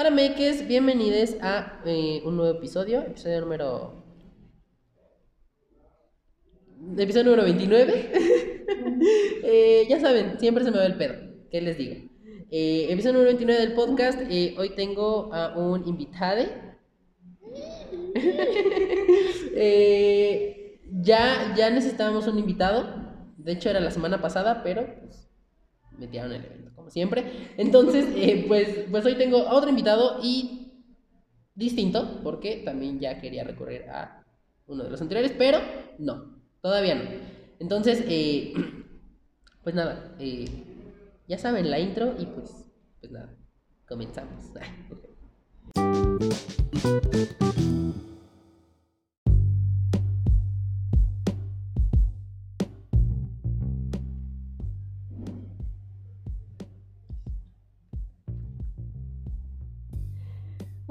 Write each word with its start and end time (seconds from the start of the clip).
Ahora, 0.00 0.12
Mekes, 0.12 0.66
bienvenidos 0.66 1.36
a 1.42 1.78
eh, 1.84 2.22
un 2.24 2.38
nuevo 2.38 2.56
episodio, 2.56 3.02
episodio 3.02 3.42
número. 3.42 4.02
Episodio 6.96 7.24
número 7.24 7.42
29. 7.42 8.12
Eh, 9.44 9.86
ya 9.90 10.00
saben, 10.00 10.40
siempre 10.40 10.64
se 10.64 10.70
me 10.70 10.78
va 10.78 10.86
el 10.86 10.96
pedo. 10.96 11.16
¿Qué 11.50 11.60
les 11.60 11.76
digo? 11.76 11.96
Eh, 12.50 12.86
episodio 12.88 13.12
número 13.12 13.28
29 13.28 13.60
del 13.60 13.74
podcast. 13.74 14.20
hoy 14.56 14.70
tengo 14.74 15.34
a 15.34 15.58
un 15.58 15.86
invitado. 15.86 16.46
Ya, 21.02 21.54
ya 21.54 21.68
necesitábamos 21.68 22.26
un 22.26 22.38
invitado. 22.38 22.86
De 23.36 23.52
hecho, 23.52 23.68
era 23.68 23.80
la 23.80 23.90
semana 23.90 24.22
pasada, 24.22 24.62
pero 24.62 24.86
pues, 25.00 25.19
metieron 26.00 26.32
el 26.32 26.44
evento, 26.44 26.72
como 26.74 26.90
siempre. 26.90 27.52
Entonces, 27.56 28.06
eh, 28.16 28.44
pues, 28.48 28.86
pues 28.90 29.04
hoy 29.04 29.14
tengo 29.16 29.38
a 29.46 29.54
otro 29.54 29.70
invitado 29.70 30.18
y 30.22 30.72
distinto, 31.54 32.20
porque 32.22 32.62
también 32.64 32.98
ya 32.98 33.20
quería 33.20 33.44
recurrir 33.44 33.82
a 33.90 34.24
uno 34.66 34.84
de 34.84 34.90
los 34.90 35.00
anteriores, 35.00 35.32
pero 35.36 35.58
no, 35.98 36.42
todavía 36.60 36.94
no. 36.94 37.02
Entonces, 37.58 38.02
eh, 38.08 38.54
pues 39.62 39.74
nada, 39.74 40.16
eh, 40.18 40.46
ya 41.28 41.38
saben 41.38 41.70
la 41.70 41.78
intro 41.78 42.14
y 42.18 42.26
pues, 42.26 42.50
pues 43.00 43.12
nada, 43.12 43.36
comenzamos. 43.86 44.46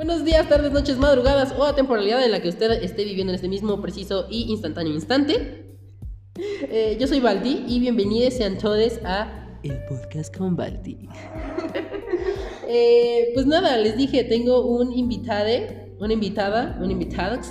Buenos 0.09 0.25
días, 0.25 0.49
tardes, 0.49 0.71
noches, 0.71 0.97
madrugadas 0.97 1.53
o 1.55 1.63
a 1.63 1.75
temporalidad 1.75 2.25
en 2.25 2.31
la 2.31 2.41
que 2.41 2.49
usted 2.49 2.71
esté 2.81 3.03
viviendo 3.03 3.31
en 3.31 3.35
este 3.35 3.47
mismo 3.47 3.79
preciso 3.79 4.25
y 4.27 4.51
instantáneo 4.51 4.91
instante. 4.91 5.77
Eh, 6.35 6.97
yo 6.99 7.05
soy 7.05 7.19
Baldi 7.19 7.63
y 7.67 7.79
bienvenidos 7.79 8.33
sean 8.33 8.57
todos 8.57 8.99
a 9.05 9.59
El 9.61 9.85
Podcast 9.85 10.35
con 10.35 10.55
Baldi. 10.55 10.97
Eh, 12.71 13.31
pues 13.33 13.47
nada, 13.47 13.77
les 13.77 13.97
dije, 13.97 14.23
tengo 14.23 14.65
un 14.65 14.93
invitade, 14.93 15.95
una 15.99 16.13
invitada, 16.13 16.77
un 16.79 16.91
invitados 16.91 17.47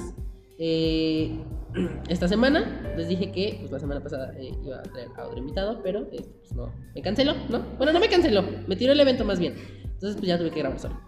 eh, 0.58 1.38
esta 2.08 2.28
semana. 2.28 2.94
Les 2.97 3.08
dije 3.08 3.32
que 3.32 3.56
pues, 3.60 3.72
la 3.72 3.80
semana 3.80 4.00
pasada 4.00 4.32
eh, 4.36 4.52
iba 4.64 4.78
a 4.78 4.82
traer 4.82 5.08
a 5.16 5.27
otro 5.27 5.38
invitado, 5.38 5.80
pero 5.82 6.08
eh, 6.12 6.25
pues, 6.41 6.52
no, 6.54 6.72
me 6.94 7.02
canceló, 7.02 7.34
¿no? 7.48 7.64
Bueno, 7.78 7.92
no 7.92 8.00
me 8.00 8.08
canceló, 8.08 8.44
me 8.66 8.77
tiró 8.77 8.92
el 8.92 9.00
evento 9.00 9.25
más 9.25 9.41
bien. 9.41 9.54
Entonces 9.84 10.16
pues 10.16 10.28
ya 10.28 10.38
tuve 10.38 10.50
que 10.50 10.60
grabar 10.60 10.78
solo. 10.78 11.07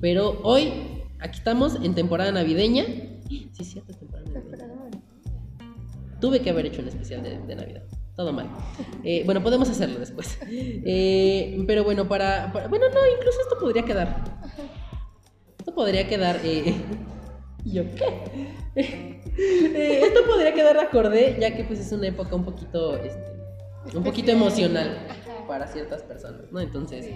Pero 0.00 0.40
hoy, 0.42 0.72
aquí 1.20 1.38
estamos 1.38 1.76
en 1.82 1.94
temporada 1.94 2.32
navideña. 2.32 2.84
Sí, 3.28 3.50
es 3.58 3.66
cierto, 3.72 3.92
temporada 3.94 4.26
navideña. 4.30 5.02
Tuve 6.20 6.40
que 6.40 6.50
haber 6.50 6.66
hecho 6.66 6.82
un 6.82 6.88
especial 6.88 7.22
de, 7.22 7.38
de 7.38 7.54
Navidad. 7.56 7.82
Todo 8.16 8.32
mal. 8.32 8.48
Eh, 9.04 9.22
bueno, 9.26 9.42
podemos 9.42 9.68
hacerlo 9.68 9.98
después. 9.98 10.38
Eh, 10.50 11.62
pero 11.66 11.84
bueno, 11.84 12.08
para, 12.08 12.50
para- 12.52 12.68
Bueno, 12.68 12.86
no, 12.88 13.00
incluso 13.14 13.38
esto 13.42 13.58
podría 13.60 13.82
quedar. 13.84 14.24
Esto 15.58 15.74
podría 15.74 16.08
quedar. 16.08 16.40
Eh, 16.42 16.74
¿y 17.64 17.72
¿Yo 17.72 17.82
qué? 17.94 19.20
Esto 20.06 20.20
podría 20.26 20.54
quedar 20.54 20.78
acorde, 20.78 21.36
ya 21.38 21.54
que 21.54 21.64
pues 21.64 21.78
es 21.80 21.92
una 21.92 22.06
época 22.08 22.34
un 22.34 22.44
poquito. 22.44 22.96
Este, 22.96 23.36
un 23.94 24.02
poquito 24.02 24.32
emocional 24.32 24.96
para 25.46 25.66
ciertas 25.66 26.02
personas, 26.02 26.50
¿no? 26.50 26.60
Entonces. 26.60 27.06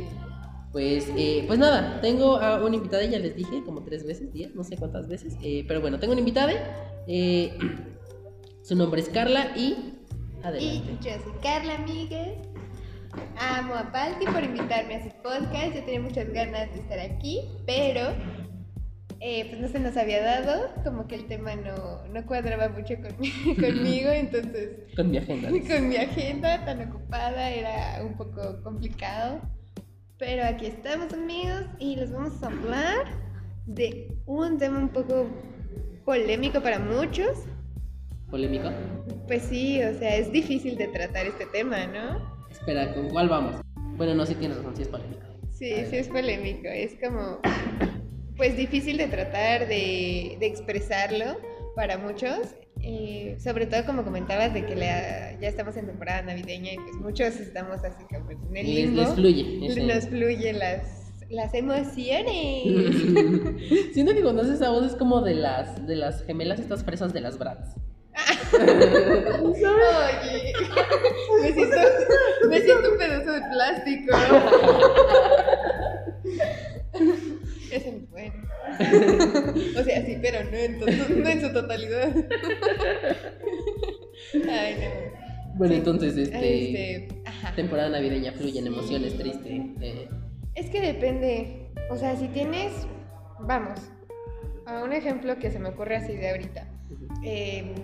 Pues, 0.72 1.10
eh, 1.16 1.44
pues 1.48 1.58
nada, 1.58 2.00
tengo 2.00 2.36
a 2.36 2.64
una 2.64 2.76
invitada, 2.76 3.04
ya 3.04 3.18
les 3.18 3.34
dije, 3.34 3.62
como 3.64 3.82
tres 3.82 4.06
veces, 4.06 4.32
diez, 4.32 4.54
no 4.54 4.62
sé 4.62 4.77
cuántas 4.77 5.08
veces, 5.08 5.36
eh, 5.42 5.64
pero 5.66 5.80
bueno, 5.80 5.98
tengo 5.98 6.12
una 6.12 6.20
invitada. 6.20 6.52
eh, 7.08 7.52
su 8.62 8.77
nombre 8.77 9.00
es 9.00 9.08
Carla 9.08 9.48
y 9.56 9.95
Y 10.39 10.45
adelante. 10.45 10.92
yo 11.02 11.11
soy 11.24 11.33
Carla 11.42 11.78
Miguel. 11.78 12.34
Amo 13.40 13.74
a 13.74 13.83
Balti 13.84 14.24
por 14.27 14.45
invitarme 14.45 14.95
a 14.95 15.02
su 15.02 15.11
podcast. 15.22 15.74
Yo 15.74 15.83
tenía 15.84 16.00
muchas 16.00 16.28
ganas 16.33 16.72
de 16.72 16.78
estar 16.80 17.00
aquí, 17.00 17.40
pero 17.66 18.02
eh, 19.18 19.46
pues 19.48 19.61
no 19.61 19.66
se 19.66 19.80
nos 19.80 19.96
había 19.96 20.22
dado. 20.22 20.68
Como 20.84 21.08
que 21.08 21.16
el 21.16 21.27
tema 21.27 21.56
no, 21.56 22.06
no 22.06 22.24
cuadraba 22.27 22.68
mucho 22.68 22.95
con- 22.95 23.16
conmigo, 23.56 24.11
entonces 24.11 24.95
Con 24.95 25.11
mi 25.11 25.16
agenda. 25.18 25.48
con 25.68 25.89
mi 25.89 25.96
agenda 25.96 26.64
tan 26.64 26.89
ocupada 26.89 27.50
era 27.50 28.05
un 28.05 28.16
poco 28.16 28.62
complicado. 28.62 29.40
Pero 30.20 30.45
aquí 30.45 30.67
estamos 30.67 31.14
amigos 31.14 31.64
y 31.79 31.97
les 31.97 32.13
vamos 32.13 32.42
a 32.42 32.48
hablar 32.48 33.07
de 33.64 34.13
un 34.27 34.58
tema 34.58 34.79
un 34.79 34.91
poco 34.91 35.27
polémico 36.05 36.61
para 36.61 36.79
muchos. 36.79 37.47
¿Polémico? 38.31 38.69
Pues 39.27 39.45
sí, 39.45 39.83
o 39.83 39.98
sea, 39.98 40.17
es 40.17 40.31
difícil 40.31 40.77
de 40.77 40.89
tratar 40.89 41.25
este 41.25 41.47
tema, 41.47 41.86
¿no? 41.86 42.36
Espera, 42.51 42.92
¿con 42.92 43.08
cuál 43.08 43.31
vamos? 43.31 43.63
Bueno, 43.97 44.14
no, 44.14 44.27
sí 44.27 44.35
tienes 44.35 44.58
razón, 44.58 44.77
sí 44.77 44.83
es 44.83 44.89
polémico. 44.89 45.23
Sí, 45.53 45.73
sí 45.89 45.97
es 45.97 46.08
polémico, 46.08 46.69
es 46.69 46.97
como, 47.02 47.41
pues 48.37 48.58
difícil 48.58 48.98
de 48.98 49.07
tratar, 49.07 49.69
de, 49.69 50.37
de 50.39 50.47
expresarlo 50.47 51.39
para 51.75 51.97
muchos, 51.97 52.57
eh, 52.83 53.36
sobre 53.39 53.67
todo 53.67 53.85
como 53.85 54.05
comentabas 54.05 54.52
de 54.55 54.64
que 54.67 54.74
la- 54.77 55.39
ya 55.41 55.48
estamos 55.48 55.77
en 55.77 55.86
temporada 55.86 56.23
navideña 56.23 56.73
y 56.73 56.77
pues 56.77 56.95
muchos 56.96 57.36
estamos 57.36 57.83
así 57.85 58.05
como 58.05 58.30
en 58.30 58.57
el 58.57 58.67
limbo, 58.74 59.02
les 59.02 59.14
fluye. 59.14 59.67
ese- 59.67 59.83
nos 59.83 60.07
fluyen 60.08 60.58
las, 60.58 61.13
las 61.30 61.55
emociones. 61.55 62.64
Siento 63.95 64.13
que 64.14 64.23
cuando 64.23 64.42
haces 64.42 64.55
esa 64.57 64.70
voz 64.70 64.86
es 64.86 64.95
como 64.96 65.20
de 65.20 65.35
las, 65.35 65.86
de 65.86 65.96
las 65.96 66.24
gemelas 66.24 66.58
estas 66.61 66.83
fresas 66.85 67.13
de 67.13 67.20
las 67.20 67.39
Bratz. 67.39 67.74
Oye, 69.42 70.52
me 71.42 71.52
siento, 71.52 71.77
me 72.48 72.61
siento 72.61 72.90
un 72.92 72.98
pedazo 72.98 73.33
de 73.33 73.40
plástico. 73.52 74.17
Ese 77.73 77.89
es 77.96 78.11
bueno. 78.11 78.35
O 79.81 79.83
sea, 79.85 80.05
sí, 80.05 80.19
pero 80.20 80.45
no 80.51 80.57
en, 80.57 80.79
no 81.23 81.29
en 81.29 81.41
su 81.41 81.53
totalidad. 81.53 82.08
Ay, 84.48 84.77
no. 84.81 85.11
Bueno, 85.55 85.73
Sí. 85.75 85.79
entonces, 85.79 86.17
este, 86.17 86.97
Este, 86.97 87.08
temporada 87.57 87.89
navideña 87.91 88.33
fluyen 88.33 88.67
emociones, 88.67 89.17
triste. 89.17 89.57
eh, 89.81 90.08
Es 90.55 90.70
que 90.70 90.81
depende. 90.81 91.70
O 91.91 91.97
sea, 91.97 92.17
si 92.17 92.29
tienes. 92.29 92.73
Vamos. 93.41 93.81
A 94.67 94.83
un 94.85 94.92
ejemplo 94.92 95.39
que 95.39 95.51
se 95.51 95.58
me 95.58 95.70
ocurre 95.70 95.97
así 95.97 96.14
de 96.17 96.31
ahorita. 96.31 96.69
Eh, 97.25 97.75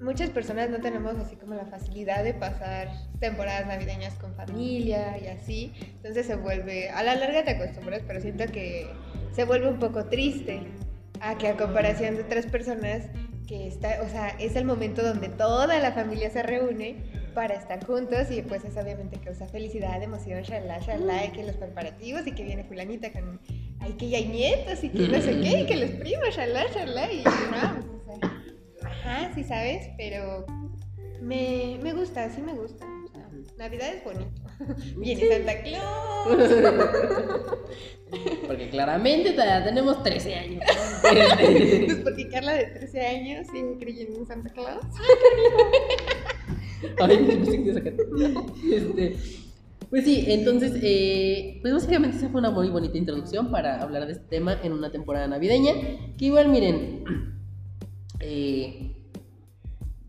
muchas 0.00 0.30
personas 0.30 0.70
no 0.70 0.80
tenemos 0.80 1.16
así 1.18 1.36
como 1.36 1.54
la 1.54 1.66
facilidad 1.66 2.24
de 2.24 2.32
pasar 2.32 2.88
temporadas 3.20 3.66
navideñas 3.66 4.14
con 4.14 4.34
familia 4.34 5.18
y 5.22 5.26
así. 5.26 5.72
Entonces 5.96 6.24
se 6.26 6.36
vuelve. 6.36 6.88
A 6.90 7.02
la 7.02 7.14
larga 7.16 7.44
te 7.44 7.50
acostumbras, 7.50 8.02
pero 8.06 8.20
siento 8.20 8.46
que 8.46 8.86
se 9.32 9.44
vuelve 9.44 9.68
un 9.68 9.78
poco 9.78 10.04
triste. 10.06 10.62
A 11.20 11.36
que 11.36 11.48
a 11.48 11.56
comparación 11.56 12.14
de 12.14 12.22
otras 12.22 12.46
personas 12.46 13.06
que 13.48 13.66
está, 13.66 14.02
o 14.02 14.08
sea, 14.08 14.28
es 14.38 14.54
el 14.54 14.64
momento 14.64 15.02
donde 15.02 15.28
toda 15.28 15.78
la 15.80 15.90
familia 15.90 16.30
se 16.30 16.42
reúne 16.44 16.96
para 17.34 17.54
estar 17.54 17.84
juntos 17.84 18.30
y 18.30 18.42
pues 18.42 18.64
eso 18.64 18.80
obviamente 18.80 19.18
causa 19.18 19.46
felicidad, 19.46 20.02
emoción, 20.02 20.42
shalá, 20.42 20.78
shalá, 20.80 21.24
y 21.24 21.30
que 21.30 21.44
los 21.44 21.56
preparativos 21.56 22.26
y 22.26 22.32
que 22.32 22.44
viene 22.44 22.64
fulanita 22.64 23.10
con, 23.10 23.40
ay, 23.80 23.94
que 23.94 24.10
ya 24.10 24.18
hay 24.18 24.26
nietos 24.26 24.84
y 24.84 24.90
que 24.90 25.08
no 25.08 25.20
sé 25.20 25.40
qué, 25.40 25.62
y 25.62 25.66
que 25.66 25.76
los 25.76 25.90
primos, 25.90 26.28
shalá, 26.36 26.66
shalá, 26.74 27.12
y 27.12 27.24
no, 27.24 27.96
o 27.96 28.04
sea, 28.04 28.90
ajá, 28.90 29.32
sí 29.34 29.42
sabes, 29.44 29.88
pero 29.96 30.44
me, 31.22 31.78
me 31.82 31.94
gusta, 31.94 32.28
sí 32.30 32.42
me 32.42 32.52
gusta. 32.54 32.86
o 32.86 33.08
sea, 33.08 33.28
Navidad 33.56 33.94
es 33.94 34.04
bonito. 34.04 34.42
Viene 34.96 35.28
Santa 35.28 35.62
Claus. 35.62 36.50
porque 38.46 38.70
claramente 38.70 39.32
todavía 39.32 39.64
tenemos 39.64 40.02
13 40.02 40.34
años. 40.34 40.62
Pues 41.00 42.00
porque 42.02 42.28
Carla 42.28 42.54
de 42.54 42.66
13 42.66 43.06
años 43.06 43.46
sigue 43.50 43.76
creyendo 43.78 44.18
en 44.18 44.26
Santa 44.26 44.50
Claus. 44.50 44.84
Ay, 46.98 47.18
me 47.18 47.72
sacaste. 47.72 48.06
Este, 48.70 49.16
pues 49.90 50.04
sí, 50.04 50.24
entonces, 50.28 50.72
eh, 50.82 51.58
pues 51.62 51.72
básicamente 51.72 52.18
esa 52.18 52.28
fue 52.28 52.40
una 52.40 52.50
muy 52.50 52.68
bonita 52.68 52.98
introducción 52.98 53.50
para 53.50 53.80
hablar 53.80 54.06
de 54.06 54.12
este 54.12 54.26
tema 54.26 54.58
en 54.62 54.72
una 54.72 54.90
temporada 54.90 55.26
navideña. 55.28 55.72
Que 56.18 56.26
igual, 56.26 56.48
miren, 56.48 57.04
eh, 58.20 58.96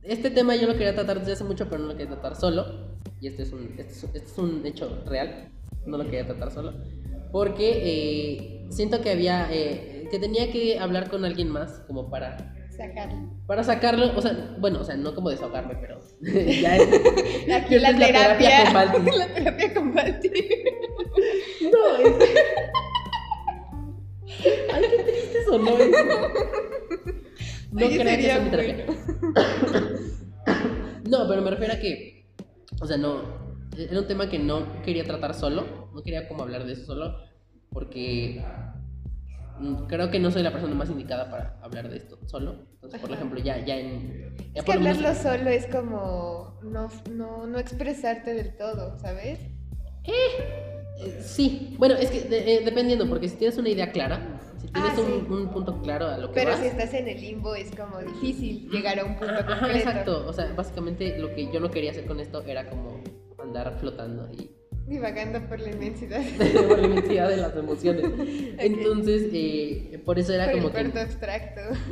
este 0.03 0.31
tema 0.31 0.55
yo 0.55 0.67
lo 0.67 0.73
quería 0.73 0.95
tratar 0.95 1.19
desde 1.19 1.33
hace 1.33 1.43
mucho, 1.45 1.69
pero 1.69 1.81
no 1.81 1.87
lo 1.87 1.93
quería 1.93 2.13
tratar 2.13 2.35
solo. 2.35 2.98
Y 3.21 3.27
este 3.27 3.43
es 3.43 3.51
un, 3.51 3.63
este 3.77 3.91
es, 3.91 4.03
este 4.03 4.17
es 4.19 4.37
un 4.37 4.65
hecho 4.65 5.03
real, 5.05 5.49
no 5.85 5.97
lo 5.97 6.05
quería 6.05 6.25
tratar 6.25 6.51
solo. 6.51 6.73
Porque 7.31 7.71
eh, 7.83 8.65
siento 8.69 9.01
que 9.01 9.11
había, 9.11 9.47
eh, 9.51 10.07
que 10.09 10.19
tenía 10.19 10.51
que 10.51 10.79
hablar 10.79 11.09
con 11.09 11.25
alguien 11.25 11.49
más 11.49 11.81
como 11.87 12.09
para 12.09 12.55
Sacarlo. 12.75 13.29
para 13.45 13.63
sacarlo, 13.63 14.17
o 14.17 14.21
sea, 14.21 14.55
bueno, 14.59 14.79
o 14.79 14.83
sea, 14.85 14.95
no 14.95 15.13
como 15.13 15.29
desahogarme, 15.29 15.75
pero 15.81 15.99
ya 16.21 16.77
es, 16.77 16.87
Aquí 17.53 17.77
la 17.77 17.89
es 17.89 17.99
la 17.99 18.05
terapia 18.07 18.63
terapia. 18.63 18.91
con 18.93 19.05
la 19.19 19.33
terapia 19.33 19.73
con 19.73 19.93
Balti. 19.93 20.29
No, 21.71 21.97
es- 21.97 22.15
no 25.49 25.77
es. 25.77 25.91
No 27.71 27.85
Oye, 27.85 27.99
crean 27.99 28.17
que 28.19 28.31
es 28.31 28.43
mi 28.43 28.49
terapia. 28.49 28.85
No, 31.09 31.27
pero 31.27 31.41
me 31.41 31.49
refiero 31.49 31.73
a 31.73 31.77
que, 31.79 32.18
o 32.81 32.85
sea, 32.87 32.97
no, 32.97 33.21
era 33.77 33.99
un 33.99 34.07
tema 34.07 34.29
que 34.29 34.39
no 34.39 34.81
quería 34.83 35.03
tratar 35.03 35.33
solo, 35.33 35.89
no 35.93 36.01
quería 36.03 36.27
como 36.27 36.43
hablar 36.43 36.65
de 36.65 36.73
eso 36.73 36.85
solo, 36.85 37.15
porque 37.71 38.43
creo 39.87 40.09
que 40.09 40.19
no 40.19 40.31
soy 40.31 40.43
la 40.43 40.51
persona 40.51 40.73
más 40.75 40.89
indicada 40.89 41.29
para 41.29 41.59
hablar 41.61 41.89
de 41.89 41.97
esto 41.97 42.17
solo. 42.27 42.67
Entonces, 42.75 42.99
por 43.01 43.09
Ajá. 43.11 43.19
ejemplo, 43.19 43.39
ya, 43.41 43.57
ya 43.65 43.77
en... 43.77 44.35
ya 44.53 44.61
Es 44.61 44.63
que 44.65 44.77
menos- 44.79 44.97
hablarlo 44.97 45.21
solo 45.21 45.49
es 45.49 45.67
como 45.67 46.57
no, 46.63 46.89
no, 47.11 47.45
no 47.47 47.59
expresarte 47.59 48.33
del 48.33 48.55
todo, 48.55 48.97
¿sabes? 48.99 49.39
Eh, 51.01 51.21
Sí, 51.23 51.75
bueno, 51.77 51.95
es 51.95 52.09
que 52.11 52.21
de- 52.21 52.55
eh, 52.55 52.61
dependiendo, 52.65 53.07
porque 53.07 53.27
si 53.29 53.37
tienes 53.37 53.57
una 53.57 53.69
idea 53.69 53.91
clara, 53.91 54.41
si 54.59 54.67
tienes 54.67 54.93
Ah, 54.97 55.01
un, 55.01 55.25
sí. 55.27 55.33
un 55.33 55.49
punto 55.49 55.81
claro 55.81 56.07
a 56.07 56.17
lo 56.17 56.27
que 56.29 56.33
Pero 56.35 56.51
vas, 56.51 56.59
si 56.59 56.65
estás 56.67 56.93
en 56.93 57.07
el 57.07 57.21
limbo 57.21 57.55
es 57.55 57.71
como 57.75 57.99
difícil 57.99 58.69
llegar 58.69 58.99
a 58.99 59.05
un 59.05 59.15
punto 59.15 59.33
Ajá, 59.35 59.59
concreto. 59.59 59.77
exacto, 59.89 60.25
o 60.27 60.33
sea, 60.33 60.51
básicamente 60.53 61.17
lo 61.17 61.33
que 61.33 61.49
yo 61.51 61.59
no 61.61 61.71
quería 61.71 61.91
hacer 61.91 62.05
con 62.05 62.19
esto 62.19 62.43
era 62.45 62.69
como 62.69 63.01
andar 63.41 63.77
flotando 63.79 64.29
y 64.37 64.51
Divagando 64.87 65.39
por 65.47 65.59
la 65.59 65.69
inmensidad. 65.69 66.19
por 66.67 66.79
la 66.79 66.83
inmensidad 66.87 67.29
de 67.29 67.37
las 67.37 67.55
emociones. 67.55 68.05
Entonces, 68.57 69.29
eh, 69.31 70.01
por 70.03 70.17
eso 70.17 70.33
era 70.33 70.45
por 70.45 70.55
el 70.55 70.61
como 70.61 70.73
que... 70.73 70.81
puerto 70.81 70.99
abstracto. 70.99 71.61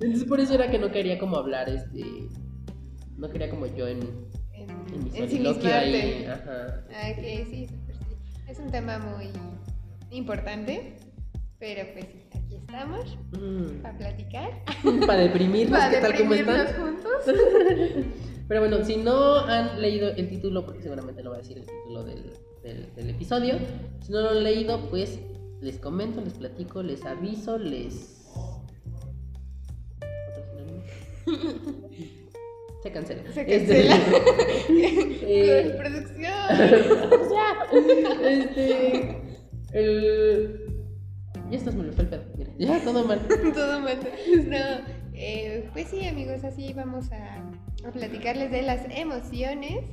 Entonces, 0.00 0.24
por 0.28 0.38
eso 0.38 0.54
era 0.54 0.70
que 0.70 0.78
no 0.78 0.92
quería 0.92 1.18
como 1.18 1.36
hablar, 1.36 1.68
este... 1.68 2.04
No 3.16 3.28
quería 3.30 3.50
como 3.50 3.66
yo 3.66 3.88
en, 3.88 3.98
En, 4.92 6.30
ajá. 6.30 6.84
Ah, 6.90 7.10
ok, 7.12 7.24
sí, 7.50 7.66
súper 7.68 7.96
sí. 7.96 8.16
Es 8.48 8.58
un 8.58 8.70
tema 8.70 8.98
muy 8.98 9.28
importante, 10.10 10.96
pero 11.58 11.82
pues 11.92 12.06
sí, 12.06 12.22
aquí 12.34 12.56
estamos 12.56 13.16
Mm, 13.32 13.82
para 13.82 13.98
platicar. 13.98 14.50
Para 15.06 15.20
deprimirnos, 15.22 15.78
Para 15.78 15.90
¿qué 15.90 15.96
tal 15.98 16.16
cómo 16.16 16.34
están? 16.34 16.56
deprimirnos 16.66 17.02
juntos. 17.04 17.24
Pero 18.48 18.60
bueno, 18.60 18.82
si 18.82 18.96
no 18.96 19.40
han 19.40 19.78
leído 19.82 20.08
el 20.08 20.30
título, 20.30 20.64
porque 20.64 20.80
seguramente 20.82 21.22
lo 21.22 21.30
va 21.30 21.36
a 21.36 21.40
decir 21.40 21.58
el 21.58 21.66
título 21.66 22.02
del, 22.04 22.32
del- 22.62 22.94
del 22.94 23.10
episodio, 23.10 23.56
si 24.02 24.10
no 24.10 24.22
lo 24.22 24.30
han 24.30 24.42
leído, 24.42 24.88
pues 24.88 25.18
les 25.60 25.78
comento, 25.78 26.22
les 26.22 26.32
platico, 26.32 26.82
les 26.82 27.04
aviso, 27.04 27.58
les... 27.58 28.24
Se 32.82 32.90
cancela. 32.92 33.22
Se 33.32 33.40
Este, 33.40 33.86
cancela. 33.86 33.96
eh, 35.22 35.74
Producción. 35.76 36.32
ya. 37.32 38.28
Este... 38.28 39.22
El... 39.72 40.64
Ya 41.50 41.56
estás 41.56 41.74
fue 41.74 41.84
el 41.86 41.90
pedo, 42.08 42.22
mira, 42.36 42.50
ya 42.58 42.78
todo 42.84 43.04
mal. 43.04 43.20
Todo 43.54 43.80
mal. 43.80 43.98
No, 44.46 44.58
eh, 45.14 45.68
pues 45.72 45.88
sí, 45.88 46.06
amigos, 46.06 46.44
así 46.44 46.72
vamos 46.74 47.10
a, 47.10 47.50
a 47.88 47.90
platicarles 47.92 48.50
de 48.50 48.62
las 48.62 48.80
emociones 48.90 49.84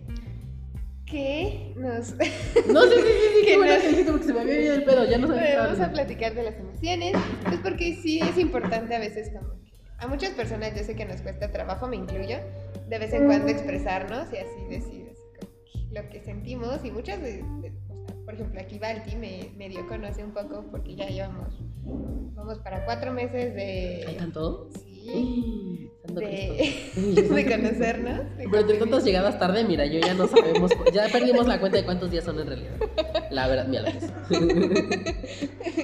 que 1.06 1.74
nos. 1.78 2.12
No, 2.16 2.24
sí, 2.26 2.30
sí, 2.66 2.68
sí, 2.68 3.40
sí, 3.40 3.46
Que 3.46 3.58
bueno 3.58 3.74
no- 3.76 3.81
que 3.81 3.88
dijiste 3.90 4.12
porque 4.12 4.26
se 4.28 4.34
me 4.34 4.42
había 4.42 4.62
ido 4.62 4.74
el 4.76 4.84
pedo, 4.84 5.06
ya 5.10 5.18
no 5.18 5.28
sabía 5.28 5.60
vamos 5.64 5.80
a 5.80 5.92
platicar 5.92 6.34
de 6.36 6.44
las 6.44 6.56
emociones, 6.56 7.14
pues 7.44 7.60
porque 7.64 7.96
sí 8.02 8.20
es 8.20 8.38
importante 8.38 8.94
a 8.96 9.00
veces 9.00 9.30
como 9.30 9.54
que 9.64 9.72
a 9.98 10.08
muchas 10.08 10.31
personas 10.31 10.76
yo 10.76 10.84
sé 10.84 10.96
que 10.96 11.06
nos 11.06 11.22
cuesta 11.22 11.52
trabajo, 11.52 11.88
me 11.88 11.96
incluyo, 11.96 12.38
de 12.88 13.00
vez 13.00 13.14
en 13.14 13.26
cuando 13.26 13.48
expresarnos 13.48 14.32
y 14.32 14.38
así 14.38 14.66
decir 14.70 15.10
así 15.12 15.88
lo 15.92 16.10
que 16.10 16.22
sentimos 16.22 16.84
y 16.84 16.92
muchas 16.92 17.20
o 17.20 17.62
sea, 17.62 17.72
por 18.26 18.34
ejemplo 18.34 18.60
aquí 18.60 18.80
Balti 18.80 19.16
me, 19.16 19.52
me 19.58 19.70
dio 19.70 19.82
a 19.82 19.88
conocer 19.88 20.26
un 20.26 20.34
poco 20.34 20.66
porque 20.72 20.96
ya 20.96 21.08
llevamos 21.08 21.60
vamos 22.36 22.60
para 22.60 22.86
cuatro 22.86 23.14
meses 23.14 23.56
¿Hay 23.56 24.14
de 24.14 24.16
tanto? 24.18 24.70
sí 24.72 24.94
Santo 25.06 26.19
de, 26.19 26.90
Cristo. 26.94 27.34
de 27.36 27.46
conocernos 27.46 28.18
de 28.38 28.48
Pero 28.50 28.50
de 28.50 28.50
convivir. 28.50 28.80
tantas 28.80 29.04
llegadas 29.06 29.40
tarde, 29.40 29.63
mira, 29.63 29.86
yo 29.86 30.00
ya 30.00 30.13
no 30.13 30.28
sabemos, 30.28 30.72
ya 30.94 31.07
perdimos 31.12 31.48
la 31.48 31.60
cuenta 31.60 31.78
de 31.78 31.86
cuántos 31.86 32.12
días 32.12 32.24
son 32.24 32.40
en 32.40 32.48
realidad. 32.48 32.75
La 33.31 33.48
verdad, 33.48 33.68
mira, 33.68 33.84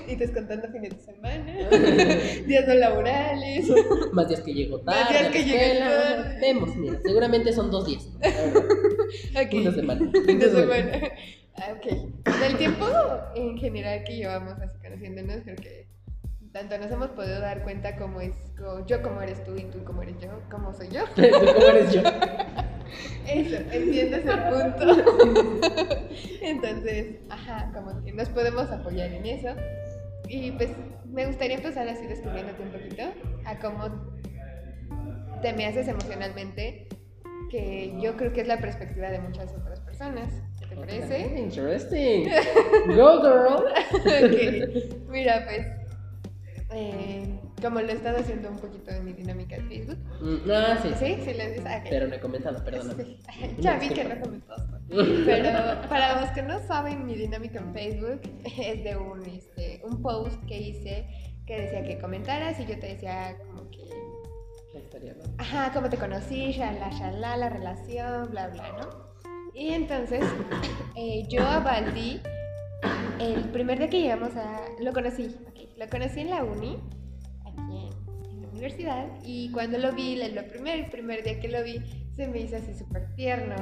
y 0.08 0.16
descontando 0.16 0.68
fines 0.70 0.92
de 0.96 1.04
semana 1.04 1.54
días 2.48 2.68
no 2.68 2.74
laborales 2.76 3.68
más 4.12 4.28
días 4.28 4.42
que 4.42 4.54
llego 4.54 4.80
tarde. 4.82 5.00
Más 5.00 5.10
días 5.10 5.32
que 5.32 5.40
escuela, 5.40 5.90
tarde. 5.90 6.40
Vemos, 6.42 6.76
mira, 6.76 7.00
seguramente 7.04 7.54
son 7.54 7.72
dos 7.72 7.86
días. 7.86 8.08
la 8.22 8.30
verdad. 8.30 8.64
Ok. 9.46 9.54
Una 9.54 9.72
semana. 9.72 10.12
De 10.12 10.50
semana. 10.50 11.02
Ah, 11.56 11.76
ok. 11.76 12.40
Del 12.40 12.58
tiempo 12.58 12.86
en 13.36 13.58
general 13.58 14.04
que 14.04 14.16
llevamos 14.16 14.54
así 14.60 14.78
conociéndonos, 14.80 15.42
creo 15.44 15.56
que 15.58 15.81
tanto 16.52 16.78
nos 16.78 16.92
hemos 16.92 17.10
podido 17.10 17.40
dar 17.40 17.64
cuenta 17.64 17.96
cómo 17.96 18.20
es 18.22 18.34
yo 18.86 19.02
como 19.02 19.22
eres 19.22 19.44
tú 19.44 19.56
y 19.56 19.64
tú 19.66 19.84
como 19.84 20.04
eres 20.04 20.20
yo, 20.20 20.30
cómo 20.50 20.74
soy 20.74 20.90
yo. 20.90 21.04
¿Tú 21.16 21.22
¿Cómo 21.54 21.68
eres 21.68 21.94
yo? 21.94 22.02
Eso, 23.28 23.56
entiendes 23.72 24.26
el 24.26 24.44
punto. 24.44 25.30
Entonces, 26.42 27.16
ajá, 27.30 27.72
como 27.74 28.04
que 28.04 28.12
nos 28.12 28.30
podemos 28.30 28.70
apoyar 28.70 29.12
en 29.12 29.26
eso. 29.26 29.50
Y 30.28 30.52
pues 30.52 30.70
me 31.06 31.26
gustaría 31.26 31.58
empezar 31.58 31.88
así 31.88 32.06
descubriéndote 32.06 32.62
un 32.62 32.72
poquito 32.72 33.04
a 33.46 33.58
cómo 33.60 34.12
te 35.42 35.54
me 35.54 35.66
haces 35.66 35.88
emocionalmente, 35.88 36.88
que 37.50 37.94
yo 38.00 38.16
creo 38.16 38.32
que 38.32 38.42
es 38.42 38.48
la 38.48 38.60
perspectiva 38.60 39.10
de 39.10 39.20
muchas 39.20 39.54
otras 39.54 39.80
personas. 39.80 40.32
¿Qué 40.60 40.68
te 40.68 40.76
parece? 40.76 41.40
Interesting. 41.40 42.30
Go, 42.88 43.22
girl. 43.22 43.66
Ok, 44.02 45.10
Mira, 45.10 45.44
pues, 45.46 45.81
eh, 46.74 47.40
como 47.62 47.80
lo 47.82 47.88
he 47.90 47.94
estado 47.94 48.18
haciendo 48.18 48.50
un 48.50 48.58
poquito 48.58 48.92
en 48.92 49.06
mi 49.06 49.14
dinámica 49.14 49.56
de 49.58 49.64
Facebook. 49.64 49.98
Mm, 50.22 50.52
Ah, 50.52 50.78
sí. 50.82 50.90
¿Sí? 51.00 51.16
¿Sí 51.26 51.34
lo 51.38 51.46
dices? 51.46 51.64
Pero 51.90 52.08
no 52.08 52.16
he 52.16 52.20
comentado, 52.20 52.64
perdóname. 52.64 53.04
Sí. 53.04 53.18
Ya 53.60 53.78
vi 53.78 53.90
que 53.90 54.04
no 54.04 54.20
comentaste. 54.20 54.78
Pero 55.26 55.88
para 55.90 56.22
los 56.22 56.32
que 56.32 56.42
no 56.42 56.60
saben, 56.68 57.06
mi 57.06 57.16
dinámica 57.16 57.60
en 57.60 57.74
Facebook 57.74 58.22
es 58.60 58.84
de 58.84 58.96
un, 58.98 59.26
este, 59.26 59.82
un 59.84 60.02
post 60.02 60.44
que 60.46 60.58
hice 60.60 61.08
que 61.46 61.62
decía 61.62 61.84
que 61.84 61.98
comentaras 62.00 62.60
y 62.60 62.66
yo 62.66 62.80
te 62.80 62.88
decía 62.88 63.36
como 63.48 63.70
que, 63.72 63.80
La 64.74 64.80
historia, 64.80 65.14
¿no? 65.18 65.24
ajá, 65.38 65.72
cómo 65.74 65.90
te 65.90 65.98
conocí, 65.98 66.52
shalá, 66.52 66.90
shalá, 66.92 67.36
la 67.36 67.50
relación, 67.50 68.30
bla, 68.30 68.48
bla, 68.50 68.72
¿no? 68.80 69.12
Y 69.54 69.74
entonces 69.74 70.24
eh, 70.96 71.26
yo 71.28 71.46
a 71.46 71.60
Baldi, 71.60 72.22
el 73.20 73.44
primer 73.50 73.80
día 73.80 73.90
que 73.90 74.02
llegamos 74.02 74.36
a, 74.38 74.62
lo 74.80 74.94
conocí, 74.94 75.36
ok, 75.50 75.61
lo 75.78 75.90
conocí 75.90 76.22
en 76.22 76.30
la 76.30 76.44
uni, 76.44 76.78
aquí 77.46 77.90
en, 78.30 78.42
la 78.42 78.48
universidad, 78.50 79.08
y 79.24 79.52
cuando 79.52 79.78
lo 79.78 79.92
vi, 79.94 80.16
lo, 80.16 80.48
primer, 80.48 80.80
el 80.80 80.90
primer 80.90 81.24
día 81.24 81.40
que 81.40 81.48
lo 81.48 81.64
vi, 81.64 81.82
se 82.16 82.28
me 82.28 82.40
hizo 82.40 82.58
así 82.58 82.74
súper 82.74 83.14
tierno. 83.16 83.56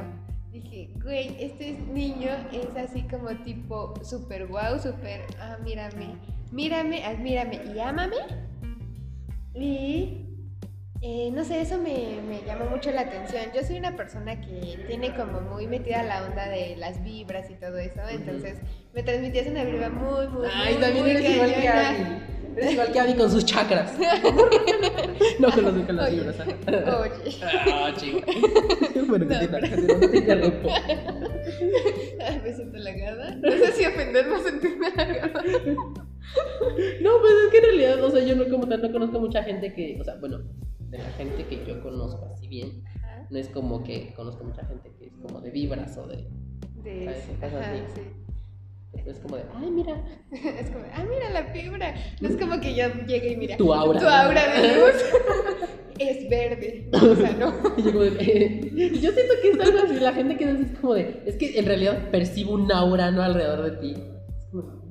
Dije, 0.51 0.89
güey, 1.03 1.35
este 1.39 1.73
niño 1.73 2.31
es 2.51 2.75
así 2.75 3.03
como 3.03 3.29
tipo 3.43 3.93
súper 4.03 4.47
guau, 4.47 4.79
súper, 4.79 5.21
ah, 5.39 5.57
mírame, 5.63 6.15
mírame, 6.51 7.05
admírame 7.05 7.61
y 7.73 7.79
ámame. 7.79 8.15
Y 9.53 10.28
eh, 11.01 11.29
no 11.33 11.43
sé, 11.45 11.61
eso 11.61 11.77
me, 11.77 12.19
me 12.27 12.41
llamó 12.45 12.65
mucho 12.69 12.91
la 12.91 13.01
atención. 13.01 13.43
Yo 13.55 13.63
soy 13.63 13.77
una 13.77 13.95
persona 13.95 14.39
que 14.41 14.77
tiene 14.87 15.15
como 15.15 15.39
muy 15.41 15.67
metida 15.67 16.03
la 16.03 16.25
onda 16.25 16.49
de 16.49 16.75
las 16.77 17.03
vibras 17.03 17.49
y 17.49 17.55
todo 17.55 17.77
eso, 17.77 18.01
entonces 18.09 18.57
me 18.93 19.03
transmitías 19.03 19.47
una 19.47 19.63
vibra 19.63 19.89
muy, 19.89 20.27
muy, 20.27 20.47
Ay, 20.53 20.73
muy, 20.73 20.81
también 20.81 21.03
muy 21.05 21.11
eres 21.11 21.29
igual 21.29 21.49
que 21.53 21.63
cañona. 21.63 21.89
Abby. 21.89 22.23
Eres 22.57 22.71
igual 22.73 22.91
que 22.91 22.99
Abby 22.99 23.13
con 23.13 23.31
sus 23.31 23.45
chakras. 23.45 23.93
no 25.39 25.51
con 25.51 25.63
los 25.63 25.85
con 25.85 25.95
las 25.95 26.09
Oye, 26.09 26.17
vibras. 26.17 26.39
Oye, 26.39 27.37
Ah, 27.43 27.93
chico. 27.95 28.19
Bueno, 29.09 29.25
No, 29.25 29.39
continúa, 29.39 29.59
pero- 29.61 29.75
continúa, 29.75 29.97
no 29.99 30.09
te 30.11 30.17
interrumpo. 30.17 30.69
me 32.43 32.53
siento 32.53 32.77
halagada. 32.77 33.35
No 33.35 33.51
sé 33.51 33.71
si 33.71 33.85
ofenderme 33.85 34.35
o 34.35 34.39
sentirme 34.43 34.87
halagada. 34.87 35.43
No, 37.01 37.09
pues 37.21 37.33
es 37.45 37.51
que 37.51 37.57
en 37.57 37.63
realidad, 37.63 38.03
o 38.03 38.11
sea, 38.11 38.23
yo 38.23 38.35
no 38.35 38.47
como 38.49 38.67
tal 38.67 38.81
no 38.83 38.91
conozco 38.91 39.19
mucha 39.19 39.41
gente 39.43 39.73
que, 39.73 39.97
o 39.99 40.03
sea, 40.03 40.15
bueno, 40.19 40.41
de 40.89 40.97
la 40.97 41.09
gente 41.11 41.45
que 41.45 41.65
yo 41.65 41.81
conozco 41.81 42.25
así 42.25 42.47
bien, 42.47 42.83
Ajá, 42.97 43.27
no 43.29 43.37
es 43.37 43.47
como 43.49 43.83
que 43.83 44.13
conozco 44.15 44.43
mucha 44.43 44.65
gente 44.65 44.91
que 44.97 45.05
es 45.07 45.13
como 45.17 45.41
de 45.41 45.51
vibras 45.51 45.97
o 45.97 46.07
de, 46.07 46.27
de, 46.83 47.05
¿Sabes? 47.05 47.23
Cosas 47.39 47.53
ajá, 47.53 47.71
así. 47.71 48.01
sí. 48.01 49.01
es 49.05 49.19
como 49.19 49.35
de, 49.35 49.43
ay, 49.55 49.69
mira, 49.71 50.03
Es 50.31 50.69
como, 50.69 50.85
ah, 50.93 51.05
mira 51.07 51.29
la 51.29 51.43
fibra. 51.53 51.95
No 52.21 52.29
es 52.29 52.37
como 52.37 52.59
que 52.59 52.75
yo 52.75 52.87
llegue 53.05 53.33
y 53.33 53.37
mira. 53.37 53.57
Tu 53.57 53.73
aura. 53.73 53.99
Tu 53.99 54.07
aura 54.07 54.61
de 54.61 54.75
luz 54.77 55.03
es 55.99 56.29
verde. 56.29 56.89
O 56.93 57.15
sea, 57.15 57.31
no. 57.33 57.53
Y 57.77 57.83
yo 57.83 57.91
como 57.91 58.03
de, 58.03 58.15
eh, 58.19 58.71
yo 58.73 59.11
siento 59.11 59.33
que 59.41 59.51
es 59.51 59.59
algo 59.59 59.79
así, 59.85 59.99
la 59.99 60.13
gente 60.13 60.37
que 60.37 60.49
es 60.49 60.79
como 60.79 60.93
de, 60.95 61.23
es 61.25 61.35
que 61.35 61.59
en 61.59 61.65
realidad 61.65 62.09
percibo 62.09 62.53
un 62.53 62.71
aura 62.71 63.11
no 63.11 63.21
alrededor 63.21 63.69
de 63.69 63.77
ti. 63.77 63.93
Es 64.37 64.45
como, 64.45 64.81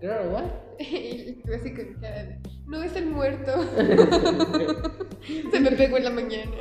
girl, 0.00 0.32
what? 0.32 0.67
Y 1.48 1.54
así 1.54 1.72
con 1.74 1.94
cara 2.00 2.24
de. 2.24 2.38
No 2.66 2.82
es 2.82 2.94
el 2.94 3.06
muerto. 3.06 3.52
se 5.50 5.60
me 5.60 5.70
pegó 5.72 5.96
en 5.96 6.04
la 6.04 6.10
mañana. 6.10 6.52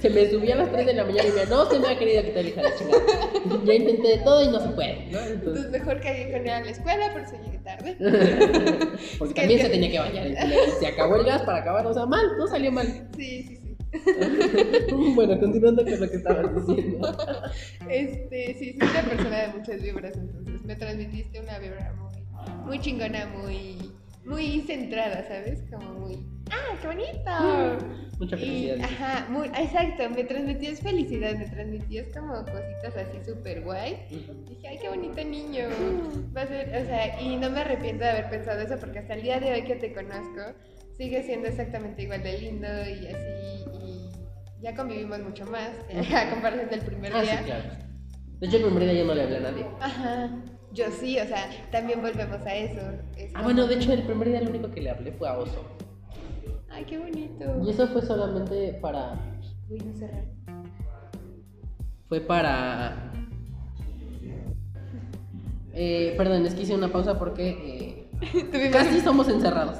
se 0.00 0.08
me 0.08 0.30
subió 0.30 0.54
a 0.54 0.58
las 0.58 0.70
3 0.70 0.86
de 0.86 0.94
la 0.94 1.04
mañana 1.04 1.28
y 1.28 1.32
me 1.32 1.46
no 1.46 1.68
se 1.68 1.80
me 1.80 1.88
ha 1.88 1.98
querido 1.98 2.22
quitar 2.22 2.44
hija 2.44 2.62
de 2.62 2.74
chingada. 2.78 3.02
Ya 3.64 3.74
intenté 3.74 4.08
de 4.08 4.18
todo 4.18 4.44
y 4.44 4.48
no 4.48 4.60
se 4.60 4.68
puede, 4.68 5.06
¿no? 5.10 5.18
Entonces, 5.18 5.34
Entonces 5.34 5.70
mejor 5.72 6.00
caí 6.00 6.30
con 6.30 6.42
él 6.42 6.50
a 6.50 6.60
la 6.60 6.70
escuela, 6.70 7.10
pero 7.12 7.28
se 7.28 7.38
llegué 7.38 7.58
tarde. 7.58 7.96
Porque 9.18 9.34
también 9.34 9.60
se 9.60 9.68
tenía 9.68 9.90
que 9.90 9.98
bañar. 9.98 10.28
Se 10.78 10.86
acabó 10.86 11.16
el 11.16 11.24
gas 11.24 11.42
para 11.42 11.58
acabar, 11.58 11.86
o 11.86 11.92
sea, 11.92 12.06
mal, 12.06 12.24
no 12.38 12.46
salió 12.46 12.70
mal. 12.70 12.86
Sí, 13.16 13.42
sí, 13.42 13.56
sí. 13.56 13.76
bueno, 15.16 15.38
continuando 15.40 15.82
con 15.82 16.00
lo 16.00 16.08
que 16.08 16.16
estabas 16.16 16.54
diciendo. 16.54 17.16
Este, 17.88 18.54
sí, 18.54 18.76
soy 18.78 18.88
una 18.88 19.02
persona 19.02 19.38
de 19.40 19.48
muchas 19.58 19.82
vibras, 19.82 20.16
entonces 20.16 20.64
me 20.64 20.76
transmitiste 20.76 21.40
una 21.40 21.58
vibra 21.58 21.92
muy, 22.64 22.78
chingona, 22.80 23.26
muy 23.26 23.80
muy 24.24 24.60
centrada, 24.60 25.26
¿sabes? 25.26 25.62
Como 25.70 26.00
muy, 26.00 26.24
¡ah, 26.50 26.76
qué 26.80 26.86
bonito! 26.86 27.86
Mucha 28.18 28.36
felicidad. 28.36 28.78
ajá, 28.84 29.26
muy, 29.30 29.48
exacto, 29.48 30.10
me 30.10 30.24
transmitías 30.24 30.80
felicidad, 30.80 31.36
me 31.36 31.46
transmitías 31.46 32.06
como 32.14 32.34
cositas 32.44 32.96
así 32.96 33.18
súper 33.24 33.62
guay. 33.62 33.96
Dije, 34.48 34.68
¡ay, 34.68 34.78
qué 34.80 34.88
bonito 34.88 35.24
niño! 35.24 35.68
Va 36.36 36.42
a 36.42 36.46
ser, 36.46 36.68
o 36.68 36.86
sea, 36.86 37.20
y 37.20 37.36
no 37.36 37.50
me 37.50 37.60
arrepiento 37.60 38.04
de 38.04 38.10
haber 38.10 38.30
pensado 38.30 38.60
eso 38.60 38.78
porque 38.78 38.98
hasta 38.98 39.14
el 39.14 39.22
día 39.22 39.40
de 39.40 39.52
hoy 39.52 39.62
que 39.62 39.76
te 39.76 39.92
conozco, 39.92 40.54
sigue 40.96 41.22
siendo 41.22 41.48
exactamente 41.48 42.02
igual 42.02 42.22
de 42.22 42.38
lindo 42.38 42.68
y 42.68 43.06
así, 43.06 43.64
y 43.82 44.10
ya 44.62 44.74
convivimos 44.74 45.18
mucho 45.20 45.46
más, 45.46 45.70
a 46.14 46.30
comparación 46.30 46.68
del 46.68 46.80
primer 46.82 47.12
ah, 47.14 47.22
día. 47.22 47.38
Sí, 47.38 47.44
claro. 47.44 47.70
De 48.38 48.46
hecho, 48.46 48.56
el 48.58 48.64
primer 48.64 48.82
día 48.84 48.92
yo 48.92 49.04
no 49.06 49.14
le 49.14 49.22
hablé 49.22 49.36
a 49.36 49.40
nadie. 49.40 49.66
Ajá. 49.80 50.30
Yo 50.72 50.84
sí, 50.90 51.18
o 51.18 51.26
sea, 51.26 51.50
también 51.72 52.00
volvemos 52.00 52.46
a 52.46 52.54
eso. 52.54 52.80
ah, 53.34 53.42
bueno, 53.42 53.66
de 53.66 53.74
hecho, 53.74 53.92
el 53.92 54.02
primer 54.04 54.28
día 54.28 54.40
lo 54.40 54.50
único 54.50 54.70
que 54.70 54.80
le 54.80 54.90
hablé 54.90 55.12
fue 55.12 55.28
a 55.28 55.38
Oso. 55.38 55.64
Ay, 56.70 56.84
qué 56.84 56.98
bonito. 56.98 57.44
Y 57.64 57.70
eso 57.70 57.88
fue 57.88 58.02
solamente 58.02 58.78
para. 58.80 59.18
Voy 59.68 59.78
a 59.78 59.98
cerrar. 59.98 60.24
Fue 62.08 62.20
para. 62.20 63.12
Eh, 65.72 66.14
perdón, 66.16 66.46
es 66.46 66.54
que 66.54 66.62
hice 66.62 66.74
una 66.74 66.92
pausa 66.92 67.18
porque 67.18 68.08
eh, 68.20 68.70
casi 68.72 69.00
somos 69.00 69.28
encerrados 69.28 69.78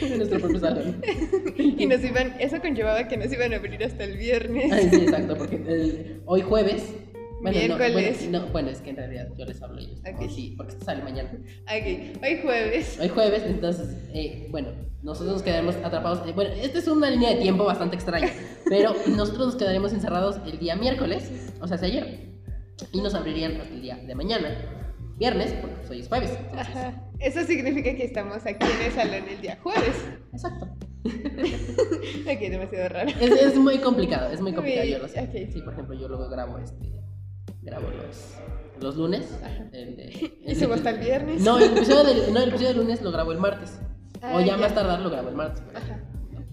en 0.00 0.18
nuestro 0.18 0.40
propio 0.40 0.60
salón. 0.60 1.00
y 1.56 1.86
nos 1.86 2.02
iban, 2.04 2.34
eso 2.38 2.60
conllevaba 2.60 3.08
que 3.08 3.16
nos 3.16 3.32
iban 3.32 3.52
a 3.52 3.56
abrir 3.56 3.82
hasta 3.84 4.04
el 4.04 4.16
viernes. 4.16 4.72
Ay, 4.72 4.88
sí, 4.90 4.96
exacto, 5.02 5.36
porque 5.36 5.56
el, 5.56 6.22
hoy 6.26 6.42
jueves 6.42 6.94
bueno, 7.42 7.58
Miércoles. 7.58 8.22
No, 8.24 8.38
bueno, 8.40 8.52
bueno, 8.52 8.70
es 8.70 8.80
que 8.80 8.90
en 8.90 8.96
realidad 8.96 9.28
yo 9.36 9.44
les 9.44 9.62
hablo 9.62 9.78
ellos. 9.78 10.00
Okay. 10.00 10.28
sí, 10.28 10.54
porque 10.56 10.72
esto 10.72 10.84
sale 10.84 11.02
mañana. 11.02 11.30
Ok, 11.32 12.22
hoy 12.22 12.40
jueves. 12.42 12.98
Hoy 13.00 13.08
jueves, 13.08 13.42
entonces, 13.46 13.96
eh, 14.12 14.48
bueno, 14.50 14.68
nosotros 15.02 15.34
nos 15.34 15.42
quedaremos 15.42 15.76
atrapados. 15.76 16.26
Eh, 16.28 16.32
bueno, 16.32 16.50
esta 16.60 16.78
es 16.78 16.88
una 16.88 17.10
línea 17.10 17.30
de 17.30 17.36
tiempo 17.36 17.64
bastante 17.64 17.96
extraña, 17.96 18.28
pero 18.68 18.94
nosotros 19.06 19.46
nos 19.46 19.56
quedaremos 19.56 19.92
encerrados 19.92 20.36
el 20.46 20.58
día 20.58 20.76
miércoles, 20.76 21.30
o 21.60 21.68
sea, 21.68 21.76
hace 21.76 21.86
ayer, 21.86 22.32
y 22.92 23.00
nos 23.00 23.14
abrirían 23.14 23.52
el 23.52 23.82
día 23.82 23.96
de 23.96 24.14
mañana, 24.14 24.48
viernes, 25.16 25.52
porque 25.60 25.76
pues 25.76 25.90
hoy 25.90 26.00
es 26.00 26.08
jueves. 26.08 26.38
Ajá. 26.56 27.04
Eso 27.20 27.44
significa 27.44 27.94
que 27.94 28.04
estamos 28.04 28.44
aquí 28.46 28.64
en 28.64 28.86
el 28.86 28.92
salón 28.92 29.28
el 29.28 29.40
día 29.40 29.58
jueves. 29.62 30.04
Exacto. 30.32 30.68
ok, 31.04 32.40
demasiado 32.50 32.88
raro. 32.88 33.10
Es, 33.20 33.30
es, 33.30 33.56
muy 33.56 33.78
complicado, 33.78 34.30
es 34.30 34.40
muy 34.40 34.52
complicado, 34.52 34.86
yo 34.86 34.98
lo 34.98 35.08
sé. 35.08 35.20
Okay. 35.22 35.50
Sí, 35.52 35.60
por 35.62 35.72
ejemplo, 35.72 35.98
yo 35.98 36.08
luego 36.08 36.28
grabo 36.28 36.58
este 36.58 36.97
grabo 37.68 37.88
los, 37.90 38.34
los 38.80 38.96
lunes. 38.96 39.38
¿Y 40.46 40.54
se 40.54 40.66
va 40.66 40.76
hasta 40.76 40.90
el 40.90 40.98
viernes? 40.98 41.42
No 41.42 41.58
el, 41.58 41.76
episodio 41.76 42.04
del, 42.04 42.32
no, 42.32 42.40
el 42.40 42.48
episodio 42.48 42.68
del 42.68 42.78
lunes 42.78 43.02
lo 43.02 43.12
grabo 43.12 43.32
el 43.32 43.38
martes. 43.38 43.78
Ah, 44.22 44.34
o 44.36 44.40
ya, 44.40 44.56
más 44.56 44.74
tardar 44.74 45.00
lo 45.00 45.10
grabo 45.10 45.28
el 45.28 45.34
martes. 45.34 45.62
Ajá. 45.74 46.00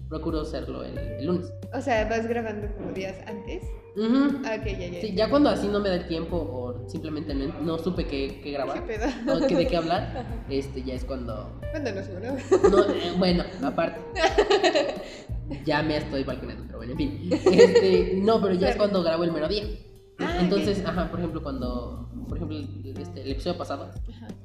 Procuro 0.08 0.42
hacerlo 0.42 0.84
el, 0.84 1.26
lunes. 1.26 1.52
O 1.74 1.80
sea, 1.80 2.08
vas 2.08 2.26
grabando 2.28 2.68
como 2.76 2.92
días 2.92 3.16
antes. 3.26 3.64
Uh 3.96 4.42
ya, 4.42 4.62
ya. 4.62 5.00
Sí, 5.00 5.14
ya 5.14 5.30
cuando 5.30 5.48
así 5.48 5.66
no 5.68 5.80
me 5.80 5.88
da 5.88 5.94
el 5.94 6.06
tiempo 6.06 6.36
o 6.36 6.86
simplemente 6.86 7.34
no, 7.34 7.60
no 7.62 7.78
supe 7.78 8.06
qué, 8.06 8.40
qué 8.42 8.50
grabar 8.50 8.84
¿Qué 8.84 8.98
pedo? 8.98 9.06
o 9.32 9.38
de 9.40 9.66
qué 9.66 9.76
hablar, 9.76 10.44
este 10.50 10.82
ya 10.82 10.94
es 10.94 11.04
cuando. 11.04 11.58
Cuando 11.70 11.92
nos 11.92 12.08
no, 12.08 12.92
eh, 12.92 13.14
Bueno, 13.18 13.44
aparte. 13.62 14.00
ya 15.64 15.82
me 15.82 15.96
estoy 15.96 16.24
balconeando, 16.24 16.64
pero 16.66 16.78
bueno, 16.78 16.92
en 16.92 16.98
fin. 16.98 17.30
Este, 17.32 18.20
no, 18.22 18.40
pero 18.42 18.54
ya 18.54 18.68
es 18.68 18.76
cuando 18.76 19.02
grabo 19.02 19.24
el 19.24 19.32
mero 19.32 19.48
día. 19.48 19.64
Ah, 20.18 20.38
Entonces, 20.40 20.82
ajá, 20.84 21.10
por 21.10 21.20
ejemplo, 21.20 21.42
cuando, 21.42 22.08
por 22.28 22.38
ejemplo, 22.38 22.58
este, 22.58 23.22
el 23.22 23.32
episodio 23.32 23.58
pasado, 23.58 23.90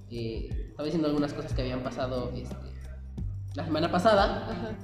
eh, 0.09 0.49
estaba 0.69 0.85
diciendo 0.85 1.07
algunas 1.07 1.33
cosas 1.33 1.53
que 1.53 1.61
habían 1.61 1.81
pasado 1.81 2.31
este, 2.35 2.55
la 3.55 3.63
semana 3.63 3.91
pasada, 3.91 4.75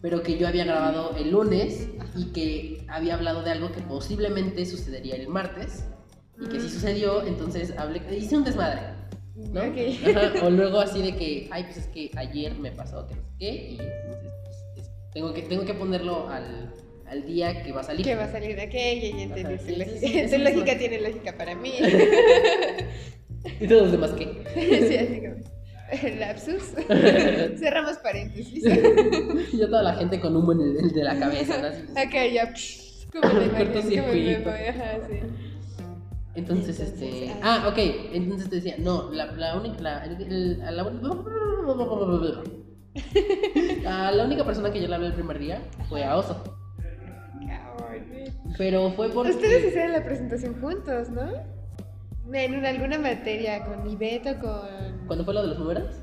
pero 0.00 0.22
que 0.22 0.38
yo 0.38 0.48
había 0.48 0.64
grabado 0.64 1.14
el 1.16 1.30
lunes 1.30 1.88
y 2.16 2.26
que 2.26 2.86
había 2.88 3.14
hablado 3.14 3.42
de 3.42 3.50
algo 3.50 3.72
que 3.72 3.82
posiblemente 3.82 4.64
sucedería 4.64 5.16
el 5.16 5.28
martes 5.28 5.84
y 6.40 6.46
que 6.46 6.60
sí 6.60 6.66
mm. 6.66 6.70
sucedió, 6.70 7.22
entonces 7.26 7.76
hablé, 7.76 8.02
hice 8.16 8.36
un 8.36 8.44
desmadre. 8.44 8.80
¿no? 9.34 9.62
o 10.44 10.50
luego 10.50 10.80
así 10.80 11.02
de 11.02 11.16
que, 11.16 11.48
ay, 11.50 11.64
pues 11.64 11.78
es 11.78 11.86
que 11.86 12.10
ayer 12.16 12.54
me 12.58 12.70
pasó 12.70 13.06
que 13.06 13.14
no 13.14 13.22
sé 13.22 13.34
qué, 13.38 13.70
y 13.70 13.78
entonces 13.78 14.32
pues, 14.74 14.90
tengo, 15.12 15.32
que, 15.32 15.42
tengo 15.42 15.64
que 15.64 15.74
ponerlo 15.74 16.28
al, 16.28 16.72
al 17.12 17.26
día 17.26 17.62
que 17.62 17.72
va 17.72 17.82
a 17.82 17.84
salir. 17.84 18.04
Que 18.04 18.14
va 18.14 18.24
a 18.24 18.32
salir 18.32 18.56
de 18.56 18.62
aquella 18.62 19.06
y 19.06 19.22
entendí. 19.22 19.58
Su 20.28 20.38
lógica 20.38 20.78
tiene 20.78 21.00
lógica 21.00 21.36
para 21.36 21.54
mí. 21.54 21.72
¿Y 23.60 23.66
todos 23.66 23.82
los 23.82 23.92
demás 23.92 24.12
qué? 24.12 24.42
sí, 24.88 24.96
así 24.96 25.20
como. 25.20 25.52
Lapsus. 26.18 26.72
Cerramos 27.58 27.98
paréntesis. 27.98 28.64
Yo 29.52 29.68
toda 29.68 29.82
la 29.82 29.94
gente 29.94 30.20
con 30.20 30.34
humo 30.34 30.52
en 30.52 30.60
el, 30.62 30.90
de 30.90 31.04
la 31.04 31.18
cabeza. 31.18 31.60
¿no? 31.60 32.00
Acá 32.00 32.26
ya. 32.26 32.50
Como 33.12 33.34
me 33.34 33.44
imagino, 33.44 34.02
Ajá, 34.02 35.00
sí. 35.06 35.18
Entonces, 36.34 36.80
este. 36.80 37.34
Ah, 37.42 37.66
ok. 37.68 37.78
Entonces 38.14 38.48
te 38.48 38.56
decía, 38.56 38.76
no, 38.78 39.12
la, 39.12 39.32
la 39.32 39.58
única. 39.58 39.82
La, 39.82 40.06
la, 40.06 40.82
la, 44.12 44.24
única 44.24 44.44
persona 44.46 44.72
que 44.72 44.80
yo 44.80 44.88
le 44.88 44.94
hablé 44.94 45.08
el 45.08 45.14
primer 45.14 45.38
día 45.38 45.60
fue 45.90 46.04
a 46.04 46.16
Oso. 46.16 46.61
Pero 48.58 48.92
fue 48.92 49.08
porque... 49.10 49.32
Ustedes 49.32 49.66
hicieron 49.66 49.92
la 49.92 50.04
presentación 50.04 50.60
juntos, 50.60 51.10
¿no? 51.10 51.32
En 52.32 52.64
alguna 52.64 52.98
materia, 52.98 53.64
con 53.64 53.88
Ivette 53.88 54.36
o 54.36 54.38
con... 54.40 55.06
¿Cuándo 55.06 55.24
fue 55.24 55.34
lo 55.34 55.42
de 55.42 55.48
los 55.48 55.58
números? 55.58 56.02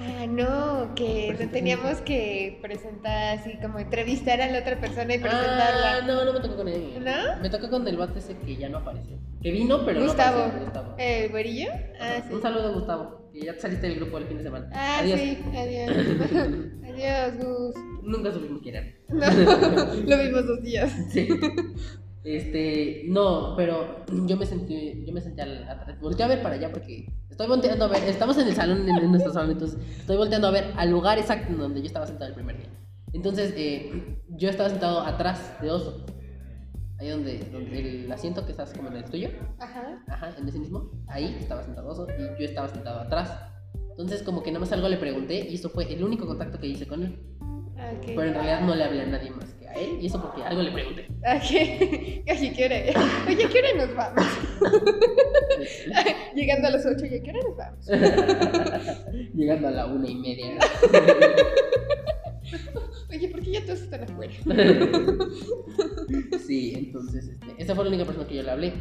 Ah, 0.00 0.26
no, 0.26 0.94
que 0.94 1.36
no 1.38 1.50
teníamos 1.50 2.00
que 2.02 2.58
presentar 2.62 3.38
así, 3.38 3.58
como 3.60 3.78
entrevistar 3.80 4.40
a 4.40 4.46
la 4.46 4.60
otra 4.60 4.80
persona 4.80 5.14
y 5.14 5.18
presentarla. 5.18 5.96
Ah, 5.96 6.00
no, 6.06 6.24
no 6.24 6.32
me 6.32 6.40
tocó 6.40 6.56
con 6.56 6.68
él. 6.68 6.94
¿No? 7.00 7.42
Me 7.42 7.50
tocó 7.50 7.68
con 7.68 7.86
el 7.86 7.96
bate 7.96 8.20
ese 8.20 8.36
que 8.38 8.56
ya 8.56 8.68
no 8.68 8.78
apareció. 8.78 9.18
Que 9.42 9.50
vino, 9.50 9.84
pero 9.84 10.02
Gustavo. 10.02 10.38
no 10.38 10.44
apareció. 10.44 10.64
Gustavo. 10.66 10.94
¿El 10.98 11.30
güerillo? 11.30 11.70
Ah, 12.00 12.22
sí. 12.26 12.32
Un 12.34 12.42
saludo 12.42 12.68
a 12.68 12.72
Gustavo, 12.72 13.30
que 13.32 13.40
ya 13.40 13.54
saliste 13.58 13.88
del 13.88 13.96
grupo 13.96 14.18
el 14.18 14.24
fin 14.26 14.38
de 14.38 14.44
semana. 14.44 14.70
Ah, 14.72 14.98
adiós. 15.00 15.20
sí, 15.20 15.38
adiós. 15.56 15.90
adiós, 16.88 17.44
Gus. 17.44 17.74
Nunca 18.02 18.32
supimos 18.32 18.62
quién 18.62 18.76
era. 18.76 18.97
No, 19.08 19.26
lo 20.06 20.22
vimos 20.22 20.46
dos 20.46 20.62
días. 20.62 20.92
Sí. 21.10 21.28
Este, 22.24 23.04
no, 23.08 23.54
pero 23.56 24.04
yo 24.26 24.36
me 24.36 24.44
sentí, 24.44 25.04
yo 25.06 25.14
me 25.14 25.20
sentí 25.20 25.40
al, 25.40 25.96
volteé 26.00 26.24
a 26.24 26.28
ver 26.28 26.42
para 26.42 26.56
allá 26.56 26.70
porque 26.70 27.06
estoy 27.30 27.46
volteando 27.46 27.86
a 27.86 27.88
ver, 27.88 28.02
estamos 28.02 28.36
en 28.36 28.48
el 28.48 28.54
salón, 28.54 28.86
en, 28.86 29.10
nuestro 29.10 29.32
salón, 29.32 29.52
entonces 29.52 29.78
estoy 30.00 30.16
volteando 30.16 30.48
a 30.48 30.50
ver 30.50 30.72
al 30.76 30.90
lugar 30.90 31.18
exacto 31.18 31.52
en 31.52 31.58
donde 31.58 31.80
yo 31.80 31.86
estaba 31.86 32.06
sentado 32.06 32.28
el 32.28 32.34
primer 32.34 32.58
día. 32.58 32.68
Entonces, 33.14 33.54
eh, 33.56 34.20
yo 34.28 34.50
estaba 34.50 34.68
sentado 34.68 35.00
atrás 35.00 35.54
de 35.62 35.70
Oso, 35.70 36.04
ahí 36.98 37.08
donde, 37.08 37.38
donde 37.50 38.02
el 38.04 38.12
asiento 38.12 38.44
que 38.44 38.50
estás 38.50 38.74
como 38.74 38.88
en 38.88 38.96
el 38.96 39.04
tuyo, 39.04 39.30
ajá, 39.58 40.04
ajá, 40.08 40.34
en 40.36 40.48
ese 40.48 40.58
mismo, 40.58 40.90
ahí 41.06 41.36
estaba 41.40 41.62
sentado 41.62 41.88
Oso 41.88 42.06
y 42.10 42.40
yo 42.40 42.44
estaba 42.44 42.68
sentado 42.68 43.00
atrás. 43.00 43.32
Entonces, 43.90 44.22
como 44.22 44.42
que 44.42 44.50
nada 44.50 44.60
más 44.60 44.72
algo 44.72 44.88
le 44.88 44.98
pregunté 44.98 45.48
y 45.48 45.54
eso 45.54 45.70
fue 45.70 45.90
el 45.92 46.04
único 46.04 46.26
contacto 46.26 46.58
que 46.58 46.66
hice 46.66 46.86
con 46.86 47.02
él. 47.04 47.37
Pero 48.06 48.24
en 48.24 48.34
realidad 48.34 48.60
no 48.62 48.74
le 48.74 48.84
hablé 48.84 49.02
a 49.02 49.06
nadie 49.06 49.30
más 49.30 49.54
que 49.54 49.68
a 49.68 49.74
él 49.74 49.98
y 50.00 50.06
eso 50.06 50.20
porque 50.20 50.42
algo 50.42 50.62
le 50.62 50.72
pregunté. 50.72 51.06
¿A 51.24 51.38
qué? 51.40 52.22
qué 52.24 52.64
hora? 52.64 52.76
Oye, 53.26 53.48
¿qué 53.48 53.58
hora 53.58 53.86
nos 53.86 53.94
vamos? 53.94 54.24
Llegando 56.34 56.68
a 56.68 56.70
las 56.70 56.86
8, 56.86 57.06
¿y 57.06 57.22
qué 57.22 57.30
hora 57.30 57.40
nos 57.48 57.56
vamos? 57.56 57.86
Llegando 59.34 59.68
a 59.68 59.70
la 59.70 59.86
una 59.86 60.08
y 60.08 60.14
media. 60.16 60.58
Oye, 63.10 63.28
¿por 63.28 63.42
qué 63.42 63.52
ya 63.52 63.64
todos 63.64 63.80
están 63.80 64.02
afuera? 64.02 64.32
sí, 66.46 66.74
entonces, 66.76 67.28
este, 67.28 67.46
esa 67.58 67.74
fue 67.74 67.84
la 67.84 67.90
única 67.90 68.04
persona 68.04 68.26
que 68.26 68.36
yo 68.36 68.42
le 68.42 68.50
hablé. 68.50 68.72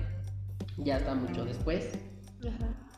Ya 0.77 0.97
está 0.97 1.13
mucho 1.13 1.45
después. 1.45 1.91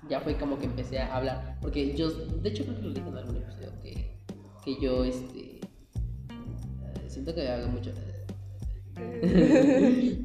Ya 0.09 0.21
fue 0.21 0.37
como 0.37 0.57
que 0.59 0.65
empecé 0.65 0.99
a 0.99 1.15
hablar. 1.15 1.57
Porque 1.61 1.95
yo, 1.95 2.09
de 2.09 2.49
hecho, 2.49 2.63
creo 2.63 2.77
que 2.77 2.83
lo 2.83 2.93
dije 2.93 3.07
en 3.07 3.17
algún 3.17 3.37
episodio 3.37 3.71
que, 3.81 4.17
que 4.63 4.81
yo, 4.81 5.03
este 5.03 5.48
siento 7.09 7.35
que 7.35 7.47
hago 7.47 7.67
mucho. 7.67 7.91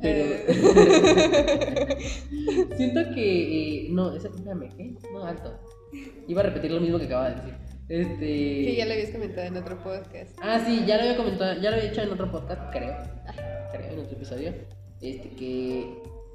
Pero. 0.02 0.36
siento 2.76 3.00
que. 3.14 3.84
Eh, 3.84 3.88
no, 3.90 4.14
esa. 4.14 4.28
Espérame, 4.28 4.68
¿qué? 4.76 4.94
No, 5.12 5.24
alto. 5.24 5.58
Iba 6.26 6.40
a 6.40 6.44
repetir 6.44 6.70
lo 6.70 6.80
mismo 6.80 6.98
que 6.98 7.06
acaba 7.06 7.30
de 7.30 7.36
decir. 7.36 7.54
Este. 7.88 8.26
Que 8.26 8.74
ya 8.76 8.86
lo 8.86 8.92
habías 8.92 9.10
comentado 9.10 9.46
en 9.46 9.56
otro 9.56 9.82
podcast. 9.82 10.38
Ah, 10.42 10.62
sí, 10.64 10.84
ya 10.86 10.96
lo 10.96 11.02
había 11.02 11.16
comentado, 11.16 11.60
ya 11.60 11.70
lo 11.70 11.76
había 11.76 11.90
dicho 11.90 12.02
en 12.02 12.10
otro 12.10 12.30
podcast, 12.30 12.72
creo. 12.72 12.96
Creo, 13.72 13.92
en 13.92 13.98
otro 14.00 14.16
episodio. 14.16 14.52
Este, 15.00 15.28
que 15.30 15.94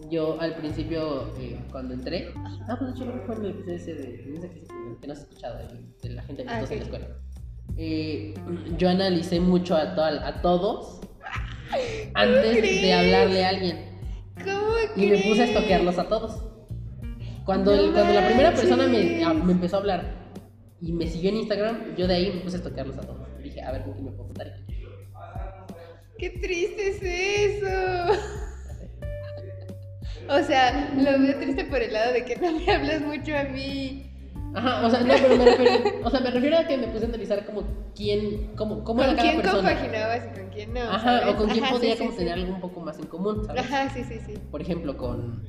yo 0.09 0.39
al 0.39 0.55
principio, 0.55 1.27
eh, 1.39 1.57
cuando 1.71 1.93
entré. 1.93 2.29
Ah, 2.67 2.75
pues 2.77 2.91
de 2.91 2.95
hecho 2.95 3.05
creo 3.05 3.19
que 3.19 3.25
fue 3.25 3.35
en 3.35 3.45
el 3.45 3.51
episodio 3.51 3.75
ese 3.75 3.93
de. 3.95 4.25
No 4.27 4.41
sé 4.41 4.49
qué, 4.49 4.63
que 5.01 5.07
no 5.07 5.13
has 5.13 5.19
escuchado, 5.19 5.57
de, 5.57 6.07
de 6.07 6.15
la 6.15 6.21
gente 6.23 6.43
que 6.43 6.49
Ah, 6.49 6.61
está 6.61 6.73
en 6.73 6.79
la 6.79 6.85
escuela. 6.85 7.07
Eh, 7.77 8.33
yo 8.77 8.89
analicé 8.89 9.39
mucho 9.39 9.75
a, 9.75 9.95
to- 9.95 10.01
a 10.03 10.41
todos 10.41 10.99
antes 12.13 12.61
de 12.61 12.93
hablarle 12.93 13.45
a 13.45 13.49
alguien. 13.49 13.85
¿Cómo 14.43 14.73
Y 14.95 15.07
me 15.07 15.17
puse 15.19 15.43
a 15.43 15.45
estoquearlos 15.45 15.97
a 15.97 16.07
todos. 16.07 16.43
Cuando, 17.45 17.75
No 17.75 17.81
el- 17.81 17.91
cuando 17.93 18.13
la 18.13 18.25
primera 18.27 18.53
persona 18.53 18.87
me, 18.87 19.23
a- 19.23 19.33
me 19.33 19.51
empezó 19.53 19.77
a 19.77 19.79
hablar 19.79 20.31
y 20.81 20.91
me 20.93 21.07
siguió 21.07 21.29
en 21.29 21.37
Instagram, 21.37 21.95
yo 21.97 22.07
de 22.07 22.15
ahí 22.15 22.31
me 22.33 22.41
puse 22.41 22.55
a 22.57 22.59
estoquearlos 22.59 22.97
a 22.97 23.01
todos. 23.01 23.27
Dije, 23.43 23.61
a 23.61 23.71
ver 23.71 23.83
con 23.83 23.93
quién 23.93 24.05
me 24.05 24.11
puedo 24.11 24.25
juntar. 24.25 24.53
¡Qué 26.17 26.29
triste 26.31 26.89
es 26.89 27.01
eso! 27.63 28.19
O 30.29 30.43
sea, 30.43 30.93
lo 30.95 31.19
veo 31.19 31.39
triste 31.39 31.65
por 31.65 31.81
el 31.81 31.91
lado 31.93 32.13
de 32.13 32.23
que 32.25 32.35
no 32.35 32.51
me 32.51 32.71
hablas 32.71 33.01
mucho 33.01 33.35
a 33.35 33.43
mí. 33.45 34.08
Ajá, 34.55 34.85
o 34.85 34.89
sea, 34.89 35.01
no, 35.01 35.13
pero 35.21 35.35
me 35.37 35.45
refiero, 35.45 35.99
o 36.03 36.09
sea, 36.09 36.19
me 36.21 36.31
refiero 36.31 36.57
a 36.57 36.63
que 36.67 36.77
me 36.77 36.87
puse 36.87 37.05
a 37.05 37.07
analizar 37.07 37.45
como 37.45 37.63
quién, 37.95 38.55
cómo, 38.55 38.83
cómo 38.83 39.01
era 39.03 39.09
¿Con 39.11 39.17
cada 39.17 39.29
quién 39.31 39.41
persona. 39.41 39.69
compaginabas 39.69 40.25
y 40.25 40.39
con 40.39 40.49
quién 40.49 40.73
no? 40.73 40.79
Ajá, 40.81 41.19
¿sabes? 41.19 41.33
o 41.35 41.37
con 41.37 41.49
quién 41.49 41.63
Ajá, 41.63 41.73
podía 41.75 41.91
sí, 41.93 41.97
como 41.99 42.11
sí. 42.11 42.17
tener 42.17 42.33
algo 42.33 42.53
un 42.55 42.61
poco 42.61 42.79
más 42.81 42.97
en 42.99 43.05
común, 43.05 43.45
¿sabes? 43.45 43.61
Ajá, 43.63 43.89
sí, 43.89 44.03
sí, 44.03 44.19
sí. 44.25 44.33
Por 44.49 44.61
ejemplo, 44.61 44.97
con, 44.97 45.43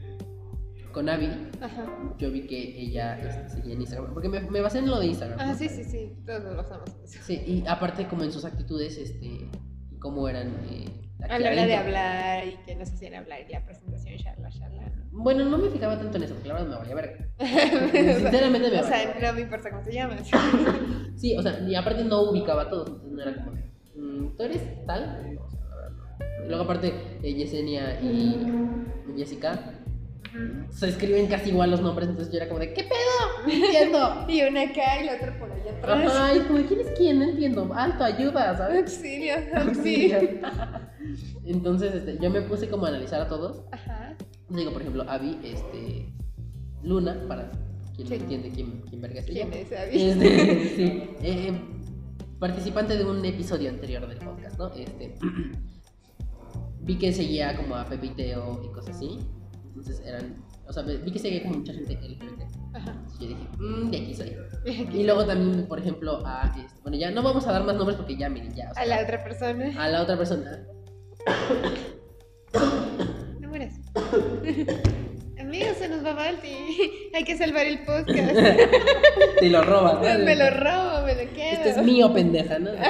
con 0.93 1.09
Abby, 1.09 1.29
Ajá. 1.61 1.87
yo 2.19 2.31
vi 2.31 2.47
que 2.47 2.59
ella 2.81 3.19
este, 3.21 3.49
seguía 3.49 3.75
en 3.75 3.81
Instagram, 3.81 4.13
porque 4.13 4.29
me, 4.29 4.41
me 4.41 4.61
basé 4.61 4.81
en 4.81 4.89
lo 4.91 4.99
de 5.01 5.07
Instagram. 5.07 5.39
Ah, 5.41 5.47
¿no? 5.47 5.55
sí, 5.55 5.69
sí, 5.69 5.85
sí. 5.85 6.13
Todos 6.27 6.43
lo 6.55 6.61
usamos. 6.61 6.91
Sí, 7.05 7.43
y 7.47 7.65
aparte 7.67 8.07
como 8.07 8.25
en 8.25 8.33
sus 8.33 8.45
actitudes, 8.45 8.99
este, 8.99 9.49
cómo 9.99 10.29
eran 10.29 10.49
eh, 10.71 10.85
A 11.29 11.39
la 11.39 11.53
hora 11.53 11.67
de 11.67 11.77
hablar 11.77 12.47
y 12.47 12.57
que 12.67 12.75
nos 12.75 12.91
hacían 12.91 13.15
hablar 13.15 13.41
y 13.49 13.53
la 13.53 13.65
presentación, 13.65 14.19
charla, 14.19 14.51
charla. 14.51 14.93
¿No? 15.13 15.23
Bueno, 15.23 15.45
no 15.45 15.59
me 15.59 15.69
fijaba 15.71 15.99
tanto 15.99 16.17
en 16.17 16.23
eso, 16.25 16.35
porque 16.35 16.49
la 16.49 16.55
verdad 16.55 16.69
me 16.69 16.77
valía 16.77 16.95
verga. 16.95 17.29
Sinceramente 17.93 18.71
me 18.71 18.79
O 18.79 18.83
valía. 18.83 18.85
sea, 18.85 19.21
no 19.21 19.33
me 19.35 19.41
importa 19.43 19.71
cómo 19.71 19.85
se 19.85 19.93
llama. 19.93 20.17
Sí, 21.17 21.37
o 21.37 21.43
sea, 21.43 21.61
y 21.69 21.75
aparte 21.75 22.03
no 22.05 22.31
ubicaba 22.31 22.63
a 22.63 22.71
todos, 22.71 22.89
entonces 22.89 23.13
no 23.13 23.21
era 23.23 23.35
como, 23.35 23.53
de, 23.53 23.71
mm, 23.95 24.37
¿tú 24.39 24.43
eres 24.43 24.87
tal? 24.87 25.35
No, 25.35 25.43
o 25.43 25.51
sea, 25.51 25.61
la 25.61 25.77
verdad 25.77 25.91
no. 25.91 26.45
Y 26.45 26.49
luego 26.49 26.65
aparte, 26.65 26.95
eh, 27.23 27.35
Yesenia 27.35 28.01
y 28.01 28.39
Jessica 29.19 29.75
se 30.71 30.89
escriben 30.89 31.27
casi 31.27 31.51
igual 31.51 31.73
los 31.73 31.81
nombres, 31.83 32.09
entonces 32.09 32.33
yo 32.33 32.39
era 32.39 32.49
como 32.49 32.61
de, 32.61 32.73
¿qué 32.73 32.85
pedo? 32.85 33.47
No 33.47 33.53
entiendo. 33.53 33.99
Y 34.29 34.43
una 34.43 34.63
acá 34.63 35.03
y 35.03 35.05
la 35.07 35.15
otra 35.17 35.39
por 35.39 35.51
allá 35.53 35.73
atrás. 35.77 36.07
Ajá, 36.17 36.37
y 36.37 36.41
como, 36.41 36.59
¿quién 36.67 36.81
es 36.81 36.91
quién? 36.97 37.19
No 37.19 37.25
entiendo. 37.27 37.71
Alto, 37.75 38.05
ayuda, 38.05 38.57
¿sabes? 38.57 38.79
Auxilio, 38.83 39.35
auxilio. 39.57 40.19
Entonces, 41.45 41.95
este, 41.97 42.17
yo 42.19 42.31
me 42.31 42.43
puse 42.43 42.69
como 42.71 42.87
a 42.87 42.91
analizar 42.91 43.21
a 43.21 43.29
todos. 43.29 43.65
Ajá. 43.73 44.00
Digo, 44.51 44.73
por 44.73 44.83
ejemplo, 44.83 45.05
Abby, 45.09 45.39
este, 45.45 46.13
Luna, 46.83 47.17
para 47.29 47.51
quien 47.95 48.09
no 48.09 48.15
entiende 48.15 48.51
quién, 48.51 48.83
quién 48.89 49.01
verga 49.01 49.21
es 49.21 49.29
ella. 49.29 49.49
¿Quién 49.49 49.67
es 49.67 49.73
Abby? 49.73 50.03
Este, 50.03 50.75
sí, 50.77 51.11
eh, 51.23 51.61
participante 52.39 52.97
de 52.97 53.05
un 53.05 53.25
episodio 53.25 53.71
anterior 53.71 54.07
del 54.09 54.19
podcast, 54.19 54.59
¿no? 54.59 54.73
Este, 54.75 55.15
vi 56.81 56.97
que 56.99 57.13
seguía 57.13 57.57
como 57.57 57.77
a 57.77 57.85
Pepe 57.85 58.07
y 58.07 58.69
cosas 58.73 58.97
así. 58.97 59.19
Entonces 59.67 60.03
eran, 60.05 60.45
o 60.67 60.73
sea, 60.73 60.83
vi 60.83 61.11
que 61.13 61.19
seguía 61.19 61.43
como 61.43 61.59
mucha 61.59 61.73
gente 61.73 61.95
LGBT. 61.95 62.43
Ajá. 62.75 63.05
Yo 63.21 63.29
dije, 63.29 63.49
mmm, 63.59 63.91
de 63.91 63.97
aquí 63.99 64.15
soy. 64.15 64.37
Y 64.93 65.05
luego 65.05 65.25
también, 65.25 65.67
por 65.69 65.79
ejemplo, 65.79 66.27
a, 66.27 66.53
este, 66.59 66.81
bueno, 66.83 66.97
ya 66.99 67.11
no 67.11 67.23
vamos 67.23 67.47
a 67.47 67.53
dar 67.53 67.65
más 67.65 67.77
nombres 67.77 67.97
porque 67.97 68.17
ya, 68.17 68.29
miren, 68.29 68.55
ya. 68.55 68.71
o 68.71 68.75
sea, 68.75 68.83
A 68.83 68.87
la 68.87 69.03
otra 69.03 69.23
persona. 69.23 69.85
a 69.85 69.89
la 69.89 70.03
otra 70.03 70.17
persona. 70.17 70.67
No 74.57 74.65
mueras. 74.65 74.83
Amigo, 75.41 75.67
se 75.79 75.89
nos 75.89 76.05
va 76.05 76.13
Balti. 76.15 76.55
Hay 77.15 77.25
que 77.25 77.37
salvar 77.37 77.67
el 77.67 77.81
podcast. 77.81 78.35
Te 79.41 79.49
lo 79.51 79.63
robas, 79.63 79.95
¿no? 79.95 80.25
me 80.25 80.37
lo 80.37 80.51
robo, 80.51 81.07
me 81.07 81.15
lo 81.25 81.33
quedo. 81.33 81.53
Este 81.53 81.71
es 81.71 81.83
mío, 81.83 82.13
pendeja, 82.13 82.59
¿no? 82.59 82.71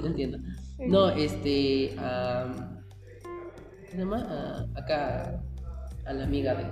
No 0.00 0.06
entiendo. 0.08 0.38
No, 0.78 1.10
este. 1.10 1.94
am, 1.98 2.80
¿Qué 3.82 3.86
se 3.92 3.98
llama? 3.98 4.26
Ah, 4.28 4.66
acá. 4.80 5.40
A 6.06 6.12
la 6.12 6.24
amiga 6.24 6.54
de. 6.54 6.64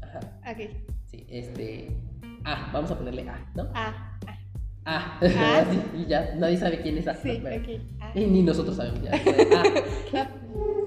Ajá. 0.00 0.20
Ok. 0.50 0.70
Sí, 1.06 1.26
este. 1.28 1.94
Ah, 2.44 2.70
vamos 2.72 2.90
a 2.90 2.96
ponerle 2.98 3.28
A, 3.28 3.50
¿no? 3.54 3.68
Ah, 3.74 4.18
ah, 4.86 5.20
y 5.96 6.06
ya, 6.06 6.34
nadie 6.36 6.56
sabe 6.56 6.80
quién 6.80 6.96
es 6.98 7.06
A. 7.08 7.14
sí, 7.14 7.38
¿no? 7.38 7.44
Pero- 7.44 7.62
ok. 7.62 7.80
Ah. 8.00 8.12
Y 8.14 8.26
ni 8.26 8.42
nosotros 8.42 8.76
sabemos 8.76 9.02
ya. 9.02 9.12
Ah. 10.16 10.30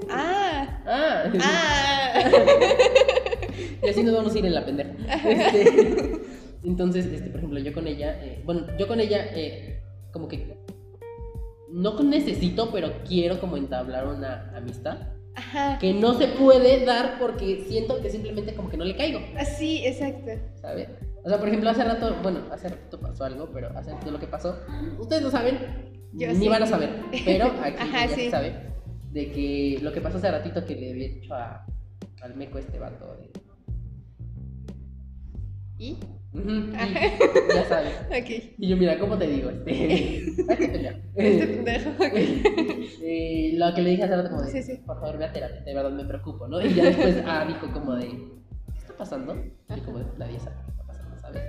Ah, 0.10 0.82
Ah. 0.86 1.24
ah. 1.42 2.20
Y 3.84 3.90
así 3.90 4.04
nos 4.04 4.16
vamos 4.16 4.34
a 4.34 4.40
ir 4.40 4.46
en 4.46 4.54
la 4.56 4.66
pendeja. 4.66 4.92
Este, 5.30 6.22
entonces, 6.64 7.06
este, 7.06 7.30
por 7.30 7.38
ejemplo, 7.40 7.60
yo 7.60 7.74
con 7.74 7.88
ella, 7.88 8.18
eh, 8.24 8.42
bueno, 8.46 8.66
yo 8.80 8.88
con 8.88 9.00
ella, 9.00 9.28
eh, 9.34 9.82
como 10.12 10.28
que 10.28 10.58
no 11.72 12.02
necesito, 12.04 12.72
pero 12.72 12.92
quiero 13.08 13.40
como 13.40 13.58
entablar 13.58 14.08
una 14.08 14.52
amistad 14.56 14.98
Ajá. 15.36 15.78
que 15.80 15.94
no 15.94 16.16
se 16.16 16.28
puede 16.30 16.86
dar 16.86 17.18
porque 17.20 17.66
siento 17.68 18.02
que 18.02 18.10
simplemente 18.10 18.56
como 18.56 18.70
que 18.70 18.78
no 18.78 18.86
le 18.86 18.96
caigo, 18.96 19.20
Sí, 19.58 19.86
exacto. 19.86 20.32
¿sabes? 20.62 20.90
O 21.24 21.30
sea, 21.30 21.38
por 21.38 21.48
ejemplo, 21.48 21.70
hace 21.70 21.84
rato, 21.84 22.16
bueno, 22.24 22.40
hace 22.52 22.70
rato 22.70 23.00
pasó 23.00 23.26
algo, 23.26 23.50
pero 23.54 23.70
hace 23.78 23.92
de 24.04 24.12
lo 24.12 24.20
que 24.20 24.28
pasó, 24.28 24.58
ustedes 25.00 25.22
lo 25.22 25.32
saben, 25.32 25.60
Yo 26.14 26.28
ni 26.30 26.36
sí. 26.36 26.48
van 26.48 26.64
a 26.64 26.68
saber, 26.68 26.90
pero 27.26 27.46
aquí 27.64 27.78
Ajá, 27.80 28.06
ya 28.08 28.16
sí. 28.16 28.22
se 28.26 28.32
sabe 28.32 28.54
de 29.16 29.32
que 29.32 29.80
lo 29.82 29.94
que 29.94 30.02
pasó 30.02 30.18
hace 30.18 30.30
ratito 30.30 30.66
que 30.66 30.76
le 30.76 30.92
había 30.92 31.08
dicho 31.08 31.34
a, 31.34 31.66
al 32.22 32.36
meco 32.36 32.58
este 32.60 32.78
vato 32.78 33.16
de... 33.16 33.32
¿Y? 35.78 35.94
Ujú, 36.34 36.50
y 36.50 36.76
Ajá. 36.76 37.00
ya 37.54 37.66
sabes. 37.66 37.94
Ok. 38.10 38.54
Y 38.58 38.68
yo, 38.68 38.76
mira, 38.76 39.00
¿cómo 39.00 39.18
te 39.18 39.28
digo? 39.28 39.50
Este. 39.50 40.26
Este 41.16 41.48
pendejo. 41.48 41.90
ok. 41.92 42.14
Eh, 43.08 43.54
lo 43.56 43.72
que 43.74 43.82
le 43.84 43.92
dije 43.92 44.04
hace 44.04 44.16
rato, 44.16 44.30
como 44.32 44.42
de, 44.42 44.52
Sí, 44.52 44.64
sí. 44.64 44.82
por 44.86 45.00
favor, 45.00 45.18
ve 45.18 45.26
a 45.26 45.32
terapia, 45.32 45.62
de 45.62 45.74
verdad 45.76 45.92
me 45.92 46.04
preocupo, 46.06 46.48
¿no? 46.48 46.60
Y 46.60 46.74
ya 46.74 46.86
después, 46.86 47.22
ah, 47.26 47.46
dijo 47.48 47.72
como 47.72 47.94
de, 47.96 48.08
¿qué 48.08 48.80
está 48.80 48.98
pasando? 48.98 49.36
Y 49.76 49.80
como 49.82 50.00
de, 50.00 50.06
nadie 50.18 50.40
sabe 50.40 50.56
qué 50.66 50.72
está 50.72 50.84
pasando, 50.88 51.18
¿sabes? 51.22 51.42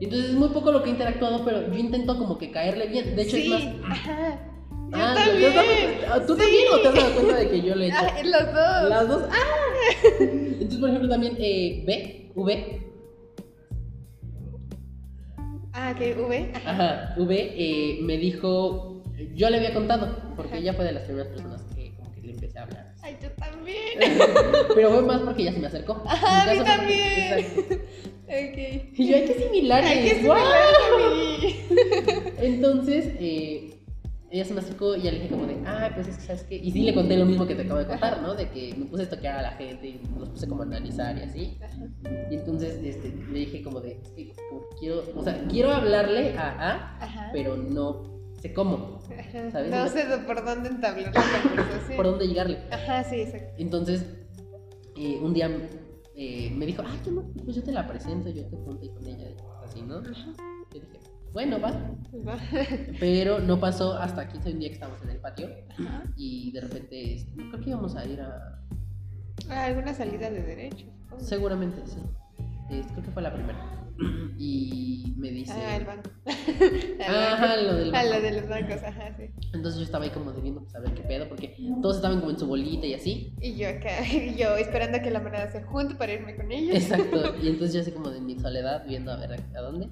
Y 0.00 0.04
entonces 0.04 0.30
es 0.30 0.36
muy 0.36 0.50
poco 0.50 0.70
lo 0.70 0.82
que 0.82 0.90
he 0.90 0.92
interactuado, 0.92 1.44
pero 1.46 1.66
yo 1.66 1.78
intento 1.78 2.18
como 2.18 2.36
que 2.36 2.50
caerle 2.52 2.88
bien. 2.88 3.16
De 3.16 3.22
hecho, 3.22 3.36
sí, 3.36 3.42
es 3.44 3.48
más. 3.48 3.90
ajá. 3.90 4.38
Yo 4.90 4.96
Ah, 4.96 5.14
¿te- 5.14 5.30
también. 5.30 5.54
dado 5.54 5.66
cuenta? 5.66 6.26
¿Tú 6.26 6.32
Sí. 6.34 6.40
también 6.40 6.64
o 6.72 6.80
te 6.80 6.88
has 6.88 6.94
dado 6.94 7.14
cuenta 7.14 7.36
de 7.36 7.48
que 7.50 7.60
yo 7.62 7.74
le 7.74 7.84
he 7.84 7.88
hecho? 7.88 7.96
Ah, 8.00 8.22
los 8.22 8.54
dos. 8.54 8.88
Las 8.90 9.08
dos. 9.08 9.22
¡Ah! 9.30 10.16
Entonces, 10.20 10.78
por 10.78 10.88
ejemplo, 10.88 11.08
también 11.08 11.36
eh, 11.38 11.82
B, 11.86 12.32
V, 12.34 12.80
Ah, 15.72 15.94
ok, 15.94 16.00
V. 16.28 16.52
Ajá. 16.54 16.70
Ajá, 16.70 17.14
V 17.18 17.36
eh, 17.56 17.98
me 18.02 18.16
dijo, 18.18 19.02
yo 19.34 19.48
le 19.50 19.58
había 19.58 19.74
contado, 19.74 20.16
porque 20.36 20.52
Ajá. 20.54 20.60
ella 20.60 20.74
fue 20.74 20.84
de 20.86 20.92
las 20.92 21.02
primeras 21.04 21.28
personas 21.28 21.62
que 21.74 21.92
como 21.96 22.12
que 22.14 22.20
le 22.22 22.32
empecé 22.32 22.58
a 22.58 22.62
hablar. 22.62 22.94
Ay, 23.02 23.16
yo 23.22 23.30
también. 23.32 23.98
Pero 24.74 24.90
fue 24.90 25.02
más 25.02 25.20
porque 25.20 25.42
ella 25.42 25.52
se 25.52 25.58
me 25.60 25.66
acercó. 25.68 26.02
Ajá, 26.06 26.50
a 26.50 26.54
mí 26.54 26.60
también. 26.64 27.34
porque- 27.56 27.74
Exacto. 27.74 27.84
Ok. 28.28 28.98
Y 28.98 29.08
yo, 29.08 29.16
hay 29.16 29.24
que 29.24 29.34
similares. 29.34 29.88
Ay, 29.90 30.08
qué 30.08 30.22
¡guau! 30.26 30.38
similar 30.38 30.64
a 30.82 31.10
mí. 31.14 31.56
Entonces, 32.42 33.06
eh, 33.20 33.70
ella 34.30 34.44
se 34.44 34.54
me 34.54 34.60
acercó 34.60 34.94
y 34.94 35.02
ya 35.02 35.10
le 35.10 35.20
dije 35.20 35.30
como 35.30 35.46
de, 35.46 35.56
ah, 35.66 35.90
pues 35.94 36.08
es 36.08 36.18
que, 36.18 36.22
¿sabes 36.24 36.42
qué? 36.44 36.56
Y 36.56 36.70
sí 36.70 36.82
le 36.82 36.94
conté 36.94 37.16
lo 37.16 37.24
mismo 37.24 37.46
que 37.46 37.54
te 37.54 37.62
acabo 37.62 37.78
de 37.78 37.86
contar, 37.86 38.20
¿no? 38.20 38.34
De 38.34 38.50
que 38.50 38.74
me 38.76 38.84
puse 38.86 39.02
a 39.02 39.04
estoquear 39.04 39.38
a 39.38 39.42
la 39.42 39.50
gente 39.52 39.88
y 39.88 40.00
nos 40.18 40.28
puse 40.28 40.46
como 40.46 40.62
a 40.62 40.66
analizar 40.66 41.16
y 41.16 41.22
así. 41.22 41.58
Y 42.30 42.34
entonces 42.34 42.78
este, 42.82 43.14
le 43.30 43.38
dije 43.38 43.62
como 43.62 43.80
de, 43.80 44.00
es 44.02 44.10
que 44.10 44.32
quiero, 44.78 45.02
o 45.16 45.22
sea, 45.22 45.46
quiero 45.48 45.72
hablarle 45.72 46.36
a 46.36 46.50
A, 46.50 47.04
Ajá. 47.04 47.30
pero 47.32 47.56
no 47.56 48.02
sé 48.40 48.52
cómo. 48.52 49.00
¿sabes? 49.52 49.70
No 49.70 49.88
sé 49.88 50.04
por 50.26 50.44
dónde 50.44 50.68
entablar 50.68 51.14
la 51.14 51.42
conversación. 51.42 51.96
por 51.96 52.06
dónde 52.06 52.28
llegarle. 52.28 52.58
Ajá, 52.70 53.04
sí, 53.04 53.22
exacto. 53.22 53.54
Entonces, 53.56 54.04
eh, 54.96 55.18
un 55.22 55.32
día 55.32 55.50
eh, 56.16 56.50
me 56.54 56.66
dijo, 56.66 56.82
ay, 56.86 56.98
yo 57.06 57.12
no, 57.12 57.22
pues 57.44 57.56
yo 57.56 57.62
te 57.62 57.72
la 57.72 57.86
presento, 57.86 58.28
yo 58.28 58.44
te 58.46 58.56
junto 58.56 58.92
con 58.92 59.06
ella, 59.06 59.28
así, 59.64 59.80
¿no? 59.82 59.98
Ajá. 59.98 60.34
Yo 60.74 60.80
dije, 60.80 60.97
bueno, 61.32 61.60
va. 61.60 61.70
Va. 62.26 62.38
Pero 63.00 63.38
no 63.40 63.60
pasó 63.60 63.94
hasta 63.94 64.22
aquí, 64.22 64.38
un 64.44 64.58
día 64.58 64.68
que 64.68 64.74
estábamos 64.74 65.02
en 65.02 65.10
el 65.10 65.18
patio 65.18 65.48
Ajá. 65.78 66.04
y 66.16 66.50
de 66.52 66.60
repente, 66.60 67.14
este, 67.14 67.32
creo 67.36 67.60
que 67.60 67.70
íbamos 67.70 67.96
a 67.96 68.04
ir 68.06 68.20
a... 68.20 68.58
Ah, 69.50 69.66
alguna 69.66 69.94
salida 69.94 70.30
de 70.30 70.42
derecho. 70.42 70.86
Seguramente, 71.18 71.80
sí. 71.86 71.98
Eh, 72.70 72.82
creo 72.92 73.04
que 73.04 73.10
fue 73.10 73.22
la 73.22 73.32
primera. 73.32 73.58
Y 74.40 75.14
me 75.16 75.30
dice... 75.30 75.52
Ah, 75.52 75.76
el 75.76 75.84
banco. 75.84 76.10
Ajá, 77.08 77.56
lo 77.56 77.74
del 77.74 77.88
Ah, 77.94 78.04
banco. 78.04 78.14
lo 78.14 78.20
de 78.22 78.32
los 78.40 78.48
bancos, 78.48 78.82
ajá, 78.84 79.16
sí. 79.16 79.24
Entonces 79.52 79.80
yo 79.80 79.84
estaba 79.84 80.04
ahí 80.04 80.10
como 80.10 80.30
debiendo 80.32 80.60
pues, 80.60 80.72
saber 80.72 80.94
qué 80.94 81.02
pedo, 81.02 81.28
porque 81.28 81.56
todos 81.82 81.96
estaban 81.96 82.20
como 82.20 82.30
en 82.30 82.38
su 82.38 82.46
bolita 82.46 82.86
y 82.86 82.94
así. 82.94 83.34
Y 83.40 83.56
yo 83.56 83.68
acá, 83.68 83.90
y 84.06 84.36
yo 84.36 84.56
esperando 84.56 84.98
a 84.98 85.02
que 85.02 85.10
la 85.10 85.18
manada 85.20 85.50
se 85.50 85.62
junte 85.64 85.96
para 85.96 86.12
irme 86.12 86.36
con 86.36 86.52
ellos. 86.52 86.76
Exacto. 86.76 87.34
Y 87.42 87.48
entonces 87.48 87.74
yo 87.74 87.80
así 87.80 87.90
como 87.90 88.10
de 88.10 88.20
mi 88.20 88.38
soledad, 88.38 88.84
viendo 88.86 89.10
a 89.10 89.16
ver 89.16 89.32
a, 89.32 89.58
a 89.58 89.62
dónde. 89.62 89.88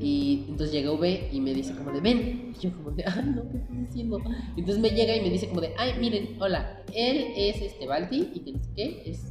Y 0.00 0.44
entonces 0.48 0.72
llega 0.72 0.92
V 0.92 1.28
y 1.32 1.40
me 1.40 1.52
dice 1.54 1.74
como 1.74 1.90
de, 1.90 2.00
ven. 2.00 2.52
Y 2.54 2.58
yo 2.60 2.72
como 2.76 2.90
de, 2.92 3.04
ay, 3.06 3.32
no, 3.34 3.42
¿qué 3.50 3.56
estás 3.58 3.76
diciendo? 3.86 4.22
Entonces 4.56 4.78
me 4.78 4.90
llega 4.90 5.16
y 5.16 5.20
me 5.22 5.30
dice 5.30 5.48
como 5.48 5.60
de, 5.60 5.74
ay, 5.76 5.94
miren, 5.98 6.36
hola, 6.40 6.82
él 6.94 7.32
es 7.36 7.60
este 7.62 7.86
Balti 7.86 8.30
y 8.34 8.40
que 8.40 8.52
no 8.52 8.62
sé 8.62 8.70
qué, 8.76 9.02
es 9.06 9.24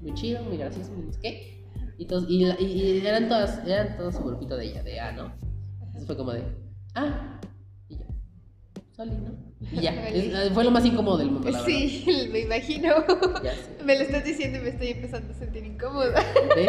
muy 0.00 0.12
chido, 0.14 0.42
muy 0.42 0.56
gracioso, 0.56 0.92
muy 0.92 1.06
no 1.06 1.12
sé 1.12 1.20
qué. 1.20 1.64
Y, 1.98 2.04
todos, 2.06 2.26
y, 2.28 2.44
la- 2.44 2.60
y- 2.60 2.64
y 3.00 3.06
eran 3.06 3.28
todas, 3.28 3.64
eran 3.66 3.96
todos 3.96 4.16
su 4.16 4.22
grupito 4.24 4.56
de 4.56 4.66
ella, 4.66 4.82
de 4.82 5.00
A, 5.00 5.12
¿no? 5.12 5.32
Entonces 5.80 6.06
fue 6.06 6.16
como 6.16 6.32
de, 6.32 6.42
ah, 6.94 7.40
y 7.88 7.94
yo, 7.96 8.04
Soli, 8.94 9.12
¿no? 9.12 9.34
Y 9.72 9.80
ya, 9.80 10.08
es- 10.10 10.52
fue 10.52 10.64
lo 10.64 10.70
más 10.72 10.84
incómodo 10.84 11.18
del 11.18 11.30
mundo, 11.30 11.48
la 11.48 11.58
verdad. 11.62 11.66
Sí, 11.66 12.28
me 12.32 12.40
imagino. 12.40 12.88
Ya 13.42 13.52
sé. 13.54 13.84
Me 13.84 13.94
lo 13.96 14.02
estás 14.02 14.24
diciendo 14.24 14.58
y 14.58 14.62
me 14.62 14.68
estoy 14.70 14.88
empezando 14.88 15.32
a 15.32 15.36
sentir 15.36 15.64
incómoda. 15.64 16.12
¿Ves? 16.56 16.68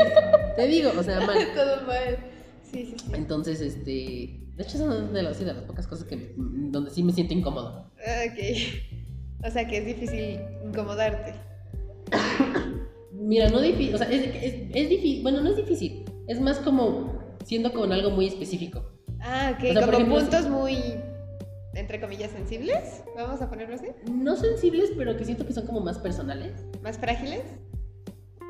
Te 0.55 0.67
digo, 0.67 0.91
o 0.97 1.03
sea, 1.03 1.19
mal. 1.25 1.37
Todo 1.55 1.85
mal. 1.87 2.17
Sí, 2.71 2.85
sí, 2.85 2.95
sí. 2.97 3.11
Entonces, 3.13 3.61
este. 3.61 4.43
De 4.55 4.63
hecho, 4.63 4.77
son 4.77 5.13
de 5.13 5.23
las, 5.23 5.39
de 5.39 5.45
las 5.45 5.63
pocas 5.63 5.87
cosas 5.87 6.05
que, 6.05 6.33
donde 6.35 6.89
sí 6.89 7.03
me 7.03 7.13
siento 7.13 7.33
incómodo. 7.33 7.91
Ok. 7.95 9.45
O 9.45 9.51
sea 9.51 9.67
que 9.67 9.77
es 9.77 9.85
difícil 9.85 10.39
incomodarte. 10.65 11.35
Mira, 13.11 13.49
no 13.49 13.61
difícil. 13.61 13.93
O 13.93 13.97
sea, 13.97 14.09
es, 14.09 14.23
es, 14.35 14.55
es 14.73 14.89
difícil. 14.89 15.21
Bueno, 15.21 15.41
no 15.41 15.49
es 15.49 15.57
difícil. 15.57 16.05
Es 16.27 16.41
más 16.41 16.57
como 16.59 17.21
siendo 17.45 17.71
con 17.71 17.91
algo 17.91 18.09
muy 18.09 18.27
específico. 18.27 18.83
Ah, 19.19 19.53
ok. 19.55 19.63
O 19.69 19.73
sea, 19.73 19.81
Como 19.81 19.93
ejemplo, 19.93 20.19
puntos 20.19 20.49
muy, 20.49 20.77
entre 21.73 22.01
comillas, 22.01 22.31
sensibles. 22.31 23.03
Vamos 23.15 23.41
a 23.41 23.49
ponerlo 23.49 23.75
así. 23.75 23.87
No 24.11 24.35
sensibles, 24.35 24.91
pero 24.97 25.15
que 25.17 25.25
siento 25.25 25.45
que 25.45 25.53
son 25.53 25.65
como 25.65 25.81
más 25.81 25.99
personales. 25.99 26.65
Más 26.81 26.97
frágiles. 26.97 27.43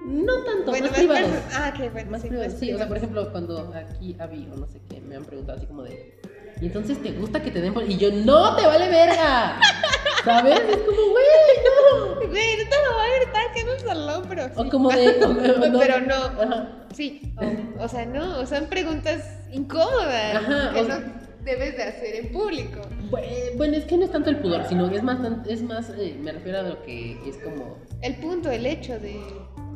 No 0.08 0.44
tanto, 0.44 0.72
bueno, 0.72 0.88
más 0.88 0.98
privados. 0.98 1.30
perso- 1.30 1.42
Ah, 1.54 1.74
ok, 1.76 1.92
bueno. 1.92 2.12
Más 2.12 2.22
sí, 2.22 2.28
privados. 2.30 2.54
más 2.54 2.60
Sí, 2.62 2.74
o 2.74 2.78
sea, 2.78 2.88
por 2.88 2.98
privados. 2.98 2.98
ejemplo, 3.26 3.32
cuando 3.32 3.74
aquí 3.76 4.16
Avi 4.20 4.48
o 4.54 4.58
no 4.58 4.68
sé 4.68 4.80
qué 4.90 5.02
me 5.02 5.16
han 5.18 5.26
preguntado 5.26 5.58
así 5.58 5.68
como 5.68 5.84
de. 5.84 6.20
¿Y 6.62 6.66
entonces 6.68 7.02
te 7.04 7.12
gusta 7.12 7.42
que 7.44 7.52
te 7.52 7.62
den 7.62 7.74
por.? 7.74 7.84
Y 7.84 7.98
yo, 7.98 8.10
¡no 8.12 8.56
te 8.56 8.66
vale 8.66 8.88
verga! 8.90 9.60
¿Sabes? 10.26 10.60
Es 10.60 10.78
como, 10.78 10.98
güey, 11.12 11.26
no. 11.66 12.16
Güey, 12.30 12.58
no 12.58 12.70
te 12.70 12.76
lo 12.86 12.94
voy 12.94 13.10
a 13.10 13.22
gritar 13.22 13.54
que 13.54 13.60
en 13.62 13.70
el 13.70 13.80
salón, 13.80 14.26
pero. 14.28 14.46
O 14.56 14.70
como 14.70 14.90
de. 14.90 15.10
o- 15.24 15.30
o- 15.32 15.80
Pero 15.80 16.02
no. 16.02 16.16
Ajá. 16.16 16.70
Sí. 16.96 17.34
O, 17.80 17.84
o 17.84 17.88
sea, 17.88 18.06
no. 18.06 18.46
Son 18.48 18.66
preguntas 18.68 19.24
incómodas. 19.52 20.36
Ajá, 20.36 20.74
Que 20.74 20.82
o- 20.82 20.88
no 20.88 20.96
debes 21.44 21.78
de 21.78 21.84
hacer 21.84 22.16
en 22.16 22.32
público. 22.32 22.82
Bue- 23.12 23.56
Bueno, 23.56 23.78
es 23.78 23.86
que 23.86 23.96
no 23.98 24.04
es 24.06 24.12
tanto 24.12 24.30
el 24.30 24.38
pudor, 24.40 24.66
sino 24.68 24.90
que 24.90 24.98
es 24.98 25.04
más, 25.04 25.20
es 25.48 25.62
más 25.62 25.90
eh, 25.98 26.18
me 26.20 26.32
refiero 26.34 26.60
a 26.60 26.64
lo 26.64 26.82
que 26.84 27.18
es 27.30 27.38
como... 27.38 27.78
El 28.02 28.16
punto, 28.18 28.52
el 28.52 28.66
hecho 28.66 29.00
de, 29.00 29.16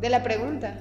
de 0.02 0.10
la 0.10 0.24
pregunta. 0.24 0.80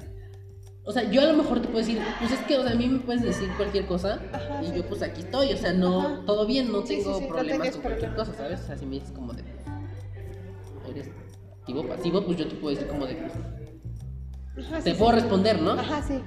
O 0.85 0.93
sea, 0.93 1.09
yo 1.11 1.21
a 1.21 1.25
lo 1.27 1.35
mejor 1.35 1.61
te 1.61 1.69
puedo 1.69 1.79
decir, 1.79 2.01
pues 2.19 2.33
es 2.33 2.41
que, 2.41 2.57
o 2.57 2.63
sea, 2.63 2.73
a 2.73 2.75
mí 2.75 2.89
me 2.89 2.99
puedes 3.01 3.23
decir 3.23 3.49
cualquier 3.57 3.87
cosa 3.87 4.19
Ajá, 4.33 4.63
y 4.63 4.67
sí. 4.69 4.73
yo 4.77 4.85
pues 4.87 5.03
aquí 5.03 5.21
estoy, 5.21 5.53
o 5.53 5.57
sea, 5.57 5.73
no, 5.75 6.01
Ajá. 6.01 6.23
todo 6.27 6.47
bien, 6.47 6.73
no 6.73 6.85
Sí, 6.87 6.97
tengo 6.97 7.19
sí, 7.19 7.27
problemas 7.29 7.71
con 7.73 7.83
cualquier 7.83 8.15
cosa, 8.17 8.35
¿sabes? 8.35 8.61
O 8.63 8.67
sea, 8.67 8.79
si 8.79 8.87
me 8.87 8.95
dices 8.95 9.13
como 9.13 9.33
de, 9.35 9.45
eres 10.91 11.11
activo, 11.61 11.87
pasivo, 11.87 12.25
pues 12.25 12.39
yo 12.39 12.49
te 12.49 12.55
puedo 12.57 12.75
decir 12.75 12.89
como 12.91 13.07
de, 13.07 13.19
Ajá, 14.59 14.81
te 14.83 14.95
puedo 14.95 15.13
responder, 15.13 15.61
¿no? 15.61 15.73
Ajá, 15.73 16.03
sí. 16.03 16.21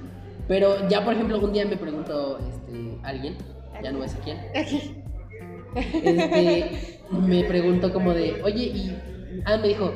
Pero 0.48 0.88
ya, 0.88 1.04
por 1.04 1.14
ejemplo, 1.16 1.40
un 1.40 1.52
día 1.52 1.66
me 1.66 1.76
preguntó 1.78 2.38
este, 2.38 3.00
alguien, 3.04 3.36
ya 3.82 3.92
no 3.92 4.08
sé 4.08 4.18
quién, 4.24 4.38
Aquí. 4.56 5.04
este, 5.76 7.00
me 7.12 7.44
preguntó 7.46 7.92
como 7.92 8.14
de, 8.14 8.40
oye, 8.44 8.64
y. 8.66 8.98
Ah, 9.46 9.58
me 9.58 9.70
dijo, 9.70 9.92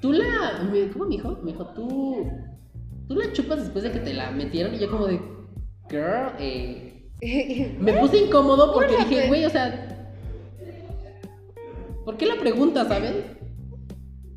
tú 0.00 0.12
la. 0.12 0.58
¿Cómo 0.92 1.06
me 1.06 1.16
dijo? 1.16 1.38
Me 1.42 1.52
dijo, 1.52 1.66
tú. 1.74 2.30
Tú 3.08 3.16
la 3.16 3.32
chupas 3.32 3.60
después 3.60 3.84
de 3.84 3.92
que 3.92 3.98
te 4.00 4.14
la 4.14 4.30
metieron. 4.30 4.74
Y 4.74 4.78
yo, 4.78 4.90
como 4.90 5.06
de, 5.06 5.20
girl, 5.88 6.32
eh. 6.38 7.10
Me 7.78 7.92
puse 7.94 8.24
incómodo 8.24 8.72
porque 8.72 8.96
dije, 8.96 9.16
pues. 9.16 9.28
güey, 9.28 9.44
o 9.44 9.50
sea. 9.50 9.86
¿Por 12.04 12.16
qué 12.16 12.26
la 12.26 12.36
pregunta, 12.36 12.86
sabes? 12.86 13.14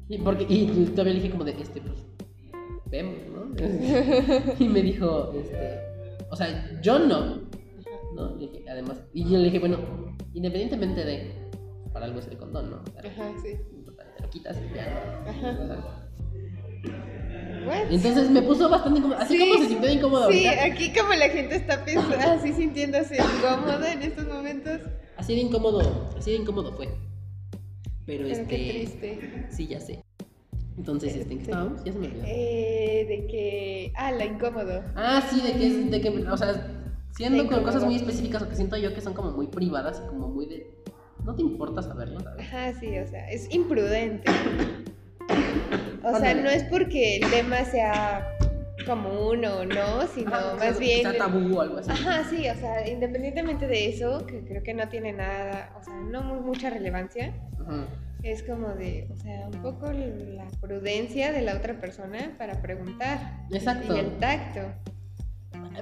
Y, 0.09 0.17
porque, 0.17 0.45
y 0.49 0.67
todavía 0.91 1.13
le 1.13 1.19
dije, 1.19 1.31
como 1.31 1.43
de, 1.43 1.51
este, 1.51 1.81
pues. 1.81 2.05
Vemos, 2.89 3.15
¿no? 3.33 3.43
y 4.59 4.67
me 4.67 4.81
dijo, 4.81 5.33
este. 5.35 5.79
O 6.29 6.35
sea, 6.35 6.79
yo 6.81 6.99
no. 6.99 7.41
¿no? 8.15 8.35
Le 8.35 8.47
dije, 8.47 8.65
además, 8.69 9.03
y 9.13 9.23
yo 9.29 9.37
le 9.37 9.45
dije, 9.45 9.59
bueno, 9.59 9.77
independientemente 10.33 11.03
de, 11.05 11.31
para 11.91 12.05
algo 12.05 12.19
es 12.19 12.27
el 12.27 12.37
condón, 12.37 12.71
¿no? 12.71 12.77
Ajá, 12.97 13.33
sí. 13.41 13.57
Entonces 17.89 18.29
me 18.29 18.41
puso 18.41 18.69
bastante 18.69 18.99
incómodo, 18.99 19.19
así 19.19 19.37
Sí. 19.37 19.39
como 19.39 19.63
se 19.63 19.69
sintió 19.69 19.91
incómodo 19.91 20.31
Sí, 20.31 20.45
ahorita, 20.45 20.65
aquí 20.65 20.93
como 20.93 21.13
la 21.13 21.29
gente 21.29 21.55
está 21.55 21.83
pensando, 21.85 22.15
así 22.41 22.53
sintiéndose 22.53 23.15
incómoda 23.17 23.93
en 23.93 24.01
estos 24.03 24.27
momentos. 24.27 24.81
así 25.17 25.35
de 25.35 25.41
incómodo, 25.41 26.09
así 26.17 26.31
de 26.31 26.37
incómodo 26.37 26.73
fue. 26.73 26.87
Pero, 28.05 28.23
Pero 28.23 28.27
este, 28.27 28.45
qué 28.47 28.69
triste. 28.69 29.45
sí, 29.49 29.67
ya 29.67 29.79
sé. 29.79 30.03
Entonces, 30.77 31.15
este, 31.15 31.33
¿en 31.33 31.39
qué 31.39 31.45
Sí. 31.45 31.51
estábamos? 31.51 31.83
Ya 31.85 31.93
se 31.93 31.99
me 31.99 32.07
olvidó. 32.07 32.23
Eh, 32.27 33.05
de 33.07 33.27
que. 33.27 33.93
Ah, 33.95 34.11
la 34.11 34.25
incómodo. 34.25 34.83
Ah, 34.95 35.21
sí, 35.29 35.39
de 35.39 35.53
que, 35.53 35.67
es- 35.67 35.89
de 35.91 36.01
que, 36.01 36.09
o 36.09 36.35
sea, 36.37 36.67
siendo 37.11 37.37
De 37.37 37.43
con 37.47 37.53
incómodo. 37.53 37.63
cosas 37.63 37.85
muy 37.85 37.95
específicas 37.95 38.41
o 38.41 38.49
que 38.49 38.55
siento 38.55 38.75
yo 38.75 38.93
que 38.93 38.99
son 38.99 39.13
como 39.13 39.31
muy 39.31 39.47
privadas 39.47 40.01
y 40.03 40.09
como 40.09 40.27
muy 40.27 40.47
de, 40.47 40.82
no 41.23 41.35
te 41.35 41.41
importa 41.41 41.81
saberlo, 41.81 42.19
¿sabes? 42.19 42.45
Ajá, 42.47 42.73
sí, 42.79 42.97
o 42.97 43.07
sea, 43.07 43.29
es 43.29 43.53
imprudente. 43.53 44.29
O 46.03 46.19
sea, 46.19 46.33
no 46.35 46.49
es 46.49 46.63
porque 46.65 47.17
el 47.17 47.29
tema 47.29 47.63
sea 47.63 48.27
común 48.85 49.45
o 49.45 49.65
no, 49.65 50.05
sino 50.13 50.35
Ajá, 50.35 50.55
más 50.59 50.77
bien. 50.79 51.01
sea 51.03 51.17
tabú 51.17 51.57
o 51.57 51.61
algo 51.61 51.77
así. 51.77 51.89
Ajá, 51.89 52.23
sí, 52.29 52.47
o 52.49 52.55
sea, 52.55 52.87
independientemente 52.89 53.67
de 53.67 53.87
eso, 53.89 54.25
que 54.27 54.43
creo 54.43 54.61
que 54.63 54.73
no 54.73 54.89
tiene 54.89 55.13
nada, 55.13 55.73
o 55.79 55.83
sea, 55.83 55.93
no 55.95 56.21
mu- 56.23 56.41
mucha 56.41 56.69
relevancia, 56.69 57.33
Ajá. 57.61 57.87
es 58.21 58.43
como 58.43 58.69
de, 58.73 59.07
o 59.11 59.15
sea, 59.15 59.47
un 59.47 59.61
poco 59.61 59.91
la 59.93 60.47
prudencia 60.59 61.31
de 61.31 61.41
la 61.43 61.55
otra 61.55 61.79
persona 61.79 62.35
para 62.37 62.61
preguntar. 62.61 63.45
Exacto. 63.51 63.95
Y 63.95 63.99
el 63.99 64.17
tacto. 64.17 64.61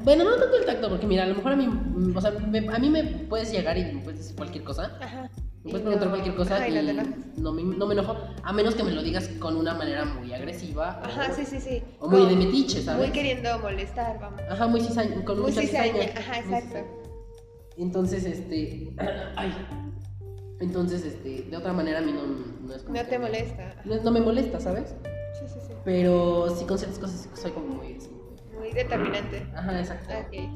Bueno, 0.04 0.24
no 0.24 0.36
tanto 0.36 0.58
el 0.58 0.66
tacto, 0.66 0.90
porque 0.90 1.06
mira, 1.08 1.24
a 1.24 1.28
lo 1.28 1.36
mejor 1.36 1.52
a 1.52 1.56
mí, 1.56 1.68
o 2.16 2.22
sea, 2.22 2.32
me- 2.32 2.68
a 2.74 2.80
mí 2.80 2.90
me 2.90 3.04
puedes 3.04 3.52
llegar 3.52 3.78
y 3.78 3.86
me 3.94 4.02
puedes 4.02 4.20
decir 4.20 4.36
cualquier 4.36 4.64
cosa. 4.64 4.98
Ajá. 5.02 5.30
Me 5.64 5.70
puedes 5.72 5.82
preguntar 5.82 6.08
no- 6.08 6.12
cualquier 6.14 6.36
cosa 6.36 6.56
ajá, 6.56 6.68
y 6.70 6.72
y 6.78 7.42
no 7.42 7.52
me, 7.54 7.62
no 7.64 7.86
me 7.86 7.94
enojo, 7.94 8.16
a 8.44 8.52
menos 8.54 8.74
que 8.74 8.84
me 8.84 8.92
lo 8.92 9.04
digas 9.04 9.28
con 9.40 9.56
una 9.56 9.76
manera 9.76 10.06
muy 10.06 10.34
agresiva. 10.34 11.00
o- 11.04 11.06
Ajá, 11.06 11.34
sí, 11.34 11.46
sí, 11.46 11.60
sí. 11.60 11.84
O 12.00 12.10
muy 12.10 12.26
de 12.26 12.36
metiche, 12.36 12.82
¿sabes? 12.82 13.06
Muy 13.08 13.14
queriendo 13.14 13.60
molestar, 13.60 14.20
vamos. 14.20 14.42
Ajá, 14.50 14.66
muy 14.68 14.82
cizaña, 14.82 15.24
con 15.24 15.40
Muy 15.40 15.52
mucha 15.52 15.62
cizaña, 15.62 15.94
cizaña. 15.94 16.14
ajá, 16.20 16.40
exacto. 16.40 16.78
Entonces, 17.78 18.26
este. 18.26 18.92
Ay. 19.36 19.54
Entonces, 20.60 21.06
este. 21.06 21.44
De 21.50 21.58
otra 21.58 21.74
manera 21.74 22.00
a 22.00 22.02
mí 22.02 22.12
no, 22.12 22.68
no 22.68 22.74
es 22.74 22.84
como. 22.84 22.98
No 22.98 23.06
te 23.06 23.20
me- 23.20 23.26
molesta. 23.28 23.76
No, 23.86 24.02
no 24.04 24.12
me 24.12 24.22
molesta, 24.22 24.60
¿sabes? 24.60 24.96
Sí, 25.40 25.46
sí, 25.48 25.60
sí. 25.68 25.74
Pero 25.86 26.50
sí 26.56 26.66
con 26.66 26.78
ciertas 26.78 27.00
cosas 27.00 27.28
soy 27.36 27.52
como 27.52 27.68
muy. 27.68 27.98
Muy 28.62 28.72
determinante. 28.74 29.46
Ajá, 29.56 29.80
exacto. 29.80 30.14
Ok. 30.20 30.50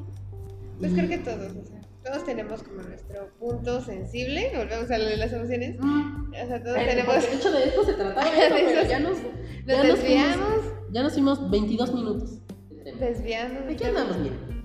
Pues 0.78 0.92
Y- 0.92 0.94
creo 0.94 1.08
que 1.08 1.18
todos, 1.18 1.52
o 1.56 1.64
sea, 1.64 1.80
todos 2.04 2.24
tenemos 2.24 2.62
como 2.62 2.82
nuestro 2.82 3.28
punto 3.38 3.80
sensible, 3.80 4.52
volvemos 4.56 4.90
a 4.90 4.98
lo 4.98 5.04
de 5.06 5.16
las 5.16 5.32
emociones. 5.32 5.76
Mm. 5.80 6.30
O 6.32 6.46
sea, 6.46 6.62
todos 6.62 6.76
Eh, 6.78 6.84
tenemos. 6.86 7.14
De 7.30 7.34
hecho, 7.36 7.50
de 7.50 7.64
esto 7.64 7.84
se 7.84 7.94
trataba, 7.94 8.24
De 8.30 8.48
pero 8.50 8.88
ya 8.88 9.00
nos. 9.00 9.18
Ya 9.66 9.76
nos 9.82 9.86
desviamos, 9.98 10.36
fuimos- 10.36 10.92
Ya 10.92 11.02
nos 11.02 11.12
fuimos 11.14 11.50
22 11.50 11.92
minutos. 11.94 12.40
tema. 12.84 12.98
desviando. 13.00 13.60
Aquí 13.72 13.84
andamos, 13.84 14.16
miren. 14.18 14.64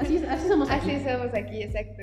Así, 0.00 0.22
así 0.28 0.48
somos 0.48 0.70
aquí. 0.70 0.90
Así 0.90 1.04
somos 1.08 1.34
aquí, 1.34 1.62
exacto. 1.62 2.02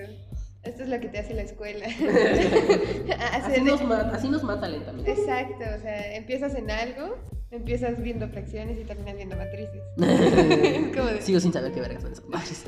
Esto 0.63 0.83
es 0.83 0.89
lo 0.89 0.99
que 0.99 1.07
te 1.07 1.19
hace 1.19 1.33
la 1.33 1.43
escuela. 1.43 1.85
Así 3.33 3.61
nos, 3.61 3.81
ma- 3.83 4.11
así 4.13 4.27
nos 4.29 4.43
mata 4.43 4.67
lentamente. 4.67 5.11
Exacto, 5.11 5.63
o 5.77 5.81
sea, 5.81 6.15
empiezas 6.15 6.53
en 6.55 6.69
algo, 6.69 7.15
empiezas 7.51 8.01
viendo 8.01 8.27
fracciones 8.27 8.77
y 8.79 8.83
terminas 8.83 9.15
viendo 9.15 9.35
matrices. 9.37 9.81
Como 10.95 11.07
de- 11.09 11.21
Sigo 11.21 11.39
sin 11.39 11.53
saber 11.53 11.71
qué 11.71 11.79
vergas 11.81 12.03
son 12.03 12.11
esas 12.11 12.25
madres. 12.27 12.65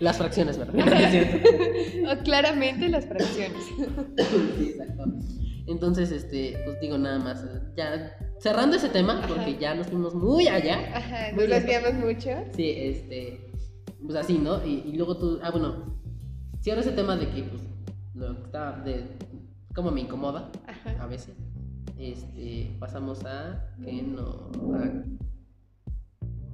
Las 0.00 0.18
fracciones, 0.18 0.58
¿verdad? 0.58 0.74
O 2.20 2.22
claramente 2.24 2.88
las 2.88 3.06
fracciones. 3.06 3.62
Sí, 4.58 4.70
exacto. 4.70 5.04
Entonces, 5.66 6.10
este, 6.10 6.58
pues 6.64 6.78
digo 6.80 6.98
nada 6.98 7.18
más, 7.20 7.42
ya 7.76 8.14
cerrando 8.38 8.76
ese 8.76 8.88
tema, 8.90 9.20
Ajá. 9.20 9.28
porque 9.28 9.56
ya 9.58 9.74
nos 9.74 9.86
fuimos 9.86 10.14
muy 10.14 10.48
allá. 10.48 10.78
Ajá, 10.94 11.32
nos 11.32 11.48
desviamos 11.48 11.94
mucho. 11.94 12.28
Sí, 12.54 12.70
este, 12.76 13.50
pues 14.04 14.16
así, 14.16 14.36
¿no? 14.38 14.66
Y, 14.66 14.82
y 14.86 14.92
luego 14.96 15.16
tú, 15.16 15.38
ah, 15.42 15.50
bueno, 15.50 15.98
cierro 16.64 16.80
ese 16.80 16.92
tema 16.92 17.14
de 17.16 17.28
que, 17.28 17.42
pues, 17.42 17.62
lo 18.14 18.34
que 18.38 18.42
estaba 18.46 18.78
de 18.80 19.04
cómo 19.74 19.90
me 19.90 20.00
incomoda 20.00 20.50
a 20.98 21.06
veces. 21.06 21.34
Este, 21.98 22.70
pasamos 22.80 23.22
a 23.26 23.70
que 23.84 24.02
no, 24.02 24.50
a 24.74 25.04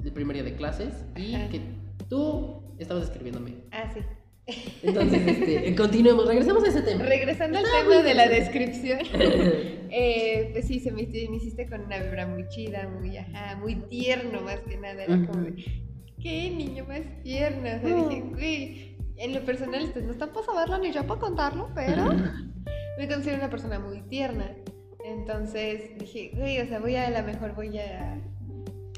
el 0.04 0.12
primer 0.12 0.34
día 0.34 0.42
de 0.44 0.56
clases 0.56 1.04
y 1.16 1.34
Ajá. 1.34 1.48
que 1.48 1.60
tú 2.08 2.62
estabas 2.78 3.04
escribiéndome. 3.04 3.54
Ah, 3.70 3.90
sí. 3.94 4.00
Entonces, 4.82 5.20
este, 5.26 5.74
continuemos, 5.76 6.26
regresemos 6.26 6.64
a 6.64 6.68
ese 6.68 6.82
tema. 6.82 7.04
Regresando 7.04 7.58
al 7.58 7.64
tema 7.64 8.02
de 8.02 8.14
la 8.14 8.28
descripción, 8.28 8.98
eh, 9.90 10.48
pues 10.52 10.66
sí, 10.66 10.80
se 10.80 10.90
me, 10.90 11.04
me 11.06 11.36
hiciste 11.36 11.68
con 11.68 11.82
una 11.82 11.98
vibra 11.98 12.26
muy 12.26 12.48
chida, 12.48 12.88
muy, 12.88 13.16
ajá, 13.16 13.56
muy 13.56 13.76
tierno 13.76 14.40
más 14.42 14.58
que 14.60 14.76
nada. 14.76 15.04
Era 15.04 15.26
como 15.26 15.42
de, 15.44 15.64
¿qué 16.20 16.50
niño 16.50 16.84
más 16.86 17.02
tierno? 17.22 17.60
O 17.60 17.62
sea, 17.62 18.08
dije, 18.08 18.22
Mm. 18.24 18.32
güey, 18.32 18.89
en 19.20 19.34
lo 19.34 19.40
personal, 19.44 19.82
este, 19.82 20.02
no 20.02 20.12
está 20.12 20.32
para 20.32 20.46
saberlo 20.46 20.78
ni 20.78 20.92
yo 20.92 21.06
para 21.06 21.20
contarlo, 21.20 21.70
pero 21.74 22.04
me 22.98 23.08
considero 23.08 23.38
una 23.38 23.50
persona 23.50 23.78
muy 23.78 24.00
tierna. 24.02 24.50
Entonces 25.04 25.98
dije, 25.98 26.32
güey, 26.34 26.60
o 26.60 26.66
sea, 26.66 26.80
voy 26.80 26.96
a, 26.96 27.06
a 27.06 27.10
lo 27.10 27.22
mejor 27.26 27.54
voy 27.54 27.78
a 27.78 28.18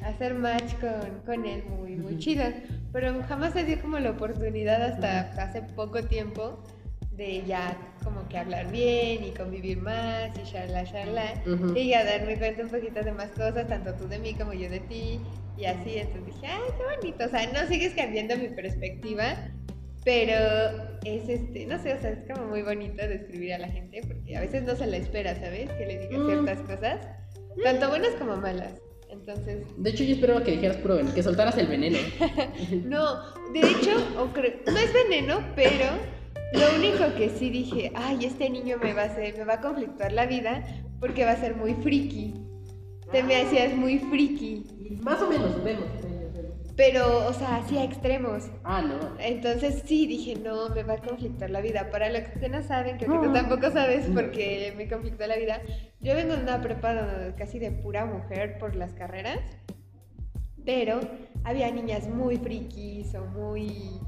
hacer 0.05 0.35
match 0.35 0.75
con, 0.81 1.21
con 1.27 1.45
él 1.45 1.65
muy, 1.65 1.97
muy 1.97 2.19
chido. 2.19 2.45
Pero 2.93 3.23
jamás 3.29 3.53
se 3.53 3.65
dio 3.65 3.81
como 3.81 3.99
la 3.99 4.11
oportunidad 4.11 4.83
hasta 4.83 5.33
hace 5.43 5.63
poco 5.63 6.03
tiempo 6.05 6.63
de 7.11 7.43
ya 7.45 7.77
como 8.05 8.27
que 8.29 8.39
hablar 8.39 8.71
bien 8.71 9.25
y 9.25 9.31
convivir 9.33 9.79
más 9.79 10.31
y 10.39 10.51
charla, 10.51 10.85
charla. 10.85 11.35
Ujú. 11.47 11.77
Y 11.77 11.89
ya 11.89 12.05
darme 12.05 12.39
cuenta 12.39 12.63
un 12.63 12.69
poquito 12.69 13.03
de 13.03 13.13
más 13.13 13.31
cosas, 13.31 13.67
tanto 13.67 13.95
tú 13.95 14.09
de 14.09 14.19
mí 14.19 14.35
como 14.35 14.53
yo 14.53 14.71
de 14.71 14.81
ti. 14.81 15.21
Y 15.57 15.65
así, 15.65 15.99
entonces 15.99 16.27
dije, 16.27 16.47
ay, 16.47 16.63
qué 16.77 16.97
bonito. 16.97 17.25
O 17.25 17.29
sea, 17.29 17.47
no 17.53 17.69
sigues 17.69 17.95
cambiando 17.95 18.37
mi 18.37 18.49
perspectiva, 18.49 19.37
pero 20.05 20.35
es 21.05 21.29
este, 21.29 21.67
no 21.67 21.81
sé, 21.83 21.95
o 21.95 22.01
sea, 22.01 22.11
es 22.11 22.25
como 22.33 22.49
muy 22.49 22.62
bonito 22.62 22.97
describir 23.07 23.55
a 23.55 23.59
la 23.59 23.69
gente 23.69 24.01
porque 24.07 24.37
a 24.37 24.41
veces 24.41 24.65
no 24.65 24.75
se 24.77 24.87
la 24.87 24.97
espera, 24.97 25.35
¿sabes? 25.35 25.71
Que 25.73 25.87
le 25.87 25.99
digas 25.99 26.19
Mm. 26.21 26.27
ciertas 26.27 26.59
cosas, 26.61 27.09
tanto 27.62 27.88
buenas 27.88 28.11
como 28.19 28.37
malas. 28.37 28.75
Entonces, 29.11 29.59
De 29.77 29.91
hecho, 29.91 30.05
yo 30.05 30.15
esperaba 30.15 30.43
que 30.43 30.53
dijeras 30.53 30.77
puro 30.79 30.97
veneno, 30.97 31.15
que 31.15 31.23
soltaras 31.23 31.59
el 31.59 31.67
veneno. 31.67 31.99
no, 32.85 33.17
de 33.53 33.61
hecho, 33.61 33.91
no 34.17 34.79
es 34.79 34.93
veneno, 34.93 35.38
pero 35.55 35.85
lo 36.55 36.77
único 36.79 37.15
que 37.17 37.29
sí 37.29 37.51
dije, 37.51 37.93
ay, 37.95 38.25
este 38.25 38.49
niño 38.49 38.79
me 38.83 38.95
va 38.95 39.03
a 39.03 39.07
hacer, 39.07 39.37
me 39.37 39.45
va 39.45 39.55
a 39.55 39.61
conflictuar 39.61 40.12
la 40.12 40.25
vida 40.27 40.65
porque 40.99 41.25
va 41.25 41.33
a 41.33 41.37
ser 41.37 41.57
muy 41.57 41.75
friki. 41.75 42.35
Te 43.11 43.23
me 43.23 43.37
hacías 43.37 43.75
muy 43.75 43.99
friki, 43.99 44.65
Más 45.03 45.21
o 45.21 45.29
menos, 45.29 45.62
vemos. 45.62 45.85
Pero, 46.77 47.27
o 47.29 47.33
sea, 47.33 47.57
así 47.57 47.77
a 47.79 47.85
extremos. 47.85 48.45
Ah, 48.65 48.81
no. 48.83 48.99
Entonces 49.21 49.83
sí, 49.87 50.07
dije, 50.07 50.37
no, 50.37 50.69
me 50.71 50.83
va 50.83 50.95
a 50.95 50.99
conflictar 50.99 51.51
la 51.51 51.61
vida. 51.61 51.91
Para 51.91 52.09
los 52.11 52.23
que 52.41 52.49
no 52.49 52.63
saben, 52.63 52.97
creo 52.99 53.13
que 53.13 53.19
tú 53.19 53.25
No. 53.27 53.33
tampoco 53.33 53.71
sabes 53.71 54.07
porque 54.15 54.73
me 54.77 54.89
conflictó 54.89 55.27
la 55.27 55.37
vida. 55.37 55.61
Yo 56.01 56.15
vengo 56.15 56.35
de 56.37 56.43
una 56.43 56.63
prepa 56.63 57.35
casi 57.37 57.59
de 57.59 57.71
pura 57.73 58.07
mujer 58.07 58.59
por 58.59 58.75
las 58.75 58.93
carreras, 58.95 59.39
pero 60.65 61.01
había 61.45 61.71
niñas 61.71 62.09
muy 62.09 62.37
frikis 62.39 63.15
o 63.15 63.25
muy 63.27 64.01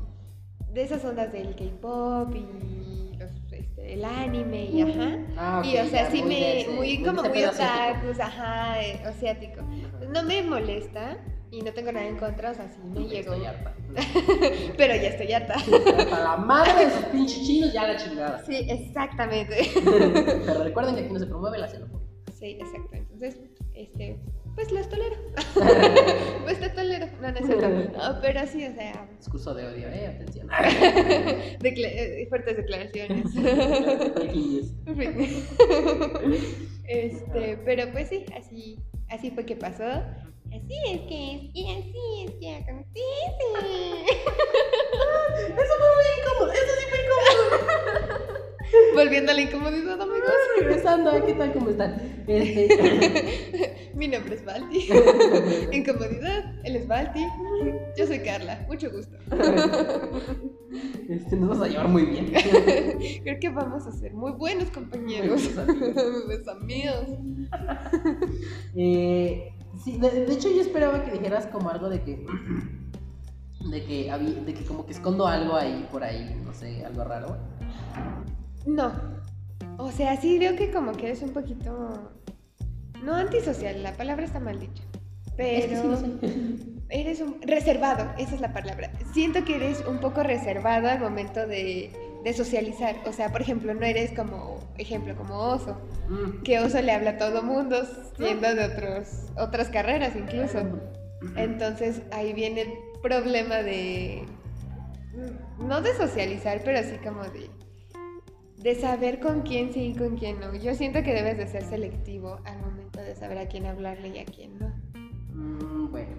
de 0.72 0.82
esas 0.82 1.04
ondas 1.04 1.32
del 1.32 1.54
K-pop 1.54 2.34
y 2.34 3.16
los, 3.18 3.30
este, 3.52 3.94
el 3.94 4.04
anime 4.04 4.64
y 4.66 4.82
ajá. 4.82 5.18
Ah, 5.36 5.58
ok, 5.60 5.66
y 5.66 5.76
o 5.78 5.84
sea, 5.86 6.04
ya, 6.04 6.10
sí 6.10 6.20
muy 6.22 6.28
me, 6.30 6.60
ese- 6.60 6.70
muy 6.70 6.98
muy 6.98 7.04
como 7.06 7.22
muy 7.28 7.44
otakus, 7.44 8.18
ajá, 8.20 8.82
eh, 8.82 9.00
asiático. 9.04 9.60
No 10.12 10.22
me 10.24 10.42
molesta 10.42 11.16
y 11.54 11.62
no 11.62 11.72
tengo 11.72 11.92
nada 11.92 12.06
en 12.06 12.16
contra, 12.16 12.50
o 12.50 12.54
sea, 12.54 12.68
sí 12.68 12.80
me 12.82 13.06
llegó. 13.06 13.34
Estoy 13.34 13.46
harta. 13.46 13.74
Pero 14.76 14.94
ya 14.96 15.08
estoy 15.08 15.32
harta. 15.32 15.54
Hasta 15.54 16.24
la 16.24 16.36
madre 16.36 16.86
de 16.86 16.90
sus 16.90 17.04
pinches 17.06 17.42
chinos, 17.42 17.72
ya 17.72 17.86
la 17.86 17.96
chingada. 17.96 18.44
Sí, 18.44 18.66
exactamente. 18.68 19.70
Pero 20.46 20.64
recuerden 20.64 20.96
que 20.96 21.02
aquí 21.02 21.12
no 21.12 21.20
se 21.20 21.26
promueve 21.26 21.58
la 21.58 21.68
xenofobia. 21.68 22.08
Sí, 22.32 22.58
exacto. 22.60 22.88
Entonces, 22.92 23.38
este, 23.74 24.18
pues 24.56 24.72
los 24.72 24.88
tolero. 24.88 25.14
pues 26.42 26.58
te 26.58 26.68
tolero. 26.70 27.06
No, 27.22 27.30
no 27.30 27.38
es 27.38 27.46
cierto. 27.46 27.68
No, 27.68 28.20
pero 28.20 28.46
sí, 28.48 28.66
o 28.66 28.74
sea, 28.74 29.08
Discurso 29.18 29.54
de 29.54 29.66
odio, 29.68 29.88
eh, 29.88 30.08
atención. 30.08 30.48
eh, 30.52 32.26
fuertes 32.28 32.56
declaraciones. 32.56 33.30
este, 36.88 37.58
pero 37.64 37.92
pues 37.92 38.08
sí, 38.08 38.24
así, 38.36 38.80
así 39.08 39.30
fue 39.30 39.46
que 39.46 39.54
pasó. 39.54 39.84
Así 40.54 40.78
es 40.86 41.00
que 41.08 41.34
es, 41.34 41.42
y 41.52 41.68
así 41.68 42.24
es 42.26 42.30
que 42.38 42.54
acontece. 42.54 42.94
Eso 45.48 45.74
fue 45.78 45.90
muy 45.96 46.06
incómodo, 46.20 46.52
eso 46.52 46.72
sí 46.78 46.84
fue 46.90 46.98
incómodo. 47.04 48.44
Volviendo 48.94 49.32
a 49.32 49.34
la 49.34 49.40
incomodidad, 49.40 50.00
amigos. 50.00 50.30
Regresando, 50.60 51.26
¿qué 51.26 51.32
tal? 51.32 51.52
¿Cómo 51.54 51.70
están? 51.70 52.24
Este, 52.28 53.90
Mi 53.94 54.06
nombre 54.06 54.36
es 54.36 54.44
Balti. 54.44 54.88
Incomodidad, 55.72 56.54
él 56.62 56.76
es 56.76 56.86
Balti. 56.86 57.26
Yo 57.96 58.06
soy 58.06 58.20
Carla, 58.20 58.64
mucho 58.68 58.92
gusto. 58.92 59.16
este, 61.08 61.36
nos 61.36 61.48
vamos 61.48 61.66
a 61.66 61.68
llevar 61.68 61.88
muy 61.88 62.04
bien. 62.06 62.32
Creo 63.24 63.40
que 63.40 63.48
vamos 63.48 63.88
a 63.88 63.92
ser 63.92 64.14
muy 64.14 64.30
buenos 64.32 64.70
compañeros. 64.70 65.50
Muy 65.66 66.26
buenos 66.26 66.46
amigos. 66.46 67.06
Amigos. 67.50 67.88
Eh, 68.76 69.54
sí, 69.82 69.98
de, 69.98 70.26
de 70.26 70.32
hecho 70.32 70.48
yo 70.50 70.60
esperaba 70.60 71.02
que 71.04 71.12
dijeras 71.12 71.46
como 71.46 71.70
algo 71.70 71.88
de 71.88 72.02
que 72.02 72.26
de 73.70 73.84
que 73.84 74.10
había, 74.10 74.40
de 74.40 74.54
que 74.54 74.64
como 74.64 74.84
que 74.84 74.92
escondo 74.92 75.26
algo 75.26 75.56
ahí 75.56 75.88
por 75.90 76.04
ahí, 76.04 76.38
no 76.44 76.52
sé, 76.52 76.84
algo 76.84 77.04
raro. 77.04 77.36
No. 78.66 78.92
O 79.78 79.90
sea, 79.90 80.16
sí 80.20 80.36
creo 80.38 80.54
que 80.56 80.70
como 80.70 80.92
que 80.92 81.06
eres 81.06 81.22
un 81.22 81.30
poquito. 81.30 82.12
No 83.02 83.14
antisocial, 83.14 83.82
la 83.82 83.94
palabra 83.96 84.24
está 84.24 84.40
mal 84.40 84.58
dicha. 84.60 84.82
Es 85.36 85.66
que 85.66 85.76
sí 85.76 85.82
Pero 85.82 85.88
lo 85.90 85.96
sé. 85.96 86.06
eres 86.90 87.20
un. 87.20 87.40
reservado, 87.42 88.12
esa 88.18 88.34
es 88.34 88.40
la 88.40 88.52
palabra. 88.52 88.92
Siento 89.12 89.44
que 89.44 89.56
eres 89.56 89.84
un 89.86 89.98
poco 89.98 90.22
reservado 90.22 90.88
al 90.88 91.00
momento 91.00 91.46
de, 91.46 91.90
de 92.22 92.32
socializar. 92.32 92.96
O 93.06 93.12
sea, 93.12 93.32
por 93.32 93.40
ejemplo, 93.42 93.74
no 93.74 93.84
eres 93.84 94.12
como. 94.12 94.58
Ejemplo, 94.76 95.14
como 95.16 95.38
oso. 95.38 95.76
Mm. 96.08 96.42
Que 96.42 96.58
oso 96.58 96.80
le 96.82 96.92
habla 96.92 97.10
a 97.10 97.18
todo 97.18 97.42
mundo, 97.42 97.82
siendo 98.16 98.54
de 98.54 98.64
otros, 98.64 99.06
otras 99.36 99.68
carreras 99.68 100.16
incluso. 100.16 100.58
Entonces 101.36 102.02
ahí 102.12 102.32
viene 102.32 102.62
el 102.62 102.72
problema 103.02 103.56
de. 103.56 104.24
No 105.58 105.80
de 105.80 105.94
socializar, 105.94 106.60
pero 106.64 106.78
así 106.78 106.96
como 106.98 107.22
de. 107.24 107.48
De 108.58 108.74
saber 108.74 109.20
con 109.20 109.42
quién 109.42 109.72
sí 109.72 109.92
y 109.94 109.94
con 109.94 110.16
quién 110.16 110.40
no. 110.40 110.54
Yo 110.54 110.74
siento 110.74 111.02
que 111.02 111.12
debes 111.12 111.36
de 111.36 111.46
ser 111.46 111.64
selectivo 111.64 112.40
al 112.44 112.58
momento 112.60 113.00
de 113.00 113.14
saber 113.14 113.38
a 113.38 113.46
quién 113.46 113.66
hablarle 113.66 114.08
y 114.08 114.18
a 114.18 114.24
quién 114.24 114.58
no. 114.58 114.68
Mm, 115.34 115.90
bueno, 115.90 115.90
bueno. 115.90 116.16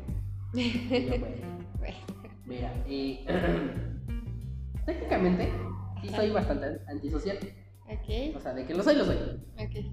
Bueno, 1.80 1.98
Mira, 2.46 2.72
eh, 2.88 3.26
técnicamente 4.86 5.52
sí 6.02 6.10
soy 6.10 6.30
bastante 6.30 6.80
antisocial. 6.88 7.40
O 8.36 8.40
sea, 8.40 8.54
de 8.54 8.66
que 8.66 8.74
lo 8.74 8.84
soy, 8.84 8.96
lo 8.96 9.06
soy. 9.06 9.18
ok. 9.58 9.86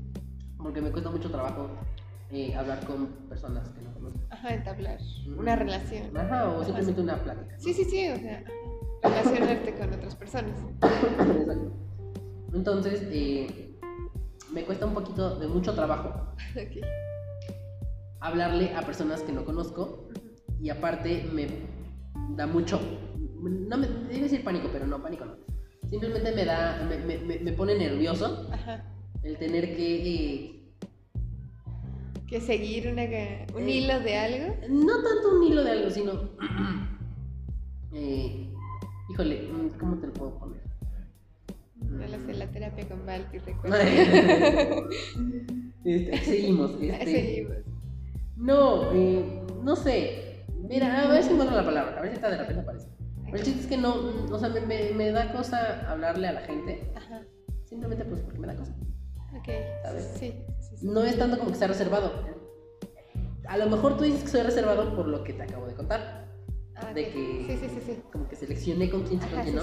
Porque 0.57 0.81
me 0.81 0.90
cuesta 0.90 1.11
mucho 1.11 1.31
trabajo 1.31 1.70
eh, 2.31 2.55
hablar 2.55 2.85
con 2.87 3.07
personas 3.28 3.68
que 3.70 3.83
no 3.83 3.92
conozco. 3.92 4.20
Ajá, 4.31 4.55
entablar 4.55 4.98
una 5.37 5.57
relación. 5.57 6.16
Ajá, 6.16 6.48
o 6.48 6.57
Ajá, 6.57 6.64
simplemente 6.64 7.00
una 7.00 7.22
plática. 7.22 7.59
Sí, 7.59 7.74
sí, 7.74 7.85
sí, 7.85 8.09
o 8.09 8.16
sea, 8.16 8.44
relacionarte 9.02 9.74
con 9.74 9.92
otras 9.92 10.14
personas. 10.14 10.59
Exacto. 10.83 11.72
Entonces, 12.55 13.02
eh, 13.11 13.78
me 14.52 14.64
cuesta 14.64 14.87
un 14.87 14.94
poquito 14.94 15.38
de 15.38 15.48
mucho 15.48 15.74
trabajo 15.74 16.35
hablarle 18.20 18.74
a 18.74 18.83
personas 18.83 19.22
que 19.22 19.33
no 19.33 19.44
conozco 19.44 20.09
y 20.61 20.70
aparte 20.70 21.28
me 21.33 21.48
da 22.37 22.46
mucho, 22.46 22.81
no 23.42 23.76
me 23.76 23.87
a 23.87 23.90
decir 24.09 24.44
pánico, 24.44 24.68
pero 24.72 24.87
no, 24.87 25.02
pánico 25.02 25.24
no. 25.24 25.52
Simplemente 25.92 26.33
me 26.33 26.46
da, 26.46 26.83
me, 26.88 26.96
me- 27.05 27.18
me- 27.18 27.38
me 27.40 27.52
pone 27.52 27.76
nervioso 27.76 28.48
Ajá. 28.50 28.83
el 29.22 29.37
tener 29.37 29.76
que, 29.76 30.14
eh, 30.46 30.59
Que 32.26 32.40
seguir 32.40 32.88
una, 32.88 33.02
un 33.55 33.68
Eh, 33.68 33.70
hilo 33.70 34.00
de 34.00 34.16
algo. 34.16 34.57
no 34.70 35.02
tanto 35.02 35.37
un 35.37 35.42
hilo 35.44 35.62
de 35.62 35.70
algo, 35.70 35.90
sino, 35.90 36.12
eh, 37.92 38.48
híjole, 39.11 39.42
mm, 39.52 39.78
¿cómo 39.78 39.98
te 39.98 40.07
lo 40.07 40.12
puedo 40.14 40.38
poner? 40.38 40.62
No 41.76 42.07
lo 42.09 42.18
sé, 42.26 42.33
la 42.38 42.46
terapia 42.46 42.88
con 42.88 43.05
Balti, 43.05 43.37
recuerda. 43.40 43.78
Este, 45.85 46.16
seguimos. 46.18 46.70
Este, 46.81 47.05
Seguimos. 47.05 47.57
No, 48.37 48.92
eh, 48.94 49.42
no 49.62 49.76
sé. 49.76 50.44
Mira, 50.68 51.02
a 51.07 51.09
ver 51.12 51.22
si 51.24 51.33
encuentro 51.33 51.55
la 51.57 51.64
palabra. 51.66 51.98
A 51.98 52.00
ver 52.02 52.11
si 52.12 52.14
está 52.14 52.31
de 52.31 52.38
repente 52.38 52.61
aparece. 52.62 52.87
El 53.33 53.42
chiste 53.42 53.61
es 53.62 53.66
que 53.66 53.77
no, 53.79 53.95
o 54.31 54.38
sea, 54.38 54.49
me, 54.51 54.61
me- 54.61 54.90
me 54.92 55.11
da 55.11 55.33
cosa 55.33 55.90
hablarle 55.90 56.29
a 56.29 56.33
la 56.33 56.40
gente. 56.42 56.92
Ajá. 56.95 57.23
Simplemente 57.64 58.05
pues 58.05 58.21
porque 58.21 58.38
me 58.38 58.47
da 58.47 58.57
cosa. 58.57 58.73
Ok. 59.37 59.49
¿Sabes? 59.83 60.14
Sí, 60.18 60.35
sí, 60.61 60.77
sí. 60.77 60.87
No 60.87 61.03
es 61.05 61.18
tanto 61.18 61.38
como 61.38 61.51
que 61.53 61.57
sea 61.57 61.68
reservado. 61.68 62.12
A 63.49 63.57
lo 63.57 63.66
mejor 63.68 63.97
tú 63.97 64.05
dices 64.05 64.23
que 64.23 64.29
soy 64.29 64.42
reservado 64.42 64.95
por 64.95 65.09
lo 65.09 65.25
que 65.25 65.33
te 65.33 65.42
acabo 65.42 65.66
de 65.66 65.75
contar. 65.75 66.29
Ah, 66.75 66.92
de 66.92 67.05
que- 67.11 67.45
Sí, 67.47 67.57
sí, 67.61 67.68
sí, 67.68 67.81
sí. 67.87 68.03
Como 68.12 68.29
que 68.29 68.37
seleccioné 68.37 68.90
con 68.90 69.03
quién 69.05 69.21
sí, 69.21 69.27
con 69.29 69.35
Ajá, 69.38 69.42
quién 69.45 69.57
no. 69.57 69.62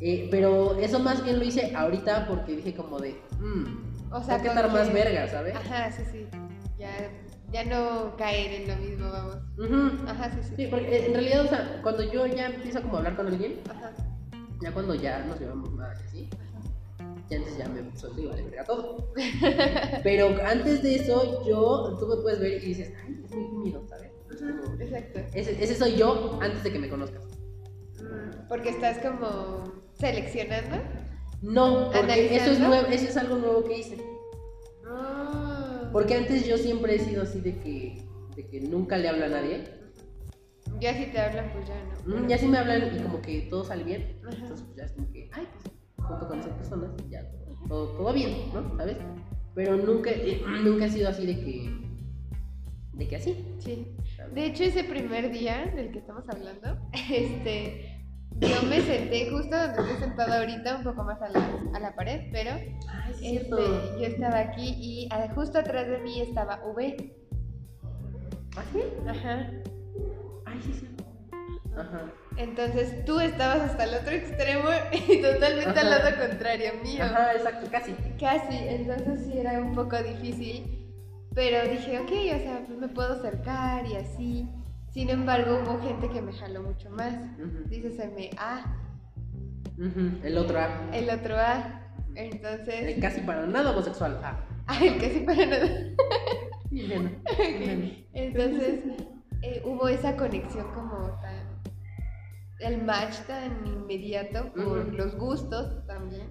Eh, 0.00 0.28
pero 0.30 0.74
eso 0.78 0.98
más 0.98 1.22
bien 1.22 1.38
lo 1.38 1.44
hice 1.44 1.74
ahorita 1.76 2.26
porque 2.26 2.56
dije 2.56 2.74
como 2.74 2.98
de, 2.98 3.20
mmm, 3.38 4.12
O 4.12 4.22
sea, 4.22 4.40
que 4.42 4.48
estar 4.48 4.70
más 4.72 4.92
verga, 4.92 5.28
¿sabes? 5.28 5.54
Ajá, 5.54 5.90
sí, 5.92 6.02
sí. 6.10 6.26
Ya, 6.78 6.90
ya 7.52 7.64
no 7.64 8.16
caer 8.16 8.62
en 8.62 8.68
lo 8.68 8.76
mismo, 8.76 9.10
vamos. 9.10 9.36
Ajá, 10.08 10.30
sí, 10.30 10.38
sí. 10.42 10.54
Sí, 10.56 10.66
porque 10.70 11.06
en 11.06 11.12
realidad, 11.14 11.44
o 11.44 11.48
sea, 11.48 11.80
cuando 11.82 12.02
yo 12.10 12.26
ya 12.26 12.46
empiezo 12.46 12.80
como 12.82 12.94
a 12.94 12.98
hablar 12.98 13.16
con 13.16 13.26
alguien, 13.28 13.60
Ajá. 13.70 13.92
ya 14.60 14.72
cuando 14.72 14.94
ya 14.94 15.24
nos 15.26 15.38
llevamos 15.38 15.70
más 15.72 16.00
así, 16.00 16.28
ya 17.30 17.36
antes 17.38 17.56
ya 17.58 17.68
me 17.68 17.96
suelto 17.96 18.20
y 18.20 18.26
vale 18.26 18.42
verga 18.42 18.64
todo. 18.64 19.12
Pero 20.02 20.28
antes 20.44 20.82
de 20.82 20.94
eso, 20.96 21.44
yo, 21.46 21.96
tú 21.98 22.06
me 22.06 22.16
puedes 22.16 22.40
ver 22.40 22.62
y 22.62 22.66
dices, 22.66 22.92
ay, 23.04 23.20
es 23.24 23.34
muy 23.34 23.48
tímido, 23.50 23.82
¿sabes? 23.88 24.10
Es 24.30 24.40
como- 24.40 24.80
Exacto. 24.80 25.20
Ese, 25.34 25.62
ese 25.62 25.74
soy 25.74 25.96
yo 25.96 26.38
antes 26.40 26.62
de 26.62 26.72
que 26.72 26.78
me 26.78 26.88
conozcas. 26.88 27.22
Mm, 28.00 28.48
Porque 28.48 28.70
estás 28.70 28.98
como 28.98 29.64
seleccionando. 29.98 30.76
No, 31.42 31.90
porque 31.92 32.36
eso 32.36 32.52
es, 32.52 32.58
nuevo, 32.60 32.86
eso 32.88 33.04
es 33.04 33.16
algo 33.16 33.36
nuevo 33.36 33.64
que 33.64 33.78
hice. 33.78 33.96
Ah. 34.86 35.41
Porque 35.92 36.14
antes 36.14 36.46
yo 36.46 36.56
siempre 36.56 36.94
he 36.94 36.98
sido 36.98 37.22
así 37.22 37.40
de 37.40 37.58
que, 37.60 38.02
de 38.34 38.46
que 38.48 38.60
nunca 38.60 38.96
le 38.96 39.08
hablo 39.08 39.26
a 39.26 39.28
nadie. 39.28 39.64
Ya 40.80 40.94
si 40.94 41.06
te 41.06 41.18
hablan, 41.20 41.52
pues 41.52 41.68
ya 41.68 41.74
no. 42.06 42.22
Mm, 42.22 42.28
Ya 42.28 42.38
sí 42.38 42.46
me 42.48 42.58
hablan 42.58 42.96
y 42.96 43.02
como 43.02 43.20
que 43.20 43.42
todo 43.42 43.64
sale 43.64 43.84
bien. 43.84 44.18
Ajá. 44.26 44.36
Entonces 44.36 44.66
pues 44.66 44.76
ya 44.76 44.84
es 44.84 44.92
como 44.92 45.12
que, 45.12 45.30
ay, 45.32 45.46
pues 45.62 45.74
junto 46.08 46.28
con 46.28 46.40
esas 46.40 46.52
personas, 46.54 46.90
ya 47.10 47.30
todo, 47.68 47.88
todo 47.90 48.12
bien, 48.12 48.30
¿no? 48.52 48.76
¿Sabes? 48.76 48.96
Pero 49.54 49.76
nunca, 49.76 50.10
eh, 50.10 50.40
nunca 50.64 50.86
he 50.86 50.90
sido 50.90 51.08
así 51.10 51.26
de 51.26 51.36
que, 51.36 51.70
de 52.94 53.08
que 53.08 53.16
así. 53.16 53.36
Sí. 53.58 53.86
¿sabes? 54.16 54.34
De 54.34 54.46
hecho, 54.46 54.64
ese 54.64 54.84
primer 54.84 55.30
día 55.30 55.70
del 55.76 55.92
que 55.92 55.98
estamos 55.98 56.24
hablando, 56.28 56.78
este, 57.12 57.91
yo 58.40 58.62
me 58.68 58.80
senté 58.80 59.30
justo 59.30 59.56
donde 59.56 59.82
estoy 59.82 59.96
sentada 60.00 60.40
ahorita, 60.40 60.76
un 60.76 60.84
poco 60.84 61.04
más 61.04 61.20
a 61.22 61.28
la, 61.28 61.48
a 61.74 61.80
la 61.80 61.94
pared, 61.94 62.28
pero 62.32 62.50
Ay, 62.52 63.14
sí, 63.14 63.36
es 63.36 63.42
este, 63.42 63.56
yo 63.56 64.06
estaba 64.06 64.38
aquí 64.38 64.74
y 64.78 65.08
ah, 65.10 65.28
justo 65.34 65.58
atrás 65.58 65.88
de 65.88 65.98
mí 65.98 66.20
estaba 66.20 66.60
V. 66.64 67.14
¿Ah, 68.56 68.64
sí? 68.72 68.82
Ajá. 69.08 69.50
Ay, 70.44 70.60
sí, 70.64 70.72
cierto. 70.72 71.04
Ajá. 71.76 72.12
Entonces 72.36 73.04
tú 73.04 73.20
estabas 73.20 73.70
hasta 73.70 73.84
el 73.84 73.94
otro 73.94 74.12
extremo 74.12 74.68
y 74.92 75.22
totalmente 75.22 75.80
al 75.80 75.90
lado 75.90 76.28
contrario 76.28 76.72
mío. 76.82 77.04
Ajá, 77.04 77.32
exacto, 77.34 77.68
casi. 77.70 77.94
Casi, 78.18 78.56
entonces 78.56 79.26
sí 79.26 79.38
era 79.38 79.60
un 79.60 79.74
poco 79.74 79.96
difícil, 80.02 80.92
pero 81.34 81.68
dije, 81.68 82.00
ok, 82.00 82.10
o 82.10 82.38
sea, 82.38 82.62
pues 82.66 82.78
me 82.78 82.88
puedo 82.88 83.14
acercar 83.14 83.86
y 83.86 83.96
así. 83.96 84.48
Sin 84.92 85.08
embargo, 85.08 85.58
hubo 85.64 85.80
gente 85.80 86.08
que 86.10 86.20
me 86.20 86.34
jaló 86.34 86.62
mucho 86.62 86.90
más. 86.90 87.14
Ujú. 87.38 87.68
Díceseme 87.68 88.30
A, 88.36 88.76
El 90.22 90.36
otro 90.36 90.58
A. 90.58 90.68
el 90.92 91.08
otro 91.08 91.36
A. 91.36 91.80
El 92.14 92.34
Entonces, 92.34 92.98
casi 93.00 93.22
para 93.22 93.46
nada 93.46 93.70
homosexual. 93.70 94.20
Ah. 94.22 94.38
ah, 94.66 94.84
el 94.84 94.98
casi 95.00 95.20
para 95.20 95.46
nada. 95.46 95.66
Bien. 96.70 97.22
Entonces, 98.12 98.80
eh, 99.40 99.62
hubo 99.64 99.88
esa 99.88 100.14
conexión 100.14 100.66
como 100.74 101.08
tan. 101.22 101.52
El 102.60 102.82
match 102.84 103.16
tan 103.26 103.66
inmediato 103.66 104.52
por 104.52 104.92
los 104.92 105.16
gustos 105.16 105.84
también. 105.86 106.28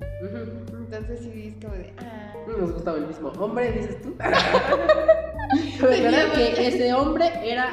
Entonces, 0.71 1.19
sí, 1.21 1.47
es 1.47 1.65
como 1.65 1.73
de. 1.75 1.93
Ah. 1.97 2.33
Nos 2.47 2.73
gustaba 2.73 2.97
el 2.99 3.07
mismo 3.07 3.29
hombre, 3.29 3.71
dices 3.71 4.01
tú. 4.03 4.15
Aclarar 5.83 6.31
que 6.33 6.67
ese 6.67 6.93
hombre 6.93 7.31
era. 7.43 7.71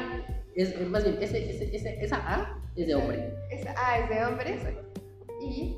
Es, 0.61 0.87
más 0.89 1.03
bien, 1.03 1.17
ese, 1.21 1.49
ese, 1.49 1.75
ese- 1.75 2.03
esa 2.03 2.17
A 2.17 2.57
es 2.75 2.87
de 2.87 2.95
hombre. 2.95 3.33
Es, 3.49 3.65
ah, 3.77 3.97
es 3.99 4.09
de 4.09 4.25
hombres. 4.25 4.61
Y 5.41 5.77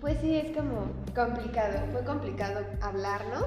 pues 0.00 0.18
sí, 0.20 0.36
es 0.36 0.54
como 0.56 0.86
complicado. 1.14 1.78
Fue 1.92 2.04
complicado 2.04 2.60
hablarnos. 2.82 3.46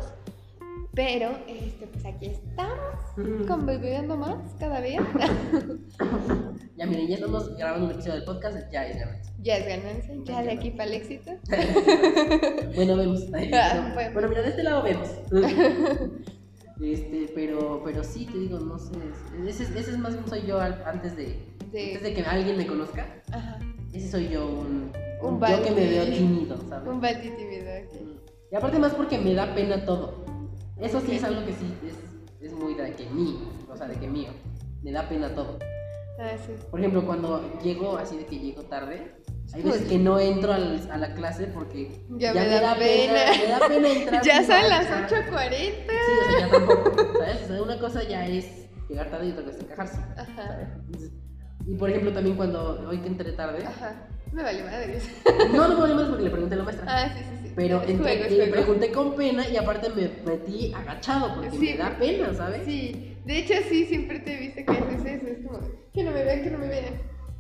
Pero 0.94 1.30
este, 1.48 1.86
pues 1.86 2.06
aquí 2.06 2.26
estamos, 2.26 3.48
conviviendo 3.48 4.18
más 4.18 4.38
cada 4.60 4.82
día. 4.82 5.00
Ya 6.78 6.86
miren, 6.86 7.08
ya 7.08 7.16
estamos 7.16 7.56
grabando 7.58 7.86
un 7.88 7.92
episodio 7.94 8.14
del 8.18 8.24
podcast, 8.26 8.72
ya 8.72 8.86
es 8.86 9.00
ganancia. 9.00 9.34
ya 9.42 9.58
es 9.58 9.66
ganancia, 9.68 10.14
ya 10.26 10.44
de 10.44 10.52
aquí 10.52 10.70
para 10.70 10.84
el 10.86 10.94
éxito. 10.94 11.32
Bueno, 12.76 12.96
vemos. 12.98 13.22
Ah, 13.54 13.92
bueno. 13.96 14.12
Bueno, 14.14 14.30
mira, 14.30 14.42
de 14.44 14.50
este 14.50 14.62
lado 14.64 14.84
vemos. 14.84 15.10
Este, 16.82 17.32
pero, 17.34 17.82
pero 17.84 18.04
sí, 18.04 18.26
te 18.26 18.38
digo, 18.38 18.60
no 18.60 18.78
sé. 18.78 18.92
Ese, 19.48 19.64
es- 19.64 19.76
ese 19.76 19.92
es 19.92 19.98
más 19.98 20.14
bien 20.14 20.28
soy 20.28 20.44
yo 20.46 20.60
antes 20.60 21.16
de, 21.16 21.40
De- 21.72 21.84
antes 21.96 22.04
de 22.04 22.14
que 22.14 22.22
alguien 22.22 22.58
me 22.58 22.68
conozca. 22.68 23.22
Ajá. 23.32 23.60
Ese 23.94 24.10
soy 24.12 24.30
yo, 24.30 24.46
un, 24.46 24.92
Un 25.22 25.34
un 25.36 25.40
yo 25.42 25.64
que 25.64 25.72
me 25.72 25.88
veo 25.90 26.06
tímido, 26.06 26.58
¿sabes? 26.70 26.88
Un 26.88 27.02
balti 27.02 27.30
tímido. 27.32 27.64
ok. 27.72 28.18
Y 28.52 28.56
aparte 28.56 28.80
más 28.80 28.94
porque 28.94 29.18
me 29.18 29.34
da 29.34 29.54
pena 29.56 29.84
todo. 29.86 30.26
Eso 30.80 31.02
sí 31.02 31.16
es 31.16 31.24
algo 31.24 31.44
que 31.46 31.54
sí 31.54 31.74
es, 31.86 32.46
es 32.52 32.54
muy 32.54 32.76
de 32.76 32.94
que 32.94 33.10
mí, 33.10 33.40
o 33.72 33.76
sea, 33.76 33.88
de 33.88 33.96
que 33.96 34.08
mío. 34.08 34.30
Me 34.84 34.92
da 34.92 35.10
pena 35.10 35.34
todo. 35.34 35.58
Ah, 36.20 36.32
sí. 36.46 36.54
Por 36.70 36.80
ejemplo, 36.80 37.06
cuando 37.06 37.42
llego 37.64 37.98
así 37.98 38.18
de 38.18 38.26
que 38.26 38.38
llego 38.40 38.62
tarde, 38.64 39.12
hay 39.54 39.62
Pues- 39.62 39.74
veces 39.76 39.88
que 39.90 39.98
no 39.98 40.20
entro 40.20 40.54
al- 40.54 40.90
a 40.92 40.98
la 40.98 41.14
clase 41.14 41.48
porque 41.48 41.90
Ya 42.18 42.34
me 42.34 42.48
da 42.48 42.76
pena. 42.76 43.14
Me 43.40 43.48
da 43.48 43.68
pena 43.68 43.88
entrar. 43.94 44.24
Ya 44.24 44.44
son 44.44 44.70
las 44.70 44.90
marcha. 44.90 45.26
8.40. 45.30 45.50
Sí, 45.50 46.12
o 46.12 46.30
sea, 46.32 46.40
ya 46.40 46.50
tampoco, 46.50 47.14
¿sabes? 47.20 47.42
O 47.44 47.48
sea, 47.48 47.62
una 47.64 47.80
cosa 47.80 48.04
ya 48.04 48.28
es 48.28 48.68
llegar 48.90 49.10
tarde 49.10 49.28
y 49.28 49.32
otra 49.32 49.44
cosa 49.46 49.58
es 49.58 49.64
encajarse. 49.64 49.98
Ajá. 50.18 50.78
y 51.66 51.76
por 51.76 51.90
ejemplo, 51.90 52.14
también 52.14 52.36
cuando 52.38 52.88
hoy 52.88 53.00
que 53.00 53.08
entré 53.08 53.32
tarde, 53.34 53.66
Ajá. 53.66 54.08
Me 54.32 54.44
vale 54.44 54.62
madre. 54.64 55.00
no, 55.54 55.68
no 55.70 55.88
me 55.88 55.94
más 55.94 56.04
porque 56.10 56.24
le 56.26 56.30
pregunté 56.30 56.56
a 56.56 56.58
la 56.58 56.64
maestra. 56.66 56.86
Ah, 56.88 57.10
sí, 57.18 57.24
sí, 57.24 57.48
sí. 57.48 57.54
Pero 57.56 57.78
entré, 57.84 57.96
juego, 57.98 58.24
es 58.26 58.32
le 58.32 58.38
juego. 58.38 58.52
pregunté 58.52 58.92
con 58.92 59.16
pena 59.16 59.48
y 59.48 59.56
aparte 59.56 59.90
me 59.90 60.10
metí 60.26 60.74
agachado 60.74 61.34
porque 61.36 61.52
Sí, 61.52 61.58
me 61.60 61.78
da 61.78 61.98
pena, 61.98 62.34
¿sabes? 62.34 62.64
Sí, 62.66 63.18
de 63.26 63.40
hecho 63.40 63.54
sí, 63.70 63.86
siempre 63.86 64.20
te 64.20 64.36
viste 64.36 64.66
que 64.66 64.72
haces 64.72 65.06
eso, 65.06 65.28
es 65.28 65.46
como, 65.46 65.60
que 65.94 66.04
no 66.04 66.12
me 66.12 66.24
vean, 66.26 66.44
que 66.44 66.50
no 66.52 66.58
me 66.58 66.68
vean. 66.68 66.94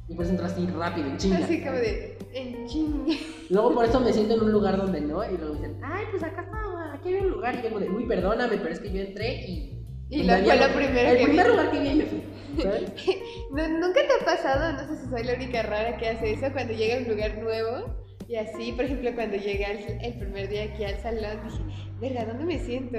Y 0.09 0.13
por 0.15 0.23
eso 0.23 0.31
entro 0.31 0.45
así 0.47 0.65
rápido, 0.67 1.07
en 1.07 1.17
chinga. 1.17 1.37
Así 1.39 1.59
como 1.61 1.75
de, 1.77 2.17
en 2.33 2.65
ching. 2.67 3.05
Luego 3.49 3.73
por 3.73 3.85
eso 3.85 3.99
me 3.99 4.13
siento 4.13 4.35
en 4.35 4.41
un 4.41 4.51
lugar 4.51 4.77
donde 4.77 5.01
no 5.01 5.23
y 5.29 5.37
luego 5.37 5.55
dicen, 5.55 5.77
ay, 5.83 6.05
pues 6.11 6.23
acá 6.23 6.41
está, 6.43 6.93
aquí 6.93 7.09
hay 7.09 7.15
un 7.25 7.29
lugar. 7.31 7.55
Y 7.55 7.67
como 7.67 7.79
de, 7.79 7.89
uy, 7.89 8.05
perdóname, 8.05 8.57
pero 8.57 8.69
es 8.69 8.79
que 8.79 8.91
yo 8.91 9.01
entré 9.01 9.45
y... 9.47 9.73
Y 10.09 10.19
lo- 10.23 10.25
fue 10.25 10.51
había- 10.51 10.67
lo 10.67 10.73
primero 10.73 11.09
El 11.09 11.17
que 11.17 11.23
primer 11.25 11.45
vi. 11.45 11.51
lugar 11.51 11.71
que 11.71 11.79
vi 11.81 11.87
y 11.89 11.95
me 11.95 12.05
fui, 12.05 12.23
¿sabes? 12.63 12.83
No, 13.51 13.67
¿Nunca 13.67 13.99
te 14.07 14.13
ha 14.21 14.25
pasado, 14.25 14.73
no 14.73 14.79
sé 14.87 15.03
si 15.03 15.09
soy 15.09 15.23
la 15.23 15.33
única 15.33 15.61
rara 15.63 15.97
que 15.97 16.07
hace 16.09 16.31
eso, 16.33 16.47
cuando 16.53 16.73
llega 16.73 16.95
a 16.95 16.99
un 16.99 17.07
lugar 17.09 17.37
nuevo? 17.39 17.95
Y 18.29 18.35
así, 18.35 18.71
por 18.73 18.85
ejemplo, 18.85 19.11
cuando 19.15 19.35
llegué 19.37 19.65
al- 19.65 19.99
el 20.01 20.13
primer 20.19 20.47
día 20.49 20.63
aquí 20.65 20.83
al 20.85 20.97
salón, 21.01 21.39
dije, 21.43 21.63
verga, 21.99 22.25
¿dónde 22.25 22.45
me 22.45 22.59
siento? 22.59 22.97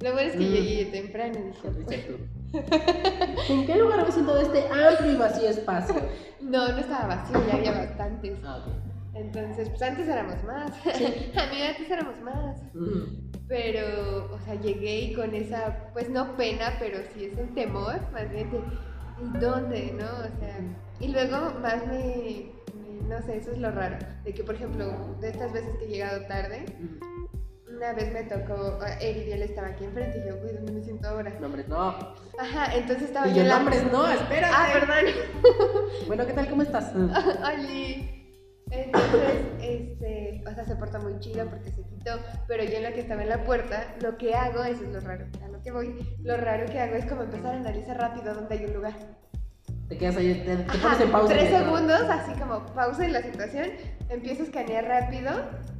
Lo 0.00 0.12
bueno 0.12 0.28
es 0.30 0.32
que 0.36 0.44
Mm. 0.44 0.52
llegué 0.52 0.84
temprano, 0.86 1.34
dije, 1.34 1.68
Dices 1.78 2.06
tú. 2.06 2.14
¿En 3.48 3.66
qué 3.66 3.76
lugar 3.76 4.04
me 4.06 4.12
siento 4.12 4.34
de 4.36 4.42
este 4.42 4.68
amplio 4.68 5.12
y 5.12 5.16
vacío 5.16 5.48
espacio? 5.50 5.94
no, 6.40 6.68
no 6.68 6.78
estaba 6.78 7.16
vacío, 7.16 7.36
ya 7.46 7.54
había 7.56 7.72
bastantes. 7.72 8.38
Ah. 8.44 8.64
Entonces, 9.14 9.68
pues 9.68 9.82
antes 9.82 10.08
éramos 10.08 10.42
más. 10.44 10.70
a 10.86 11.46
mí 11.52 11.62
antes 11.62 11.90
éramos 11.90 12.20
más. 12.22 12.56
Pero, 13.46 14.32
o 14.34 14.38
sea, 14.40 14.54
llegué 14.54 15.00
y 15.00 15.14
con 15.14 15.34
esa, 15.34 15.90
pues 15.92 16.08
no 16.10 16.36
pena, 16.36 16.76
pero 16.78 16.98
sí 17.14 17.26
es 17.26 17.38
un 17.38 17.54
temor, 17.54 18.00
más 18.12 18.30
bien 18.30 18.50
de, 18.50 18.58
¿y 18.58 19.38
dónde, 19.38 19.92
no? 19.98 20.06
O 20.06 20.40
sea, 20.40 20.58
y 21.00 21.08
luego 21.08 21.52
más 21.60 21.86
me, 21.86 22.50
me- 22.74 23.08
no 23.08 23.20
sé, 23.22 23.36
eso 23.36 23.52
es 23.52 23.58
lo 23.58 23.70
raro, 23.70 23.98
de 24.24 24.32
que, 24.32 24.42
por 24.42 24.54
ejemplo, 24.54 25.14
de 25.20 25.28
estas 25.28 25.52
veces 25.52 25.76
que 25.78 25.84
he 25.84 25.88
llegado 25.88 26.26
tarde. 26.26 26.64
Una 27.76 27.92
vez 27.92 28.12
me 28.12 28.24
tocó, 28.24 28.78
ah, 28.82 28.98
Eridiel 29.00 29.42
estaba 29.42 29.68
aquí 29.68 29.84
enfrente 29.84 30.18
y 30.18 30.28
yo, 30.28 30.34
uy, 30.42 30.52
¿dónde 30.52 30.72
me 30.72 30.82
siento 30.82 31.08
ahora? 31.08 31.30
Nombres 31.40 31.68
no. 31.68 31.88
Ajá, 32.38 32.74
entonces 32.74 33.08
estaba 33.08 33.28
Y 33.28 33.34
yo 33.34 33.42
la... 33.44 33.58
nombres 33.58 33.92
no, 33.92 34.10
espérate. 34.10 34.54
Ah, 34.56 34.68
perdón. 34.72 35.12
Bueno, 36.06 36.26
¿qué 36.26 36.32
tal? 36.32 36.48
¿Cómo 36.48 36.62
estás? 36.62 36.92
Oli. 36.94 38.10
Entonces, 38.70 39.36
este, 39.60 40.42
o 40.46 40.54
sea, 40.54 40.64
se 40.64 40.74
porta 40.76 40.98
muy 40.98 41.18
chido 41.20 41.46
porque 41.46 41.70
se 41.70 41.82
quitó, 41.84 42.18
pero 42.48 42.64
yo 42.64 42.76
en 42.78 42.82
la 42.82 42.92
que 42.92 43.00
estaba 43.00 43.22
en 43.22 43.28
la 43.28 43.44
puerta, 43.44 43.94
lo 44.00 44.16
que 44.16 44.34
hago, 44.34 44.64
eso 44.64 44.82
es 44.82 44.90
lo 44.90 45.00
raro, 45.00 45.26
a 45.44 45.48
lo 45.48 45.62
que 45.62 45.70
voy, 45.70 46.16
lo 46.22 46.36
raro 46.36 46.66
que 46.66 46.80
hago 46.80 46.94
es 46.96 47.04
como 47.04 47.22
empezar 47.22 47.54
a 47.54 47.58
analizar 47.58 47.96
rápido 47.98 48.34
dónde 48.34 48.54
hay 48.54 48.64
un 48.64 48.74
lugar. 48.74 48.94
Te 49.88 49.98
quedas 49.98 50.16
ahí, 50.16 50.42
te, 50.44 50.56
te 50.56 50.70
Ajá, 50.72 50.82
pones 50.82 51.00
en 51.02 51.12
pausa. 51.12 51.34
Tres 51.34 51.50
segundos, 51.50 52.00
así 52.08 52.32
como 52.40 52.66
pausa 52.74 53.04
en 53.04 53.12
la 53.12 53.22
situación, 53.22 53.70
empiezo 54.08 54.42
a 54.42 54.46
escanear 54.46 54.84
rápido 54.86 55.30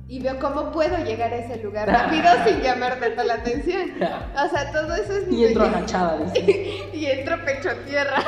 y 0.07 0.21
veo 0.21 0.39
cómo 0.39 0.71
puedo 0.71 0.99
llegar 1.05 1.33
a 1.33 1.37
ese 1.37 1.63
lugar 1.63 1.89
rápido 1.93 2.25
sin 2.47 2.61
llamar 2.61 3.01
tanto 3.01 3.23
la 3.25 3.35
atención. 3.35 3.93
O 4.35 4.49
sea, 4.49 4.73
todo 4.73 4.95
eso 4.95 5.17
es 5.17 5.33
Y 5.33 5.47
entro 5.47 5.65
agachada, 5.65 6.19
dice. 6.19 6.89
y 6.93 7.07
entro 7.07 7.43
pecho 7.45 7.71
a 7.71 7.75
tierra. 7.85 8.23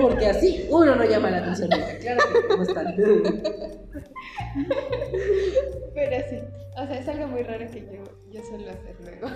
Porque 0.00 0.26
así 0.26 0.66
uno 0.70 0.96
no 0.96 1.04
llama 1.04 1.30
la 1.30 1.38
atención 1.38 1.68
nunca. 1.70 1.98
Claro 1.98 2.20
que, 2.32 2.48
¿cómo 2.48 2.62
están? 2.62 2.96
Pero 5.94 6.28
sí, 6.28 6.38
o 6.76 6.86
sea, 6.86 6.98
es 6.98 7.08
algo 7.08 7.26
muy 7.28 7.42
raro 7.42 7.66
que 7.70 7.80
yo, 7.80 8.02
yo 8.30 8.42
suelo 8.44 8.70
hacer 8.70 8.96
luego, 9.00 9.28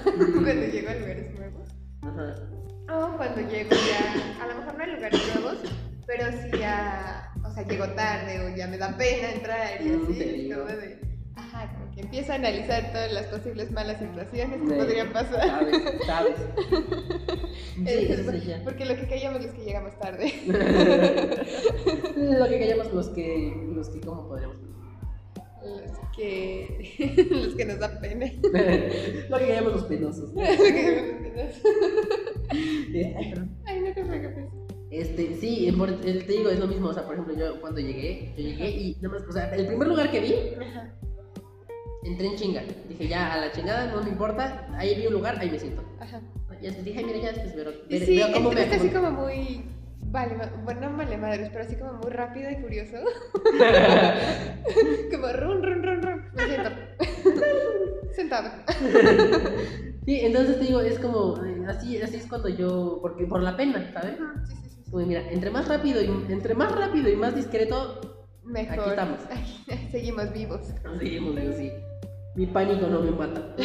cuando 0.42 0.66
llego 0.66 0.90
a 0.90 0.94
lugares 0.94 1.38
nuevos. 1.38 1.68
Ajá. 2.02 2.34
O 2.88 3.16
cuando 3.16 3.40
llego 3.42 3.70
ya, 3.70 4.42
a 4.42 4.46
lo 4.46 4.54
mejor 4.60 4.78
no 4.78 4.84
a 4.84 4.86
lugares 4.86 5.34
nuevos, 5.34 5.58
pero 6.06 6.32
sí 6.32 6.58
ya, 6.58 7.30
o 7.35 7.35
sea, 7.56 7.66
llego 7.68 7.86
tarde 7.94 8.40
o 8.40 8.56
ya 8.56 8.66
me 8.68 8.78
da 8.78 8.96
pena 8.96 9.32
entrar 9.32 9.80
y 9.80 9.88
Mm, 9.88 10.02
así, 10.04 10.50
como 10.52 10.64
de, 10.66 10.98
ajá, 11.36 11.72
como 11.74 11.94
que 11.94 12.00
empiezo 12.02 12.32
a 12.32 12.34
analizar 12.36 12.92
todas 12.92 13.12
las 13.12 13.26
posibles 13.26 13.70
malas 13.72 13.98
situaciones 13.98 14.60
que 14.60 14.68
Sí. 14.68 14.74
podrían 14.74 15.12
pasar. 15.12 15.48
Sabes, 15.48 15.82
sabes. 16.06 16.36
Sí, 17.76 17.82
sí, 17.84 18.52
porque 18.64 18.84
lo 18.86 18.96
que 18.96 19.06
callamos 19.08 19.42
los 19.44 19.52
que 19.54 19.64
llegamos 19.64 19.98
tarde. 19.98 20.32
Lo 22.16 22.48
que 22.48 22.58
callamos 22.58 22.92
los 22.92 23.08
que, 23.10 23.54
los 23.74 23.88
que, 23.90 24.00
¿cómo 24.00 24.28
podríamos 24.28 24.56
Los 25.62 25.98
que, 26.16 27.26
los 27.30 27.54
que 27.54 27.64
nos 27.64 27.78
da 27.78 28.00
pena. 28.00 28.26
Lo 29.28 29.38
que 29.38 29.46
callamos 29.48 29.72
los 29.74 29.84
penosos. 29.84 30.32
Lo 30.32 30.40
que- 30.42 31.16
Eh, 32.94 33.14
Ay, 33.18 33.30
perdón. 33.30 33.56
Ay, 33.66 33.80
no 33.80 33.92
te 33.92 34.04
preocupes. 34.04 34.44
Este, 34.90 35.34
sí, 35.34 35.68
eh, 35.68 36.24
te 36.26 36.32
digo, 36.32 36.50
es 36.50 36.58
lo 36.60 36.68
mismo. 36.68 36.88
O 36.88 36.94
sea, 36.94 37.04
por 37.04 37.14
ejemplo, 37.14 37.34
yo 37.34 37.60
cuando 37.60 37.80
llegué, 37.80 38.32
yo 38.36 38.42
llegué 38.42 38.68
y 38.70 38.96
nada 39.00 39.18
más, 39.18 39.28
o 39.28 39.32
sea, 39.32 39.52
el 39.54 39.66
primer 39.66 39.88
lugar 39.88 40.10
que 40.10 40.20
vi, 40.20 40.34
entré 42.04 42.26
en 42.28 42.36
chinga. 42.36 42.62
Dije, 42.88 43.08
ya, 43.08 43.32
a 43.34 43.40
la 43.40 43.52
chingada, 43.52 43.86
no 43.92 44.02
me 44.02 44.10
importa. 44.10 44.66
Ahí 44.78 44.94
vi 44.94 45.06
un 45.06 45.14
lugar, 45.14 45.36
ahí 45.40 45.50
me 45.50 45.58
siento. 45.58 45.82
Ajá. 45.98 46.20
Y 46.60 46.64
después 46.64 46.84
dije, 46.84 46.98
"Ay, 47.00 47.04
mira, 47.04 47.18
ya 47.18 47.32
después 47.32 47.54
veo, 47.54 47.72
veo, 47.88 48.00
sí, 48.00 48.16
veo 48.16 48.32
cómo 48.32 48.52
me 48.52 48.60
así 48.62 48.74
acomodo". 48.74 48.92
como 49.10 49.22
muy. 49.22 49.70
Vale, 50.08 50.36
bueno, 50.64 50.90
no 50.90 50.96
vale 50.96 51.18
madres, 51.18 51.48
pero 51.52 51.64
así 51.64 51.76
como 51.76 51.94
muy 51.94 52.10
rápido 52.12 52.48
y 52.48 52.56
curioso. 52.62 52.96
como 55.10 55.32
run, 55.32 55.62
run, 55.62 55.82
run, 55.82 56.02
run. 56.02 56.22
Me 56.34 56.46
siento. 56.46 56.70
Sentado. 58.14 58.50
Sí, 60.06 60.20
entonces 60.20 60.58
te 60.60 60.64
digo, 60.66 60.80
es 60.80 60.98
como, 61.00 61.34
así, 61.68 62.00
así 62.00 62.16
es 62.16 62.26
cuando 62.26 62.48
yo, 62.48 63.00
porque 63.02 63.26
por 63.26 63.42
la 63.42 63.56
pena, 63.56 63.90
¿sabes? 63.92 64.16
Sí, 64.46 64.54
sí. 64.68 64.75
Mira, 65.04 65.30
entre 65.30 65.50
más 65.50 65.68
rápido 65.68 66.00
y 66.00 66.32
entre 66.32 66.54
más 66.54 66.72
rápido 66.72 67.10
y 67.10 67.16
más 67.16 67.34
discreto, 67.34 68.16
Mejor. 68.46 68.78
Aquí 68.78 68.90
estamos. 68.90 69.20
Seguimos 69.90 70.32
vivos. 70.32 70.60
seguimos, 70.98 71.34
digo, 71.34 71.52
sí. 71.52 71.72
Mi 72.36 72.46
pánico 72.46 72.86
no 72.86 73.00
me 73.00 73.10
mata. 73.10 73.56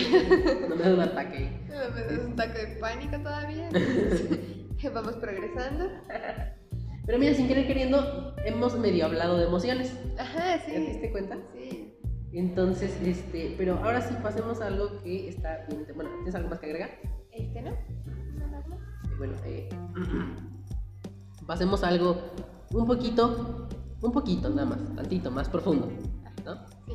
No 0.67 0.75
me 0.75 0.83
da 0.83 0.93
un 0.93 1.01
ataque. 1.01 1.59
No 1.71 1.95
me 1.95 2.01
das 2.03 2.25
un 2.25 2.35
taco 2.35 2.57
de 2.57 2.67
pánico 2.79 3.17
todavía. 3.17 3.69
Vamos 4.93 5.15
progresando. 5.15 5.89
Pero 7.05 7.17
mira, 7.17 7.33
sin 7.33 7.47
querer 7.47 7.65
queriendo, 7.65 8.35
hemos 8.45 8.77
medio 8.77 9.05
hablado 9.05 9.37
de 9.37 9.45
emociones. 9.45 9.97
Ajá, 10.17 10.59
sí. 10.59 10.71
¿Te 10.71 10.79
diste 10.79 11.11
cuenta? 11.11 11.37
Sí. 11.53 11.97
Entonces, 12.33 12.99
este, 13.03 13.55
pero 13.57 13.75
ahora 13.83 14.01
sí 14.01 14.15
pasemos 14.21 14.61
a 14.61 14.67
algo 14.67 15.01
que 15.01 15.29
está 15.29 15.65
bien. 15.69 15.85
Bueno, 15.95 16.11
¿tienes 16.17 16.35
algo 16.35 16.49
más 16.49 16.59
que 16.59 16.67
agregar? 16.67 16.91
Este, 17.31 17.61
¿no? 17.61 17.71
No, 17.71 18.47
no, 18.47 18.67
no. 18.67 19.17
Bueno, 19.17 19.33
eh, 19.45 19.69
pasemos 21.51 21.83
a 21.83 21.89
algo 21.89 22.15
un 22.71 22.87
poquito, 22.87 23.67
un 24.01 24.11
poquito 24.13 24.49
nada 24.49 24.65
más, 24.69 24.79
tantito, 24.95 25.29
más 25.29 25.49
profundo, 25.49 25.91
¿no? 26.45 26.55
Sí. 26.87 26.93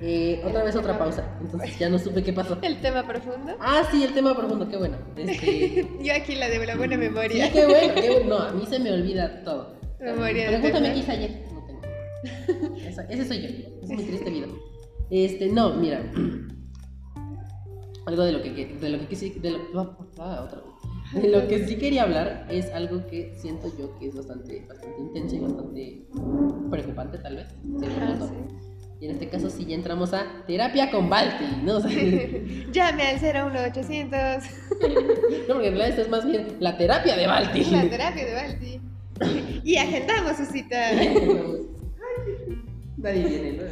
Eh, 0.00 0.42
otra 0.46 0.64
vez 0.64 0.74
otra 0.76 0.98
pausa, 0.98 1.36
entonces 1.42 1.78
ya 1.78 1.90
no 1.90 1.98
supe 1.98 2.22
qué 2.22 2.32
pasó. 2.32 2.56
El 2.62 2.80
tema 2.80 3.06
profundo. 3.06 3.54
Ah, 3.60 3.82
sí, 3.90 4.02
el 4.02 4.14
tema 4.14 4.34
profundo, 4.34 4.66
qué 4.66 4.78
bueno. 4.78 4.96
Este, 5.14 5.86
Yo 6.02 6.14
aquí 6.14 6.36
la 6.36 6.48
de 6.48 6.66
la 6.66 6.74
buena 6.74 6.94
sí, 6.94 7.00
memoria. 7.02 7.52
qué 7.52 7.66
bueno, 7.66 7.94
qué 7.96 8.10
bueno. 8.12 8.28
No, 8.30 8.38
a 8.44 8.52
mí 8.52 8.64
se 8.64 8.78
me 8.78 8.90
olvida 8.90 9.44
todo. 9.44 9.74
Memoria 10.00 10.48
Pregúntame 10.48 10.92
qué 10.94 10.98
hice 11.00 11.12
ayer. 11.12 11.44
No 11.52 11.66
tengo. 11.66 12.76
Esa- 12.78 13.04
ese 13.10 13.26
soy 13.26 13.42
yo. 13.42 13.48
Es 13.82 13.90
mi 13.90 14.04
triste 14.04 14.30
vida. 14.30 14.46
Este, 15.10 15.48
no, 15.52 15.74
mira. 15.74 16.00
Algo 18.06 18.22
de 18.22 18.32
lo 18.32 18.40
que, 18.42 18.78
de 18.80 18.88
lo 18.88 18.98
que 19.00 19.08
quisi- 19.10 19.38
de 19.38 19.50
lo, 19.50 19.98
ah, 20.18 20.44
otra 20.46 20.62
vez. 20.62 20.65
De 21.12 21.28
lo 21.28 21.46
que 21.46 21.66
sí 21.66 21.76
quería 21.76 22.02
hablar 22.02 22.46
es 22.50 22.72
algo 22.72 23.06
que 23.06 23.32
siento 23.36 23.70
yo 23.78 23.96
que 23.98 24.08
es 24.08 24.16
bastante, 24.16 24.66
bastante 24.68 25.00
intenso 25.00 25.36
y 25.36 25.38
bastante 25.38 26.02
preocupante 26.70 27.18
tal 27.18 27.36
vez. 27.36 27.46
sí. 27.80 27.86
Y 28.98 29.04
en 29.06 29.10
este 29.10 29.28
caso 29.28 29.50
sí 29.50 29.66
ya 29.66 29.74
entramos 29.74 30.14
a 30.14 30.24
terapia 30.46 30.90
con 30.90 31.10
Balti, 31.10 31.44
¿no? 31.62 31.76
O 31.76 31.80
sea, 31.80 31.90
Llame 32.72 33.02
al 33.02 33.20
01800. 33.20 34.10
no, 35.48 35.54
porque 35.54 35.68
en 35.68 35.76
realidad 35.76 35.88
esto 35.88 36.00
es 36.02 36.08
más 36.08 36.24
bien 36.24 36.56
la 36.60 36.78
terapia 36.78 37.14
de 37.16 37.26
Balti. 37.26 37.64
La 37.64 37.90
terapia 37.90 38.24
de 38.24 38.34
Balti. 38.34 38.80
Y 39.64 39.76
agendamos 39.76 40.36
su 40.36 40.44
cita. 40.46 40.92
Nadie 42.96 43.28
viene, 43.28 43.52
¿no? 43.52 43.64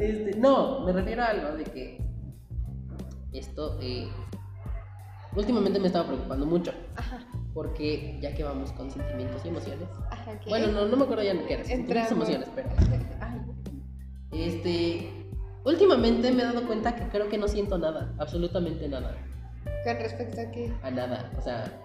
Este, 0.00 0.36
no, 0.38 0.84
me 0.84 0.92
refiero 0.92 1.22
a 1.22 1.26
algo 1.26 1.56
de 1.56 1.62
que 1.64 1.98
esto 3.32 3.78
eh, 3.80 4.08
últimamente 5.36 5.78
me 5.78 5.86
estaba 5.86 6.06
preocupando 6.06 6.46
mucho 6.46 6.72
Ajá, 6.96 7.20
porque 7.54 8.18
ya 8.20 8.34
que 8.34 8.42
vamos 8.42 8.72
con 8.72 8.90
sentimientos 8.90 9.44
y 9.44 9.48
emociones, 9.48 9.88
ajá, 10.10 10.32
ok. 10.32 10.48
bueno, 10.48 10.72
no, 10.72 10.86
no 10.86 10.96
me 10.96 11.04
acuerdo 11.04 11.22
ya 11.22 11.32
qué 11.46 11.54
era, 11.54 11.64
sentimientos 11.64 12.10
y 12.10 12.14
emociones, 12.14 12.48
pero 12.54 12.68
ay, 13.20 13.40
este, 14.32 15.10
últimamente 15.64 16.32
me 16.32 16.42
he 16.42 16.46
dado 16.46 16.66
cuenta 16.66 16.94
que 16.96 17.08
creo 17.08 17.28
que 17.28 17.38
no 17.38 17.48
siento 17.48 17.78
nada, 17.78 18.12
absolutamente 18.18 18.88
nada, 18.88 19.14
Con 19.84 19.96
respecto 19.96 20.40
a 20.40 20.50
que. 20.50 20.72
a 20.82 20.90
nada, 20.90 21.30
o 21.38 21.40
sea, 21.42 21.80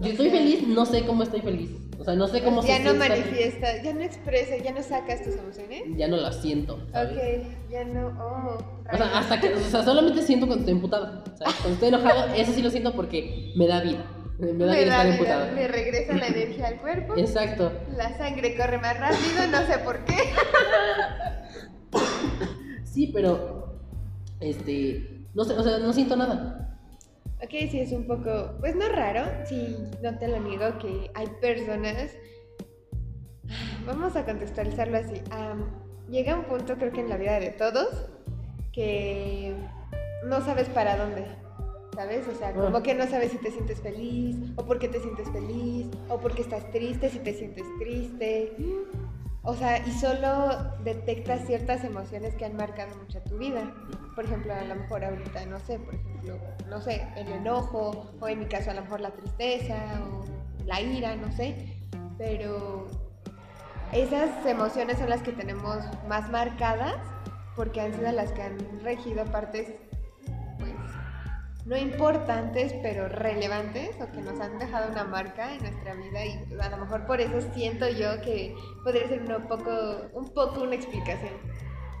yo 0.00 0.10
estoy 0.10 0.30
feliz, 0.30 0.66
no 0.68 0.84
sé 0.86 1.04
cómo 1.06 1.22
estoy 1.22 1.40
feliz, 1.40 1.70
o 1.98 2.04
sea, 2.04 2.14
no 2.14 2.28
sé 2.28 2.42
cómo 2.42 2.62
ya 2.62 2.76
se 2.78 2.84
no 2.84 2.90
feliz. 2.94 3.08
manifiesta, 3.08 3.82
ya 3.82 3.94
no 3.94 4.00
expresa, 4.02 4.56
ya 4.62 4.72
no 4.72 4.82
sacas 4.82 5.22
tus 5.22 5.34
emociones. 5.36 5.82
ya 5.96 6.08
no 6.08 6.16
las 6.16 6.40
siento, 6.42 6.78
¿sabes? 6.92 7.12
Ok, 7.16 7.70
ya 7.70 7.84
no. 7.84 8.08
Oh, 8.08 8.58
O 8.92 8.96
sea, 8.96 9.18
hasta 9.18 9.40
que, 9.40 9.54
o 9.54 9.58
sea, 9.60 9.82
solamente 9.82 10.22
siento 10.22 10.46
cuando 10.46 10.60
estoy 10.62 10.74
emputado. 10.74 11.24
¿sabes? 11.38 11.54
Cuando 11.56 11.72
estoy 11.74 11.88
enojado, 11.88 12.34
eso 12.36 12.52
sí 12.52 12.62
lo 12.62 12.70
siento 12.70 12.92
porque 12.94 13.52
me 13.56 13.66
da 13.66 13.80
vida. 13.80 14.04
Me 14.38 14.48
da 14.48 14.52
me, 14.52 14.56
vida 14.56 14.66
da- 14.68 14.80
estar 14.82 15.06
me 15.06 15.10
da- 15.10 15.14
emputado. 15.16 15.54
me 15.54 15.68
regresa 15.68 16.12
la 16.14 16.26
energía 16.36 16.66
al 16.66 16.76
cuerpo. 16.76 17.14
Exacto. 17.16 17.72
La 17.96 18.18
sangre 18.18 18.54
corre 18.56 18.78
más 18.78 18.98
rápido, 19.00 19.46
no 19.50 19.66
sé 19.66 19.78
por 19.78 20.04
qué. 20.04 20.14
Sí, 22.84 23.10
pero. 23.12 23.78
Este. 24.40 25.24
No 25.34 25.44
sé, 25.44 25.54
o 25.54 25.62
sea, 25.62 25.78
no 25.78 25.92
siento 25.92 26.16
nada. 26.16 26.65
Ok, 27.42 27.50
sí, 27.70 27.80
es 27.80 27.92
un 27.92 28.06
poco, 28.06 28.54
pues 28.60 28.74
no 28.74 28.88
raro, 28.88 29.22
sí, 29.44 29.76
no 30.02 30.18
te 30.18 30.26
lo 30.26 30.40
niego 30.40 30.78
que 30.78 31.10
hay 31.14 31.26
personas, 31.40 32.10
vamos 33.84 34.16
a 34.16 34.24
contextualizarlo 34.24 34.96
así, 34.96 35.20
am, 35.30 35.70
llega 36.08 36.34
un 36.34 36.44
punto 36.44 36.76
creo 36.76 36.92
que 36.92 37.00
en 37.00 37.10
la 37.10 37.16
vida 37.18 37.38
de 37.38 37.50
todos 37.50 38.06
que 38.72 39.54
no 40.24 40.40
sabes 40.40 40.68
para 40.70 40.96
dónde, 40.96 41.26
¿sabes? 41.94 42.26
O 42.26 42.34
sea, 42.34 42.52
como 42.54 42.78
Ah. 42.78 42.82
que 42.82 42.94
no 42.94 43.06
sabes 43.06 43.32
si 43.32 43.38
te 43.38 43.50
sientes 43.50 43.80
feliz, 43.80 44.36
o 44.56 44.64
por 44.64 44.78
qué 44.78 44.88
te 44.88 45.00
sientes 45.00 45.30
feliz, 45.30 45.88
o 46.08 46.18
por 46.18 46.34
qué 46.34 46.42
estás 46.42 46.70
triste, 46.70 47.10
si 47.10 47.18
te 47.18 47.34
sientes 47.34 47.64
triste. 47.78 48.52
O 49.46 49.54
sea, 49.54 49.78
y 49.78 49.92
solo 49.92 50.74
detectas 50.82 51.46
ciertas 51.46 51.84
emociones 51.84 52.34
que 52.34 52.44
han 52.44 52.56
marcado 52.56 52.96
mucho 52.96 53.20
tu 53.22 53.38
vida. 53.38 53.72
Por 54.16 54.24
ejemplo, 54.24 54.52
a 54.52 54.64
lo 54.64 54.74
mejor 54.74 55.04
ahorita, 55.04 55.46
no 55.46 55.60
sé, 55.60 55.78
por 55.78 55.94
ejemplo, 55.94 56.36
no 56.68 56.80
sé, 56.80 57.06
el 57.14 57.28
enojo, 57.28 58.10
o 58.20 58.28
en 58.28 58.40
mi 58.40 58.46
caso 58.46 58.72
a 58.72 58.74
lo 58.74 58.82
mejor 58.82 59.00
la 59.00 59.12
tristeza, 59.12 59.76
o 60.10 60.24
la 60.64 60.80
ira, 60.80 61.14
no 61.14 61.30
sé. 61.30 61.78
Pero 62.18 62.88
esas 63.92 64.44
emociones 64.44 64.98
son 64.98 65.10
las 65.10 65.22
que 65.22 65.30
tenemos 65.30 65.78
más 66.08 66.28
marcadas 66.28 66.96
porque 67.54 67.80
han 67.80 67.94
sido 67.94 68.10
las 68.10 68.32
que 68.32 68.42
han 68.42 68.58
regido 68.82 69.24
partes, 69.26 69.72
no 71.66 71.76
importantes, 71.76 72.72
pero 72.80 73.08
relevantes 73.08 73.90
o 74.00 74.10
que 74.12 74.22
nos 74.22 74.40
han 74.40 74.58
dejado 74.58 74.92
una 74.92 75.04
marca 75.04 75.52
en 75.52 75.62
nuestra 75.62 75.94
vida 75.94 76.24
y 76.24 76.60
a 76.60 76.70
lo 76.70 76.76
mejor 76.78 77.06
por 77.06 77.20
eso 77.20 77.40
siento 77.54 77.88
yo 77.88 78.20
que 78.22 78.54
podría 78.84 79.08
ser 79.08 79.22
un 79.22 79.48
poco, 79.48 79.70
un 80.14 80.28
poco 80.32 80.62
una 80.62 80.76
explicación, 80.76 81.32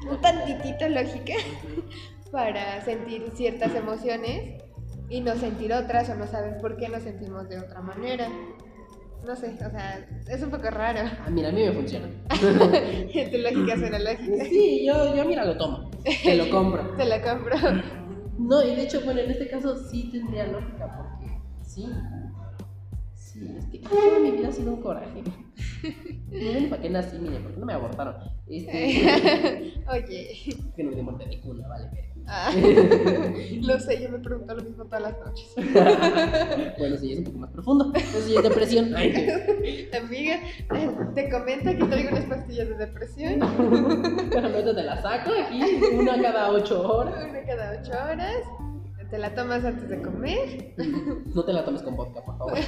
un 0.08 0.20
tantitito 0.20 0.88
lógica 0.88 1.34
para 2.30 2.80
sentir 2.84 3.28
ciertas 3.34 3.74
emociones 3.74 4.62
y 5.08 5.20
no 5.20 5.34
sentir 5.34 5.72
otras 5.72 6.10
o 6.10 6.14
no 6.14 6.28
saber 6.28 6.58
por 6.58 6.76
qué 6.76 6.88
nos 6.88 7.02
sentimos 7.02 7.48
de 7.48 7.58
otra 7.58 7.80
manera. 7.80 8.28
No 9.24 9.34
sé, 9.34 9.54
o 9.54 9.70
sea, 9.70 10.06
es 10.28 10.42
un 10.42 10.50
poco 10.50 10.70
raro. 10.70 11.00
Ah, 11.24 11.28
mira, 11.30 11.48
a 11.48 11.52
mí 11.52 11.64
me 11.64 11.72
funciona. 11.72 12.06
tu 12.28 13.38
lógica 13.38 13.76
suena 13.76 13.98
lógica. 13.98 14.44
Sí, 14.44 14.84
yo, 14.86 15.16
yo 15.16 15.24
mira, 15.24 15.44
lo 15.44 15.56
tomo. 15.56 15.90
Te 16.22 16.36
lo 16.36 16.48
compro. 16.50 16.88
Te 16.96 17.04
la 17.06 17.20
compro. 17.20 17.56
No, 18.38 18.62
y 18.62 18.74
de 18.74 18.82
hecho, 18.82 19.00
bueno, 19.04 19.20
en 19.20 19.30
este 19.30 19.48
caso 19.48 19.76
sí 19.76 20.10
tendría 20.12 20.46
lógica 20.46 20.96
porque 20.96 21.40
sí. 21.62 21.86
Sí, 23.14 23.56
es 23.58 23.66
que 23.66 23.78
toda 23.78 24.20
mi 24.20 24.30
vida 24.30 24.48
ha 24.48 24.52
sido 24.52 24.74
un 24.74 24.82
coraje. 24.82 25.22
Ven 26.30 26.70
para 26.70 26.82
qué 26.82 26.90
nací, 26.90 27.18
mire, 27.18 27.40
porque 27.40 27.58
no 27.58 27.66
me 27.66 27.72
abortaron. 27.72 28.16
Este, 28.46 29.82
Oye. 29.90 30.56
que 30.76 30.82
no 30.82 30.90
me 30.90 30.96
di 30.96 31.02
muerte 31.02 31.26
de 31.26 31.40
cuna, 31.40 31.66
vale, 31.68 31.88
pero. 31.92 32.05
Ah, 32.28 32.50
lo 33.62 33.78
sé, 33.78 34.02
yo 34.02 34.08
me 34.10 34.18
pregunto 34.18 34.54
lo 34.54 34.62
mismo 34.62 34.84
todas 34.84 35.02
las 35.02 35.18
noches. 35.24 35.54
bueno, 36.78 36.96
sí, 36.96 37.12
es 37.12 37.18
un 37.18 37.24
poco 37.24 37.38
más 37.38 37.50
profundo. 37.50 37.92
Eso 37.94 38.20
sí 38.20 38.36
es 38.36 38.42
depresión. 38.42 38.94
Amiga, 40.02 40.40
te 41.14 41.30
comenta 41.30 41.76
que 41.76 41.84
traigo 41.84 42.10
unas 42.10 42.24
pastillas 42.24 42.68
de 42.68 42.74
depresión. 42.74 43.40
pero 44.30 44.48
no 44.48 44.74
te 44.74 44.82
la 44.82 45.00
saco 45.00 45.30
aquí, 45.40 45.62
una 45.94 46.20
cada 46.20 46.50
ocho 46.50 46.82
horas. 46.82 47.26
Una 47.28 47.44
cada 47.44 47.80
ocho 47.80 47.92
horas. 47.92 48.36
Te 49.10 49.18
la 49.18 49.32
tomas 49.36 49.64
antes 49.64 49.88
de 49.88 50.02
comer. 50.02 50.74
No 51.32 51.44
te 51.44 51.52
la 51.52 51.64
tomes 51.64 51.82
con 51.82 51.94
vodka, 51.94 52.24
por 52.24 52.38
favor. 52.38 52.58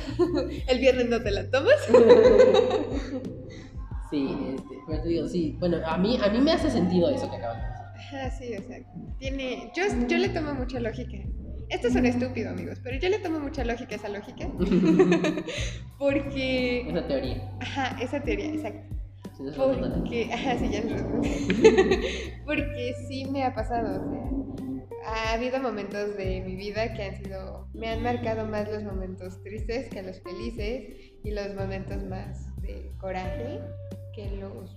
El 0.68 0.78
viernes 0.78 1.08
no 1.08 1.20
te 1.20 1.32
la 1.32 1.50
tomas. 1.50 1.74
Sí, 4.10 4.54
este, 4.54 4.78
pero 4.86 5.02
te 5.02 5.08
digo, 5.08 5.28
sí, 5.28 5.56
bueno, 5.58 5.78
a 5.84 5.98
mí, 5.98 6.18
a 6.22 6.30
mí 6.30 6.40
me 6.40 6.52
hace 6.52 6.70
sentido 6.70 7.10
eso 7.10 7.28
que 7.28 7.36
acabas 7.36 7.58
de 7.58 7.66
decir. 7.66 7.77
Ajá, 7.98 8.30
sí, 8.30 8.54
o 8.56 8.62
sea, 8.62 8.78
tiene. 9.18 9.72
Yo, 9.74 9.82
yo 10.06 10.18
le 10.18 10.28
tomo 10.28 10.54
mucha 10.54 10.80
lógica. 10.80 11.18
Esto 11.68 11.88
es 11.88 11.96
un 11.96 12.06
estúpido, 12.06 12.50
amigos, 12.50 12.78
pero 12.82 12.98
yo 12.98 13.08
le 13.08 13.18
tomo 13.18 13.40
mucha 13.40 13.64
lógica 13.64 13.94
a 13.94 13.98
esa 13.98 14.08
lógica. 14.08 14.48
Porque. 15.98 16.88
Esa 16.88 17.06
teoría. 17.06 17.50
Ajá, 17.60 17.96
esa 18.00 18.22
teoría, 18.22 18.54
exacto. 18.54 18.96
Sí. 19.36 19.44
Porque, 19.56 20.30
ajá, 20.32 20.58
sí, 20.58 20.68
ya 20.70 20.80
lo 20.82 20.96
Porque 22.44 22.94
sí 23.06 23.24
me 23.26 23.44
ha 23.44 23.54
pasado, 23.54 24.04
o 24.04 24.10
sea, 24.10 24.28
ha 25.08 25.32
habido 25.34 25.60
momentos 25.60 26.16
de 26.16 26.40
mi 26.40 26.56
vida 26.56 26.92
que 26.94 27.04
han 27.04 27.16
sido, 27.16 27.68
me 27.72 27.88
han 27.88 28.02
marcado 28.02 28.46
más 28.46 28.68
los 28.68 28.82
momentos 28.82 29.42
tristes 29.42 29.88
que 29.90 30.02
los 30.02 30.20
felices 30.22 31.12
y 31.24 31.30
los 31.30 31.54
momentos 31.54 32.02
más 32.04 32.46
de 32.62 32.92
coraje 32.98 33.60
que 34.14 34.30
los, 34.36 34.76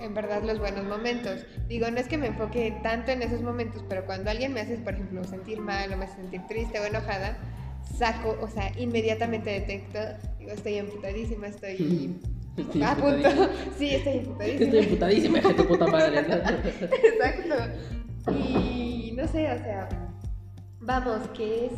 en 0.00 0.14
verdad, 0.14 0.42
los 0.42 0.58
buenos 0.58 0.84
momentos. 0.84 1.44
Digo, 1.68 1.90
no 1.90 1.98
es 1.98 2.08
que 2.08 2.18
me 2.18 2.28
enfoque 2.28 2.78
tanto 2.82 3.10
en 3.12 3.22
esos 3.22 3.42
momentos, 3.42 3.84
pero 3.88 4.04
cuando 4.06 4.30
alguien 4.30 4.52
me 4.52 4.60
hace, 4.60 4.76
por 4.78 4.94
ejemplo, 4.94 5.24
sentir 5.24 5.60
mal 5.60 5.92
o 5.92 5.96
me 5.96 6.04
hace 6.04 6.16
sentir 6.16 6.46
triste 6.46 6.78
o 6.80 6.84
enojada, 6.84 7.38
saco, 7.96 8.36
o 8.40 8.48
sea, 8.48 8.72
inmediatamente 8.78 9.50
detecto, 9.50 9.98
digo, 10.38 10.52
estoy 10.52 10.74
emputadísima, 10.78 11.48
estoy... 11.48 12.20
Estoy 12.56 12.82
a 12.84 12.94
punto. 12.94 13.28
Sí, 13.76 13.96
estoy 13.96 14.18
emputadísima. 14.18 14.64
Estoy 14.64 14.78
emputadísima, 14.78 15.40
de 15.40 15.54
tu 15.54 15.66
puta 15.66 15.86
madre. 15.88 16.18
Exacto. 17.02 17.54
Y 18.30 19.12
no 19.16 19.26
sé, 19.26 19.50
o 19.50 19.58
sea, 19.58 19.88
vamos, 20.78 21.28
que 21.36 21.66
es 21.66 21.72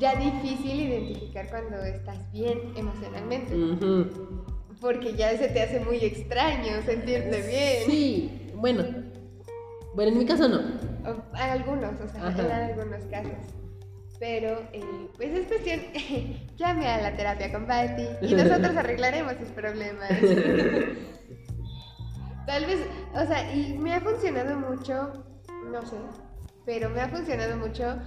ya 0.00 0.16
difícil 0.16 0.80
identificar 0.80 1.48
cuando 1.48 1.76
estás 1.84 2.18
bien 2.32 2.58
emocionalmente. 2.74 3.54
Ujú. 3.54 4.57
Porque 4.80 5.14
ya 5.14 5.36
se 5.36 5.48
te 5.48 5.60
hace 5.62 5.80
muy 5.80 5.96
extraño 5.98 6.82
sentirte 6.84 7.42
bien. 7.42 7.82
Sí, 7.90 8.50
bueno. 8.54 8.84
Bueno, 9.94 10.12
en 10.12 10.18
mi 10.18 10.26
caso 10.26 10.48
no. 10.48 10.58
O- 11.10 11.22
hay 11.32 11.50
algunos, 11.50 12.00
o 12.00 12.08
sea, 12.08 12.28
Ajá. 12.28 12.42
en 12.42 12.50
algunos 12.52 13.04
casos. 13.06 13.32
Pero, 14.20 14.60
eh, 14.72 14.82
pues 15.16 15.30
es 15.36 15.46
cuestión, 15.46 15.80
llame 16.56 16.88
a 16.88 17.00
la 17.00 17.16
terapia 17.16 17.52
con 17.52 17.66
Patty 17.66 18.04
y 18.22 18.34
nosotros 18.34 18.76
arreglaremos 18.76 19.34
sus 19.40 19.48
problemas. 19.50 20.10
Tal 22.46 22.64
vez, 22.66 22.80
o 23.14 23.26
sea, 23.26 23.54
y 23.54 23.76
me 23.78 23.94
ha 23.94 24.00
funcionado 24.00 24.56
mucho, 24.56 25.24
no 25.70 25.82
sé, 25.86 25.96
pero 26.64 26.88
me 26.88 27.00
ha 27.02 27.08
funcionado 27.08 27.56
mucho 27.58 27.98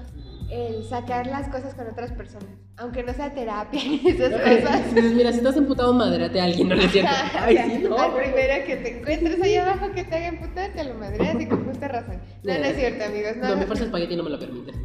el 0.51 0.83
sacar 0.83 1.27
las 1.27 1.47
cosas 1.47 1.73
con 1.75 1.87
otras 1.87 2.11
personas, 2.11 2.49
aunque 2.77 3.03
no 3.03 3.13
sea 3.13 3.33
terapia 3.33 3.81
ni 3.83 4.01
esas 4.09 4.31
cosas. 4.31 4.93
Mira, 4.93 5.31
si 5.31 5.37
estás 5.37 5.55
emputado, 5.55 5.93
madreate 5.93 6.41
a 6.41 6.43
alguien, 6.43 6.67
no 6.67 6.75
es 6.75 6.91
cierto. 6.91 7.09
Ay, 7.39 7.55
O 7.55 7.57
sea, 7.57 7.69
sí, 7.69 7.83
no. 7.87 7.97
Al 7.97 8.13
primero 8.13 8.65
que 8.65 8.75
te 8.75 8.99
encuentres 8.99 9.41
ahí 9.41 9.55
abajo 9.55 9.91
que 9.93 10.03
te 10.03 10.15
haga 10.15 10.27
emputar, 10.27 10.73
te 10.73 10.83
lo 10.83 10.93
madreas 10.95 11.41
y 11.41 11.45
con 11.47 11.65
justa 11.65 11.87
razón. 11.87 12.21
No, 12.43 12.53
no 12.57 12.65
es 12.65 12.75
cierto, 12.75 13.05
amigos. 13.05 13.37
No, 13.37 13.49
No, 13.49 13.55
mi 13.57 13.65
fuerza 13.65 13.85
espagueti 13.85 14.15
no 14.17 14.23
me 14.23 14.29
lo 14.29 14.39
permite. 14.39 14.73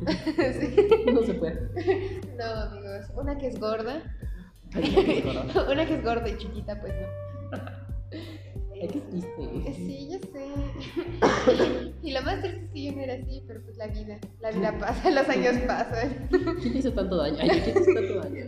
Sí. 0.60 0.76
No 1.12 1.22
se 1.22 1.34
puede. 1.34 1.68
No, 2.38 2.44
amigos. 2.44 3.06
Una 3.16 3.36
que 3.36 3.48
es 3.48 3.58
gorda. 3.58 4.02
Ay. 4.74 5.24
Una 5.70 5.84
que 5.86 5.94
es 5.94 6.04
gorda 6.04 6.28
y 6.28 6.36
chiquita, 6.36 6.80
pues 6.80 6.92
no. 6.94 7.58
Ay, 8.72 8.88
qué 8.88 9.00
triste. 9.00 9.72
Sí, 9.74 10.08
ya. 10.10 10.18
Y 12.02 12.12
lo 12.12 12.22
más 12.22 12.40
triste 12.40 12.60
es 12.64 12.70
que 12.72 12.82
yo 12.84 12.92
no 12.92 13.02
era 13.02 13.14
así, 13.14 13.42
pero 13.46 13.60
pues 13.64 13.76
la 13.76 13.86
vida. 13.88 14.18
La 14.40 14.50
vida 14.50 14.78
pasa, 14.78 15.10
los 15.10 15.28
años 15.28 15.56
pasan. 15.66 16.28
¿Quién 16.60 16.72
te 16.72 16.78
hizo 16.78 16.92
tanto 16.92 17.16
daño? 17.16 17.36
¿quién 17.38 17.62
te 17.62 17.70
hizo 17.70 17.94
tanto 17.94 18.20
daño? 18.20 18.44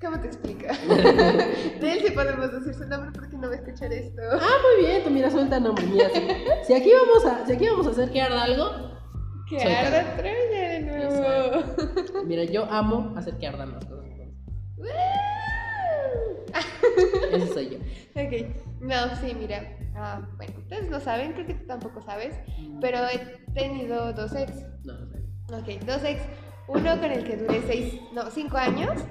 ¿Cómo 0.00 0.20
te 0.20 0.26
explico? 0.28 0.66
De 0.66 1.92
él 1.92 2.00
sí 2.04 2.12
podemos 2.12 2.52
decir 2.52 2.74
su 2.74 2.88
nombre 2.88 3.10
porque 3.12 3.36
no 3.36 3.48
va 3.48 3.54
a 3.54 3.56
escuchar 3.58 3.92
esto. 3.92 4.22
Ah, 4.32 4.56
muy 4.76 4.86
bien, 4.86 5.02
tú 5.04 5.10
mira, 5.10 5.30
suelta 5.30 5.60
nombre. 5.60 5.84
Mira, 5.86 6.08
si, 6.10 6.20
si 6.66 6.74
aquí 6.74 6.90
vamos 6.92 7.24
a, 7.26 7.46
si 7.46 7.52
aquí 7.52 7.66
vamos 7.66 7.86
a 7.86 7.90
hacer 7.90 8.10
que 8.10 8.20
arda 8.20 8.42
algo, 8.44 8.70
Que 9.48 9.62
arda 9.62 10.16
Troya 10.16 10.68
de 10.68 10.80
nuevo. 10.80 12.24
mira, 12.26 12.44
yo 12.44 12.64
amo 12.70 13.12
hacer 13.16 13.36
que 13.38 13.46
ardan 13.46 13.72
las 13.72 13.84
cosas. 13.84 13.98
Ese 17.32 17.46
soy 17.52 17.70
yo. 17.70 17.78
Ok, 18.20 18.56
no, 18.80 19.16
sí, 19.16 19.34
mira. 19.38 19.76
ah, 19.96 20.26
bueno, 20.36 20.54
ustedes 20.58 20.90
no 20.90 21.00
saben, 21.00 21.32
creo 21.32 21.46
que 21.46 21.54
tú 21.54 21.66
tampoco 21.66 22.02
sabes, 22.02 22.34
pero 22.80 22.98
he 23.08 23.18
tenido 23.54 24.12
dos 24.12 24.34
ex. 24.34 24.52
No, 24.84 24.94
no 24.98 25.62
sé. 25.62 25.76
Ok, 25.76 25.84
dos 25.84 26.04
ex. 26.04 26.22
Uno 26.68 27.00
con 27.00 27.10
el 27.10 27.24
que 27.24 27.36
duré 27.36 27.62
seis, 27.66 28.00
no, 28.12 28.30
cinco 28.30 28.58
años. 28.58 29.02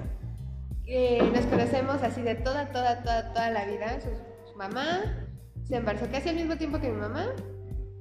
Eh, 0.86 1.20
nos 1.34 1.44
conocemos 1.46 2.02
así 2.02 2.22
de 2.22 2.36
toda, 2.36 2.70
toda, 2.72 3.02
toda, 3.02 3.32
toda 3.32 3.50
la 3.50 3.66
vida. 3.66 4.00
Su, 4.00 4.10
su 4.50 4.56
mamá 4.56 5.02
se 5.64 5.76
embarazó 5.76 6.06
casi 6.10 6.30
al 6.30 6.36
mismo 6.36 6.56
tiempo 6.56 6.80
que 6.80 6.88
mi 6.88 6.96
mamá. 7.00 7.26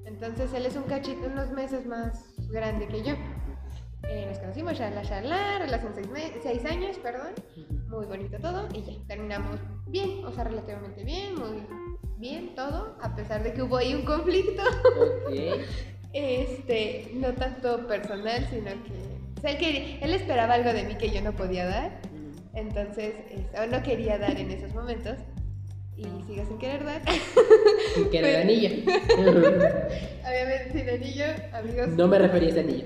Entonces 0.05 0.53
él 0.53 0.65
es 0.65 0.75
un 0.75 0.83
cachito, 0.83 1.27
unos 1.27 1.51
meses 1.51 1.85
más 1.85 2.23
grande 2.49 2.87
que 2.87 3.03
yo. 3.03 3.15
Eh, 4.09 4.25
nos 4.29 4.39
conocimos, 4.39 4.77
charla, 4.77 5.01
charla, 5.01 5.59
relación 5.59 5.93
seis, 5.93 6.31
seis 6.41 6.65
años, 6.65 6.97
perdón. 6.99 7.33
Muy 7.89 8.05
bonito 8.05 8.37
todo 8.39 8.67
y 8.73 8.81
ya, 8.83 8.93
terminamos 9.07 9.59
bien, 9.87 10.23
o 10.25 10.31
sea, 10.31 10.43
relativamente 10.43 11.03
bien, 11.03 11.35
muy 11.35 11.63
bien 12.17 12.53
todo, 12.55 12.97
a 13.01 13.15
pesar 13.15 13.43
de 13.43 13.53
que 13.53 13.61
hubo 13.63 13.77
ahí 13.77 13.93
un 13.95 14.03
conflicto. 14.03 14.61
Ok. 14.99 15.33
Este, 16.13 17.11
no 17.15 17.33
tanto 17.33 17.85
personal, 17.85 18.47
sino 18.49 18.71
que. 18.85 18.93
O 19.37 19.41
sea, 19.41 19.51
él, 19.51 19.57
quería- 19.57 19.99
él 19.99 20.13
esperaba 20.13 20.53
algo 20.55 20.71
de 20.73 20.83
mí 20.83 20.95
que 20.95 21.09
yo 21.11 21.21
no 21.21 21.33
podía 21.33 21.65
dar. 21.67 21.99
Entonces, 22.55 23.13
este, 23.29 23.59
o 23.59 23.67
no 23.67 23.83
quería 23.83 24.17
dar 24.17 24.39
en 24.39 24.49
esos 24.49 24.73
momentos. 24.73 25.17
Y 25.97 26.03
sigo 26.25 26.45
sin 26.47 26.57
querer 26.59 26.85
dar. 26.85 27.01
Que 28.09 28.17
era 28.17 28.29
el 28.29 28.35
anillo. 28.37 28.69
Obviamente 29.17 30.71
sin 30.73 30.89
anillo, 30.89 31.25
amigos. 31.53 31.87
No 31.89 32.07
me 32.07 32.17
refería 32.19 32.47
a 32.47 32.51
ese 32.51 32.59
anillo. 32.61 32.85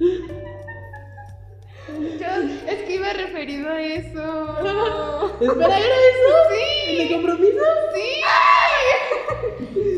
Yo, 2.02 2.26
es 2.68 2.82
que 2.82 2.94
iba 2.94 3.12
referido 3.12 3.70
a 3.70 3.80
eso. 3.80 4.58
Espera, 5.40 5.78
¿era 5.78 5.96
eso? 6.10 6.30
Sí. 6.50 6.90
¿El 6.90 7.08
de 7.08 7.14
compromiso? 7.14 7.64
Sí. 7.94 8.22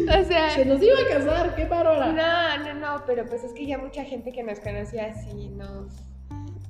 O 0.08 0.24
sea. 0.24 0.50
Se 0.50 0.64
nos 0.64 0.82
iba 0.82 0.98
a 0.98 1.08
casar, 1.08 1.54
qué 1.54 1.64
bárbara. 1.64 2.12
No, 2.12 2.64
no, 2.64 2.74
no, 2.74 3.04
pero 3.06 3.26
pues 3.26 3.44
es 3.44 3.52
que 3.52 3.66
ya 3.66 3.78
mucha 3.78 4.04
gente 4.04 4.32
que 4.32 4.42
nos 4.42 4.60
conocía 4.60 5.06
así 5.06 5.48
nos, 5.48 5.92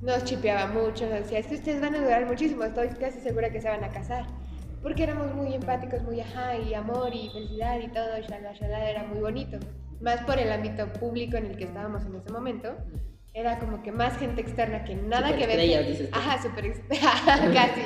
nos 0.01 0.23
chipeaba 0.23 0.67
mucho, 0.67 1.05
nos 1.05 1.19
decía, 1.19 1.39
es 1.39 1.47
que 1.47 1.55
ustedes 1.55 1.81
van 1.81 1.95
a 1.95 1.99
durar 1.99 2.25
muchísimo, 2.25 2.63
estoy 2.63 2.89
casi 2.89 3.19
segura 3.19 3.49
que 3.49 3.61
se 3.61 3.69
van 3.69 3.83
a 3.83 3.89
casar. 3.89 4.25
Porque 4.81 5.03
éramos 5.03 5.33
muy 5.33 5.53
empáticos, 5.53 6.03
muy 6.03 6.21
ajá, 6.21 6.57
y 6.57 6.73
amor 6.75 7.09
y 7.13 7.29
felicidad 7.29 7.79
y 7.79 7.87
todo, 7.87 8.19
shalala, 8.21 8.53
shalala, 8.53 8.89
era 8.89 9.03
muy 9.03 9.19
bonito. 9.19 9.57
Más 9.99 10.21
por 10.21 10.37
el 10.37 10.51
ámbito 10.51 10.91
público 10.93 11.37
en 11.37 11.47
el 11.47 11.57
que 11.57 11.63
estábamos 11.63 12.05
en 12.05 12.15
ese 12.15 12.31
momento. 12.31 12.75
Era 13.35 13.59
como 13.59 13.83
que 13.83 13.91
más 13.91 14.17
gente 14.17 14.39
externa 14.39 14.85
que 14.85 14.95
nada 14.95 15.35
que 15.35 15.45
ver. 15.45 15.59
Superestrellas, 15.59 15.87
dices 15.87 16.09
tú. 16.09 16.17
Ajá, 16.17 16.41
super 16.41 16.71
casi. 17.53 17.81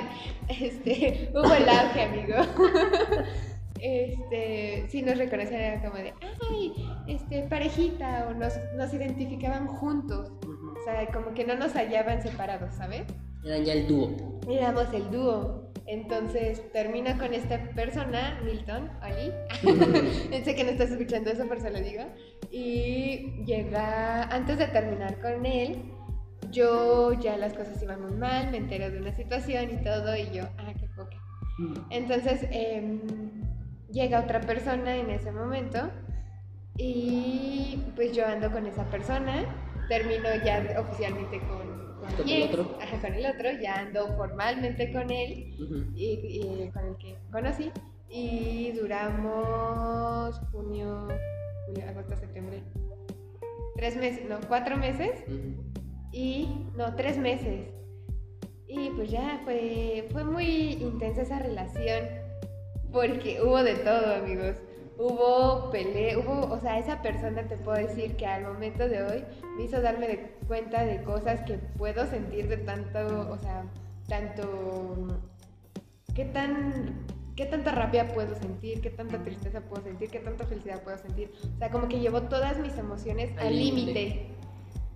Este, 0.64 1.32
hubo 1.34 1.54
el 1.56 1.68
auge, 1.68 2.04
amigo. 2.04 2.36
este, 3.82 4.86
sí 4.89 5.02
nos 5.02 5.18
reconocían 5.18 5.60
era 5.60 5.82
como 5.82 5.95
de, 5.95 6.14
ay, 6.52 6.74
este, 7.08 7.41
parejita, 7.50 8.28
o 8.30 8.36
nos, 8.36 8.54
nos 8.78 8.93
identificaban 8.93 9.66
juntos. 9.66 10.30
Ujú. 10.43 10.80
O 10.80 10.84
sea, 10.84 11.08
como 11.08 11.34
que 11.34 11.45
no 11.45 11.56
nos 11.56 11.74
hallaban 11.74 12.22
separados, 12.22 12.76
¿sabes? 12.76 13.06
Eran 13.43 13.66
ya 13.66 13.74
el 13.74 13.88
dúo. 13.88 14.39
Éramos 14.47 14.93
el 14.93 15.10
dúo. 15.10 15.72
Entonces 15.88 16.72
termina 16.72 17.18
con 17.18 17.34
esta 17.34 17.72
persona, 17.72 18.39
Milton, 18.45 18.91
Ali. 19.02 19.34
sé 20.43 20.56
que 20.56 20.64
no 20.64 20.70
estás 20.70 20.91
escuchando 20.91 21.32
eso, 21.32 21.45
pero 21.50 21.60
se 21.60 21.72
lo 21.72 21.80
digo. 21.80 22.04
Y 22.52 23.43
llega, 23.45 24.24
antes 24.24 24.58
de 24.58 24.68
terminar 24.68 25.20
con 25.22 25.45
él, 25.45 25.84
yo 26.52 27.14
ya 27.14 27.38
las 27.38 27.54
cosas 27.54 27.82
iban 27.84 28.02
muy 28.02 28.14
mal, 28.14 28.50
me 28.52 28.58
entero 28.58 28.89
de 28.89 29.00
una 29.00 29.14
situación 29.14 29.70
y 29.72 29.84
todo, 29.84 30.16
y 30.16 30.30
yo, 30.32 30.43
ah, 30.58 30.74
qué 30.80 30.88
poca. 30.95 31.18
Entonces 31.89 32.47
em, 32.52 33.00
llega 33.91 34.22
otra 34.22 34.39
persona 34.41 34.95
en 34.95 35.10
ese 35.10 35.32
momento 35.32 35.91
y 36.78 37.78
pues 37.95 38.14
yo 38.14 38.26
ando 38.26 38.50
con 38.52 38.66
esa 38.66 38.86
persona, 38.86 39.43
termino 39.89 40.30
ya 40.45 40.64
oficialmente 40.80 41.39
con, 41.39 41.97
con, 42.00 42.16
¿Con 42.16 42.26
mi 42.26 42.34
el 42.43 42.50
otro? 42.50 42.78
ajá, 42.82 42.97
con 43.02 43.14
el 43.14 43.26
otro, 43.26 43.52
ya 43.62 43.76
ando 43.80 44.08
formalmente 44.16 44.91
con 44.93 45.12
él 45.12 45.54
y 45.95 46.70
con 46.72 46.86
el 46.86 46.95
que 46.97 47.16
conocí 47.32 47.72
y 48.10 48.72
duramos 48.72 50.39
junio, 50.52 51.08
julio, 51.70 51.90
agosto, 51.90 52.16
septiembre, 52.16 52.62
tres 53.76 53.96
meses, 53.96 54.28
no, 54.28 54.40
cuatro 54.48 54.78
meses 54.78 55.24
y 56.12 56.68
no, 56.76 56.96
tres 56.96 57.18
meses. 57.18 57.68
Y 58.68 58.90
pues 58.92 59.10
ya 59.10 59.42
fue, 59.44 60.08
fue 60.12 60.24
muy 60.24 60.74
intensa 60.74 61.24
esa 61.24 61.40
relación 61.40 62.06
porque 62.92 63.42
hubo 63.42 63.64
de 63.64 63.76
todo, 63.76 64.16
amigos. 64.16 64.56
Hubo 64.98 65.72
pelea, 65.72 66.18
hubo, 66.18 66.54
o 66.54 66.60
sea, 66.60 66.78
esa 66.78 67.02
persona 67.02 67.48
te 67.48 67.56
puedo 67.56 67.78
decir 67.78 68.18
que 68.18 68.26
al 68.26 68.44
momento 68.44 68.90
de 68.90 69.02
hoy 69.02 69.24
me 69.56 69.64
hizo 69.64 69.82
darme 69.82 70.08
de 70.10 70.20
cuenta 70.46 70.84
de 70.84 71.02
cosas 71.04 71.40
que 71.42 71.58
puedo 71.78 72.06
sentir 72.08 72.50
de 72.50 72.58
tanto, 72.58 73.30
o 73.32 73.38
sea, 73.38 73.64
tanto, 74.10 75.08
qué 76.14 76.26
tan, 76.26 77.06
qué 77.40 77.46
tanta 77.46 77.72
rabia 77.72 78.06
puedo 78.10 78.36
sentir, 78.36 78.82
qué 78.82 78.90
tanta 78.90 79.24
tristeza 79.24 79.62
puedo 79.62 79.82
sentir, 79.82 80.10
qué 80.10 80.20
tanta 80.20 80.46
felicidad 80.46 80.84
puedo 80.84 80.98
sentir. 80.98 81.32
O 81.56 81.58
sea, 81.58 81.70
como 81.70 81.88
que 81.88 82.02
llevó 82.02 82.24
todas 82.24 82.60
mis 82.60 82.78
emociones 82.78 83.32
Al 83.38 83.56
límite. 83.56 84.26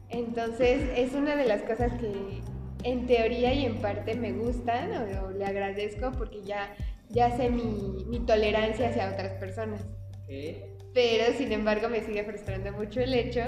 Entonces, 0.10 0.82
es 0.98 1.14
una 1.14 1.38
de 1.38 1.46
las 1.46 1.62
cosas 1.62 1.94
que 2.02 2.42
en 2.84 3.08
teoría 3.08 3.54
y 3.54 3.66
en 3.66 3.78
parte 3.78 4.16
me 4.16 4.34
gustan 4.34 4.92
o, 4.92 5.28
o 5.28 5.32
le 5.32 5.46
agradezco 5.46 6.12
porque 6.18 6.44
ya, 6.44 6.76
ya 7.08 7.32
sé 7.38 7.50
mi, 7.50 8.04
mi 8.10 8.20
tolerancia 8.20 8.90
hacia 8.90 9.14
otras 9.14 9.32
personas. 9.36 9.80
Ok. 10.24 10.92
Pero 10.94 11.38
sin 11.38 11.54
embargo 11.54 11.88
me 11.88 12.04
sigue 12.04 12.26
frustrando 12.26 12.74
mucho 12.74 13.00
el 13.00 13.14
hecho 13.14 13.44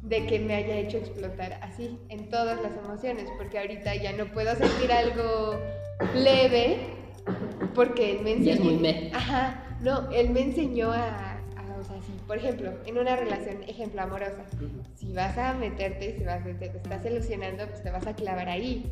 de 0.00 0.24
que 0.24 0.38
me 0.38 0.54
haya 0.54 0.78
hecho 0.78 0.96
explotar 0.96 1.58
así 1.60 1.98
en 2.08 2.30
todas 2.30 2.62
las 2.62 2.72
emociones, 2.82 3.26
porque 3.36 3.58
ahorita 3.58 3.94
ya 3.96 4.14
no 4.14 4.24
puedo 4.32 4.56
sentir 4.56 4.90
algo 4.90 5.60
leve 6.14 6.96
porque 7.74 8.12
él 8.16 8.22
me 8.24 8.30
Ya 8.42 8.52
es 8.54 8.58
enseñó. 8.60 8.64
muy 8.70 8.80
me. 8.80 9.10
Ajá, 9.14 9.62
no, 9.82 10.10
él 10.10 10.30
me 10.30 10.40
enseñó 10.42 10.92
a, 10.92 11.36
o 11.80 11.84
sea, 11.84 12.00
sí, 12.02 12.12
por 12.26 12.36
ejemplo, 12.38 12.72
en 12.86 12.98
una 12.98 13.14
relación, 13.16 13.62
ejemplo, 13.64 14.02
amorosa, 14.02 14.44
si 14.96 15.12
vas 15.12 15.36
a 15.38 15.54
meterte, 15.54 16.16
si 16.18 16.24
vas 16.24 16.40
a, 16.44 16.58
te 16.58 16.66
estás 16.66 17.04
ilusionando, 17.06 17.66
pues 17.68 17.82
te 17.82 17.90
vas 17.90 18.06
a 18.06 18.14
clavar 18.14 18.48
ahí. 18.48 18.90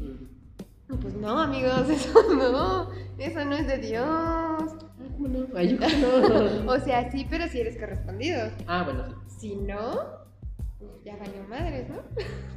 Y 0.89 0.97
Pues 0.97 1.15
no, 1.15 1.41
amigos, 1.41 1.89
eso 1.91 2.13
no, 2.35 2.89
eso 3.19 3.45
no 3.45 3.57
es 3.57 3.67
de 3.67 3.79
Dios. 3.79 4.73
Ay, 5.55 5.79
no. 6.01 6.67
O 6.73 6.79
sea, 6.79 7.11
sí, 7.11 7.27
pero 7.29 7.49
si 7.49 7.61
eres 7.61 7.77
correspondido. 7.77 8.51
Ah, 8.67 8.83
bueno, 8.85 9.05
sí. 9.27 9.37
Si 9.51 9.57
no, 9.57 10.26
ya 11.05 11.17
valió 11.17 11.43
madres, 11.49 11.89
¿no? 11.89 12.03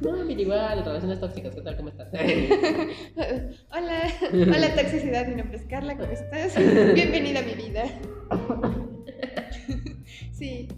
No, 0.00 0.24
mira, 0.24 0.40
igual, 0.40 0.84
relaciones 0.84 1.20
tóxicas, 1.20 1.54
¿qué 1.54 1.60
tal? 1.60 1.76
¿Cómo 1.76 1.90
estás? 1.90 2.08
Hola, 3.72 4.00
hola 4.32 4.74
toxicidad, 4.74 5.26
mi 5.26 5.34
nombre 5.34 5.58
es 5.58 5.64
Carla, 5.64 5.96
¿cómo 5.96 6.10
estás? 6.10 6.56
Bienvenida 6.94 7.40
a 7.40 7.42
mi 7.42 7.54
vida. 7.54 7.84
Sí, 10.32 10.68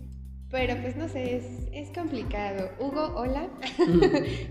pero 0.51 0.77
pues 0.83 0.97
no 0.97 1.09
sé, 1.09 1.37
es, 1.37 1.45
es 1.73 1.91
complicado. 1.97 2.71
Hugo, 2.81 3.13
hola. 3.15 3.49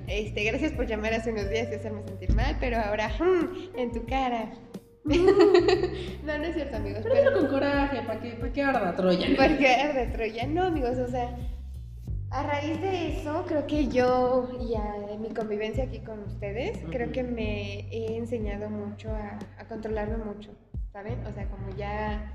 Este, 0.08 0.43
gracias 0.45 0.72
por 0.72 0.88
llamar 0.88 1.14
hace 1.14 1.32
unos 1.32 1.49
días 1.49 1.68
y 1.72 1.76
hacerme 1.76 2.04
sentir 2.04 2.34
mal, 2.34 2.56
pero 2.60 2.78
ahora 2.78 3.10
mm, 3.10 3.78
en 3.78 3.91
tu 3.91 4.06
cara. 4.06 4.54
no, 5.04 6.38
no 6.38 6.43
es 6.45 6.56
cierto, 6.56 6.78
amigos. 6.78 7.02
Pero 7.04 7.16
Pero, 7.32 7.39
con 7.39 7.47
coraje, 7.49 8.02
¿para 8.04 8.22
qué, 8.22 8.32
pa' 8.32 8.52
qué 8.54 8.62
arda 8.64 8.95
Troya? 8.95 9.28
porque 9.36 9.91
de 9.93 10.08
Troya, 10.14 10.47
no, 10.47 10.64
amigos, 10.66 10.97
o 10.97 11.08
sea, 11.10 11.36
a 12.32 12.43
raíz 12.43 12.79
de 12.82 13.19
eso, 13.19 13.43
creo 13.47 13.67
que 13.67 13.88
yo 13.88 14.49
y 14.59 14.75
a 14.75 15.17
mi 15.19 15.29
convivencia 15.29 15.84
aquí 15.84 15.99
con 15.99 16.23
ustedes, 16.23 16.79
creo 16.89 17.11
que 17.11 17.23
me 17.23 17.82
he 17.91 18.15
enseñado 18.17 18.69
mucho 18.69 19.09
a, 19.11 19.38
a 19.61 19.65
controlarme 19.67 20.17
mucho, 20.17 20.49
¿saben? 20.93 21.25
O 21.27 21.34
sea, 21.34 21.45
como 21.49 21.75
ya, 21.75 22.32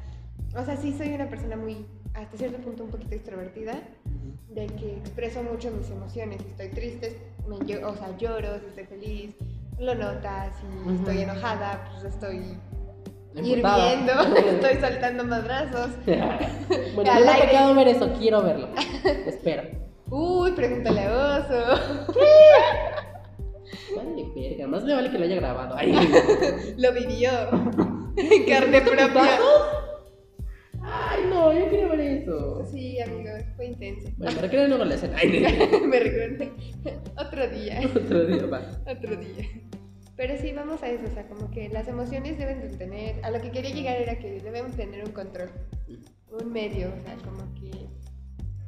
o 0.54 0.64
sea, 0.64 0.76
sí 0.76 0.94
soy 0.96 1.14
una 1.14 1.28
persona 1.28 1.56
muy, 1.56 1.86
hasta 2.14 2.36
cierto 2.36 2.58
punto, 2.58 2.84
un 2.84 2.90
poquito 2.90 3.14
extrovertida, 3.14 3.74
de 4.50 4.66
que 4.66 4.96
expreso 4.98 5.42
mucho 5.42 5.70
mis 5.70 5.90
emociones. 5.90 6.42
Si 6.42 6.48
estoy 6.50 6.68
triste, 6.68 7.18
me, 7.48 7.56
llo- 7.60 7.86
o 7.90 7.96
sea, 7.96 8.16
lloro, 8.18 8.58
si 8.60 8.66
estoy 8.66 8.84
feliz, 8.84 9.34
lo 9.78 9.94
notas, 9.94 10.54
si 10.88 10.94
estoy 10.94 11.22
enojada, 11.22 11.88
pues 11.92 12.12
estoy 12.14 12.58
hirviendo, 13.34 14.12
estoy 14.50 14.78
soltando 14.80 15.24
madrazos. 15.24 15.90
bueno, 16.94 17.12
Al 17.12 17.24
no 17.26 17.32
aire. 17.32 17.46
tocado 17.48 17.74
ver 17.74 17.88
eso, 17.88 18.12
quiero 18.18 18.42
verlo. 18.42 18.68
Espera. 19.26 19.64
Uy, 20.10 20.52
pregúntale 20.52 21.00
a 21.02 21.38
Oso. 21.38 22.12
Vale, 23.96 24.24
verga, 24.34 24.66
más 24.68 24.84
le 24.84 24.94
vale 24.94 25.10
que 25.10 25.18
lo 25.18 25.24
haya 25.24 25.36
grabado. 25.36 25.74
Ay, 25.76 25.92
Lo 26.76 26.92
vivió 26.92 27.30
en 28.16 28.44
carne 28.46 28.80
propia. 28.80 29.38
Ay, 30.82 31.24
no, 31.28 31.52
yo 31.52 31.68
quiero 31.68 31.88
ver 31.90 32.00
eso. 32.00 32.64
Sí, 32.70 33.00
amigos, 33.00 33.42
fue 33.56 33.66
intenso. 33.66 34.08
Bueno, 34.16 34.36
me 34.36 34.42
requieren 34.42 34.68
luego 34.68 34.84
la 34.84 34.94
escena. 34.94 35.16
Ay, 35.18 35.28
Me 35.86 35.98
recuerdo. 36.00 36.54
Otro 37.18 37.48
día. 37.48 37.80
otro 37.94 38.26
día 38.26 38.46
va. 38.46 38.62
Otro 38.86 39.16
día. 39.16 39.48
Pero 40.16 40.38
sí, 40.38 40.52
vamos 40.52 40.82
a 40.82 40.88
eso, 40.88 41.04
o 41.06 41.14
sea, 41.14 41.28
como 41.28 41.50
que 41.50 41.68
las 41.68 41.88
emociones 41.88 42.38
deben 42.38 42.60
de 42.60 42.74
tener, 42.76 43.22
a 43.22 43.30
lo 43.30 43.40
que 43.40 43.50
quería 43.50 43.74
llegar 43.74 43.96
era 44.00 44.18
que 44.18 44.40
debemos 44.40 44.74
tener 44.74 45.04
un 45.04 45.12
control, 45.12 45.50
un 46.30 46.52
medio, 46.52 46.88
o 46.88 47.02
sea, 47.02 47.16
como 47.22 47.52
que 47.54 47.88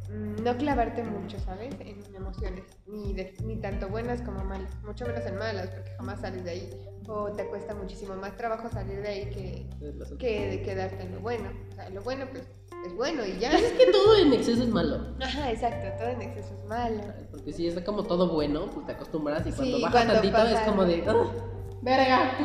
no 0.08 0.56
clavarte 0.56 1.02
mucho, 1.02 1.38
¿sabes? 1.40 1.74
En 1.80 2.02
emociones, 2.14 2.64
ni, 2.86 3.12
de- 3.14 3.34
ni 3.44 3.56
tanto 3.56 3.88
buenas 3.88 4.22
como 4.22 4.42
malas, 4.44 4.70
mucho 4.84 5.06
menos 5.06 5.24
en 5.26 5.36
malas, 5.38 5.68
porque 5.70 5.90
jamás 5.96 6.20
sales 6.20 6.44
de 6.44 6.50
ahí, 6.50 6.70
o 7.06 7.30
te 7.32 7.46
cuesta 7.46 7.74
muchísimo 7.74 8.14
más 8.16 8.36
trabajo 8.36 8.68
salir 8.70 9.00
de 9.02 9.08
ahí 9.08 9.30
que, 9.30 10.16
que 10.18 10.48
de 10.48 10.62
quedarte 10.62 11.02
en 11.04 11.14
lo 11.14 11.20
bueno. 11.20 11.50
O 11.70 11.74
sea, 11.74 11.88
lo 11.90 12.02
bueno 12.02 12.26
pues 12.30 12.44
es 12.86 12.94
bueno 12.96 13.24
y 13.26 13.38
ya. 13.38 13.52
Es 13.52 13.72
que 13.72 13.90
todo 13.92 14.16
en 14.16 14.32
exceso 14.32 14.62
es 14.62 14.68
malo. 14.68 15.14
Ajá, 15.20 15.50
exacto, 15.50 15.88
todo 15.98 16.08
en 16.08 16.22
exceso 16.22 16.54
es 16.54 16.64
malo. 16.64 17.02
Porque 17.30 17.52
si 17.52 17.66
es 17.66 17.78
como 17.80 18.04
todo 18.04 18.32
bueno, 18.32 18.70
pues 18.72 18.86
te 18.86 18.92
acostumbras 18.92 19.46
y 19.46 19.52
cuando 19.52 19.76
Sí, 19.76 19.82
baja 19.82 19.92
cuando 19.92 20.12
tantito 20.14 20.36
pasa 20.36 20.52
es 20.52 20.68
como 20.68 20.84
de. 20.84 21.04
"Ah, 21.06 21.32
¡Verga! 21.80 22.36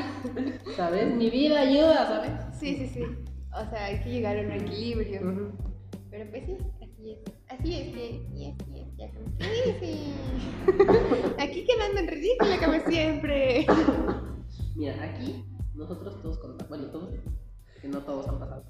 ¿Sabes? 0.75 1.15
Mi 1.15 1.29
vida 1.29 1.61
ayuda, 1.61 2.07
¿sabes? 2.07 2.31
Sí, 2.59 2.75
sí, 2.77 2.87
sí. 2.87 3.03
O 3.51 3.69
sea, 3.69 3.85
hay 3.85 3.99
que 4.01 4.09
llegar 4.09 4.37
a 4.37 4.41
un 4.41 4.51
equilibrio. 4.51 5.53
Pero 6.09 6.29
pues 6.29 6.45
sí, 6.45 6.57
así 6.81 7.11
es. 7.11 7.32
Así 7.59 7.73
es, 7.75 7.87
que- 7.93 8.27
y 8.33 8.45
es, 8.49 8.55
como- 8.57 8.73
Sí, 9.39 9.75
sí. 9.79 10.13
Aquí 11.39 11.65
quedando 11.65 11.99
en 11.99 12.07
ridículo 12.07 12.51
como 12.63 12.79
siempre. 12.89 13.65
Mira, 14.75 15.03
aquí 15.03 15.45
nosotros 15.75 16.21
todos 16.21 16.39
contamos. 16.39 16.69
Bueno, 16.69 16.85
todos. 16.91 17.09
Que 17.81 17.87
no 17.89 17.99
todos 17.99 18.27
han 18.27 18.39
pasado. 18.39 18.63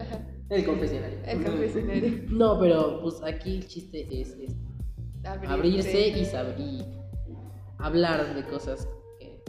Ajá, 0.00 0.24
El 0.50 0.64
confesionario. 0.64 1.18
el 1.26 1.44
confesionario. 1.44 2.22
No, 2.30 2.58
pero 2.60 3.00
pues 3.02 3.20
aquí 3.24 3.56
el 3.56 3.66
chiste 3.66 4.06
es, 4.20 4.30
es 4.38 4.56
abrirse 5.48 6.08
y 6.08 6.24
saber 6.24 6.58
y 6.60 6.84
hablar 7.78 8.34
de 8.34 8.44
cosas 8.44 8.88
que 9.18 9.42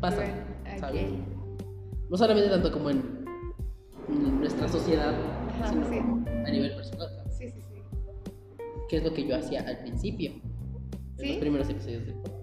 Pasa, 0.00 0.22
Ok. 0.22 0.78
¿sabes? 0.80 1.10
no 2.08 2.16
solamente 2.16 2.48
tanto 2.48 2.72
como 2.72 2.88
en, 2.90 3.24
en 4.08 4.40
nuestra 4.40 4.66
sociedad, 4.68 5.14
Ajá, 5.60 5.68
sino 5.72 5.88
sí. 5.90 5.98
a 5.98 6.50
nivel 6.50 6.74
personal, 6.76 7.08
que 8.88 8.98
es 8.98 9.04
lo 9.04 9.12
que 9.12 9.26
yo 9.26 9.36
hacía 9.36 9.62
al 9.66 9.78
principio, 9.78 10.30
en 10.32 11.18
¿Sí? 11.18 11.28
los 11.28 11.36
primeros 11.38 11.68
episodios 11.68 12.06
del 12.06 12.14
podcast. 12.14 12.36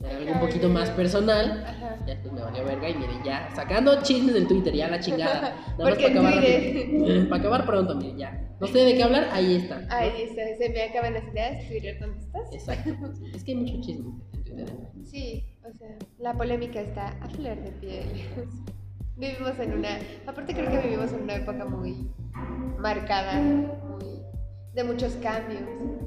Era 0.00 0.18
algo 0.18 0.32
un 0.32 0.40
poquito 0.40 0.68
más 0.68 0.90
personal, 0.90 1.64
Ajá. 1.66 1.96
ya 2.00 2.14
después 2.14 2.32
me 2.34 2.42
valió 2.42 2.64
verga 2.64 2.90
y 2.90 2.94
miren, 2.94 3.22
ya 3.24 3.48
sacando 3.54 4.02
chismes 4.02 4.34
del 4.34 4.46
Twitter, 4.46 4.74
ya 4.74 4.88
la 4.88 5.00
chingada. 5.00 5.56
Nada 5.78 5.90
más 5.90 5.94
para 5.94 6.08
acabar 6.08 6.34
rápido. 6.34 7.28
Para 7.28 7.40
acabar 7.40 7.66
pronto, 7.66 7.96
miren, 7.96 8.18
ya. 8.18 8.56
No 8.60 8.66
sé 8.66 8.78
de 8.84 8.94
qué 8.94 9.02
hablar, 9.02 9.28
ahí 9.32 9.56
está. 9.56 9.80
¿no? 9.80 9.86
Ahí 9.90 10.22
está, 10.22 10.42
se 10.58 10.68
me 10.70 10.82
acaban 10.82 11.14
las 11.14 11.24
ideas. 11.24 11.68
Twitter, 11.68 11.98
¿dónde 12.00 12.18
estás? 12.18 12.52
Exacto. 12.52 13.12
Es 13.34 13.44
que 13.44 13.52
hay 13.52 13.56
mucho 13.56 13.80
chisme 13.80 14.12
en 14.34 14.44
Twitter. 14.44 14.66
Sí, 15.04 15.44
o 15.64 15.72
sea, 15.72 15.88
la 16.18 16.34
polémica 16.34 16.80
está 16.80 17.08
a 17.20 17.28
flor 17.30 17.56
de 17.62 17.70
piel. 17.72 18.06
vivimos 19.16 19.58
en 19.58 19.72
una, 19.78 19.98
aparte 20.26 20.52
creo 20.52 20.70
que 20.70 20.78
vivimos 20.86 21.12
en 21.12 21.22
una 21.22 21.36
época 21.36 21.64
muy 21.64 22.10
marcada, 22.78 23.40
muy 23.40 24.22
de 24.74 24.84
muchos 24.84 25.14
cambios, 25.14 25.62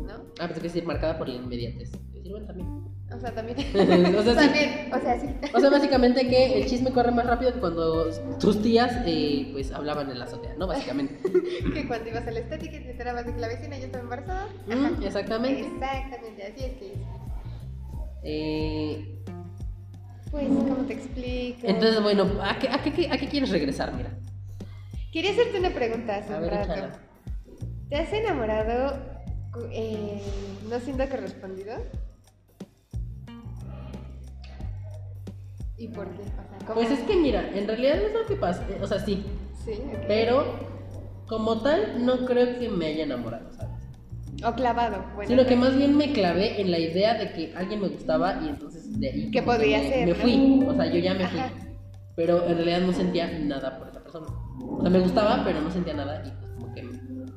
¿no? 0.06 0.14
Ah, 0.40 0.46
pues 0.48 0.52
hay 0.52 0.56
que 0.56 0.62
decir 0.62 0.86
marcada 0.86 1.18
por 1.18 1.28
la 1.28 1.36
inmediatez. 1.36 1.92
Bueno, 2.30 2.46
también. 2.46 2.68
O 3.16 3.20
sea, 3.20 3.34
también. 3.34 3.58
O 4.18 4.22
sea, 4.24 4.34
sí. 4.34 4.40
también, 4.48 4.94
o 4.94 5.00
sea, 5.00 5.20
sí. 5.20 5.28
O 5.54 5.60
sea, 5.60 5.70
básicamente 5.70 6.28
que 6.28 6.60
el 6.60 6.68
chisme 6.68 6.92
corre 6.92 7.12
más 7.12 7.26
rápido 7.26 7.54
que 7.54 7.60
cuando 7.60 8.10
tus 8.38 8.62
tías, 8.62 8.92
eh, 9.06 9.50
pues, 9.54 9.72
hablaban 9.72 10.12
en 10.12 10.20
la 10.20 10.26
azotea, 10.26 10.56
¿no? 10.58 10.68
Básicamente. 10.68 11.20
que 11.74 11.88
cuando 11.88 12.10
ibas 12.10 12.28
a 12.28 12.32
la 12.32 12.40
estética 12.40 12.76
y 12.76 12.82
te 12.82 12.92
enterabas 12.92 13.26
de 13.26 13.34
que 13.34 13.40
la 13.40 13.48
vecina 13.48 13.78
ya 13.78 13.86
estaba 13.86 14.04
embarazada. 14.04 14.48
Mm, 14.68 15.04
exactamente. 15.04 15.62
Exactamente, 15.62 16.44
así 16.44 16.64
es 16.66 16.74
que. 16.74 16.94
Eh, 18.24 19.24
Pues, 20.30 20.48
¿cómo 20.48 20.84
te 20.86 20.94
explico? 20.94 21.62
entonces, 21.64 22.04
bueno, 22.04 22.28
¿a 22.42 22.60
qué, 22.60 22.68
a, 22.68 22.84
qué, 22.84 23.08
¿a 23.10 23.18
qué 23.18 23.28
quieres 23.28 23.50
regresar? 23.52 23.94
Mira. 23.94 24.10
Quería 25.18 25.32
hacerte 25.32 25.58
una 25.58 25.72
pregunta 25.72 26.16
hace 26.18 26.32
A 26.32 26.36
un 26.38 26.44
ver, 26.44 26.52
rato. 26.52 26.74
échala. 26.74 27.00
¿Te 27.90 27.96
has 27.96 28.14
enamorado 28.14 29.00
eh, 29.72 30.22
no 30.70 30.80
siendo 30.80 31.10
correspondido? 31.10 31.74
¿Y 35.76 35.88
por 35.88 36.06
qué? 36.12 36.22
O 36.22 36.66
sea. 36.66 36.74
Pues 36.76 36.92
es 36.92 37.00
que, 37.00 37.16
mira, 37.16 37.50
en 37.58 37.68
realidad 37.68 37.96
es 37.96 38.14
lo 38.14 38.28
que 38.28 38.36
pasa. 38.36 38.64
eh, 38.70 38.78
O 38.80 38.86
sea, 38.86 39.00
sí. 39.00 39.26
Sí, 39.66 39.72
ok. 39.92 40.02
Pero, 40.08 40.46
como 41.26 41.64
tal, 41.64 42.06
no 42.06 42.24
creo 42.28 42.60
que 42.60 42.70
me 42.70 42.86
haya 42.86 43.06
enamorado, 43.06 43.52
¿sabes? 43.54 43.74
O 44.46 44.54
clavado. 44.54 45.04
Bueno, 45.16 45.30
Sino 45.32 45.48
que 45.48 45.56
más 45.56 45.76
bien 45.76 45.98
me 45.98 46.14
clavé 46.14 46.62
en 46.62 46.70
la 46.70 46.78
idea 46.78 47.16
de 47.16 47.32
que 47.34 47.56
alguien 47.56 47.82
me 47.82 47.88
gustaba 47.88 48.40
y 48.46 48.50
entonces 48.50 49.00
de 49.00 49.10
ahí 49.10 49.32
como 49.32 49.46
podía 49.48 49.80
me, 49.80 49.90
ser, 49.90 50.06
me 50.10 50.14
¿no? 50.14 50.20
fui, 50.20 50.64
o 50.68 50.76
sea, 50.76 50.86
yo 50.86 51.00
ya 51.00 51.16
me 51.16 51.28
fui. 51.28 51.40
Pero 52.16 52.46
en 52.46 52.56
realidad 52.56 52.82
no 52.82 52.94
sentía 52.94 53.28
nada 53.40 53.80
por 53.80 53.88
esa 53.88 54.04
persona. 54.04 54.28
O 54.62 54.82
sea, 54.82 54.90
me 54.90 55.00
gustaba, 55.00 55.44
pero 55.46 55.62
no 55.62 55.70
sentía 55.72 55.94
nada 55.94 56.24
y 56.26 56.30
pues 56.32 56.52
como 56.54 56.74
que 56.74 56.90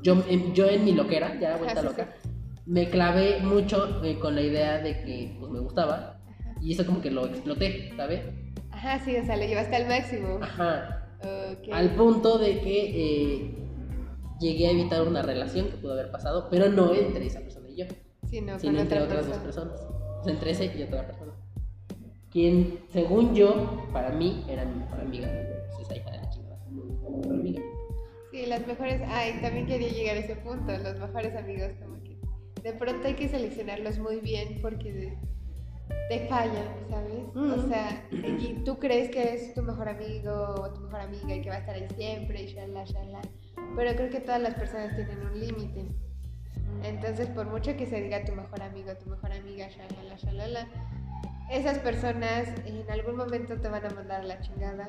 yo, 0.03 0.23
en- 0.29 0.55
yo 0.55 0.67
en 0.69 0.85
mi 0.85 0.93
loquera, 0.93 1.39
ya 1.41 1.57
vuelta 1.57 1.81
sí, 1.81 1.87
loca, 1.87 2.15
me 2.67 2.89
clavé 2.89 3.41
mucho 3.41 4.03
eh, 4.05 4.19
con 4.19 4.35
la 4.35 4.43
idea 4.43 4.79
de 4.79 5.03
que 5.03 5.37
pues 5.39 5.51
me 5.53 5.61
gustaba 5.61 6.21
y 6.61 6.73
eso 6.73 6.85
como 6.87 7.01
que 7.01 7.11
lo 7.11 7.27
exploté, 7.27 7.93
¿sabes? 7.97 8.23
Ajá, 8.71 8.99
sí, 9.05 9.17
o 9.17 9.25
sea, 9.25 9.37
lo 9.37 9.45
llevaste 9.45 9.77
al 9.77 9.89
máximo. 9.89 10.39
Ajá. 10.43 10.97
Al 11.73 11.95
punto 11.97 12.39
de 12.39 12.61
que 12.61 13.35
eh, 13.35 13.55
llegué 14.41 14.69
a 14.69 14.71
evitar 14.71 15.03
una 15.03 15.21
relación 15.23 15.69
que 15.69 15.77
pudo 15.77 15.93
haber 15.93 16.11
pasado, 16.11 16.49
pero 16.51 16.69
no 16.71 16.95
entre 16.95 17.27
esa 17.27 17.41
persona 17.41 17.69
y 17.69 17.77
yo. 17.77 17.85
Sino 18.27 18.59
con 18.59 18.77
entre 18.77 19.01
otra 19.03 19.21
otras 19.21 19.27
dos 19.29 19.39
persona. 19.39 19.71
personas. 19.73 20.01
O 20.21 20.25
sea, 20.25 20.33
entre 20.33 20.51
ese 20.53 20.73
y 20.79 20.83
otra 20.83 21.07
persona. 21.07 21.33
Quien, 22.31 22.79
según 22.93 23.35
yo, 23.35 23.87
para 23.93 24.11
mí, 24.11 24.45
era 24.49 24.65
mi 24.65 24.77
mejor 24.81 25.01
amiga. 25.01 25.29
Pues 25.75 25.87
esa 25.91 25.95
Sí, 28.31 28.47
las 28.47 28.67
mejores. 28.67 29.01
Ay, 29.09 29.39
también 29.43 29.67
quería 29.67 29.89
llegar 29.89 30.17
a 30.17 30.21
ese 30.21 30.37
punto. 30.37 30.77
Los 30.79 30.99
mejores 30.99 31.35
amigos, 31.37 31.71
como 31.83 32.03
que 32.03 32.19
de 32.63 32.73
pronto 32.75 33.09
hay 33.09 33.15
que 33.15 33.29
seleccionarlos 33.29 33.99
muy 33.99 34.21
bien 34.21 34.59
porque 34.63 35.19
te 36.09 36.27
fallan, 36.29 36.69
¿sabes? 36.89 37.25
O 37.35 37.69
sea, 37.69 38.07
y 38.11 38.63
tú 38.65 38.79
crees 38.79 39.11
que 39.11 39.35
es 39.35 39.55
tu 39.55 39.63
mejor 39.63 39.89
amigo 39.89 40.55
o 40.61 40.73
tu 40.73 40.81
mejor 40.83 41.01
amiga 41.01 41.35
y 41.35 41.43
que 41.43 41.49
va 41.49 41.57
a 41.57 41.59
estar 41.61 41.75
ahí 41.75 41.87
siempre 41.97 42.43
y 42.43 42.47
shalala, 42.47 42.85
shalala. 42.85 43.21
Pero 43.77 43.97
creo 43.97 44.11
que 44.11 44.21
todas 44.21 44.41
las 44.41 44.55
personas 44.55 44.95
tienen 44.95 45.19
un 45.21 45.41
límite. 45.41 45.87
Entonces, 46.85 47.29
por 47.29 47.47
mucho 47.47 47.77
que 47.77 47.87
se 47.87 48.01
diga 48.01 48.25
tu 48.25 48.33
mejor 48.33 48.63
amigo, 48.63 48.93
tu 48.97 49.11
mejor 49.11 49.33
amiga, 49.33 49.69
shalala, 49.69 50.17
shalala, 50.17 50.69
esas 51.51 51.79
personas 51.79 52.49
en 52.65 52.89
algún 52.91 53.17
momento 53.17 53.61
te 53.61 53.69
van 53.69 53.85
a 53.85 53.91
mandar 53.91 54.25
la 54.25 54.41
chingada. 54.41 54.89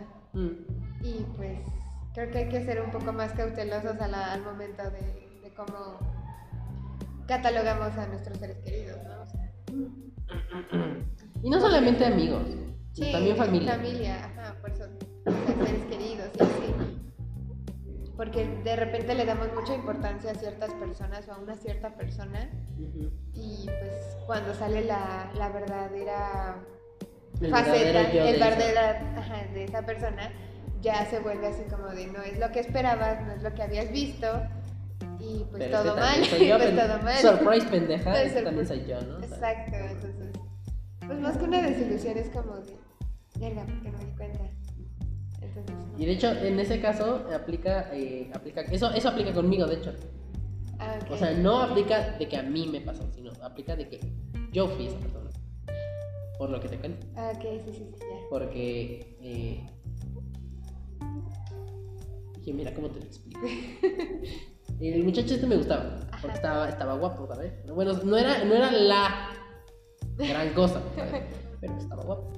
Y 1.03 1.25
pues 1.35 1.59
creo 2.13 2.31
que 2.31 2.37
hay 2.39 2.49
que 2.49 2.65
ser 2.65 2.81
un 2.81 2.91
poco 2.91 3.13
más 3.13 3.31
cautelosos 3.33 3.99
al 3.99 4.43
momento 4.43 4.83
de, 4.91 5.39
de, 5.41 5.53
cómo 5.55 5.99
catalogamos 7.27 7.97
a 7.97 8.07
nuestros 8.07 8.37
seres 8.37 8.57
queridos, 8.59 8.97
¿no? 9.03 9.21
O 9.21 9.25
sea, 9.25 9.51
y 11.43 11.49
no 11.49 11.59
solamente 11.59 12.05
amigos, 12.05 12.43
también 13.11 13.35
familia. 13.35 13.75
Familia, 13.75 14.25
ajá, 14.25 14.55
por 14.61 14.71
eso, 14.71 14.85
seres 15.57 15.85
queridos 15.89 16.29
y 16.39 16.43
así. 16.43 16.73
Porque 18.17 18.45
de 18.63 18.75
repente 18.75 19.15
le 19.15 19.25
damos 19.25 19.47
mucha 19.53 19.73
importancia 19.73 20.31
a 20.31 20.35
ciertas 20.35 20.71
personas 20.73 21.27
o 21.27 21.33
a 21.33 21.37
una 21.39 21.55
cierta 21.55 21.95
persona 21.95 22.49
y 23.33 23.65
pues 23.65 24.17
cuando 24.27 24.53
sale 24.53 24.83
la, 24.83 25.31
la 25.35 25.49
verdadera 25.49 26.57
faceta, 27.49 28.11
el 28.11 28.39
verdadero 28.39 28.79
ajá, 29.17 29.43
de 29.53 29.63
esa 29.63 29.83
persona, 29.83 30.31
ya 30.81 31.05
se 31.05 31.19
vuelve 31.19 31.47
así 31.47 31.63
como 31.69 31.87
de 31.89 32.07
no 32.07 32.21
es 32.21 32.39
lo 32.39 32.51
que 32.51 32.59
esperabas, 32.59 33.25
no 33.25 33.33
es 33.33 33.43
lo 33.43 33.53
que 33.53 33.63
habías 33.63 33.91
visto 33.91 34.27
y 35.19 35.43
pues 35.51 35.69
todo 35.71 35.95
mal, 35.95 36.19
pues 36.29 36.75
todo 36.75 36.97
mal. 37.03 37.17
Surprise 37.17 37.67
pendeja, 37.67 38.13
también 38.43 38.67
soy 38.67 38.85
yo, 38.85 39.01
¿no? 39.01 39.19
Exacto, 39.19 39.75
entonces, 39.75 40.31
pues 41.05 41.19
más 41.19 41.37
que 41.37 41.43
una 41.43 41.61
desilusión 41.61 42.17
es 42.17 42.29
como 42.29 42.55
de, 42.55 42.73
verga, 43.39 43.65
porque 43.65 43.91
no 43.91 43.97
me 43.97 44.05
di 44.05 44.11
cuenta. 44.11 44.39
Entonces, 45.41 45.75
Y 45.97 46.05
de 46.05 46.11
hecho, 46.13 46.31
en 46.31 46.59
ese 46.59 46.79
caso 46.79 47.27
aplica, 47.33 47.89
eh, 47.93 48.31
aplica, 48.33 48.61
eso, 48.61 48.91
eso 48.91 49.09
aplica 49.09 49.33
conmigo, 49.33 49.65
de 49.67 49.75
hecho. 49.75 49.93
Ah, 50.79 50.97
O 51.11 51.17
sea, 51.17 51.31
no 51.33 51.61
aplica 51.61 52.17
de 52.17 52.27
que 52.27 52.37
a 52.37 52.41
mí 52.43 52.67
me 52.67 52.81
pasó, 52.81 53.07
sino 53.13 53.31
aplica 53.43 53.75
de 53.75 53.87
que 53.87 53.99
yo 54.51 54.67
fui 54.67 54.87
esa 54.87 54.97
persona. 54.97 55.29
Por 56.39 56.49
lo 56.49 56.59
que 56.59 56.69
te 56.69 56.77
cuento. 56.77 57.05
Ah, 57.15 57.31
ok, 57.35 57.41
sí, 57.65 57.71
sí, 57.71 57.91
sí, 57.93 57.99
ya. 57.99 58.27
Porque 58.31 59.15
eh, 59.21 59.63
dije, 62.41 62.53
mira, 62.53 62.73
¿cómo 62.73 62.89
te 62.89 62.99
lo 62.99 63.05
explico? 63.05 63.39
El 64.79 65.03
muchacho 65.03 65.35
este 65.35 65.45
me 65.45 65.57
gustaba, 65.57 65.99
porque 66.21 66.35
estaba, 66.37 66.67
estaba 66.67 66.95
guapo, 66.97 67.27
¿sabes? 67.27 67.53
Bueno, 67.67 67.93
no 68.03 68.17
era, 68.17 68.43
no 68.43 68.55
era 68.55 68.71
la 68.71 69.29
gran 70.17 70.53
cosa, 70.53 70.81
¿sabes? 70.95 71.23
Pero 71.59 71.77
estaba 71.77 72.03
guapo. 72.03 72.31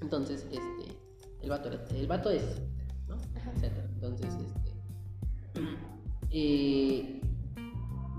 Entonces, 0.00 0.46
este, 0.50 0.96
el 1.42 1.50
vato, 1.50 1.68
era- 1.68 1.84
el 1.94 2.06
vato 2.06 2.30
es, 2.30 2.62
¿no? 3.06 3.16
Etcétera. 3.54 3.86
Entonces, 3.94 4.28
este, 4.34 5.60
eh, 6.30 7.20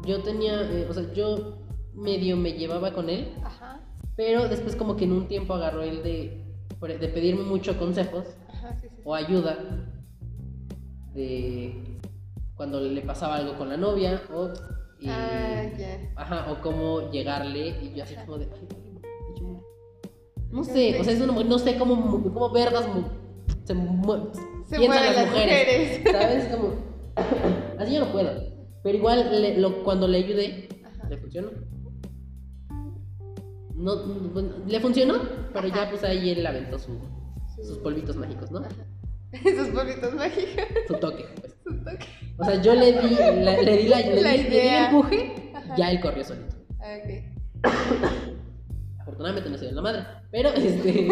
yo 0.05 0.21
tenía, 0.21 0.61
eh, 0.71 0.85
o 0.87 0.93
sea, 0.93 1.11
yo 1.13 1.57
medio 1.95 2.37
me 2.37 2.53
llevaba 2.53 2.93
con 2.93 3.09
él, 3.09 3.33
Ajá, 3.43 3.81
pero 4.15 4.47
después 4.47 4.75
como 4.75 4.95
que 4.95 5.05
en 5.05 5.13
un 5.13 5.27
tiempo 5.27 5.55
agarró 5.55 5.81
él 5.81 6.03
de, 6.03 6.45
de 6.99 7.07
pedirme 7.07 7.41
mucho 7.43 7.77
consejos 7.79 8.25
ajá, 8.49 8.75
sí, 8.79 8.87
sí. 8.89 8.95
sí. 8.95 9.01
o 9.03 9.15
ayuda 9.15 9.57
de 11.17 11.73
cuando 12.55 12.79
le 12.79 13.01
pasaba 13.01 13.35
algo 13.37 13.57
con 13.57 13.69
la 13.69 13.77
novia 13.77 14.21
o 14.33 14.47
eh, 15.01 15.09
Ah, 15.09 16.21
ajá 16.21 16.51
o 16.51 16.61
cómo 16.61 17.11
llegarle 17.11 17.69
y 17.83 17.93
yo 17.95 18.03
así 18.03 18.15
como 18.25 18.37
de 18.37 18.45
"Ay, 18.45 18.67
yo- 19.39 19.61
no 20.51 20.63
sé 20.63 20.99
o 20.99 21.03
sea 21.03 21.13
es 21.13 21.21
una 21.21 21.33
no 21.43 21.59
sé 21.59 21.77
cómo 21.77 22.21
cómo 22.23 22.49
vergas 22.51 22.87
mu- 22.87 23.03
se 23.65 23.73
Se 23.73 24.77
piensan 24.77 24.87
mueven 24.87 25.05
las, 25.05 25.15
las 25.15 25.27
mujeres, 25.27 25.99
mujeres. 25.99 26.11
sabes 26.11 26.45
como 26.55 26.67
así 27.79 27.93
yo 27.93 28.05
no 28.05 28.11
puedo 28.11 28.29
pero 28.83 28.97
igual 28.97 29.41
le- 29.41 29.57
lo- 29.57 29.83
cuando 29.83 30.07
le 30.07 30.17
ayudé 30.19 30.69
Ajá. 30.85 31.09
le 31.09 31.17
funcionó 31.17 31.49
no, 33.75 33.95
le 34.67 34.79
funcionó 34.79 35.15
pero 35.53 35.67
ya 35.67 35.89
pues 35.89 36.03
ahí 36.03 36.29
él 36.31 36.45
aventó 36.45 36.79
su- 36.79 36.99
sus 37.63 37.77
polvitos 37.79 38.15
mágicos 38.15 38.49
no 38.51 38.59
Ajá. 38.59 38.69
Esos 39.45 39.67
polvitos 39.69 40.13
mágicos. 40.13 40.65
su 40.87 40.93
toque 40.95 41.25
pues. 41.39 41.55
su 41.63 41.73
toque. 41.83 42.05
O 42.37 42.43
sea, 42.45 42.61
yo 42.61 42.73
le 42.75 42.93
di 42.93 43.15
la, 43.43 43.61
le 43.61 43.77
di 43.77 43.87
la, 43.87 43.99
le 43.99 44.21
La 44.21 44.31
di- 44.31 44.37
le 44.37 44.37
di 44.37 44.39
el 44.39 44.47
idea. 44.53 44.89
empuje, 44.89 45.51
Ajá. 45.55 45.75
ya 45.75 45.91
él 45.91 45.99
corrió 46.01 46.23
solito. 46.23 46.55
Ah, 46.79 46.97
ok. 47.03 47.09
Afortunadamente 49.01 49.49
no 49.49 49.57
se 49.57 49.65
dio 49.65 49.75
la 49.75 49.81
madre. 49.81 50.03
Pero 50.31 50.49
este 50.55 51.07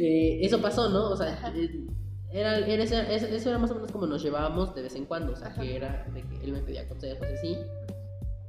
eh, 0.00 0.38
eso 0.44 0.60
pasó, 0.60 0.88
¿no? 0.90 1.10
O 1.10 1.16
sea, 1.16 1.52
eh, 1.56 1.86
era, 2.32 2.58
era 2.58 2.82
eso, 2.84 3.48
era 3.48 3.58
más 3.58 3.70
o 3.70 3.74
menos 3.74 3.90
como 3.92 4.06
nos 4.06 4.22
llevábamos 4.22 4.74
de 4.74 4.82
vez 4.82 4.94
en 4.96 5.06
cuando. 5.06 5.32
O 5.32 5.36
sea, 5.36 5.48
Ajá. 5.48 5.60
que 5.62 5.76
era 5.76 6.06
de 6.12 6.22
que 6.22 6.44
él 6.44 6.52
me 6.52 6.60
pedía 6.60 6.88
consejos 6.88 7.26
y 7.30 7.34
así. 7.34 7.58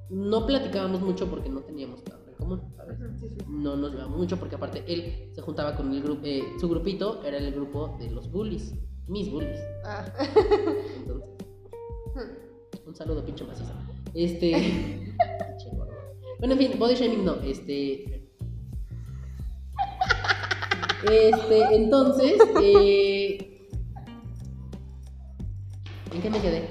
No 0.09 0.45
platicábamos 0.45 1.01
mucho 1.01 1.28
porque 1.30 1.49
no 1.49 1.61
teníamos 1.61 1.99
en 2.05 2.05
común, 2.44 2.62
¿sabes? 2.78 3.00
Ujú, 3.00 3.18
Sí, 3.20 3.28
sí. 3.30 3.46
No 3.48 3.76
nos 3.76 3.91
llevábamos 3.91 4.18
mucho 4.20 4.38
porque 4.38 4.56
aparte 4.56 4.84
él 4.88 5.30
se 5.34 5.41
juntaba 5.41 5.76
con 5.76 5.91
el 5.94 6.02
grupo, 6.04 6.22
eh, 6.26 6.44
su 6.60 6.70
grupito 6.70 7.24
era 7.24 7.38
el 7.38 7.52
grupo 7.54 7.96
de 8.00 8.10
los 8.12 8.32
bullies, 8.32 8.74
mis 9.08 9.30
bullies. 9.32 9.60
Ah. 9.86 10.06
Entonces, 10.98 11.30
Un 12.86 12.96
saludo, 12.96 13.24
pinche 13.26 13.44
maciza. 13.46 13.74
Este. 14.14 15.14
bueno, 16.39 16.54
en 16.54 16.60
fin, 16.60 16.72
body 16.78 16.96
shaming 16.96 17.26
no. 17.26 17.36
Este. 17.41 18.30
Este, 21.10 21.76
entonces. 21.76 22.34
Eh... 22.62 23.68
¿En 26.14 26.22
qué 26.22 26.30
me 26.30 26.39
quedé? 26.39 26.68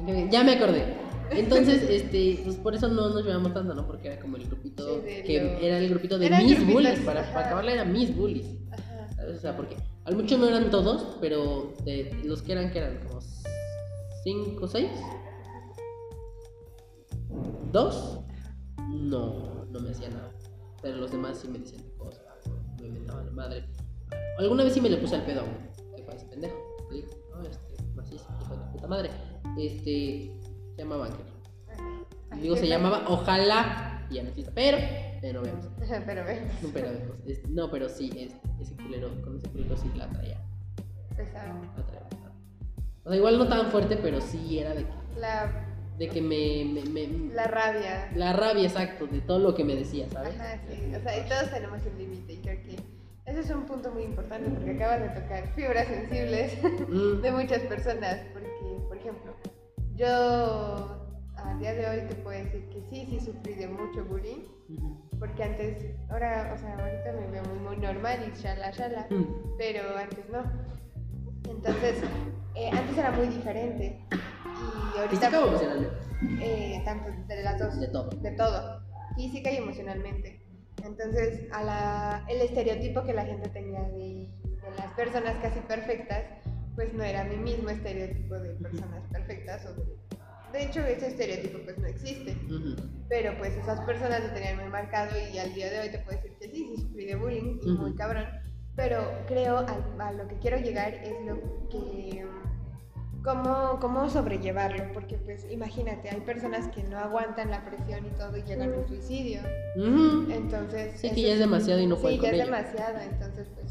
¿En 0.00 0.06
qué 0.06 0.12
me- 0.12 0.30
Ya 0.30 0.42
me 0.44 0.52
acordé. 0.52 0.84
Entonces, 1.30 1.82
este, 1.88 2.40
pues 2.44 2.56
por 2.56 2.74
eso 2.74 2.88
no 2.88 3.10
nos 3.10 3.24
llevamos 3.24 3.52
tanto, 3.54 3.74
¿no? 3.74 3.86
Porque 3.86 4.08
era 4.08 4.20
como 4.20 4.36
el 4.36 4.46
grupito. 4.46 5.02
Sí, 5.02 5.22
que 5.24 5.58
era 5.66 5.78
el 5.78 5.88
grupito 5.88 6.18
de 6.18 6.26
Eran 6.26 6.44
mis 6.44 6.56
grupitos, 6.56 6.74
bullies. 6.74 7.00
Para, 7.00 7.32
para 7.32 7.46
acabarla 7.46 7.72
era 7.72 7.84
mis 7.84 8.16
bullies. 8.16 8.46
Ajá. 8.70 9.08
O 9.34 9.38
sea, 9.38 9.56
porque 9.56 9.76
al 10.04 10.16
mucho 10.16 10.38
no 10.38 10.46
eran 10.46 10.70
todos, 10.70 11.18
pero 11.20 11.74
de 11.84 12.10
los 12.24 12.42
que 12.42 12.52
eran, 12.52 12.70
que 12.70 12.78
eran 12.78 12.98
como 13.06 13.20
5 14.22 14.64
o 14.64 14.68
6. 14.68 14.88
¿Dos? 17.72 18.20
No, 18.88 19.66
no 19.66 19.80
me 19.80 19.90
hacía 19.90 20.08
nada. 20.08 20.32
Pero 20.80 20.96
los 20.96 21.10
demás 21.10 21.38
sí 21.38 21.48
me 21.48 21.58
decían 21.58 21.82
cosas, 21.98 22.22
me 22.80 22.86
inventaban 22.86 23.26
la 23.26 23.32
madre. 23.32 23.64
Alguna 24.38 24.64
vez 24.64 24.72
sí 24.72 24.80
me 24.80 24.88
le 24.88 24.96
puse 24.96 25.16
al 25.16 25.24
pedo 25.24 25.40
a 25.40 25.44
uno, 25.44 25.96
que 25.96 26.02
fue 26.02 26.14
ese 26.14 26.26
pendejo. 26.26 26.56
Le 26.90 27.02
no, 27.02 27.42
este, 27.42 27.82
macizo, 27.94 28.26
hijo 28.40 28.56
de 28.56 28.72
puta 28.72 28.86
madre. 28.86 29.10
Este, 29.58 30.37
se 30.78 30.84
llamaba 30.84 31.06
Ángel. 31.06 31.24
Ay, 32.30 32.40
Digo, 32.40 32.56
se 32.56 32.68
llamaba 32.68 33.04
Ojalá 33.08 34.06
y 34.10 34.14
ya 34.14 34.22
no 34.22 34.28
existe, 34.28 34.52
pero, 34.54 34.78
pero 35.20 35.42
vemos. 35.42 35.66
Pero 36.06 36.24
ve, 36.24 36.40
No, 36.62 36.68
pero 36.72 36.88
vemos. 36.88 37.16
No, 37.48 37.70
pero 37.70 37.88
sí, 37.88 38.10
este, 38.16 38.38
ese 38.60 38.76
culero, 38.76 39.10
con 39.22 39.38
ese 39.38 39.48
culero 39.48 39.76
sí 39.76 39.90
la 39.96 40.08
traía. 40.08 40.40
pesado. 41.16 41.60
La 41.76 41.82
traía. 41.84 42.06
O 43.04 43.08
sea, 43.10 43.16
igual 43.16 43.38
no 43.38 43.48
tan 43.48 43.72
fuerte, 43.72 43.96
pero 43.96 44.20
sí 44.20 44.60
era 44.60 44.72
de 44.72 44.84
que, 44.84 44.92
La, 45.18 45.50
de 45.98 46.08
que 46.08 46.20
me, 46.22 46.64
me, 46.64 46.84
me- 46.88 47.34
la 47.34 47.48
rabia. 47.48 48.08
la 48.14 48.32
rabia, 48.34 48.62
exacto, 48.68 49.08
de 49.08 49.20
todo 49.20 49.40
lo 49.40 49.56
que 49.56 49.64
me 49.64 49.74
decía, 49.74 50.06
¿sabes? 50.12 50.36
Ajá, 50.38 50.60
sí. 50.70 50.94
O 50.94 51.00
sea, 51.02 51.18
y 51.18 51.28
todos 51.28 51.50
tenemos 51.50 51.80
un 51.84 51.98
límite 51.98 52.34
y 52.34 52.36
creo 52.36 52.62
que 52.62 52.76
ese 53.26 53.40
es 53.40 53.50
un 53.50 53.66
punto 53.66 53.90
muy 53.90 54.04
importante 54.04 54.48
porque 54.48 54.70
acabas 54.70 55.00
de 55.00 55.20
tocar 55.20 55.48
fibras 55.56 55.88
sensibles 55.88 56.52
de 57.22 57.32
muchas 57.32 57.62
personas. 57.62 58.20
Porque, 58.32 58.48
por 58.86 58.96
ejemplo, 58.96 59.34
yo 59.98 61.04
a 61.36 61.54
día 61.58 61.74
de 61.74 61.86
hoy 61.88 62.06
te 62.08 62.14
puedo 62.16 62.38
decir 62.38 62.68
que 62.70 62.80
sí, 62.88 63.06
sí 63.10 63.20
sufrí 63.20 63.54
de 63.54 63.66
mucho 63.68 64.04
bullying. 64.04 64.44
Porque 65.18 65.42
antes, 65.42 65.84
ahora, 66.10 66.52
o 66.54 66.58
sea, 66.58 66.74
ahorita 66.74 67.12
me 67.20 67.26
veo 67.32 67.42
muy, 67.44 67.58
muy 67.58 67.76
normal 67.78 68.18
y 68.32 68.38
shala, 68.40 68.70
shala. 68.70 69.06
mm, 69.10 69.24
pero 69.58 69.96
antes 69.96 70.28
no. 70.30 70.42
Entonces, 71.50 71.96
eh, 72.54 72.70
antes 72.70 72.96
era 72.96 73.10
muy 73.12 73.26
diferente. 73.28 74.04
Y 74.94 74.98
ahorita. 74.98 75.08
Física 75.26 75.40
o 75.40 75.48
emocionalmente. 75.48 75.96
eh, 76.40 76.82
tanto 76.84 77.10
de 77.26 77.42
las 77.42 77.58
dos. 77.58 77.80
De 77.80 77.88
todo. 77.88 78.10
De 78.10 78.30
todo. 78.32 78.82
Física 79.16 79.50
y 79.50 79.56
emocionalmente. 79.56 80.40
Entonces, 80.84 81.50
a 81.52 81.64
la, 81.64 82.24
el 82.28 82.40
estereotipo 82.42 83.02
que 83.02 83.14
la 83.14 83.24
gente 83.24 83.48
tenía 83.48 83.80
de, 83.82 84.30
de 84.44 84.70
las 84.76 84.92
personas 84.92 85.34
casi 85.42 85.58
perfectas, 85.60 86.22
pues 86.78 86.94
no 86.94 87.02
era 87.02 87.24
mi 87.24 87.36
mismo 87.36 87.68
estereotipo 87.70 88.38
de 88.38 88.50
personas 88.50 89.02
perfectas. 89.10 89.66
O 89.66 89.72
de, 89.74 89.82
de 90.52 90.62
hecho, 90.62 90.78
ese 90.78 91.08
estereotipo 91.08 91.58
pues 91.64 91.76
no 91.76 91.88
existe. 91.88 92.36
Pero 93.08 93.36
pues 93.36 93.52
esas 93.56 93.80
personas 93.80 94.22
lo 94.22 94.30
tenían 94.32 94.58
muy 94.60 94.68
marcado 94.68 95.10
y 95.34 95.38
al 95.38 95.52
día 95.54 95.70
de 95.70 95.80
hoy 95.80 95.88
te 95.90 95.98
puedo 95.98 96.16
decir 96.18 96.38
que 96.38 96.48
sí, 96.50 96.72
sí 96.76 96.82
sufrí 96.82 97.06
de 97.06 97.16
bullying 97.16 97.58
y 97.64 97.70
muy 97.72 97.96
cabrón. 97.96 98.26
Pero 98.76 99.10
creo 99.26 99.58
a, 99.58 99.76
a 99.98 100.12
lo 100.12 100.28
que 100.28 100.38
quiero 100.38 100.56
llegar 100.58 100.94
es 100.94 101.14
lo 101.26 101.34
que 101.68 102.24
cómo, 103.24 103.78
cómo 103.80 104.08
sobrellevarlo, 104.08 104.92
porque 104.92 105.18
pues 105.18 105.50
imagínate, 105.50 106.10
hay 106.10 106.20
personas 106.20 106.68
que 106.68 106.84
no 106.84 106.96
aguantan 106.96 107.50
la 107.50 107.64
presión 107.64 108.06
y 108.06 108.10
todo 108.10 108.36
y 108.36 108.42
llegan 108.44 108.72
al 108.72 108.86
suicidio. 108.86 109.40
Ujú. 109.76 110.30
Entonces... 110.30 111.00
Sí, 111.00 111.10
que 111.10 111.22
ya 111.22 111.32
es 111.32 111.40
demasiado 111.40 111.80
y 111.80 111.88
no 111.88 111.96
pueden 111.96 112.20
Sí, 112.20 112.22
ya 112.22 112.28
es 112.28 112.34
ello. 112.36 112.44
demasiado, 112.44 113.00
entonces 113.00 113.48
pues 113.56 113.67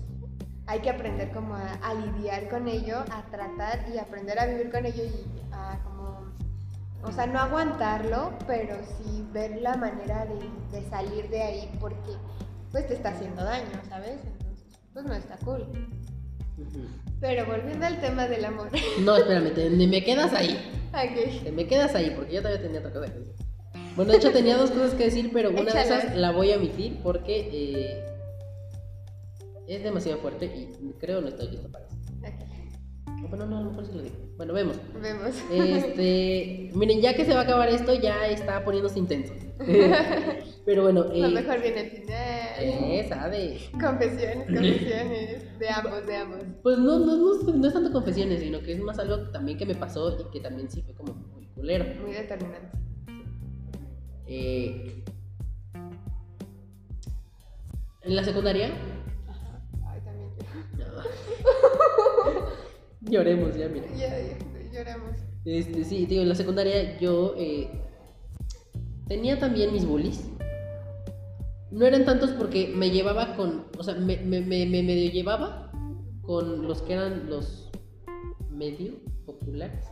hay 0.67 0.79
que 0.79 0.89
aprender 0.89 1.31
como 1.31 1.55
a, 1.55 1.73
a 1.81 1.93
lidiar 1.93 2.49
con 2.49 2.67
ello, 2.67 2.99
a 3.11 3.23
tratar 3.31 3.85
y 3.93 3.97
aprender 3.97 4.37
a 4.39 4.45
vivir 4.45 4.69
con 4.69 4.85
ello 4.85 5.03
y 5.03 5.25
a 5.51 5.79
como, 5.83 6.25
o 7.03 7.11
sea, 7.11 7.25
no 7.25 7.39
aguantarlo, 7.39 8.33
pero 8.45 8.75
sí 8.85 9.25
ver 9.31 9.61
la 9.61 9.75
manera 9.75 10.25
de, 10.25 10.77
de 10.77 10.89
salir 10.89 11.29
de 11.29 11.41
ahí 11.41 11.71
porque 11.79 12.11
pues 12.71 12.85
te 12.87 12.95
está 12.95 13.09
haciendo 13.09 13.43
daño, 13.43 13.81
¿sabes? 13.89 14.19
Entonces, 14.25 14.77
pues 14.93 15.05
no 15.05 15.13
está 15.13 15.37
cool. 15.37 15.65
Pero 17.19 17.45
volviendo 17.45 17.85
al 17.85 17.99
tema 18.01 18.27
del 18.27 18.45
amor. 18.45 18.69
No, 19.01 19.15
espérame, 19.15 19.53
te, 19.53 19.69
me 19.69 20.03
quedas 20.03 20.33
ahí. 20.33 20.57
Ok. 20.89 21.43
Te 21.43 21.51
me 21.51 21.65
quedas 21.65 21.95
ahí 21.95 22.11
porque 22.15 22.33
yo 22.33 22.41
todavía 22.41 22.61
tenía 22.61 22.79
otra 22.79 22.91
cosa 22.91 23.11
que 23.11 23.19
decir. 23.19 23.33
Bueno, 23.95 24.11
de 24.11 24.17
hecho 24.17 24.31
tenía 24.31 24.57
dos 24.57 24.71
cosas 24.71 24.93
que 24.93 25.05
decir, 25.05 25.31
pero 25.33 25.49
una 25.49 25.73
de 25.73 25.81
esas 25.81 26.15
la 26.15 26.31
voy 26.31 26.51
a 26.51 26.57
omitir 26.57 26.99
porque 27.01 27.49
eh, 27.51 28.16
es 29.67 29.83
demasiado 29.83 30.19
fuerte 30.19 30.45
y 30.45 30.93
creo 30.99 31.21
no 31.21 31.27
estoy 31.27 31.49
listo 31.49 31.71
para 31.71 31.85
eso. 31.85 31.95
Ok. 32.21 32.57
Bueno, 33.29 33.45
no, 33.45 33.57
a 33.57 33.61
lo 33.61 33.71
mejor 33.71 33.95
lo 33.95 34.03
digo. 34.03 34.15
Bueno, 34.37 34.53
vemos. 34.53 34.77
Vemos. 35.01 35.35
Este, 35.51 36.69
miren, 36.75 37.01
ya 37.01 37.15
que 37.15 37.25
se 37.25 37.33
va 37.33 37.41
a 37.41 37.43
acabar 37.43 37.67
esto, 37.67 37.93
ya 37.95 38.27
está 38.27 38.63
poniéndose 38.63 38.99
intenso. 38.99 39.33
Pero 40.65 40.83
bueno, 40.83 41.05
Lo 41.05 41.27
eh, 41.27 41.31
mejor 41.31 41.61
viene 41.61 41.79
al 41.79 41.89
final. 41.89 42.09
eh, 42.59 43.05
sabes. 43.09 43.69
Confesiones, 43.71 44.45
confesiones. 44.47 45.59
De 45.59 45.69
ambos, 45.69 46.05
de 46.05 46.15
ambos. 46.15 46.39
Pues 46.61 46.77
no, 46.77 46.99
no, 46.99 47.17
no, 47.17 47.53
no 47.53 47.67
es 47.67 47.73
tanto 47.73 47.91
confesiones, 47.91 48.39
sino 48.39 48.61
que 48.61 48.73
es 48.73 48.79
más 48.79 48.99
algo 48.99 49.29
también 49.31 49.57
que 49.57 49.65
me 49.65 49.75
pasó 49.75 50.17
y 50.19 50.31
que 50.31 50.39
también 50.39 50.69
sí 50.69 50.81
fue 50.83 50.93
como 50.93 51.13
muy 51.15 51.47
culero. 51.47 51.85
Muy 52.01 52.11
determinante. 52.11 52.77
Eh, 54.27 55.03
en 58.03 58.15
la 58.15 58.23
secundaria, 58.23 58.69
lloremos 63.01 63.55
ya, 63.55 63.67
mira. 63.69 63.85
Ya, 63.97 64.09
ya, 64.19 64.37
lloramos. 64.73 65.15
Este, 65.45 65.83
sí, 65.83 66.05
digo, 66.05 66.21
en 66.21 66.29
la 66.29 66.35
secundaria 66.35 66.97
yo 66.99 67.33
eh, 67.37 67.69
tenía 69.07 69.39
también 69.39 69.71
mis 69.73 69.85
bullies. 69.85 70.23
No 71.71 71.85
eran 71.85 72.05
tantos 72.05 72.31
porque 72.31 72.67
me 72.75 72.89
llevaba 72.89 73.35
con, 73.35 73.65
o 73.77 73.83
sea, 73.83 73.93
me, 73.95 74.17
me, 74.17 74.41
me, 74.41 74.65
me 74.65 74.83
medio 74.83 75.11
llevaba 75.11 75.71
con 76.21 76.65
los 76.67 76.81
que 76.81 76.93
eran 76.93 77.29
los 77.29 77.69
medio 78.49 78.93
populares, 79.25 79.85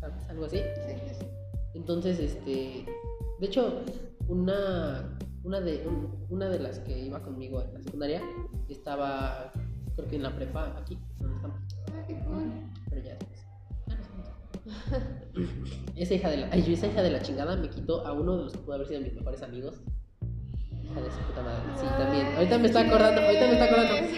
¿sabes? 0.00 0.24
Algo 0.28 0.44
así. 0.44 0.58
Sí, 0.58 0.92
sí, 1.08 1.14
sí. 1.20 1.26
Entonces, 1.74 2.18
este, 2.20 2.84
de 3.40 3.46
hecho, 3.46 3.82
una, 4.28 5.18
una, 5.42 5.60
de, 5.60 5.86
un- 5.86 6.24
una 6.30 6.48
de 6.48 6.58
las 6.60 6.78
que 6.80 6.98
iba 6.98 7.22
conmigo 7.22 7.62
en 7.62 7.74
la 7.74 7.82
secundaria 7.82 8.22
estaba, 8.68 9.52
creo 9.96 10.08
que 10.08 10.16
en 10.16 10.22
la 10.22 10.34
prepa, 10.34 10.76
aquí, 10.78 10.98
donde 11.18 11.36
estamos, 11.36 11.58
cool. 12.26 12.52
pero 12.90 13.02
ya 13.02 13.10
después. 13.14 13.46
vamos. 13.86 14.34
Esa 15.96 16.14
hija 16.14 16.30
de 16.30 16.36
la, 16.38 16.48
ay, 16.50 16.72
esa 16.72 16.86
hija 16.86 17.02
de 17.02 17.10
la 17.10 17.22
chingada 17.22 17.56
me 17.56 17.68
quitó 17.70 18.06
a 18.06 18.12
uno 18.12 18.36
de 18.36 18.44
los 18.44 18.52
que 18.52 18.58
pudo 18.58 18.74
haber 18.74 18.86
sido 18.88 19.00
mis 19.00 19.14
mejores 19.14 19.42
amigos. 19.42 19.80
Hija 20.82 21.00
de 21.00 21.10
su 21.10 21.18
puta 21.18 21.42
madre. 21.42 21.62
Sí, 21.76 21.86
también. 21.98 22.26
Ahorita 22.36 22.58
me 22.58 22.66
está 22.66 22.80
acordando, 22.80 23.20
ahorita 23.20 23.46
me 23.46 23.52
está 23.52 23.64
acordando. 23.64 24.08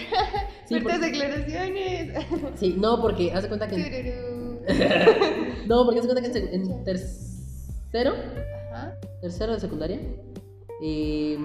Sí, 0.66 0.74
declaraciones. 1.00 2.26
sí, 2.56 2.76
no, 2.78 3.00
porque 3.00 3.32
hace 3.32 3.48
cuenta 3.48 3.68
que. 3.68 3.76
en- 3.76 5.68
no, 5.68 5.84
porque 5.84 6.00
hace 6.00 6.08
cuenta 6.08 6.22
que 6.30 6.38
en, 6.38 6.54
en 6.68 6.84
tercero, 6.84 8.14
Ajá. 8.72 8.94
tercero 9.20 9.52
de 9.52 9.60
secundaria. 9.60 10.00
Eh, 10.82 11.38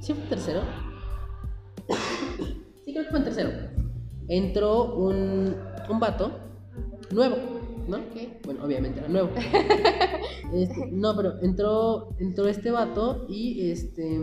¿Sí 0.00 0.12
fue 0.12 0.24
tercero? 0.24 0.60
Sí, 2.84 2.92
creo 2.92 3.04
que 3.04 3.10
fue 3.10 3.18
en 3.18 3.24
tercero. 3.24 3.50
Entró 4.28 4.94
un, 4.94 5.56
un 5.88 6.00
vato 6.00 6.32
nuevo, 7.10 7.36
¿no? 7.88 7.96
Ok. 7.98 8.44
Bueno, 8.44 8.64
obviamente 8.64 9.00
era 9.00 9.08
nuevo. 9.08 9.30
Este, 10.52 10.86
no, 10.92 11.16
pero 11.16 11.42
entró, 11.42 12.14
entró 12.20 12.46
este 12.46 12.70
vato 12.70 13.26
y 13.28 13.70
este. 13.70 14.20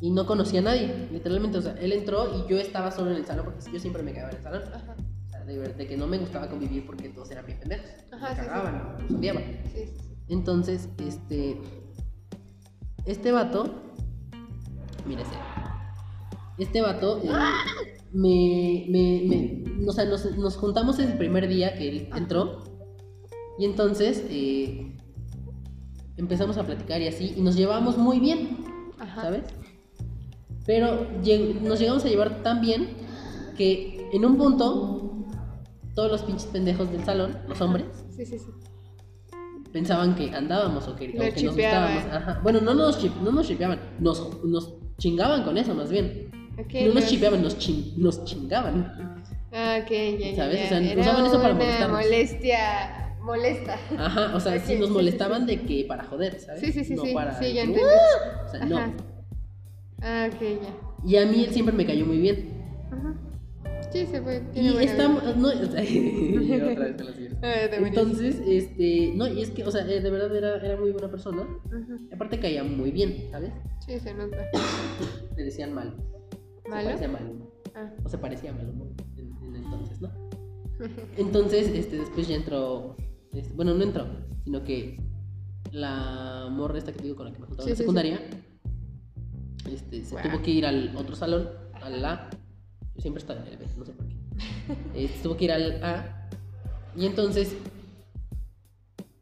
Y 0.00 0.10
no 0.10 0.26
conocía 0.26 0.58
a 0.58 0.64
nadie, 0.64 1.08
literalmente. 1.12 1.58
O 1.58 1.62
sea, 1.62 1.74
él 1.74 1.92
entró 1.92 2.26
y 2.36 2.50
yo 2.50 2.58
estaba 2.58 2.90
solo 2.90 3.12
en 3.12 3.18
el 3.18 3.24
salón 3.24 3.44
porque 3.44 3.70
yo 3.72 3.78
siempre 3.78 4.02
me 4.02 4.12
quedaba 4.12 4.30
en 4.30 4.36
el 4.38 4.42
salón. 4.42 4.62
Ajá. 4.74 4.96
O 5.28 5.30
sea, 5.30 5.44
de, 5.44 5.86
que 5.86 5.96
no 5.96 6.08
me 6.08 6.18
gustaba 6.18 6.48
convivir 6.48 6.84
porque 6.86 7.08
todos 7.10 7.30
eran 7.30 7.46
bien 7.46 7.60
pendejos. 7.60 7.88
Ajá, 8.10 8.30
me 8.30 8.34
sí, 8.34 8.40
sí. 8.40 8.46
cagaban, 8.48 8.96
los 8.98 9.12
odiaban. 9.12 9.44
Sí, 9.72 9.86
sí. 9.86 10.16
Entonces, 10.28 10.88
este. 10.98 11.60
Este 13.04 13.30
vato. 13.30 13.82
Mira 15.06 15.22
ese. 15.22 15.32
Este 16.58 16.80
vato. 16.82 17.20
eh, 17.22 17.30
me, 18.12 18.86
me, 18.88 19.22
me- 19.28 19.88
O 19.88 19.92
sea, 19.92 20.04
nos, 20.04 20.24
nos 20.36 20.56
juntamos 20.56 20.98
el 20.98 21.16
primer 21.16 21.48
día 21.48 21.74
que 21.74 21.88
él 21.88 22.08
entró. 22.14 22.62
Y 23.58 23.64
entonces. 23.64 24.24
eh, 24.28 24.96
empezamos 26.16 26.56
a 26.58 26.64
platicar 26.64 27.00
y 27.00 27.08
así. 27.08 27.34
Y 27.36 27.40
nos 27.40 27.56
llevábamos 27.56 27.96
muy 27.98 28.20
bien. 28.20 28.58
Ajá. 28.98 29.22
¿Sabes? 29.22 29.44
Pero 30.66 31.06
nos 31.62 31.78
llegamos 31.80 32.04
a 32.04 32.08
llevar 32.08 32.42
tan 32.42 32.60
bien 32.60 32.90
que 33.56 34.08
en 34.12 34.24
un 34.24 34.36
punto. 34.36 34.98
Todos 35.94 36.10
los 36.10 36.22
pinches 36.22 36.46
pendejos 36.46 36.90
del 36.90 37.04
salón, 37.04 37.36
los 37.46 37.60
hombres, 37.60 37.84
Sí, 38.16 38.24
sí, 38.24 38.38
sí. 38.38 38.46
pensaban 39.74 40.14
que 40.14 40.34
andábamos 40.34 40.88
o 40.88 40.96
que, 40.96 41.10
o 41.10 41.22
Lo 41.22 41.34
que 41.34 41.42
nos 41.42 41.54
gustábamos. 41.54 42.04
Ajá. 42.10 42.40
Bueno, 42.42 42.62
no 42.62 42.72
nos, 42.72 42.98
chip- 42.98 43.20
no 43.20 43.30
nos 43.30 43.46
chipeaban, 43.46 43.78
nos, 44.00 44.42
nos 44.42 44.72
chingaban 44.98 45.42
con 45.44 45.56
eso 45.58 45.74
más 45.74 45.90
bien. 45.90 46.30
No 46.86 46.94
nos 46.94 47.06
chipeaban, 47.06 47.42
nos, 47.42 47.58
chin- 47.58 47.94
nos 47.96 48.24
chingaban. 48.24 49.18
Ok, 49.50 49.90
ya, 49.90 50.36
¿Sabes? 50.36 50.58
ya. 50.60 50.64
O 50.64 50.68
sea, 50.68 50.78
Era 50.80 51.00
usaban 51.00 51.26
eso 51.26 51.42
para 51.42 51.54
molestarnos. 51.54 52.00
molestia 52.04 53.16
molesta. 53.22 53.78
Ajá, 53.98 54.34
o 54.34 54.40
sea, 54.40 54.58
sí 54.66 54.76
nos 54.76 54.90
molestaban 54.90 55.46
sí, 55.46 55.56
de 55.56 55.62
que 55.62 55.84
para 55.86 56.04
joder, 56.04 56.40
¿sabes? 56.40 56.60
Sí, 56.60 56.72
sí, 56.72 56.84
sí, 56.84 56.94
no 56.94 57.04
sí. 57.04 57.12
para 57.14 57.38
Sí, 57.38 57.52
ya 57.52 57.62
entendí. 57.62 57.80
O 57.82 58.48
sea, 58.50 58.60
Ajá. 58.60 58.66
no. 58.68 58.94
Ah, 60.02 60.28
ok, 60.32 60.40
ya. 60.40 61.08
Y 61.08 61.16
a 61.16 61.26
mí 61.26 61.44
él 61.44 61.52
siempre 61.52 61.74
me 61.74 61.84
cayó 61.86 62.06
muy 62.06 62.18
bien. 62.18 62.48
Ajá. 62.90 63.14
Sí, 63.92 64.06
se 64.06 64.20
fue. 64.22 64.42
Y 64.54 64.68
estamos. 64.84 65.22
No, 65.36 65.48
otra 65.48 65.80
vez 65.80 67.21
buenísimo. 67.80 67.86
Entonces, 67.86 68.40
este. 68.46 69.12
No, 69.14 69.26
y 69.26 69.42
es 69.42 69.50
que, 69.50 69.64
o 69.64 69.70
sea, 69.70 69.82
eh, 69.90 70.00
de 70.00 70.10
verdad 70.10 70.34
era, 70.36 70.56
era 70.64 70.76
muy 70.80 70.90
buena 70.92 71.10
persona. 71.10 71.42
Ajá. 71.66 71.96
Aparte 72.14 72.38
caía 72.40 72.62
muy 72.64 72.90
bien, 72.90 73.28
¿sabes? 73.30 73.52
Sí, 73.86 73.98
se 73.98 74.14
nota. 74.14 74.36
Le 75.36 75.44
decían 75.44 75.72
mal. 75.74 75.94
Se 76.62 76.68
¿Malo? 76.68 76.84
parecía 76.84 77.08
mal. 77.08 77.32
Ah. 77.74 77.90
O 78.04 78.08
se 78.08 78.18
parecía 78.18 78.52
Maluma 78.52 78.84
en, 79.16 79.32
en 79.44 79.56
entonces, 79.56 80.00
¿no? 80.00 80.10
Entonces, 81.16 81.68
este, 81.68 81.96
después 81.98 82.28
ya 82.28 82.36
entró. 82.36 82.96
este, 83.32 83.52
bueno, 83.54 83.74
no 83.74 83.82
entró, 83.82 84.06
sino 84.44 84.62
que 84.64 85.00
la 85.70 86.48
morra 86.50 86.78
esta 86.78 86.92
que 86.92 86.98
te 86.98 87.04
digo 87.04 87.16
con 87.16 87.26
la 87.26 87.32
que 87.32 87.38
me 87.38 87.46
juntaba 87.46 87.64
Sí, 87.64 87.70
en 87.70 87.72
la 87.72 87.76
sí, 87.76 87.78
sí. 87.78 87.82
secundaria. 87.82 88.20
Este, 89.70 90.04
se 90.04 90.16
tuvo 90.16 90.42
que 90.42 90.50
ir 90.50 90.66
al 90.66 90.94
otro 90.96 91.14
salón, 91.16 91.48
al 91.74 92.04
A. 92.04 92.28
Yo 92.94 93.00
siempre 93.00 93.20
estaba 93.20 93.40
en 93.40 93.46
el 93.48 93.56
B, 93.58 93.66
no 93.78 93.84
sé 93.84 93.92
por 93.92 94.06
qué. 94.06 94.16
Este, 94.94 95.22
tuvo 95.22 95.36
que 95.36 95.44
ir 95.46 95.52
al 95.52 95.82
A. 95.82 96.21
Y 96.96 97.06
entonces 97.06 97.56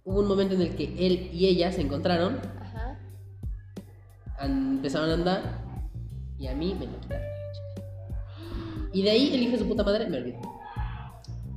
hubo 0.05 0.21
un 0.21 0.29
momento 0.29 0.55
en 0.55 0.62
el 0.62 0.75
que 0.75 0.85
él 0.85 1.31
y 1.33 1.47
ella 1.47 1.71
se 1.73 1.83
encontraron, 1.83 2.41
Ajá. 2.61 2.99
empezaron 4.41 5.11
a 5.11 5.14
andar 5.14 5.61
y 6.39 6.49
a 6.49 6.55
mí 6.55 6.75
me 6.79 6.87
lo 6.87 7.01
quitaron. 7.01 7.27
Y 8.93 9.03
de 9.03 9.11
ahí 9.11 9.35
el 9.35 9.43
hijo 9.43 9.53
de 9.53 9.59
su 9.59 9.68
puta 9.68 9.85
madre 9.85 10.09
me 10.09 10.16
olvidó. 10.16 10.41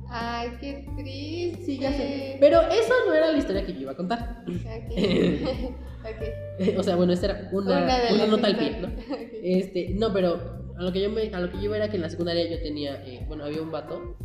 Ay, 0.08 0.50
qué 0.60 0.86
triste. 0.96 1.64
Sí, 1.64 1.78
ya 1.78 1.90
sé. 1.92 2.36
Pero 2.38 2.60
eso 2.62 2.92
no 3.06 3.12
era 3.12 3.32
la 3.32 3.38
historia 3.38 3.66
que 3.66 3.72
yo 3.72 3.80
iba 3.80 3.92
a 3.92 3.96
contar. 3.96 4.44
Ok. 4.46 4.92
ok. 6.04 6.78
o 6.78 6.82
sea, 6.84 6.94
bueno, 6.94 7.12
esa 7.12 7.26
era 7.26 7.48
una, 7.50 7.82
Una 7.82 8.14
una 8.14 8.26
nota 8.26 8.46
al 8.46 8.56
pie. 8.56 8.78
¿no? 8.80 8.86
Ok. 8.86 9.30
Este, 9.42 9.88
no, 9.94 10.12
pero 10.12 10.62
a 10.78 10.82
lo 10.82 10.92
que 10.92 11.02
yo 11.02 11.10
me, 11.10 11.34
a 11.34 11.40
lo 11.40 11.50
que 11.50 11.56
yo 11.56 11.64
iba 11.64 11.76
era 11.76 11.88
que 11.88 11.96
en 11.96 12.02
la 12.02 12.10
secundaria 12.10 12.48
yo 12.48 12.62
tenía, 12.62 13.04
eh, 13.04 13.24
bueno, 13.26 13.44
había 13.44 13.60
un 13.60 13.72
vato, 13.72 14.16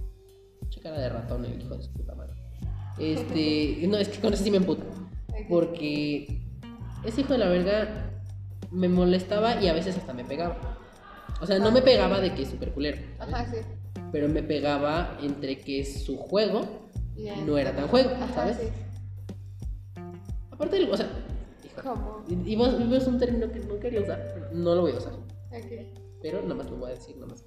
mucha 0.70 0.82
cara 0.82 1.00
de 1.00 1.10
ratón, 1.10 1.46
el 1.46 1.60
hijo 1.62 1.76
de 1.76 1.84
su 1.84 1.92
puta 1.94 2.14
madre. 2.14 2.34
Este, 3.00 3.88
no, 3.88 3.98
es 3.98 4.08
que 4.10 4.20
con 4.20 4.34
eso 4.34 4.44
sí 4.44 4.52
me 4.52 4.58
emputa. 4.58 4.84
Ok. 5.30 5.36
Porque 5.50 6.42
ese 7.04 7.22
hijo 7.22 7.34
de 7.34 7.40
la 7.40 7.48
verga 7.50 8.12
me 8.72 8.88
molestaba 8.88 9.62
y 9.64 9.68
a 9.68 9.74
veces 9.74 9.98
hasta 9.98 10.14
me 10.14 10.24
pegaba. 10.26 10.78
O 11.42 11.46
sea, 11.48 11.58
no 11.60 11.72
me 11.72 11.82
pegaba 11.82 12.20
de 12.20 12.34
que 12.36 12.44
es 12.44 12.50
súper 12.50 12.72
culero, 12.72 12.98
¿sabes? 13.18 13.34
Ajá, 13.34 13.46
sí. 13.52 13.58
pero 14.12 14.28
me 14.30 14.44
pegaba 14.44 15.18
entre 15.24 15.60
que 15.60 15.86
su 15.86 16.18
juego 16.18 16.68
no 17.48 17.58
era 17.58 17.76
tan 17.76 17.88
juego, 17.88 18.12
Ajá, 18.12 18.34
¿sabes? 18.34 18.58
sí. 18.58 18.68
Aparte, 20.52 20.76
del- 20.78 20.92
o 20.92 20.98
sea, 20.98 21.10
hijo, 21.64 21.82
¿Cómo? 21.82 22.24
y, 22.28 22.52
y 22.54 22.56
vos, 22.56 22.88
vos 22.90 23.08
un 23.08 23.18
término 23.18 23.50
que 23.52 23.60
no 23.62 23.80
quería 23.80 24.02
usar, 24.02 24.50
no 24.54 24.76
lo 24.76 24.82
voy 24.82 24.92
a 24.92 24.98
usar, 24.98 25.14
Ok. 25.14 25.72
pero 26.22 26.42
nada 26.44 26.56
más 26.56 26.70
lo 26.70 26.76
voy 26.78 26.92
a 26.92 26.96
decir, 26.96 27.16
nada 27.16 27.28
más. 27.28 27.46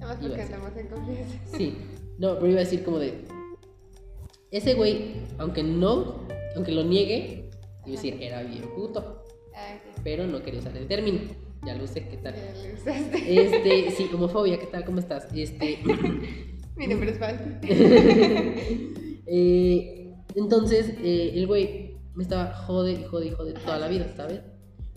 Nada 0.00 0.06
más 0.08 0.16
porque 0.16 0.34
a 0.34 0.38
decir. 0.38 0.54
andamos 0.54 0.76
en 0.76 0.88
confianza. 0.88 1.38
Sí, 1.56 1.78
no, 2.18 2.34
pero 2.34 2.48
iba 2.48 2.60
a 2.60 2.64
decir 2.64 2.82
como 2.84 2.98
de. 2.98 3.24
Ese 4.50 4.74
güey, 4.74 5.16
aunque 5.38 5.62
no, 5.62 6.26
aunque 6.54 6.72
lo 6.72 6.82
niegue, 6.84 7.50
iba 7.84 7.86
a 7.86 7.90
decir, 7.90 8.18
era 8.20 8.42
bien 8.42 8.64
puto. 8.74 9.24
Ah. 9.54 9.78
Pero 10.02 10.26
no 10.26 10.42
quería 10.42 10.60
usar 10.60 10.76
el 10.76 10.86
término. 10.86 11.20
Ya 11.64 11.74
lo 11.74 11.86
sé, 11.86 12.08
¿qué 12.08 12.16
tal? 12.18 12.34
Ya 12.34 12.68
lo 12.68 12.74
usaste. 12.74 13.42
Este, 13.42 13.90
sí, 13.90 14.08
homofobia, 14.14 14.58
¿qué 14.58 14.66
tal? 14.66 14.84
¿Cómo 14.84 15.00
estás? 15.00 15.26
Este. 15.34 15.78
Mi 16.76 16.86
nombre 16.86 17.10
es 17.10 17.18
Val. 17.18 17.58
eh, 19.26 20.14
entonces, 20.34 20.94
eh, 21.02 21.32
el 21.34 21.46
güey 21.46 21.96
me 22.14 22.22
estaba 22.22 22.52
jode 22.52 22.92
y 22.92 23.04
jode 23.04 23.26
y 23.26 23.30
jode 23.30 23.54
toda 23.54 23.78
la 23.78 23.88
vida, 23.88 24.12
¿sabes? 24.16 24.42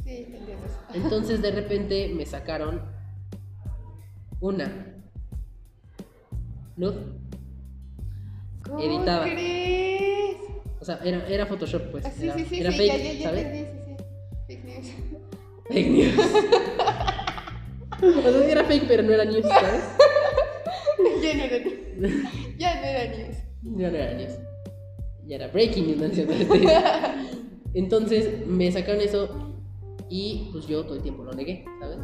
Sí, 0.03 0.27
entiendo. 0.27 0.67
Entonces, 0.93 1.41
de 1.41 1.51
repente 1.51 2.11
me 2.13 2.25
sacaron 2.25 2.81
una. 4.41 4.98
¿No? 6.79 6.93
¿Cómo 8.63 8.79
crees? 9.23 10.37
O 10.79 10.85
sea, 10.85 10.99
era, 11.03 11.27
era 11.27 11.45
Photoshop, 11.45 11.91
pues. 11.91 12.05
Ah, 12.05 12.11
sí, 12.17 12.23
era, 12.23 12.35
sí, 12.35 12.45
sí, 12.45 12.61
era 12.61 12.71
sí, 12.71 12.77
fake, 12.77 12.87
ya, 12.87 12.97
ya, 12.97 13.13
ya 13.13 13.23
¿sabes? 13.23 13.45
entendí, 13.45 13.67
sí, 14.47 14.55
sí. 14.55 14.57
Fake 14.63 14.63
news. 14.63 14.87
Fake 15.67 15.89
news. 15.89 16.15
o 18.01 18.21
sea, 18.21 18.31
sí 18.31 18.51
era 18.51 18.63
fake, 18.63 18.85
pero 18.87 19.03
no 19.03 19.11
era 19.11 19.25
news, 19.25 19.45
¿sabes? 19.45 19.83
ya 21.21 21.33
no 21.35 21.43
era 21.43 21.59
news. 21.59 21.73
Ya 22.57 22.75
no 22.75 22.85
era 22.85 23.17
news. 23.17 23.37
Ya 23.61 23.91
no 23.91 23.97
era 23.97 24.13
news. 24.13 24.33
Ya 25.25 25.35
era 25.35 25.47
breaking 25.49 25.85
news, 25.85 25.97
¿no 25.97 26.05
es 26.05 26.15
cierto? 26.15 26.31
Este, 26.33 26.65
Entonces 27.73 28.47
me 28.47 28.71
sacaron 28.71 29.01
eso 29.01 29.53
y 30.09 30.47
pues 30.53 30.65
yo 30.65 30.85
todo 30.85 30.95
el 30.95 31.03
tiempo 31.03 31.25
lo 31.25 31.33
negué, 31.33 31.65
¿sabes? 31.81 31.97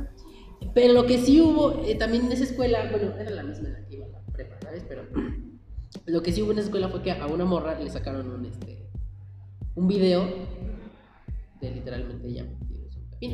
Pero 0.73 0.91
lo 0.91 1.05
que 1.05 1.17
sí 1.17 1.39
hubo, 1.39 1.81
eh, 1.85 1.95
también 1.95 2.25
en 2.25 2.33
esa 2.33 2.43
escuela, 2.43 2.89
bueno, 2.91 3.17
era 3.17 3.29
la 3.31 3.43
misma 3.43 3.69
en 3.69 3.73
la 3.75 3.85
que 3.87 3.95
iba 3.95 4.05
a 4.05 4.09
la 4.09 4.24
prepa, 4.35 4.55
¿sabes? 4.61 4.83
Pero 4.87 5.03
lo 6.05 6.21
que 6.21 6.31
sí 6.31 6.41
hubo 6.41 6.51
en 6.51 6.59
esa 6.59 6.67
escuela 6.67 6.89
fue 6.89 7.01
que 7.01 7.11
a 7.11 7.25
una 7.27 7.45
morra 7.45 7.79
le 7.79 7.89
sacaron 7.89 8.29
un, 8.29 8.45
este, 8.45 8.87
un 9.75 9.87
video 9.87 10.27
de 11.61 11.71
literalmente 11.71 12.27
ella. 12.27 12.45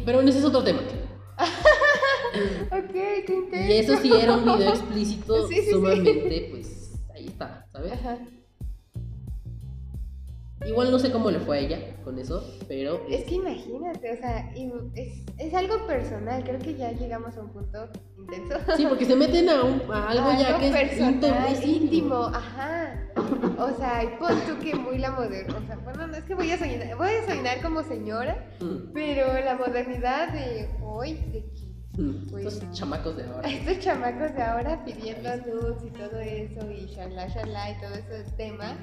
Pero 0.05 0.21
ese 0.21 0.39
es 0.39 0.45
otro 0.45 0.63
tema. 0.63 0.81
Ok, 2.71 2.93
qué 2.93 3.35
intenso. 3.35 3.73
Y 3.73 3.77
eso 3.77 3.97
sí 3.97 4.09
era 4.13 4.37
un 4.37 4.45
video 4.45 4.69
explícito, 4.69 5.47
Sí, 5.49 5.55
sí, 5.55 5.61
sí. 5.63 5.71
sumamente, 5.71 6.47
pues 6.49 6.93
ahí 7.13 7.27
está, 7.27 7.65
¿sabes? 7.73 7.91
Ajá. 7.91 8.19
Igual 10.65 10.91
no 10.91 10.99
sé 10.99 11.11
cómo 11.11 11.31
le 11.31 11.39
fue 11.39 11.57
a 11.57 11.59
ella 11.61 11.79
con 12.03 12.19
eso, 12.19 12.43
pero 12.67 13.01
Es 13.09 13.23
que 13.25 13.35
imagínate, 13.35 14.11
o 14.11 14.17
sea, 14.17 14.51
es, 14.95 15.23
es 15.39 15.53
algo 15.53 15.87
personal. 15.87 16.43
Creo 16.43 16.59
que 16.59 16.75
ya 16.75 16.91
llegamos 16.91 17.35
a 17.35 17.41
un 17.41 17.49
punto 17.49 17.89
intenso. 18.17 18.55
sí, 18.77 18.85
porque 18.87 19.05
se 19.05 19.15
meten 19.15 19.49
a, 19.49 19.63
un- 19.63 19.81
a 19.91 20.09
algo 20.09 20.31
ya 20.39 20.59
que 20.59 20.67
es 20.67 20.71
personal, 20.75 21.13
íntimo, 21.13 21.35
es 21.47 21.65
íntimo, 21.65 22.15
ajá. 22.25 23.07
O 23.57 23.75
sea, 23.77 24.03
y 24.03 24.07
pon 24.19 24.35
tú 24.47 24.59
que 24.63 24.75
muy 24.75 24.97
la 24.99 25.11
moderna. 25.11 25.55
O 25.57 25.65
sea, 25.67 25.77
bueno, 25.77 26.07
no 26.07 26.15
es 26.15 26.23
que 26.25 26.35
voy 26.35 26.51
a 26.51 26.57
soñar, 26.57 26.95
voy 26.95 27.09
a 27.09 27.27
soñar 27.27 27.61
como 27.61 27.83
señora, 27.83 28.47
Mm, 28.59 28.91
pero 28.93 29.33
la 29.43 29.55
modernidad 29.55 30.31
de 30.31 30.69
hoy, 30.83 31.13
de 31.31 31.43
mm, 31.97 32.29
Pues- 32.29 32.45
Estos 32.57 32.71
chamacos 32.77 33.17
de 33.17 33.23
ahora. 33.25 33.49
estos 33.49 33.79
chamacos 33.79 34.33
de 34.35 34.41
ahora 34.43 34.85
pidiendo 34.85 35.29
nudes 35.37 35.83
y 35.85 35.89
todo 35.89 36.19
eso, 36.19 36.71
y 36.71 36.85
shalá, 36.87 37.27
shalá, 37.27 37.71
y 37.71 37.81
todo 37.81 37.95
ese 37.95 38.31
tema, 38.37 38.77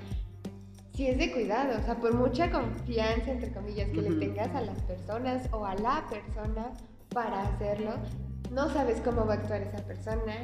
sí 0.98 1.06
es 1.06 1.16
de 1.16 1.32
cuidado. 1.32 1.78
O 1.78 1.84
sea, 1.84 1.94
por 2.00 2.12
mucha 2.12 2.50
confianza, 2.50 3.30
entre 3.30 3.52
comillas, 3.52 3.88
que 3.90 4.02
le 4.02 4.16
tengas 4.16 4.52
a 4.52 4.62
las 4.62 4.82
personas 4.82 5.48
o 5.52 5.64
a 5.64 5.76
la 5.76 6.04
persona 6.10 6.72
para 7.14 7.42
hacerlo, 7.42 7.92
no 8.50 8.68
sabes 8.70 9.00
cómo 9.02 9.24
va 9.24 9.34
a 9.34 9.36
actuar 9.36 9.62
esa 9.62 9.78
persona 9.86 10.34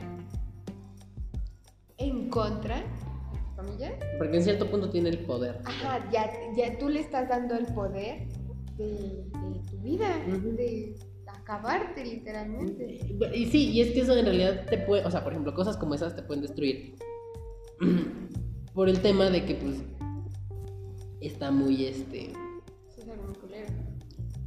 en 1.99 2.31
contra, 2.31 2.79
entre 2.79 3.57
comillas. 3.57 3.93
Porque 4.17 4.37
en 4.37 4.45
cierto 4.45 4.71
punto 4.71 4.91
tiene 4.91 5.09
el 5.09 5.19
poder. 5.27 5.61
Ajá, 5.65 6.09
ya, 6.13 6.31
ya 6.57 6.79
tú 6.79 6.89
le 6.89 7.01
estás 7.01 7.29
dando 7.29 7.57
el 7.57 7.67
poder 7.75 8.29
de, 8.77 8.85
de 8.85 9.61
tu 9.69 9.77
vida, 9.79 10.07
de 10.29 10.95
acabarte 11.27 12.05
literalmente. 12.05 13.01
Y 13.35 13.47
sí, 13.47 13.73
y 13.73 13.81
es 13.81 13.91
que 13.91 14.03
eso 14.03 14.17
en 14.17 14.25
realidad 14.25 14.67
te 14.71 14.79
puede, 14.79 15.05
o 15.05 15.11
sea, 15.11 15.25
por 15.25 15.33
ejemplo, 15.33 15.53
cosas 15.53 15.77
como 15.77 15.97
esas 15.97 16.15
te 16.15 16.23
pueden 16.23 16.43
destruir. 16.43 16.95
Por 18.73 18.89
el 18.89 19.01
tema 19.03 19.31
de 19.31 19.45
que, 19.45 19.55
pues, 19.55 19.85
está 21.27 21.51
muy, 21.51 21.85
este... 21.87 22.31
Eso 22.31 23.01
es 23.03 23.09
algo 23.09 23.25
muy 23.25 23.35
culero. 23.35 23.67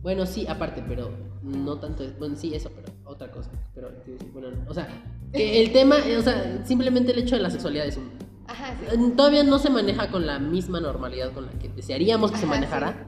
Bueno, 0.02 0.26
sí, 0.26 0.46
aparte, 0.48 0.84
pero 0.88 1.10
no 1.44 1.80
tanto, 1.80 2.04
bueno, 2.20 2.36
sí, 2.36 2.54
eso, 2.54 2.70
pero 2.76 2.92
otra 3.06 3.32
cosa. 3.32 3.50
Pero, 3.74 3.92
bueno, 4.34 4.50
o 4.68 4.74
sea, 4.74 4.88
que 5.34 5.62
el 5.64 5.72
tema, 5.72 5.98
o 6.18 6.22
sea, 6.22 6.64
simplemente 6.66 7.12
el 7.12 7.20
hecho 7.20 7.36
de 7.36 7.42
la 7.42 7.50
sexualidad 7.50 7.86
es 7.88 7.98
un... 7.98 8.10
Ajá, 8.48 8.76
sí. 8.80 8.86
Eh, 8.96 9.12
Todavía 9.16 9.44
no 9.44 9.60
se 9.60 9.70
maneja 9.70 10.10
con 10.10 10.26
la 10.26 10.40
misma 10.40 10.80
normalidad 10.80 11.34
con 11.34 11.46
la 11.48 11.52
que 11.54 11.68
desearíamos 11.70 12.32
que 12.32 12.38
se 12.38 12.46
manejara. 12.46 13.08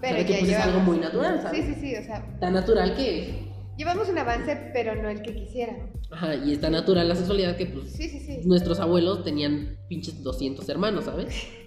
De 0.00 0.24
que 0.26 0.38
pues, 0.38 0.50
es 0.52 0.56
algo 0.58 0.80
muy 0.80 0.98
natural, 0.98 1.42
¿sabes? 1.42 1.64
Sí, 1.66 1.74
sí, 1.74 1.80
sí, 1.80 1.96
o 1.96 2.02
sea, 2.04 2.24
Tan 2.40 2.52
natural 2.54 2.94
que... 2.94 3.50
llevamos 3.76 4.08
un 4.08 4.16
avance, 4.18 4.70
pero 4.72 4.94
no 4.94 5.08
el 5.10 5.20
que 5.22 5.34
quisiéramos. 5.34 5.90
Ajá, 6.10 6.36
y 6.36 6.52
es 6.52 6.60
tan 6.60 6.72
natural 6.72 7.06
la 7.08 7.16
sexualidad 7.16 7.56
que 7.56 7.66
pues 7.66 7.92
Sí, 7.92 8.08
sí, 8.08 8.20
sí. 8.20 8.40
nuestros 8.44 8.80
abuelos 8.80 9.24
tenían 9.24 9.76
pinches 9.88 10.22
200 10.22 10.66
hermanos, 10.68 11.04
¿sabes? 11.04 11.34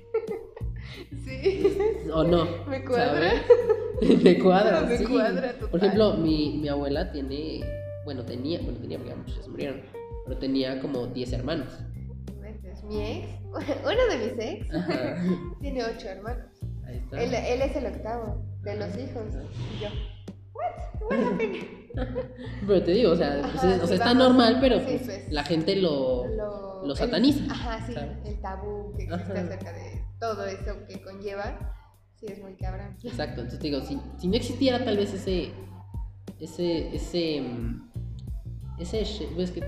Sí. 1.26 1.64
O 2.14 2.24
no. 2.24 2.66
Me 2.68 2.84
cuadra. 2.84 3.32
¿sabes? 4.02 4.24
Me 4.24 4.39
cuadra, 4.39 4.82
Me 4.89 4.98
sí. 4.98 5.06
cuadra 5.06 5.54
total. 5.54 5.70
Por 5.70 5.80
ejemplo, 5.80 6.14
mi, 6.18 6.58
mi 6.62 6.68
abuela 6.68 7.12
tiene, 7.12 7.62
bueno, 8.06 8.24
tenía, 8.24 8.60
bueno, 8.62 8.80
tenía 8.80 8.98
porque 8.98 9.16
muchos 9.16 9.48
murieron, 9.48 9.82
pero 10.26 10.38
tenía 10.39 10.80
como 10.82 11.08
10 11.08 11.34
hermanos. 11.34 11.68
Mi 12.88 13.02
ex, 13.02 13.28
uno 13.52 14.08
de 14.10 14.18
mis 14.18 14.46
ex, 14.46 14.74
Ajá. 14.76 15.18
tiene 15.62 15.84
ocho 15.86 16.08
hermanos. 16.10 16.46
Ahí 16.86 16.98
está. 16.98 17.22
Él, 17.24 17.34
él 17.34 17.62
es 17.62 17.76
el 17.76 17.86
octavo 17.86 18.44
de 18.64 18.76
los 18.76 18.89
hijos. 18.98 19.24
Y 19.78 19.84
yo, 19.84 19.89
¿what? 20.54 21.10
What 21.10 21.34
happened? 21.34 21.64
Pero 22.68 22.84
te 22.84 22.92
digo, 22.92 23.12
o 23.12 23.16
sea, 23.16 23.39
pues, 23.42 23.56
Ajá, 23.64 23.76
es- 23.76 23.84
o 23.84 23.88
sea, 23.88 23.96
está 23.96 24.14
normal, 24.14 24.58
pero 24.60 24.80
Sí, 24.80 24.86
pues, 24.88 25.02
pues. 25.04 25.32
la 25.32 25.44
gente 25.44 25.76
lo, 25.76 26.26
Lo, 26.28 26.82
lo 26.86 26.92
el- 26.92 26.98
sataniza. 26.98 27.46
ajá, 27.52 27.86
sí, 27.86 27.94
¿sabes? 27.94 28.18
el 28.26 28.42
tabú 28.42 28.94
que 28.98 29.04
existe 29.04 29.32
acerca 29.39 29.74
de 29.74 30.01
todo 30.22 30.46
eso 30.46 30.86
que 30.88 31.02
conlleva. 31.02 31.76
Sí, 32.16 32.28
es 32.30 32.40
muy 32.42 32.54
cabrón. 32.56 32.96
Exacto, 33.04 33.42
entonces 33.42 33.60
te 33.60 33.68
digo, 33.70 33.82
si, 33.82 34.00
si 34.20 34.28
no 34.28 34.36
existiera 34.36 34.86
tal 34.86 34.96
vez 34.96 35.12
ese, 35.14 35.52
ese, 36.40 36.96
ese, 36.96 37.42
mm, 37.42 37.92
ese, 38.80 39.04
pues, 39.36 39.50
que, 39.52 39.62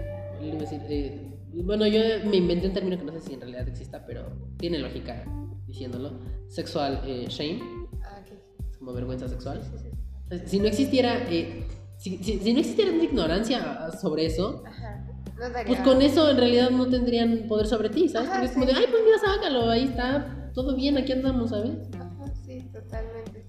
decir, 0.60 0.80
eh, 0.88 1.36
bueno, 1.64 1.88
yo 1.88 2.00
me 2.30 2.38
inventé 2.38 2.68
un 2.68 2.74
término 2.74 2.98
que 2.98 3.04
no 3.06 3.12
sé 3.14 3.22
si 3.22 3.34
en 3.34 3.42
realidad 3.42 3.68
exista, 3.68 4.06
pero 4.06 4.28
tiene 4.58 4.78
lógica 4.78 5.26
diciéndolo, 5.66 6.20
sexual 6.48 7.02
eh, 7.08 7.26
shame, 7.30 7.60
Ah, 8.04 8.20
ok. 8.22 8.34
es 8.70 8.78
como 8.78 8.94
vergüenza 8.94 9.28
sexual. 9.28 9.62
Sí, 9.64 9.70
sí, 9.78 9.90
sí. 9.90 9.98
Entonces, 10.24 10.52
si 10.52 10.60
no 10.60 10.68
existiera, 10.68 11.18
eh, 11.32 11.66
si, 11.98 12.18
si- 12.24 12.38
si 12.40 12.54
no 12.54 12.60
existiera 12.60 12.92
una 12.92 13.04
ignorancia 13.04 13.90
sobre 14.00 14.28
eso, 14.28 14.64
Ajá. 14.68 15.08
No 15.36 15.46
pues 15.66 15.80
con 15.80 16.02
eso 16.02 16.30
en 16.30 16.38
realidad 16.38 16.70
no 16.70 16.88
tendrían 16.88 17.48
poder 17.48 17.66
sobre 17.68 17.90
ti, 17.90 18.08
¿sabes? 18.08 18.30
Ajá, 18.30 18.36
Porque 18.40 18.46
es 18.48 18.54
como 18.54 18.66
de, 18.66 18.74
ay, 18.74 18.86
pues 18.90 19.02
mira, 19.04 19.18
sácalo, 19.20 19.70
ahí 19.70 19.86
está, 19.86 20.43
todo 20.54 20.76
bien, 20.76 20.98
aquí 20.98 21.12
andamos, 21.12 21.50
¿sabes? 21.50 21.78
Ajá, 21.96 22.34
sí, 22.46 22.62
totalmente. 22.72 23.46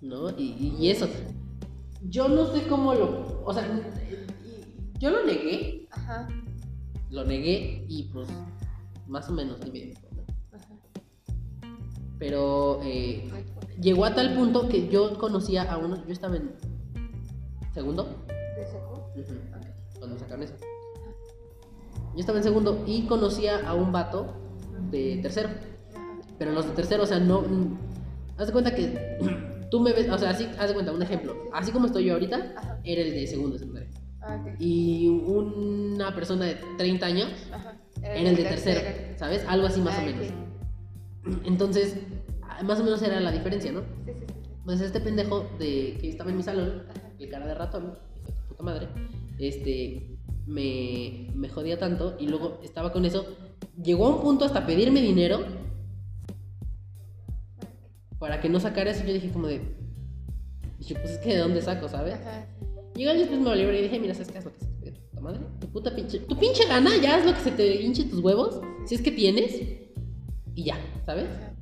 ¿no? 0.00 0.30
Y, 0.30 0.88
eso. 0.88 1.08
Yo 2.08 2.28
no 2.28 2.46
sé 2.52 2.66
cómo 2.66 2.94
lo. 2.94 3.42
O 3.44 3.54
sea, 3.54 3.64
yo 4.98 5.10
lo 5.10 5.24
negué. 5.24 5.86
Ajá. 5.90 6.28
Lo 7.10 7.24
negué 7.24 7.84
y 7.88 8.04
pues. 8.12 8.28
Más 9.06 9.28
o 9.28 9.32
menos. 9.32 9.58
me- 9.72 9.92
Ajá. 10.52 10.74
Pero 12.18 12.80
eh, 12.82 13.30
llegó 13.80 14.04
a 14.04 14.14
tal 14.14 14.34
punto 14.34 14.68
que 14.68 14.88
yo 14.88 15.16
conocía 15.18 15.70
a 15.70 15.78
uno. 15.78 16.04
Yo 16.06 16.12
estaba 16.12 16.36
en. 16.36 16.52
Segundo. 17.72 18.04
¿De? 18.26 19.20
Ujú, 19.20 19.34
Cuando 19.98 20.18
sacaron 20.18 20.42
eso. 20.42 20.54
Yo 22.14 22.20
estaba 22.20 22.38
en 22.38 22.44
segundo 22.44 22.82
y 22.86 23.02
conocía 23.06 23.66
a 23.68 23.74
un 23.74 23.92
vato 23.92 24.34
de 24.90 25.18
tercero. 25.22 25.48
Pero 26.42 26.50
los 26.54 26.66
de 26.66 26.72
tercero, 26.72 27.04
o 27.04 27.06
sea, 27.06 27.20
no. 27.20 27.42
mm, 27.42 27.78
Haz 28.36 28.48
de 28.48 28.52
cuenta 28.52 28.74
que 28.74 29.16
tú 29.70 29.78
me 29.78 29.92
ves, 29.92 30.08
o 30.10 30.18
sea, 30.18 30.30
así, 30.30 30.48
haz 30.58 30.66
de 30.70 30.74
cuenta, 30.74 30.90
un 30.90 31.00
ejemplo. 31.00 31.36
Así 31.52 31.70
como 31.70 31.86
estoy 31.86 32.06
yo 32.06 32.14
ahorita, 32.14 32.54
Ajá. 32.56 32.80
era 32.82 33.00
el 33.00 33.12
de 33.12 33.28
segundo 33.28 33.56
secundaria. 33.56 33.88
Ah. 34.20 34.44
Y 34.58 35.06
una 35.06 36.12
persona 36.16 36.46
de 36.46 36.56
30 36.78 37.06
años 37.06 37.28
Ajá. 37.52 37.76
era 38.02 38.30
el 38.30 38.34
de 38.34 38.42
tercero, 38.42 38.80
¿sabes? 39.16 39.44
Algo 39.46 39.68
así 39.68 39.80
más 39.80 39.94
Ah, 39.96 40.02
o 40.02 40.06
menos. 40.06 40.26
Entonces, 41.44 41.96
más 42.64 42.80
o 42.80 42.82
menos 42.82 43.00
era 43.02 43.20
la 43.20 43.30
diferencia, 43.30 43.70
¿no? 43.70 43.82
Sí, 44.04 44.12
sí, 44.18 44.24
sí. 44.26 44.34
Pues 44.64 44.80
este 44.80 45.00
pendejo 45.00 45.46
de 45.60 45.96
que 46.00 46.08
estaba 46.08 46.30
en 46.30 46.38
mi 46.38 46.42
salón, 46.42 46.82
Ajá. 46.90 47.08
el 47.20 47.28
cara 47.30 47.46
de 47.46 47.54
ratón, 47.54 47.98
puta 48.48 48.64
madre, 48.64 48.88
este, 49.38 50.16
me, 50.46 51.28
me 51.36 51.48
jodía 51.48 51.78
tanto 51.78 52.16
y 52.18 52.26
luego 52.26 52.58
estaba 52.64 52.90
con 52.92 53.04
eso. 53.04 53.26
Llegó 53.80 54.06
a 54.06 54.16
un 54.16 54.20
punto 54.22 54.44
hasta 54.44 54.66
pedirme 54.66 55.00
dinero 55.00 55.44
para 58.22 58.40
que 58.40 58.48
no 58.48 58.60
sacara 58.60 58.92
eso. 58.92 59.04
Yo 59.04 59.12
dije 59.12 59.30
como 59.32 59.48
de... 59.48 59.60
Dije, 60.78 60.94
pues 60.94 61.10
es 61.10 61.18
que 61.18 61.30
de 61.30 61.38
dónde 61.38 61.60
saco, 61.60 61.88
¿sabes? 61.88 62.14
Ajá. 62.14 62.46
Y 62.94 63.04
después 63.04 63.40
me 63.40 63.48
valió 63.48 63.72
y 63.72 63.82
dije, 63.82 63.98
mira, 63.98 64.14
¿sabes 64.14 64.30
qué? 64.30 64.38
Haz 64.38 64.44
lo 64.44 64.52
que 64.52 64.60
sea, 64.60 65.20
madre, 65.20 65.40
tu 65.60 65.66
puta 65.68 65.92
pinche, 65.94 66.20
tu 66.20 66.38
pinche 66.38 66.64
gana, 66.66 66.90
ya 67.02 67.16
haz 67.16 67.26
lo 67.26 67.34
que 67.34 67.40
se 67.40 67.50
te 67.50 67.82
hinche 67.82 68.04
tus 68.04 68.20
huevos, 68.20 68.60
si 68.86 68.94
es 68.94 69.02
que 69.02 69.10
tienes, 69.10 69.60
y 70.54 70.64
ya, 70.64 70.78
¿sabes? 71.04 71.24
Ajá. 71.24 71.54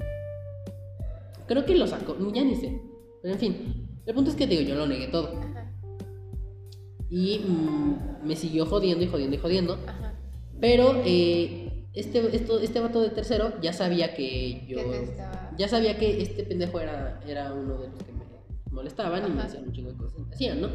Creo 1.47 1.65
que 1.65 1.75
lo 1.77 1.87
sacó, 1.87 2.17
ya 2.33 2.45
ni 2.45 2.57
sé. 2.57 2.79
Pero 3.23 3.35
en 3.35 3.41
fin, 3.41 3.89
el 4.05 4.15
punto 4.15 4.31
es 4.31 4.37
que 4.37 4.47
digo, 4.47 4.61
yo 4.61 4.75
lo 4.75 4.87
negué 4.87 5.09
todo. 5.09 5.29
Ajá. 5.39 5.73
Y 7.09 7.39
mm, 7.39 8.27
me 8.27 8.37
siguió 8.37 8.67
jodiendo 8.67 9.03
y 9.03 9.09
jodiendo 9.09 9.37
y 9.37 9.39
jodiendo. 9.39 9.79
Ajá. 9.87 10.15
Pero 10.61 11.03
eh, 11.07 11.87
este, 11.95 12.37
esto, 12.37 12.61
este 12.61 12.81
vato 12.81 13.01
de 13.01 13.11
tercero 13.11 13.55
ya 13.63 13.73
sabía 13.73 14.15
que 14.15 14.67
yo. 14.67 14.77
Que 14.77 15.17
Ya 15.59 15.69
sabía 15.69 15.99
que 15.99 16.23
este 16.23 16.45
pendejo 16.45 16.81
era, 16.81 17.21
era 17.27 17.53
uno 17.53 17.79
de 17.79 17.89
los 17.89 18.03
que 18.03 18.13
me 18.13 18.25
molestaban 18.71 19.27
y 19.31 19.35
me 19.35 19.43
hacían 19.43 19.65
un 19.65 19.73
chingo 19.73 19.91
de 19.93 19.97
cosas. 19.99 20.21
Hacían, 20.33 20.61
¿no? 20.61 20.69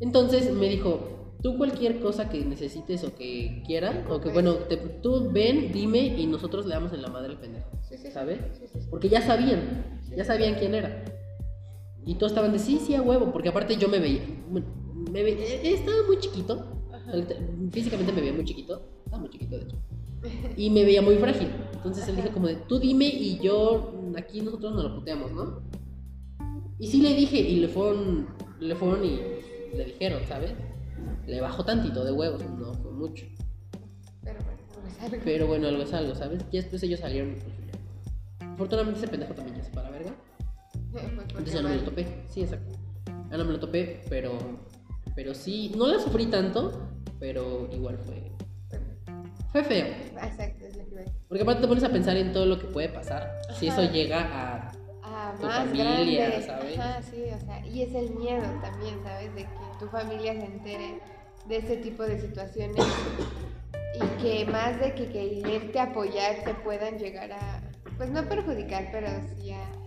Entonces 0.00 0.52
me 0.54 0.68
dijo: 0.68 1.36
Tú 1.42 1.56
cualquier 1.56 2.00
cosa 2.00 2.28
que 2.28 2.44
necesites 2.44 3.02
o 3.04 3.14
que 3.14 3.62
quieras, 3.66 3.96
o 4.08 4.20
que 4.20 4.30
bueno, 4.30 4.54
te- 4.54 4.76
tú 4.76 5.30
ven, 5.32 5.72
dime 5.72 6.00
y 6.00 6.26
nosotros 6.26 6.66
le 6.66 6.74
damos 6.74 6.92
en 6.92 7.02
la 7.02 7.08
madre 7.08 7.30
al 7.32 7.38
pendejo. 7.40 7.68
Sí, 7.88 7.96
sí. 7.98 8.10
¿Sabes? 8.10 8.38
Sí. 8.58 8.78
Porque 8.90 9.08
ya 9.08 9.20
sabían, 9.20 10.00
ya 10.16 10.24
sabían 10.24 10.54
quién 10.54 10.74
era. 10.74 11.04
Y 12.06 12.14
todos 12.14 12.32
estaban 12.32 12.52
de 12.52 12.58
sí, 12.58 12.78
sí, 12.84 12.94
a 12.94 13.02
huevo, 13.02 13.30
porque 13.32 13.50
aparte 13.50 13.76
yo 13.76 13.88
me 13.88 13.98
veía, 13.98 14.22
me 15.12 15.22
ve- 15.22 15.32
eh, 15.38 15.60
estaba 15.74 15.98
muy 16.06 16.18
chiquito, 16.18 16.64
Ajá. 16.92 17.12
físicamente 17.70 18.10
me 18.12 18.20
veía 18.22 18.32
muy 18.32 18.44
chiquito, 18.44 18.82
estaba 19.04 19.20
muy 19.20 19.30
chiquito 19.30 19.58
de 19.58 19.64
hecho, 19.64 19.76
y 20.56 20.70
me 20.70 20.84
veía 20.84 21.02
muy 21.02 21.16
frágil. 21.16 21.48
Entonces 21.80 22.06
él 22.08 22.16
dijo 22.16 22.30
como 22.32 22.46
de, 22.46 22.56
tú 22.56 22.78
dime 22.78 23.06
y 23.06 23.38
yo, 23.38 24.12
aquí 24.18 24.42
nosotros 24.42 24.74
nos 24.74 24.84
lo 24.84 24.94
puteamos, 24.96 25.32
¿no? 25.32 25.62
Y 26.78 26.88
sí 26.88 27.00
le 27.00 27.14
dije, 27.14 27.38
y 27.38 27.56
le 27.56 27.68
fueron, 27.68 28.28
le 28.60 28.74
fueron 28.74 29.02
y 29.02 29.18
le 29.74 29.84
dijeron, 29.86 30.20
¿sabes? 30.28 30.52
Le 31.26 31.40
bajó 31.40 31.64
tantito 31.64 32.04
de 32.04 32.12
huevos, 32.12 32.42
no 32.58 32.74
fue 32.74 32.90
mucho. 32.92 33.24
Pero 34.22 34.40
bueno, 34.44 34.60
no 34.82 34.88
es 34.88 35.00
algo. 35.00 35.24
Pero 35.24 35.46
bueno, 35.46 35.68
algo 35.68 35.82
es 35.82 35.92
algo, 35.94 36.14
¿sabes? 36.14 36.44
Y 36.52 36.58
después 36.58 36.82
ellos 36.82 37.00
salieron. 37.00 37.32
pues, 37.34 37.44
ya. 38.40 38.52
Afortunadamente 38.52 39.00
ese 39.00 39.08
pendejo 39.08 39.32
también 39.32 39.56
ya 39.56 39.64
se 39.64 39.70
para 39.70 39.88
verga. 39.88 40.14
Pues 40.92 41.04
porque 41.04 41.22
Entonces 41.22 41.54
ya 41.54 41.62
no 41.62 41.68
me 41.70 41.76
lo 41.76 41.82
topé. 41.82 42.24
Sí, 42.28 42.42
exacto. 42.42 42.78
Ya 43.30 43.38
no 43.38 43.44
me 43.46 43.52
lo 43.52 43.60
topé, 43.60 44.02
pero. 44.10 44.36
Pero 45.16 45.34
sí, 45.34 45.72
no 45.76 45.86
la 45.86 45.98
sufrí 45.98 46.26
tanto, 46.26 46.88
pero 47.18 47.70
igual 47.72 47.98
fue. 47.98 48.29
Fue 49.52 49.64
feo. 49.64 49.86
Exacto, 49.86 50.64
es 50.66 50.76
lo 50.76 50.84
que. 50.84 51.10
Porque 51.28 51.42
aparte 51.42 51.62
te 51.62 51.68
pones 51.68 51.84
a 51.84 51.88
pensar 51.88 52.16
en 52.16 52.32
todo 52.32 52.46
lo 52.46 52.58
que 52.58 52.66
puede 52.66 52.88
pasar 52.88 53.40
si 53.58 53.68
eso 53.68 53.82
llega 53.84 54.20
a. 54.20 54.72
Tu 55.38 55.46
más 55.46 55.58
familia, 55.58 56.28
grande. 56.28 56.46
¿sabes? 56.46 56.78
Ajá, 56.78 57.02
sí, 57.02 57.24
o 57.34 57.40
sea, 57.40 57.66
y 57.66 57.82
es 57.82 57.94
el 57.94 58.10
miedo 58.10 58.42
también, 58.62 59.02
¿sabes? 59.02 59.34
De 59.34 59.42
que 59.42 59.48
tu 59.78 59.86
familia 59.88 60.34
se 60.34 60.44
entere 60.44 61.00
de 61.46 61.56
ese 61.56 61.76
tipo 61.78 62.02
de 62.04 62.20
situaciones 62.20 62.84
y 63.94 64.22
que 64.22 64.50
más 64.50 64.78
de 64.78 64.94
que 64.94 65.08
quererte 65.08 65.80
apoyar 65.80 66.44
te 66.44 66.54
puedan 66.54 66.98
llegar 66.98 67.32
a, 67.32 67.60
pues 67.96 68.10
no 68.10 68.22
perjudicar, 68.24 68.88
pero 68.92 69.08
sí 69.36 69.52
a 69.52 69.79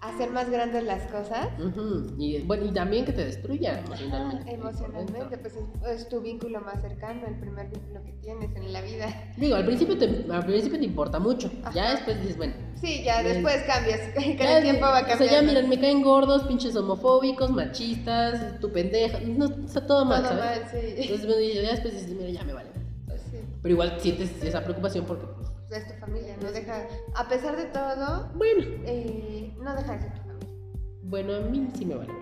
hacer 0.00 0.30
más 0.30 0.48
grandes 0.48 0.84
las 0.84 1.02
cosas. 1.10 1.48
Ujú, 1.58 2.14
Y 2.18 2.38
bueno, 2.42 2.66
y 2.66 2.70
también 2.72 3.04
que 3.04 3.12
te 3.12 3.24
destruya 3.24 3.72
Ajá, 3.72 3.80
emocionalmente. 3.86 4.52
emocionalmente, 4.54 5.38
pues 5.38 5.54
es, 5.56 5.64
es 6.00 6.08
tu 6.08 6.20
vínculo 6.20 6.60
más 6.60 6.80
cercano, 6.80 7.26
el 7.26 7.34
primer 7.40 7.68
vínculo 7.68 8.04
que 8.04 8.12
tienes 8.12 8.54
en 8.54 8.72
la 8.72 8.80
vida. 8.80 9.08
Digo, 9.36 9.56
al 9.56 9.64
principio 9.66 9.98
te, 9.98 10.24
al 10.30 10.46
principio 10.46 10.78
te 10.78 10.84
importa 10.84 11.18
mucho. 11.18 11.50
Ya 11.74 11.84
Ajá. 11.84 11.90
después 11.96 12.20
dices, 12.20 12.36
bueno. 12.36 12.54
Sí, 12.80 13.02
ya 13.02 13.22
Bien. 13.22 13.34
después 13.34 13.62
cambias, 13.64 14.00
con 14.14 14.36
Ya, 14.36 14.62
tiempo 14.62 14.82
va 14.82 14.98
O 15.00 15.00
cambiando. 15.00 15.24
sea, 15.24 15.32
ya 15.40 15.42
miren, 15.42 15.68
me 15.68 15.80
caen 15.80 16.02
gordos, 16.02 16.44
pinches 16.44 16.76
homofóbicos, 16.76 17.50
machistas, 17.50 18.60
tu 18.60 18.70
pendeja. 18.70 19.18
No, 19.20 19.46
o 19.46 19.68
sea, 19.68 19.84
todo 19.84 20.04
mal, 20.04 20.22
Todo 20.22 20.38
¿sabes? 20.38 20.60
mal, 20.62 20.70
sí. 20.70 20.94
Entonces, 20.96 21.26
bueno, 21.26 21.40
ya 21.42 21.70
después 21.72 21.94
dices, 21.94 22.10
mira, 22.10 22.30
ya 22.30 22.44
me 22.44 22.52
vale. 22.52 22.70
¿sabes? 23.06 23.22
Sí. 23.32 23.38
Pero 23.62 23.72
igual 23.72 23.96
sientes 24.00 24.30
esa 24.44 24.62
preocupación 24.62 25.04
porque, 25.06 25.26
pues, 25.26 25.82
es 25.82 25.88
tu 25.88 25.94
familia, 26.00 26.36
no 26.40 26.50
deja, 26.52 26.86
a 27.14 27.28
pesar 27.28 27.56
de 27.56 27.64
todo, 27.66 28.30
bueno, 28.36 28.64
eh, 28.86 29.47
no 29.62 29.74
deja 29.74 29.92
de 29.92 30.00
ser 30.00 30.12
tu 30.14 30.20
familia. 30.28 30.56
bueno, 31.04 31.34
a 31.34 31.40
mí 31.40 31.70
sí 31.74 31.84
me 31.84 31.94
vale. 31.96 32.12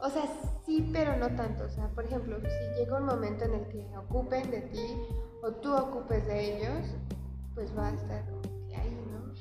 O 0.00 0.10
sea, 0.10 0.24
sí, 0.66 0.90
pero 0.92 1.16
no 1.16 1.34
tanto. 1.34 1.64
O 1.64 1.68
sea, 1.68 1.88
por 1.88 2.04
ejemplo, 2.04 2.38
si 2.40 2.80
llega 2.80 2.98
un 2.98 3.06
momento 3.06 3.44
en 3.44 3.54
el 3.54 3.66
que 3.68 3.86
ocupen 3.96 4.50
de 4.50 4.60
ti 4.62 4.96
o 5.42 5.50
tú 5.50 5.74
ocupes 5.74 6.26
de 6.26 6.56
ellos, 6.56 6.90
pues 7.54 7.76
va 7.76 7.88
a 7.88 7.94
estar 7.94 8.24
como 8.28 8.42
que 8.68 8.76
ahí, 8.76 8.96
¿no? 9.10 9.32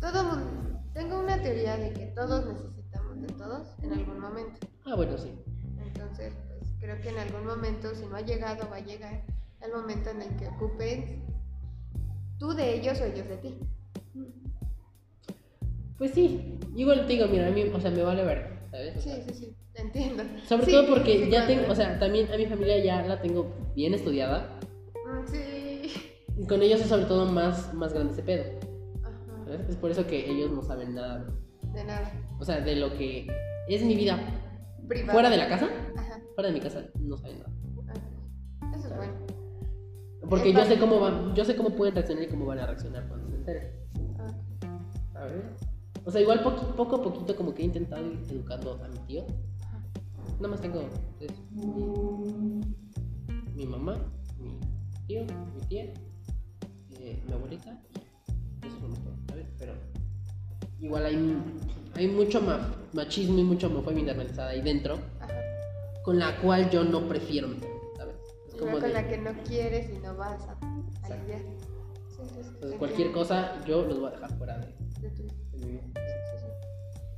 Todo 0.00 0.24
mundo, 0.24 0.80
tengo 0.92 1.18
una 1.18 1.40
teoría 1.42 1.76
de 1.76 1.92
que 1.92 2.06
todos 2.06 2.46
necesitamos 2.46 3.20
de 3.20 3.28
todos 3.28 3.68
en 3.82 3.92
algún 3.92 4.20
momento. 4.20 4.66
Ah, 4.86 4.94
bueno, 4.94 5.16
sí. 5.18 5.32
Entonces, 5.84 6.32
pues 6.48 6.72
creo 6.80 7.00
que 7.00 7.08
en 7.08 7.18
algún 7.18 7.46
momento, 7.46 7.94
si 7.94 8.06
no 8.06 8.16
ha 8.16 8.20
llegado, 8.20 8.68
va 8.70 8.76
a 8.76 8.80
llegar 8.80 9.24
el 9.60 9.72
momento 9.72 10.10
en 10.10 10.22
el 10.22 10.36
que 10.36 10.48
ocupes 10.48 11.04
tú 12.38 12.52
de 12.52 12.74
ellos 12.74 13.00
o 13.00 13.04
ellos 13.04 13.28
de 13.28 13.36
ti. 13.36 13.58
Pues 16.02 16.14
sí, 16.14 16.58
igual 16.74 17.06
te 17.06 17.12
digo, 17.12 17.28
mira, 17.28 17.46
a 17.46 17.50
mí, 17.52 17.62
o 17.72 17.80
sea, 17.80 17.92
me 17.92 18.02
vale 18.02 18.24
ver, 18.24 18.58
¿sabes? 18.72 18.96
O 18.96 19.00
Sí, 19.00 19.08
sea, 19.08 19.22
sí, 19.24 19.34
sí, 19.34 19.56
te 19.72 19.82
entiendo. 19.82 20.24
Sobre 20.48 20.64
Sí, 20.66 20.72
todo 20.72 20.88
porque 20.88 21.12
sí, 21.12 21.30
ya 21.30 21.44
claro. 21.44 21.46
tengo, 21.46 21.70
o 21.72 21.74
sea, 21.76 21.96
también 22.00 22.28
a 22.32 22.36
mi 22.36 22.46
familia 22.46 22.76
ya 22.82 23.02
la 23.06 23.22
tengo 23.22 23.54
bien 23.76 23.94
estudiada. 23.94 24.58
Mm, 25.06 25.26
Sí. 25.28 25.92
Y 26.36 26.44
con 26.48 26.60
ellos 26.60 26.80
es 26.80 26.88
sobre 26.88 27.04
todo 27.04 27.26
más, 27.26 27.72
más 27.72 27.92
grande 27.92 28.14
ese 28.14 28.24
pedo. 28.24 28.42
Ajá. 29.04 29.44
¿sabes? 29.44 29.68
Es 29.68 29.76
por 29.76 29.92
eso 29.92 30.04
que 30.04 30.28
ellos 30.28 30.50
no 30.50 30.60
saben 30.64 30.92
nada. 30.96 31.24
De 31.72 31.84
nada. 31.84 32.10
O 32.40 32.44
sea, 32.44 32.60
de 32.60 32.74
lo 32.74 32.92
que 32.98 33.28
es 33.68 33.82
mi 33.84 33.94
vida 33.94 34.18
Privado. 34.88 35.12
fuera 35.12 35.30
de 35.30 35.36
la 35.36 35.46
casa, 35.48 35.68
Ajá. 35.96 36.20
fuera 36.34 36.48
de 36.48 36.52
mi 36.54 36.60
casa, 36.60 36.82
no 36.98 37.16
saben 37.16 37.38
nada. 37.38 37.50
ok. 37.76 38.74
Eso 38.76 38.88
es 38.88 38.96
bueno. 38.96 39.12
Porque 40.28 40.50
Es 40.50 40.56
yo 40.56 40.64
sé 40.64 40.78
cómo 40.80 40.98
van, 40.98 41.32
yo 41.36 41.44
sé 41.44 41.54
cómo 41.54 41.70
pueden 41.70 41.94
reaccionar 41.94 42.24
y 42.24 42.26
cómo 42.26 42.46
van 42.46 42.58
a 42.58 42.66
reaccionar 42.66 43.06
cuando 43.06 43.28
se 43.28 43.36
enteren. 43.36 43.70
Ah, 44.18 44.26
¿sabes? 45.12 45.44
O 46.04 46.10
sea, 46.10 46.20
igual 46.20 46.42
poqui- 46.42 46.74
poco 46.74 46.96
a 46.96 47.02
poquito 47.02 47.36
como 47.36 47.54
que 47.54 47.62
he 47.62 47.66
intentado 47.66 48.04
ir 48.06 48.18
educando 48.30 48.80
a 48.84 48.88
mi 48.88 48.98
tío. 49.06 49.24
Nada 50.38 50.48
más 50.48 50.60
tengo 50.60 50.82
pues, 51.18 51.30
mi, 51.52 52.60
mi 53.54 53.66
mamá, 53.66 53.96
mi 54.38 54.58
tío, 55.06 55.20
mi 55.54 55.60
tía, 55.68 55.84
eh, 56.98 57.22
mi 57.26 57.32
abuelita 57.32 57.80
y 58.62 58.66
eso 58.66 58.80
somos 58.80 58.98
todos, 59.04 59.16
¿sabes? 59.28 59.46
Pero 59.58 59.74
igual 60.80 61.06
hay, 61.06 61.36
hay 61.94 62.08
mucho 62.08 62.40
ma- 62.40 62.74
machismo 62.92 63.38
y 63.38 63.44
mucha 63.44 63.68
homofobia 63.68 64.00
internalizada 64.00 64.50
ahí 64.50 64.62
dentro, 64.62 64.94
Ajá. 65.20 65.32
con 66.04 66.18
la 66.18 66.36
cual 66.40 66.68
yo 66.70 66.82
no 66.82 67.06
prefiero 67.08 67.48
¿sabes? 67.96 68.16
Es 68.48 68.54
como 68.56 68.72
con 68.72 68.80
de- 68.82 68.88
la 68.92 69.06
que 69.06 69.18
no 69.18 69.30
quieres 69.46 69.88
y 69.94 69.98
no 69.98 70.16
vas 70.16 70.42
a. 70.48 70.58
Sí, 71.06 71.12
entonces, 72.10 72.78
cualquier 72.78 73.12
cosa 73.12 73.64
yo 73.64 73.82
los 73.84 73.98
voy 74.00 74.08
a 74.08 74.12
dejar 74.12 74.38
fuera 74.38 74.58
de, 74.58 74.74
De 75.00 75.10
tu-. 75.10 75.26
Sí. 75.62 75.80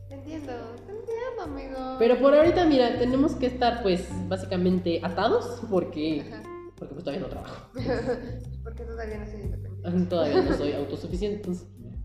Te 0.08 0.14
entiendo, 0.14 0.52
te 0.86 0.92
entiendo, 0.92 1.42
amigo. 1.42 1.96
Pero 1.98 2.18
por 2.18 2.34
ahorita, 2.34 2.64
mira, 2.66 2.98
tenemos 2.98 3.34
que 3.34 3.46
estar 3.46 3.82
pues 3.82 4.06
básicamente 4.28 5.00
atados 5.02 5.62
porque, 5.70 6.20
Ajá. 6.32 6.42
porque 6.76 6.94
pues 6.94 7.04
todavía 7.04 7.26
no 7.26 7.28
trabajo. 7.32 7.70
Porque 8.64 8.82
todavía 8.84 9.18
no 9.18 9.26
soy 9.26 9.42
independiente. 9.42 10.06
Todavía 10.08 10.40
no 10.42 10.56
soy 10.56 10.72
autosuficiente, 10.80 11.36
entonces, 11.36 11.68
mira, 11.78 11.98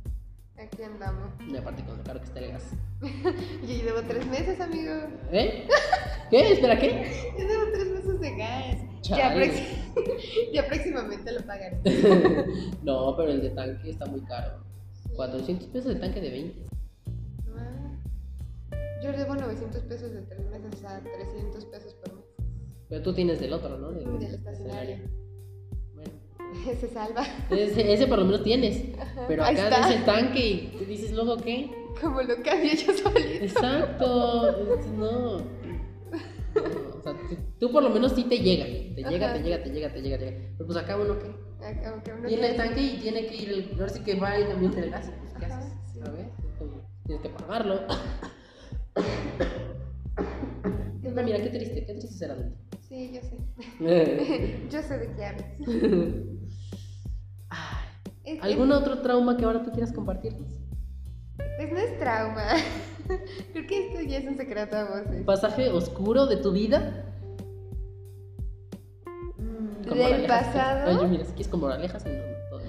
Aquí 0.58 0.84
andamos. 0.84 1.32
y 1.48 1.56
aparte 1.56 1.86
con 1.86 1.98
lo 1.98 2.04
caro 2.04 2.20
que 2.20 2.26
está 2.26 2.40
el 2.40 2.52
gas. 2.52 2.64
Yo 3.02 3.68
llevo 3.68 4.02
tres 4.06 4.28
meses, 4.28 4.60
amigo. 4.60 4.92
¿Eh? 5.32 5.66
¿Qué? 6.30 6.52
¿Espera 6.52 6.78
qué? 6.78 7.32
Yo 7.40 7.48
llevo 7.48 7.64
tres 7.72 7.88
meses 7.92 8.20
de 8.20 8.36
gas. 8.36 8.78
Ya 10.54 10.68
próximamente 10.68 11.32
lo 11.32 11.42
pagaré. 11.46 11.80
no, 12.84 13.16
pero 13.16 13.32
el 13.32 13.42
de 13.42 13.50
tanque 13.52 13.92
está 13.92 14.06
muy 14.06 14.22
caro. 14.26 14.60
400 15.20 15.68
pesos 15.68 15.94
de 15.94 16.00
tanque 16.00 16.22
de 16.22 16.30
20. 16.30 16.66
Ah. 17.54 17.92
Yo 19.04 19.12
debo 19.12 19.36
900 19.36 19.84
pesos 19.84 20.14
de 20.14 20.22
tres 20.22 20.50
meses, 20.50 20.74
o 20.74 20.78
sea, 20.78 21.02
300 21.04 21.66
pesos 21.66 21.94
por 21.96 22.16
mes. 22.16 22.26
Pero 22.88 23.04
tú 23.04 23.14
tienes 23.14 23.38
del 23.42 23.52
otro, 23.52 23.78
¿no? 23.78 23.92
Del, 23.92 24.18
Del 24.18 24.34
estacionario. 24.36 24.96
Bueno, 25.94 26.12
Se 26.80 26.88
salva. 26.88 27.24
ese, 27.52 27.92
ese 27.92 28.08
por 28.08 28.20
lo 28.20 28.24
menos 28.24 28.44
tienes. 28.44 28.82
Pero 29.28 29.44
acá 29.44 29.52
está. 29.52 29.90
es 29.90 29.98
el 29.98 30.06
tanque 30.06 30.48
y 30.48 30.78
tú 30.80 30.86
dices 30.86 31.12
luego 31.12 31.36
qué. 31.36 31.70
Como 32.00 32.22
lo 32.22 32.42
cambio 32.42 32.72
yo 32.72 32.94
solito. 32.94 33.44
Exacto. 33.44 34.78
No. 34.96 35.38
No, 35.38 35.44
O 36.98 37.02
sea, 37.04 37.12
tú, 37.14 37.36
tú 37.60 37.72
por 37.74 37.84
lo 37.84 37.90
menos 37.90 38.14
sí 38.14 38.24
te 38.24 38.38
llega. 38.38 38.64
Te 38.66 39.04
llega, 39.04 39.32
Ajá. 39.32 39.38
te 39.38 39.44
llega, 39.44 39.62
te 39.64 39.70
llega, 39.70 39.92
te 39.94 40.02
llega, 40.02 40.18
te 40.18 40.26
llega. 40.26 40.38
Pero 40.58 40.66
pues 40.66 40.78
acá 40.78 40.96
uno 40.96 41.20
que 41.20 41.49
Aunque 41.62 42.14
uno 42.14 42.28
tiene 42.28 42.50
el 42.52 42.56
tanque 42.58 42.82
y 42.82 42.98
tiene 43.00 43.26
que 43.28 43.36
ir, 43.36 43.50
el, 43.52 43.72
ahora 43.74 43.90
sí 43.90 44.00
que 44.02 44.16
va 44.16 44.36
el 44.36 44.48
camión 44.48 44.74
del 44.74 44.90
gas. 44.92 45.12
Pues, 45.22 45.34
¿Qué 45.40 45.46
Ajá, 45.46 45.58
haces? 45.60 45.74
sí. 45.94 46.00
¿Sabes? 46.00 46.28
Tienes 47.06 47.24
que 47.24 47.30
pagarlo. 47.30 47.80
Ah, 51.18 51.22
mira, 51.22 51.38
qué 51.42 51.50
triste, 51.50 51.86
qué 51.86 51.94
triste 51.94 52.14
ser 52.18 52.32
adulto. 52.32 52.56
Sí, 52.88 53.12
yo 53.14 53.20
sé. 53.22 53.38
yo 54.72 54.82
sé 54.82 54.98
de 55.00 55.12
qué 55.16 55.26
hablas. 55.26 55.46
Es- 58.24 58.42
¿Algún 58.42 58.72
otro 58.72 59.02
trauma 59.02 59.36
que 59.36 59.44
ahora 59.44 59.64
tú 59.64 59.72
quieras 59.72 59.92
compartirnos? 59.92 60.50
es- 60.50 60.60
Pues 61.58 61.72
no 61.74 61.78
es 61.78 62.00
trauma. 62.00 62.44
Creo 63.54 63.68
que 63.68 63.88
esto 63.88 64.02
ya 64.02 64.20
es 64.20 64.28
un 64.28 64.38
secreto 64.38 64.78
a 64.78 64.86
voces. 64.86 65.24
¿Pasaje 65.26 65.68
oscuro 65.70 66.26
de 66.28 66.38
tu 66.38 66.54
vida? 66.54 67.09
Mm, 69.90 69.98
Con 69.98 69.98
Del 69.98 70.22
moralejas. 70.22 70.46
pasado. 70.46 71.00
Oye, 71.00 71.08
mira, 71.08 71.24
si 71.26 71.32
quieres 71.32 71.48
con 71.48 71.60
moralejas, 71.62 72.06
no, 72.06 72.12
no, 72.12 72.50
todo. 72.50 72.62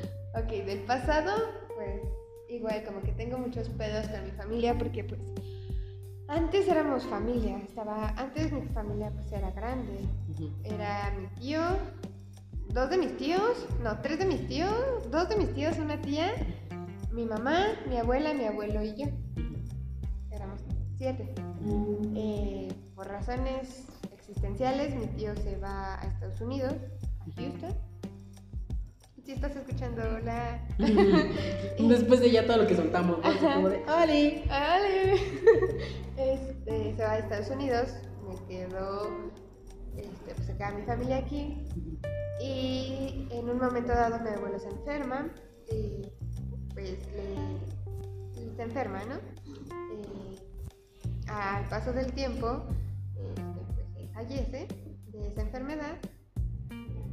Ok, 0.42 0.64
del 0.66 0.78
pasado, 0.80 1.32
pues 1.76 2.01
igual 2.48 2.82
como 2.84 3.02
que 3.02 3.12
tengo 3.12 3.38
muchos 3.38 3.68
pedos 3.70 4.06
con 4.09 4.24
mi 4.24 4.30
familia 4.32 4.76
porque 4.78 5.05
pues 5.05 5.20
antes 6.28 6.68
éramos 6.68 7.05
familia, 7.05 7.59
estaba, 7.59 8.09
antes 8.16 8.52
mi 8.52 8.62
familia 8.68 9.10
pues 9.10 9.30
era 9.32 9.51
grande, 9.51 10.01
era 10.64 11.12
mi 11.18 11.26
tío, 11.40 11.60
dos 12.68 12.88
de 12.90 12.98
mis 12.98 13.16
tíos, 13.16 13.66
no, 13.82 14.01
tres 14.01 14.18
de 14.20 14.26
mis 14.26 14.47
tíos, 14.47 15.10
dos 15.10 15.28
de 15.28 15.36
mis 15.36 15.52
tíos, 15.55 15.76
una 15.78 16.01
tía, 16.01 16.32
mi 17.12 17.24
mamá, 17.24 17.66
mi 17.88 17.97
abuela, 17.97 18.32
mi 18.32 18.44
abuelo 18.44 18.82
y 18.82 18.94
yo, 18.97 19.06
éramos 20.30 20.60
siete. 20.97 21.34
Eh, 22.14 22.68
por 22.94 23.09
razones 23.09 23.86
existenciales, 24.12 24.94
mi 24.94 25.06
tío 25.09 25.34
se 25.36 25.56
va 25.56 26.01
a 26.01 26.06
Estados 26.06 26.40
Unidos, 26.40 26.74
Houston. 27.36 27.74
Si 29.24 29.32
estás 29.32 29.55
escuchando, 29.55 30.02
hola. 30.02 30.60
Después 31.78 32.20
de 32.20 32.30
ya 32.30 32.47
todo 32.47 32.59
lo 32.59 32.66
que 32.66 32.74
soltamos, 32.74 33.18
¿no? 33.18 33.38
Como 33.55 33.68
de, 33.68 33.82
¡Oli! 33.84 34.44
Ale. 34.51 35.14
Este, 36.16 36.94
se 36.97 37.02
va 37.02 37.12
a 37.12 37.18
Estados 37.18 37.48
Unidos, 37.48 37.94
me 38.28 38.47
quedo, 38.47 39.09
este, 39.97 40.34
pues 40.34 40.51
queda 40.51 40.70
mi 40.72 40.82
familia 40.82 41.16
aquí. 41.16 41.66
Y 42.42 43.26
en 43.30 43.48
un 43.48 43.56
momento 43.59 43.88
dado 43.88 44.18
mi 44.20 44.28
abuelo 44.28 44.59
se 44.59 44.68
enferma 44.68 45.30
y 45.72 46.02
pues 46.74 46.98
le, 47.14 48.42
le- 48.44 48.55
se 48.55 48.62
enferma, 48.62 49.02
¿no? 49.06 49.14
Eh, 49.14 50.36
al 51.28 51.64
paso 51.70 51.92
del 51.94 52.12
tiempo, 52.12 52.64
este, 53.16 53.42
pues 53.74 53.86
él 53.97 54.10
fallece 54.12 54.68
de 55.12 55.26
esa 55.28 55.40
enfermedad 55.40 55.97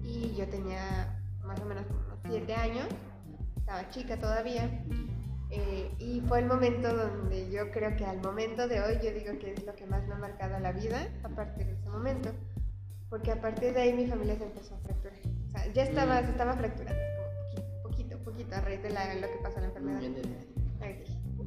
y 0.07 0.35
yo 0.35 0.47
tenía 0.47 1.19
más 1.43 1.59
o 1.59 1.65
menos 1.65 1.85
como 1.85 1.99
unos 1.99 2.19
7 2.29 2.53
años, 2.55 2.87
estaba 3.57 3.89
chica 3.89 4.17
todavía. 4.17 4.83
Eh, 5.49 5.91
y 5.99 6.21
fue 6.27 6.39
el 6.39 6.45
momento 6.45 6.93
donde 6.95 7.49
yo 7.49 7.71
creo 7.71 7.95
que 7.95 8.05
al 8.05 8.19
momento 8.21 8.67
de 8.67 8.81
hoy 8.81 8.95
yo 9.03 9.11
digo 9.11 9.37
que 9.39 9.53
es 9.53 9.63
lo 9.65 9.75
que 9.75 9.85
más 9.85 10.05
me 10.07 10.15
ha 10.15 10.17
marcado 10.17 10.59
la 10.59 10.71
vida 10.73 11.07
a 11.23 11.29
partir 11.29 11.65
de 11.65 11.73
ese 11.73 11.89
momento. 11.89 12.31
Porque 13.09 13.31
a 13.31 13.39
partir 13.39 13.73
de 13.73 13.81
ahí 13.81 13.93
mi 13.93 14.05
familia 14.07 14.35
se 14.37 14.43
empezó 14.43 14.75
a 14.75 14.79
fracturar. 14.79 15.17
O 15.47 15.51
sea, 15.51 15.73
ya 15.73 15.83
estaba, 15.83 16.21
se 16.21 16.31
estaba 16.31 16.53
fracturando, 16.53 17.01
como 17.15 17.41
poquito, 17.49 17.81
poquito, 17.83 18.17
poquito 18.25 18.55
a 18.55 18.61
raíz 18.61 18.83
de 18.83 18.89
la- 18.89 19.15
lo 19.15 19.27
que 19.27 19.37
pasó 19.41 19.55
en 19.57 19.61
la 19.63 19.67
enfermedad. 19.69 20.01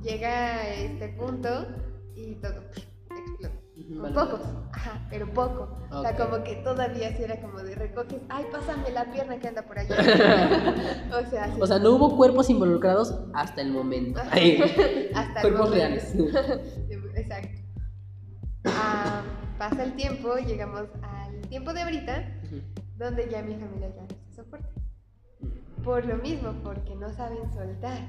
Llega 0.02 0.54
a 0.56 0.68
este 0.74 1.08
punto 1.10 1.66
y 2.14 2.36
todo 2.36 2.62
vale, 3.98 4.14
poco, 4.14 4.38
vale. 4.38 4.58
ajá, 4.72 5.06
pero 5.10 5.32
poco. 5.32 5.68
O 5.90 6.02
sea, 6.02 6.16
como 6.16 6.42
que 6.44 6.56
todavía 6.56 7.16
sí 7.16 7.22
era 7.24 7.40
como 7.40 7.58
de 7.58 7.74
recoges, 7.74 8.20
ay, 8.28 8.46
pásame 8.52 8.90
la 8.90 9.04
pierna 9.12 9.38
que 9.38 9.48
anda 9.48 9.62
por 9.62 9.78
allá. 9.78 9.96
o 11.12 11.30
sea, 11.30 11.46
sí. 11.52 11.60
O 11.60 11.66
sea, 11.66 11.78
no 11.78 11.92
hubo 11.92 12.16
cuerpos 12.16 12.48
involucrados 12.50 13.14
hasta 13.34 13.60
el 13.62 13.70
momento. 13.72 14.20
Hasta 15.14 15.40
el 15.40 15.42
cuerpos 15.42 15.70
momento. 15.70 15.74
reales. 15.74 16.14
Exacto. 17.16 17.60
Ah, 18.66 19.22
pasa 19.58 19.84
el 19.84 19.94
tiempo, 19.94 20.36
llegamos 20.36 20.84
al 21.02 21.40
tiempo 21.48 21.72
de 21.72 21.82
ahorita, 21.82 22.24
donde 22.96 23.28
ya 23.28 23.42
mi 23.42 23.54
familia 23.54 23.88
ya 23.94 24.02
no 24.02 24.08
se 24.28 24.36
soporta. 24.36 24.68
Por 25.84 26.04
lo 26.04 26.16
mismo, 26.16 26.52
porque 26.62 26.94
no 26.94 27.10
saben 27.12 27.50
soltar. 27.52 28.06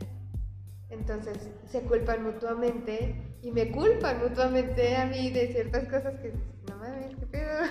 Entonces 0.91 1.49
se 1.65 1.81
culpan 1.81 2.23
mutuamente 2.23 3.15
y 3.41 3.51
me 3.51 3.71
culpan 3.71 4.19
mutuamente 4.21 4.95
a 4.95 5.05
mí 5.05 5.31
de 5.31 5.47
ciertas 5.47 5.85
cosas 5.85 6.19
que 6.19 6.33
no 6.69 6.77
mames, 6.77 7.15
qué 7.15 7.25
pedo. 7.25 7.63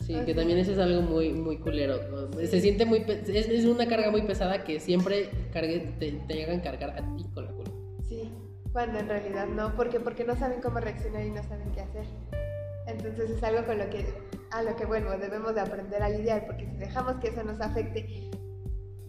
Sí, 0.00 0.14
O 0.14 0.24
que 0.24 0.34
también 0.34 0.58
eso 0.58 0.72
es 0.72 0.78
algo 0.78 1.02
muy, 1.02 1.32
muy 1.32 1.58
culero. 1.58 1.98
¿no? 2.10 2.38
Se 2.46 2.60
siente 2.60 2.86
muy. 2.86 3.04
Es, 3.08 3.28
es 3.28 3.64
una 3.64 3.86
carga 3.86 4.10
muy 4.10 4.22
pesada 4.22 4.64
que 4.64 4.80
siempre 4.80 5.30
cargue, 5.52 5.94
te, 5.98 6.12
te 6.12 6.34
llegan 6.34 6.60
a 6.60 6.62
cargar 6.62 6.90
a 6.90 7.16
ti 7.16 7.26
con 7.34 7.44
la 7.44 7.52
culpa. 7.52 7.72
Sí, 8.08 8.32
cuando 8.72 8.98
en 9.00 9.08
realidad 9.08 9.46
no, 9.48 9.74
porque 9.76 10.00
porque 10.00 10.24
no 10.24 10.36
saben 10.36 10.60
cómo 10.60 10.80
reaccionar 10.80 11.24
y 11.24 11.30
no 11.30 11.42
saben 11.42 11.70
qué 11.72 11.80
hacer. 11.80 12.06
Entonces 12.86 13.30
es 13.30 13.42
algo 13.42 13.66
con 13.66 13.78
lo 13.78 13.90
que 13.90 14.06
a 14.50 14.62
lo 14.62 14.76
que 14.76 14.86
vuelvo, 14.86 15.10
debemos 15.18 15.54
de 15.54 15.60
aprender 15.60 16.02
a 16.02 16.08
lidiar, 16.08 16.46
porque 16.46 16.66
si 16.66 16.76
dejamos 16.76 17.16
que 17.16 17.28
eso 17.28 17.42
nos 17.42 17.60
afecte 17.60 18.30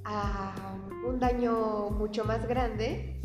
a 0.03 0.75
un 1.05 1.19
daño 1.19 1.89
mucho 1.91 2.25
más 2.25 2.47
grande, 2.47 3.16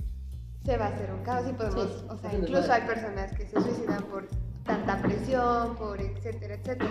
se 0.65 0.77
va 0.77 0.87
a 0.87 0.89
hacer 0.89 1.13
un 1.13 1.23
caos 1.25 1.49
y 1.49 1.53
podemos, 1.53 1.89
Sí, 1.89 2.07
o 2.09 2.17
sea, 2.19 2.35
incluso 2.35 2.73
hay 2.73 2.83
personas 2.83 3.33
que 3.33 3.47
se 3.47 3.61
suicidan 3.61 4.03
por 4.05 4.29
tanta 4.65 5.01
presión, 5.03 5.77
por 5.77 6.01
etcétera, 6.01 6.55
etcétera. 6.55 6.91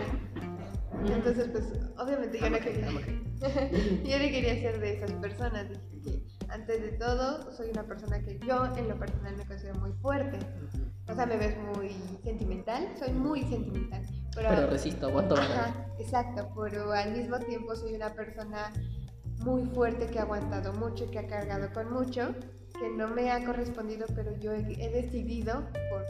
Entonces, 1.05 1.47
pues, 1.51 1.65
obviamente 1.97 2.39
yo 2.39 2.49
no 2.49 2.59
quería, 2.59 2.89
yo 2.91 4.19
no 4.19 4.25
quería 4.29 4.55
ser 4.55 4.79
de 4.79 4.93
esas 4.97 5.11
personas. 5.13 5.67
Dije 5.69 6.01
que 6.03 6.23
antes 6.49 6.81
de 6.81 6.91
todo, 6.93 7.51
soy 7.53 7.69
una 7.69 7.83
persona 7.83 8.21
que 8.21 8.39
yo 8.39 8.65
en 8.75 8.89
lo 8.89 8.99
personal 8.99 9.35
me 9.37 9.45
considero 9.45 9.79
muy 9.79 9.93
fuerte. 9.93 10.37
O 11.07 11.15
sea, 11.15 11.25
me 11.25 11.37
ves 11.37 11.55
muy 11.75 11.89
sentimental, 12.23 12.87
soy 12.99 13.13
muy 13.13 13.41
sentimental. 13.43 14.05
Pero, 14.35 14.49
Pero 14.49 14.67
resisto, 14.67 15.07
aguanto. 15.07 15.35
Ajá, 15.35 15.87
exacto, 15.97 16.49
pero 16.61 16.91
al 16.91 17.13
mismo 17.13 17.39
tiempo 17.39 17.75
soy 17.75 17.95
una 17.95 18.13
persona 18.13 18.71
muy 19.43 19.65
fuerte 19.67 20.07
que 20.07 20.19
ha 20.19 20.23
aguantado 20.23 20.73
mucho, 20.73 21.09
que 21.09 21.19
ha 21.19 21.27
cargado 21.27 21.71
con 21.73 21.91
mucho, 21.91 22.33
que 22.79 22.89
no 22.89 23.07
me 23.07 23.31
ha 23.31 23.43
correspondido, 23.45 24.05
pero 24.15 24.35
yo 24.39 24.53
he, 24.53 24.59
he 24.83 24.89
decidido, 24.89 25.63
por, 25.89 26.05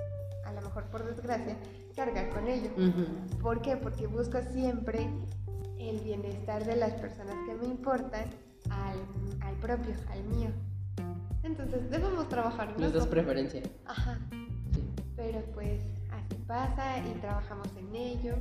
a 0.45 0.53
lo 0.53 0.61
mejor 0.61 0.85
por 0.85 1.03
desgracia, 1.05 1.55
cargar 1.95 2.29
con 2.29 2.47
ello. 2.47 2.69
Ujú. 2.77 3.39
¿Por 3.41 3.61
qué? 3.61 3.77
Porque 3.77 4.07
busco 4.07 4.39
siempre 4.53 5.07
el 5.79 5.99
bienestar 6.01 6.63
de 6.65 6.75
las 6.75 6.93
personas 6.93 7.35
que 7.45 7.55
me 7.55 7.65
importan 7.65 8.25
al, 8.69 8.97
al 9.41 9.55
propio, 9.55 9.93
al 10.11 10.23
mío. 10.25 10.49
Entonces 11.43 11.89
debemos 11.89 12.29
trabajar. 12.29 12.69
Les 12.79 12.91
¿no? 12.93 12.99
das 12.99 13.07
preferencia. 13.07 13.63
Ajá, 13.85 14.19
Sí. 14.73 14.87
pero 15.17 15.41
pues 15.53 15.81
así 16.11 16.35
pasa 16.47 16.99
y 16.99 17.13
trabajamos 17.19 17.67
en 17.77 17.95
ello. 17.95 18.35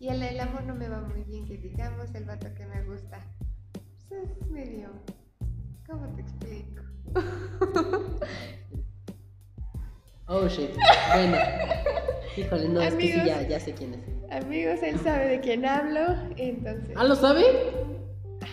Y 0.00 0.08
el, 0.08 0.22
el 0.22 0.38
amor 0.40 0.64
no 0.64 0.74
me 0.74 0.88
va 0.88 1.00
muy 1.00 1.22
bien, 1.24 1.46
que 1.46 1.56
digamos, 1.56 2.14
el 2.14 2.24
vato 2.24 2.48
que 2.54 2.66
me 2.66 2.82
gusta. 2.84 3.20
Es 4.10 4.50
medio... 4.50 4.88
¿Cómo 5.86 6.06
te 6.14 6.22
explico? 6.22 6.82
Oh 10.30 10.46
shit. 10.46 10.70
Bueno. 11.14 11.38
Híjole, 12.36 12.68
no, 12.68 12.82
es 12.82 12.94
que 12.96 13.00
sí, 13.00 13.12
Amigos. 13.12 13.26
ya, 13.28 13.48
ya 13.48 13.60
sé 13.60 13.72
quién 13.72 13.94
es. 13.94 14.00
Amigos, 14.44 14.82
él 14.82 15.00
sabe 15.00 15.26
de 15.26 15.40
quién 15.40 15.64
hablo, 15.64 16.00
entonces... 16.36 16.94
¿Ah, 16.96 17.04
lo 17.04 17.14
sabe? 17.14 17.44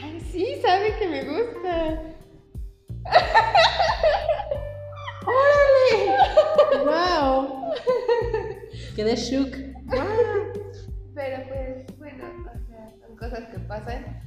Ay, 0.02 0.22
sí, 0.22 0.58
sabe 0.62 0.96
que 0.98 1.08
me 1.10 1.24
gusta. 1.26 2.02
¡Wow! 6.86 7.74
Quedé 8.96 9.16
shook. 9.18 9.52
Pero 11.14 11.48
pues, 11.50 11.98
bueno, 11.98 12.24
o 12.48 12.68
sea, 12.70 12.94
son 13.06 13.18
cosas 13.18 13.50
que 13.50 13.60
pasan. 13.60 14.22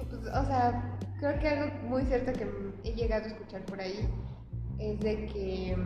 Y 0.00 0.04
pues, 0.06 0.22
o 0.26 0.44
sea, 0.46 0.98
creo 1.18 1.38
que 1.40 1.48
algo 1.48 1.74
muy 1.88 2.04
cierto 2.04 2.32
que 2.32 2.46
he 2.88 2.94
llegado 2.94 3.24
a 3.24 3.28
escuchar 3.28 3.62
por 3.64 3.80
ahí 3.80 4.08
es 4.78 5.00
de 5.00 5.26
que. 5.26 5.76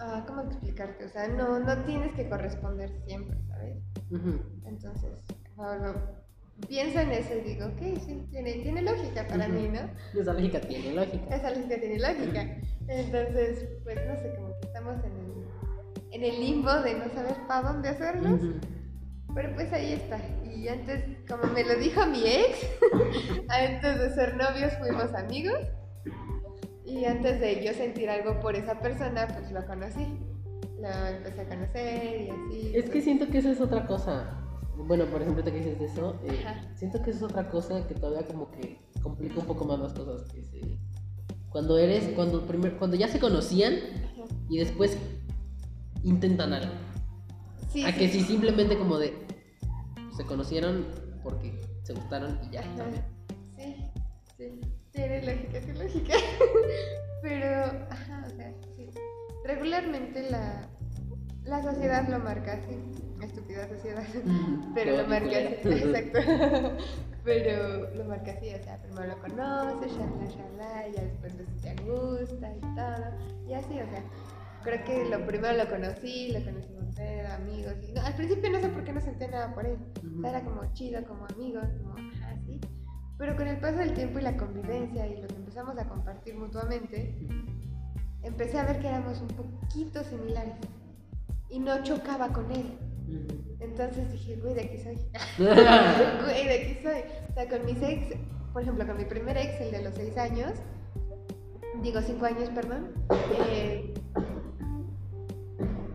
ah, 0.00 0.24
¿Cómo 0.26 0.42
explicarte? 0.42 1.04
O 1.04 1.08
sea, 1.08 1.28
no, 1.28 1.58
no 1.60 1.84
tienes 1.84 2.12
que 2.14 2.28
corresponder 2.28 2.90
siempre, 3.06 3.38
¿sabes? 3.48 3.76
Ujú. 4.10 4.40
Entonces, 4.64 5.10
bueno, 5.54 5.94
pienso 6.68 6.98
en 7.00 7.12
eso 7.12 7.34
y 7.34 7.40
digo, 7.42 7.66
ok, 7.66 7.98
sí, 8.04 8.26
tiene, 8.30 8.54
tiene 8.54 8.82
lógica 8.82 9.26
para 9.28 9.46
Ujú. 9.46 9.54
mí, 9.54 9.68
¿no? 9.68 10.20
Esa 10.20 10.32
lógica 10.32 10.60
tiene 10.60 10.92
lógica. 10.92 11.36
Esa 11.36 11.50
lógica 11.50 11.78
tiene 11.80 11.98
lógica. 12.00 12.42
Entonces, 12.88 13.68
pues 13.84 13.98
no 14.06 14.16
sé, 14.16 14.34
como 14.36 14.48
que 14.60 14.66
estamos 14.66 14.96
en 15.04 15.12
el, 15.12 16.12
en 16.12 16.24
el 16.24 16.40
limbo 16.40 16.72
de 16.82 16.94
no 16.94 17.08
saber 17.14 17.36
para 17.46 17.72
dónde 17.72 17.88
hacernos. 17.90 18.40
Pero 19.36 19.54
pues 19.54 19.72
ahí 19.72 19.92
está. 19.92 20.18
Y 20.44 20.66
antes, 20.66 21.04
como 21.28 21.44
me 21.52 21.62
lo 21.62 21.76
dijo 21.78 22.04
mi 22.06 22.24
ex, 22.26 22.66
antes 23.48 23.98
de 24.00 24.10
ser 24.14 24.34
novios 24.36 24.72
fuimos 24.80 25.14
amigos. 25.14 25.58
Y 26.86 27.04
antes 27.04 27.38
de 27.40 27.62
yo 27.64 27.74
sentir 27.74 28.08
algo 28.08 28.40
por 28.40 28.56
esa 28.56 28.80
persona, 28.80 29.28
pues 29.28 29.52
lo 29.52 29.64
conocí. 29.66 30.06
Lo 30.80 30.88
empecé 31.06 31.42
a 31.42 31.48
conocer 31.48 32.20
y 32.22 32.30
así. 32.30 32.72
Es 32.74 32.84
que 32.86 32.90
pues, 32.92 33.04
siento 33.04 33.28
que 33.28 33.38
eso 33.38 33.50
es 33.50 33.60
otra 33.60 33.86
cosa. 33.86 34.42
Bueno, 34.76 35.04
por 35.06 35.20
ejemplo, 35.20 35.44
te 35.44 35.52
que 35.52 35.58
dices 35.58 35.78
de 35.78 35.84
eso, 35.86 36.18
eh, 36.24 36.44
siento 36.74 37.02
que 37.02 37.10
eso 37.10 37.26
es 37.26 37.32
otra 37.32 37.48
cosa 37.50 37.86
que 37.86 37.94
todavía 37.94 38.26
como 38.26 38.50
que 38.52 38.78
complica 39.02 39.40
un 39.40 39.46
poco 39.46 39.64
más 39.66 39.78
las 39.80 39.92
cosas. 39.92 40.30
Que 40.32 40.42
se- 40.44 40.78
Cuando 41.50 41.78
eres, 41.78 42.04
cuando, 42.14 42.46
primer, 42.46 42.76
cuando 42.78 42.96
ya 42.96 43.08
se 43.08 43.18
conocían 43.18 43.74
ajá. 43.74 44.24
y 44.48 44.58
después 44.58 44.96
intentan 46.04 46.52
algo. 46.54 46.72
Sí, 47.70 47.84
A 47.84 47.92
sí, 47.92 47.98
que 47.98 48.08
si 48.08 48.20
simplemente 48.22 48.78
como 48.78 48.98
de 48.98 49.25
se 50.16 50.24
conocieron 50.24 50.86
porque 51.22 51.60
se 51.82 51.92
gustaron 51.92 52.38
y 52.44 52.50
ya. 52.50 52.60
Ajá. 52.60 52.84
Sí, 53.56 53.76
sí, 54.36 54.60
tiene 54.92 55.22
lógica, 55.22 55.60
tiene 55.60 55.78
lógica. 55.78 56.14
Pero, 57.22 57.64
ajá, 57.90 58.24
o 58.26 58.36
sea, 58.36 58.52
sí. 58.76 58.88
regularmente 59.44 60.30
la, 60.30 60.68
la 61.44 61.62
sociedad 61.62 62.08
lo 62.08 62.18
marca 62.20 62.52
así. 62.54 62.78
Estúpida 63.22 63.68
sociedad. 63.68 64.04
Pero 64.74 64.96
lo 64.96 65.08
marca 65.08 65.36
así. 65.36 65.68
Exacto. 65.68 66.18
Pero 67.24 67.90
lo 67.94 68.04
marca 68.04 68.30
así, 68.32 68.54
o 68.54 68.62
sea, 68.62 68.80
primero 68.82 69.08
lo 69.08 69.18
conoces, 69.18 69.90
shalala, 69.92 70.26
shalala, 70.26 70.88
y 70.88 70.92
ya 70.92 71.02
después 71.02 71.36
ves 71.36 71.48
si 71.56 71.62
te 71.62 71.82
gusta 71.82 72.54
y 72.54 72.60
todo. 72.60 73.48
Y 73.48 73.54
así, 73.54 73.80
o 73.80 73.86
sea, 73.90 74.04
creo 74.66 74.84
que 74.84 75.08
lo 75.08 75.24
primero 75.24 75.56
lo 75.56 75.70
conocí, 75.70 76.32
lo 76.32 76.44
conocimos 76.44 76.94
ser 76.94 77.26
amigos. 77.26 77.74
Y 77.88 77.92
no, 77.92 78.02
al 78.02 78.14
principio 78.14 78.50
no 78.50 78.60
sé 78.60 78.68
por 78.68 78.84
qué 78.84 78.92
no 78.92 79.00
sentía 79.00 79.28
nada 79.28 79.54
por 79.54 79.64
él. 79.64 79.78
O 80.18 80.20
sea, 80.20 80.30
era 80.30 80.44
como 80.44 80.72
chido, 80.74 81.04
como 81.04 81.24
amigos, 81.26 81.64
como 81.80 81.94
así. 81.94 82.60
Pero 83.16 83.36
con 83.36 83.46
el 83.46 83.58
paso 83.58 83.78
del 83.78 83.94
tiempo 83.94 84.18
y 84.18 84.22
la 84.22 84.36
convivencia 84.36 85.06
y 85.06 85.22
lo 85.22 85.28
que 85.28 85.36
empezamos 85.36 85.78
a 85.78 85.88
compartir 85.88 86.34
mutuamente, 86.34 87.14
empecé 88.22 88.58
a 88.58 88.66
ver 88.66 88.80
que 88.80 88.88
éramos 88.88 89.20
un 89.20 89.28
poquito 89.28 90.02
similares. 90.04 90.54
Y 91.48 91.60
no 91.60 91.82
chocaba 91.84 92.28
con 92.32 92.50
él. 92.50 92.76
Entonces 93.60 94.10
dije, 94.10 94.36
güey, 94.36 94.54
de 94.54 94.62
aquí 94.62 94.78
soy. 94.78 94.96
Güey, 95.38 96.46
de 96.46 96.54
aquí 96.54 96.78
soy. 96.82 97.02
O 97.30 97.34
sea, 97.34 97.48
con 97.48 97.64
mis 97.64 97.80
ex, 97.80 98.16
por 98.52 98.62
ejemplo, 98.62 98.84
con 98.84 98.96
mi 98.96 99.04
primer 99.04 99.36
ex, 99.36 99.60
el 99.60 99.70
de 99.70 99.82
los 99.82 99.94
seis 99.94 100.16
años, 100.18 100.54
digo 101.82 102.00
cinco 102.00 102.26
años, 102.26 102.48
perdón, 102.50 102.92
eh, 103.48 103.94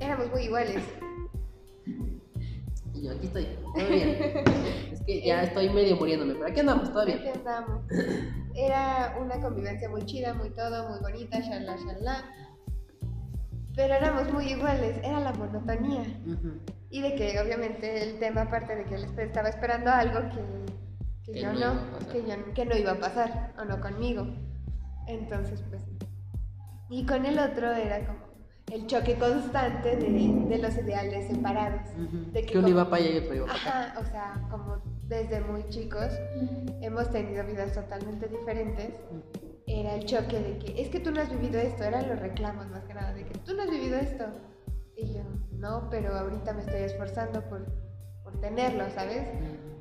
éramos 0.02 0.32
muy 0.32 0.44
iguales. 0.44 0.84
Y 2.94 3.04
yo 3.04 3.12
aquí 3.12 3.28
estoy, 3.28 3.48
todo 3.74 3.88
bien. 3.88 4.10
Es 4.92 5.02
que 5.02 5.22
ya 5.22 5.44
estoy 5.44 5.70
medio 5.70 5.96
muriéndome, 5.96 6.34
pero 6.34 6.48
aquí 6.48 6.60
andamos, 6.60 7.06
bien. 7.06 7.20
Aquí 7.20 7.30
andamos. 7.30 7.84
Era 8.56 9.18
una 9.22 9.40
convivencia 9.40 9.90
muy 9.90 10.06
chida, 10.06 10.34
muy 10.34 10.50
todo, 10.50 10.90
muy 10.90 11.00
bonita, 11.00 11.40
shalala, 11.40 11.78
shalala. 11.78 12.26
Pero 13.76 13.94
éramos 13.94 14.34
muy 14.34 14.52
iguales, 14.52 14.98
era 15.04 15.22
la 15.22 15.32
monotonía. 15.32 16.04
Y 16.90 17.02
de 17.02 17.16
que 17.16 17.40
obviamente 17.40 18.04
el 18.04 18.20
tema, 18.20 18.42
aparte 18.42 18.76
de 18.76 18.84
que 18.84 18.96
él 18.96 19.06
estaba 19.18 19.48
esperando 19.48 19.90
algo 19.90 20.20
que, 20.30 20.66
que 21.24 21.32
Que 21.32 21.42
yo 21.42 21.54
no 21.54 21.76
que, 22.12 22.22
yo, 22.24 22.54
que 22.54 22.66
no 22.66 22.76
iba 22.76 22.92
a 22.92 23.00
pasar, 23.00 23.54
o 23.58 23.64
no 23.64 23.80
conmigo. 23.80 24.28
Entonces, 25.08 25.64
pues. 25.70 25.82
Y 26.90 27.06
con 27.06 27.26
el 27.26 27.40
otro 27.40 27.72
era 27.72 28.06
como 28.06 28.31
el 28.72 28.88
choque 28.88 29.16
constante 29.16 29.96
de, 29.98 30.46
de 30.48 30.58
los 30.58 30.76
ideales 30.78 31.28
separados. 31.28 31.82
Ujú. 31.98 32.32
De 32.32 32.42
Que 32.46 32.54
uno 32.58 32.68
como- 32.68 32.70
iba 32.80 32.90
para 32.90 33.04
allá 33.04 33.14
y 33.14 33.18
otro 33.20 33.36
iba 33.36 33.46
para 33.48 33.60
acá. 33.60 33.70
Ajá, 33.92 34.00
o 34.00 34.06
sea, 34.06 34.48
como 34.50 34.78
desde 35.08 35.42
muy 35.42 35.68
chicos 35.70 36.08
hemos 36.82 37.10
tenido 37.12 37.46
vidas 37.46 37.74
totalmente 37.74 38.28
diferentes. 38.28 38.94
Era 39.68 39.96
el 39.96 40.06
choque 40.06 40.40
de 40.40 40.58
que 40.58 40.82
es 40.82 40.90
que 40.90 41.00
tú 41.00 41.12
no 41.12 41.22
has 41.22 41.30
vivido 41.30 41.60
esto, 41.60 41.84
eran 41.84 42.08
los 42.10 42.20
reclamos 42.20 42.68
más 42.70 42.84
que 42.86 42.94
nada, 42.94 43.14
de 43.14 43.26
que 43.26 43.38
tú 43.40 43.54
no 43.56 43.64
has 43.64 43.70
vivido 43.70 43.98
esto. 43.98 44.26
Y 44.98 45.14
yo, 45.14 45.22
no, 45.52 45.88
pero 45.90 46.16
ahorita 46.18 46.54
me 46.54 46.62
estoy 46.62 46.82
esforzando 46.82 47.42
por, 47.50 47.66
por 48.24 48.40
tenerlo, 48.42 48.90
¿sabes? 48.90 49.26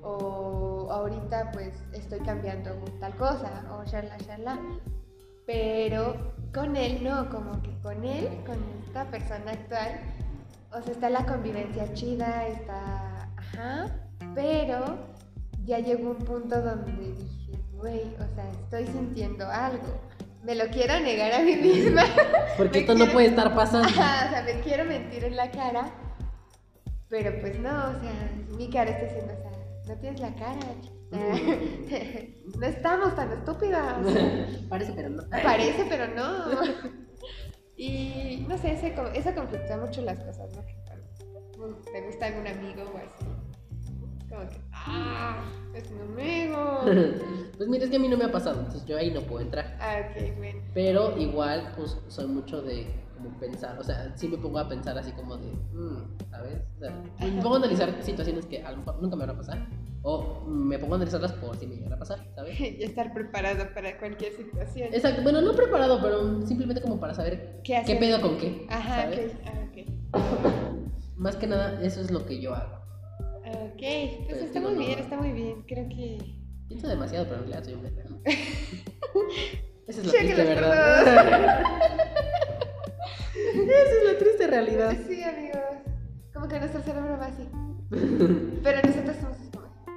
O 0.02 0.88
ahorita 0.90 1.50
pues 1.52 1.74
estoy 1.92 2.20
cambiando 2.20 2.70
tal 3.00 3.16
cosa, 3.16 3.64
o 3.72 3.84
shala, 3.84 4.16
shala. 4.18 4.58
Pero 5.46 6.14
con 6.52 6.76
él 6.76 7.02
no, 7.02 7.28
como 7.30 7.62
que 7.62 7.70
con 7.82 8.04
él, 8.04 8.28
con 8.44 8.58
esta 8.84 9.04
persona 9.10 9.52
actual, 9.52 10.00
o 10.72 10.82
sea, 10.82 10.92
está 10.92 11.10
la 11.10 11.24
convivencia 11.24 11.92
chida, 11.94 12.46
está, 12.48 13.28
ajá, 13.36 13.86
pero 14.34 14.98
ya 15.64 15.78
llegó 15.78 16.10
un 16.10 16.18
punto 16.18 16.60
donde 16.60 16.92
dije, 16.92 17.58
güey, 17.72 18.14
o 18.14 18.34
sea, 18.34 18.48
estoy 18.50 18.86
sintiendo 18.86 19.48
algo. 19.48 20.00
Me 20.42 20.54
lo 20.54 20.66
quiero 20.68 20.98
negar 21.00 21.32
a 21.34 21.40
mí 21.40 21.54
misma. 21.56 22.02
Porque 22.56 22.80
esto 22.80 22.94
no 22.94 23.06
puede 23.06 23.26
estar 23.28 23.54
pasando. 23.54 23.88
Ajá, 24.00 24.26
o 24.26 24.30
sea, 24.30 24.42
me 24.42 24.60
quiero 24.60 24.84
mentir 24.84 25.24
en 25.24 25.36
la 25.36 25.50
cara, 25.50 25.90
pero 27.08 27.38
pues 27.40 27.58
no, 27.60 27.70
o 27.70 28.00
sea, 28.00 28.32
mi 28.56 28.70
cara 28.70 28.90
está 28.90 29.04
diciendo, 29.04 29.34
o 29.38 29.42
sea, 29.42 29.94
no 29.94 30.00
tienes 30.00 30.20
la 30.20 30.34
cara, 30.34 30.60
chiquita. 30.80 30.99
no 32.60 32.66
estamos 32.66 33.16
tan 33.16 33.32
estúpidas. 33.32 33.96
Parece, 34.68 34.92
pero 34.92 35.10
no. 35.10 35.22
Parece, 35.28 35.86
pero 35.88 36.06
no. 36.14 37.00
Y 37.76 38.44
no 38.46 38.58
sé, 38.58 38.74
ese, 38.74 38.94
eso 39.14 39.34
conflictúa 39.34 39.78
mucho 39.78 40.02
las 40.02 40.18
cosas, 40.18 40.54
¿no? 40.54 40.66
Que 40.66 40.74
cuando 41.56 41.78
te 41.78 42.02
gusta 42.02 42.26
algún 42.26 42.46
amigo 42.46 42.82
o 42.82 42.98
así. 42.98 43.24
Como 44.28 44.46
que, 44.50 44.60
ah, 44.72 45.42
es 45.74 45.90
un 45.90 46.00
amigo. 46.02 46.80
Pues 47.56 47.68
mira, 47.70 47.84
es 47.84 47.90
que 47.90 47.96
a 47.96 47.98
mí 47.98 48.08
no 48.08 48.18
me 48.18 48.24
ha 48.24 48.30
pasado, 48.30 48.58
entonces 48.58 48.84
yo 48.84 48.98
ahí 48.98 49.10
no 49.10 49.22
puedo 49.22 49.40
entrar. 49.40 49.78
Ah, 49.80 49.96
ok, 50.10 50.36
bueno. 50.36 50.60
Pero 50.74 51.18
igual, 51.18 51.72
pues 51.74 51.96
soy 52.08 52.26
mucho 52.26 52.60
de 52.60 52.86
como 53.16 53.30
pensar, 53.38 53.78
o 53.78 53.82
sea, 53.82 54.12
sí 54.14 54.28
me 54.28 54.36
pongo 54.36 54.58
a 54.58 54.68
pensar 54.68 54.98
así 54.98 55.12
como 55.12 55.38
de, 55.38 55.50
mm, 55.50 56.18
¿sabes? 56.30 56.60
O 56.76 56.80
sea, 56.80 57.02
me 57.18 57.42
pongo 57.42 57.54
a 57.54 57.58
analizar 57.58 58.02
situaciones 58.02 58.44
que 58.44 58.62
a 58.62 58.72
lo 58.72 58.78
mejor 58.78 59.02
nunca 59.02 59.16
me 59.16 59.26
van 59.26 59.36
a 59.36 59.38
pasar, 59.38 59.66
o 60.02 60.44
me 60.46 60.78
pongo 60.78 60.94
a 60.94 60.96
analizarlas 60.96 61.32
por 61.32 61.56
si 61.56 61.66
me 61.66 61.76
llegan 61.76 61.92
a 61.92 61.98
pasar, 61.98 62.18
¿sabes? 62.34 62.58
Y 62.60 62.82
estar 62.82 63.12
preparado 63.12 63.72
para 63.74 63.98
cualquier 63.98 64.32
situación. 64.34 64.88
Exacto, 64.92 65.22
bueno, 65.22 65.40
no 65.42 65.54
preparado, 65.54 66.00
pero 66.00 66.46
simplemente 66.46 66.80
como 66.82 66.98
para 67.00 67.14
saber 67.14 67.60
¿Qué 67.64 67.76
hacer? 67.76 67.98
pedo 67.98 68.20
con 68.20 68.38
qué, 68.38 68.66
Ajá, 68.70 69.02
¿sabes? 69.02 69.32
ok. 69.34 69.40
Ah, 69.46 69.66
ok. 69.68 69.76
Más 71.16 71.36
que 71.36 71.46
nada, 71.46 71.80
eso 71.82 72.00
es 72.00 72.10
lo 72.10 72.24
que 72.24 72.40
yo 72.40 72.54
hago. 72.54 72.80
Ok, 73.44 73.80
Pero 73.80 74.26
pues 74.28 74.42
está 74.42 74.60
muy 74.60 74.72
no. 74.72 74.78
bien, 74.78 74.98
está 74.98 75.16
muy 75.16 75.32
bien. 75.32 75.62
Creo 75.66 75.88
que. 75.88 76.18
Pienso 76.68 76.86
demasiado, 76.88 77.24
pero 77.26 77.36
en 77.42 77.50
realidad 77.50 77.64
soy 77.64 77.74
un 77.74 77.80
pendejo. 77.82 78.20
Esa 79.88 80.00
es 80.00 80.06
la 80.06 80.12
triste 80.12 80.44
verdad. 80.44 81.02
Esa 83.44 83.96
es 83.98 84.04
la 84.12 84.18
triste 84.18 84.46
realidad. 84.46 84.96
Sí, 85.08 85.22
amigos. 85.22 85.60
Como 86.32 86.48
que 86.48 86.58
nuestro 86.58 86.80
cerebro 86.82 87.18
va 87.18 87.26
así. 87.26 87.48
Pero 88.62 88.78
nosotros 88.86 89.16
somos 89.20 89.36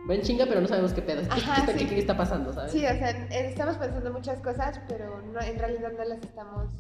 Ven 0.08 0.22
chinga, 0.22 0.46
pero 0.46 0.60
no 0.62 0.68
sabemos 0.68 0.94
qué 0.94 1.02
pedo. 1.02 1.22
¿Qué, 1.22 1.28
Ajá, 1.32 1.56
qué 1.56 1.62
está- 1.62 1.74
sí. 1.80 1.86
qué- 1.86 1.96
qué 1.96 2.00
está 2.02 2.18
pasando, 2.18 2.54
sabes? 2.54 2.72
Sí, 2.72 2.80
o 2.86 2.90
sea, 2.90 3.10
estamos 3.30 3.78
pensando 3.78 4.12
muchas 4.12 4.40
cosas, 4.42 4.80
pero 4.88 5.22
no, 5.22 5.40
en 5.42 5.58
realidad 5.60 5.92
no 5.98 6.04
las 6.04 6.20
estamos 6.22 6.74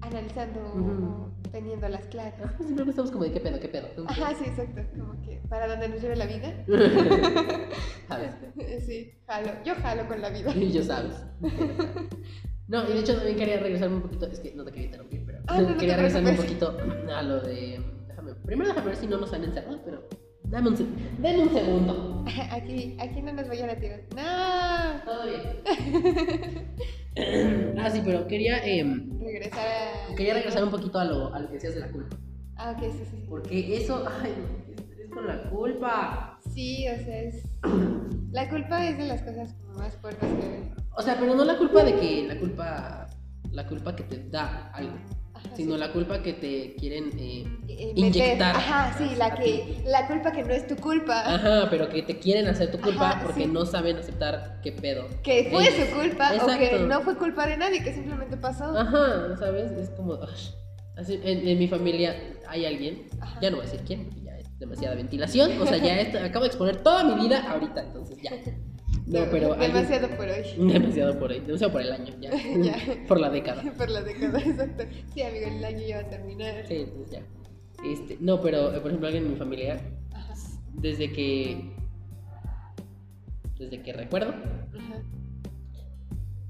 analizando 0.00 0.60
Ujú. 0.60 1.04
o 1.04 1.50
teniéndolas 1.50 2.06
claras. 2.06 2.34
Ajá, 2.40 2.54
Simplemente 2.58 2.90
estamos 2.90 3.10
como 3.10 3.24
de 3.24 3.32
qué 3.32 3.40
pedo, 3.40 3.58
qué 3.60 3.68
pedo. 3.68 3.88
Ajá, 4.06 4.32
sí, 4.34 4.44
exacto. 4.46 4.82
Como 4.96 5.20
que 5.22 5.40
para 5.48 5.66
dónde 5.68 5.88
nos 5.88 6.00
lleve 6.02 6.16
la 6.16 6.26
vida. 6.26 6.52
¿Sabes? 8.08 8.30
Sí, 8.86 9.12
jalo. 9.26 9.50
Yo 9.64 9.74
jalo 9.76 10.06
con 10.08 10.20
la 10.20 10.30
vida. 10.30 10.52
Y 10.54 10.72
yo 10.72 10.82
sabes. 10.82 11.14
No, 12.68 12.84
y 12.88 12.92
de 12.92 13.00
hecho 13.00 13.14
también 13.16 13.36
quería 13.36 13.58
regresarme 13.60 13.96
un 13.96 14.02
poquito. 14.02 14.26
Es 14.26 14.40
que 14.40 14.54
no 14.54 14.64
te 14.64 14.70
quería 14.72 14.86
interrumpir, 14.86 15.24
pero 15.26 15.38
Ah, 15.46 15.60
no, 15.60 15.76
quería 15.76 15.96
regresarme 15.96 16.30
un 16.30 16.36
poquito 16.36 16.76
a 17.14 17.22
lo 17.22 17.40
de. 17.40 17.80
Déjame. 18.08 18.34
Primero 18.34 18.68
déjame 18.70 18.86
ver 18.88 18.96
si 18.96 19.06
no 19.06 19.18
nos 19.18 19.32
han 19.32 19.44
encerrado, 19.44 19.80
pero. 19.84 20.08
Dame 20.50 20.68
un, 20.70 20.76
denme 21.18 21.42
un 21.42 21.50
segundo. 21.50 22.24
Aquí, 22.50 22.96
aquí 23.00 23.22
no 23.22 23.32
nos 23.32 23.48
vayan 23.48 23.70
a 23.70 23.74
tirar. 23.76 24.00
No. 24.14 25.04
Todo 25.04 25.26
bien. 25.26 25.62
ah, 27.78 27.90
sí, 27.90 28.02
pero 28.04 28.26
quería, 28.26 28.58
em, 28.64 29.18
Regresar 29.18 29.66
a. 29.66 30.14
quería 30.14 30.34
regresar 30.34 30.64
un 30.64 30.70
poquito 30.70 30.98
a 30.98 31.04
lo, 31.04 31.34
a 31.34 31.40
lo 31.40 31.48
que 31.48 31.54
decías 31.54 31.74
de 31.74 31.80
la 31.80 31.90
culpa. 31.90 32.16
Ah, 32.56 32.72
ok, 32.76 32.82
sí, 32.92 32.98
sí. 32.98 33.04
sí. 33.10 33.26
Porque 33.28 33.76
eso, 33.76 34.06
ay, 34.22 34.32
es, 34.70 34.98
es 34.98 35.10
con 35.10 35.26
la 35.26 35.48
culpa. 35.50 36.38
Sí, 36.52 36.86
o 36.88 36.96
sea, 37.04 37.22
es. 37.22 37.42
La 38.30 38.46
culpa 38.50 38.84
es 38.86 38.98
de 38.98 39.04
las 39.06 39.22
cosas 39.22 39.54
como 39.54 39.78
más 39.78 39.96
fuertes 39.96 40.28
que. 40.28 40.70
O 40.94 41.02
sea, 41.02 41.16
pero 41.18 41.34
no 41.34 41.44
la 41.46 41.56
culpa 41.56 41.82
de 41.82 41.96
que 41.96 42.26
la 42.28 42.38
culpa, 42.38 43.06
la 43.52 43.66
culpa 43.66 43.96
que 43.96 44.02
te 44.02 44.28
da 44.28 44.70
algo, 44.74 44.98
Ajá, 45.38 45.56
sino 45.56 45.74
sí. 45.74 45.80
la 45.80 45.92
culpa 45.92 46.22
que 46.22 46.32
te 46.34 46.74
quieren 46.74 47.10
eh, 47.18 47.44
Eh, 47.68 47.92
meter- 47.96 47.98
inyectar. 47.98 48.56
Ajá, 48.56 48.94
sí, 48.98 49.14
la 49.16 49.34
que. 49.34 49.82
La 49.86 50.06
culpa 50.06 50.32
que 50.32 50.42
no 50.44 50.52
es 50.52 50.66
tu 50.66 50.76
culpa. 50.76 51.34
Ajá, 51.34 51.68
pero 51.70 51.88
que 51.88 52.02
te 52.02 52.18
quieren 52.18 52.46
hacer 52.48 52.70
tu 52.70 52.80
culpa 52.80 53.10
Ajá, 53.10 53.22
porque 53.24 53.44
sí. 53.44 53.46
no 53.50 53.64
saben 53.64 53.96
aceptar 53.96 54.60
qué 54.62 54.72
pedo. 54.72 55.06
Que 55.22 55.48
fue 55.50 55.62
Ellos. 55.68 55.88
su 55.88 55.94
culpa 55.96 56.28
o 56.34 56.46
que 56.46 56.64
Exacto. 56.64 56.86
no 56.86 57.00
fue 57.02 57.16
culpa 57.16 57.46
de 57.46 57.56
nadie, 57.56 57.82
que 57.82 57.92
simplemente 57.94 58.36
pasó. 58.36 58.76
Ajá, 58.76 59.36
¿sabes? 59.38 59.70
Es 59.72 59.90
como. 59.90 60.18
así, 60.96 61.20
en, 61.22 61.46
en 61.46 61.58
mi 61.58 61.68
familia 61.68 62.16
hay 62.48 62.66
alguien, 62.66 63.06
Ajá. 63.20 63.38
ya 63.40 63.50
no 63.50 63.58
voy 63.58 63.66
a 63.66 63.70
decir 63.70 63.84
quién, 63.86 64.04
porque 64.06 64.22
ya 64.22 64.36
es 64.38 64.58
demasiada 64.58 64.96
ventilación. 64.96 65.60
O 65.62 65.66
sea, 65.66 65.76
ya 65.78 66.00
esto- 66.00 66.18
acabo 66.18 66.42
de 66.44 66.48
exponer 66.48 66.82
toda 66.82 67.04
mi 67.04 67.14
vida 67.22 67.48
ahorita, 67.50 67.82
entonces 67.82 68.18
ya. 68.22 68.32
No, 69.06 69.20
pero. 69.30 69.54
alguien- 69.54 69.72
Demasiado 69.72 70.08
por 70.16 70.28
hoy. 70.28 70.42
Demasiado 70.72 71.18
por 71.18 71.30
ahí, 71.30 71.40
demasiado 71.40 71.72
por 71.72 71.82
el 71.82 71.92
año, 71.92 72.14
ya. 72.20 72.30
Ya. 72.62 72.76
Por 73.06 73.20
la 73.20 73.30
década. 73.30 73.62
Por 73.78 73.90
la 73.90 74.02
década, 74.02 74.38
exacto. 74.40 74.84
Sí, 75.14 75.22
amigo, 75.22 75.46
el 75.46 75.64
año 75.64 75.80
ya 75.86 75.96
va 76.02 76.02
a 76.06 76.10
terminar. 76.10 76.66
Sí, 76.66 76.74
entonces 76.76 77.10
ya. 77.10 77.22
Este, 77.84 78.18
no, 78.20 78.40
pero 78.40 78.74
eh, 78.74 78.80
por 78.80 78.88
ejemplo, 78.90 79.06
alguien 79.08 79.24
en 79.24 79.30
mi 79.32 79.36
familia, 79.36 79.80
Ajá. 80.12 80.34
desde 80.74 81.12
que. 81.12 81.74
Desde 83.58 83.82
que 83.82 83.92
recuerdo, 83.92 84.30
Ajá. 84.30 85.02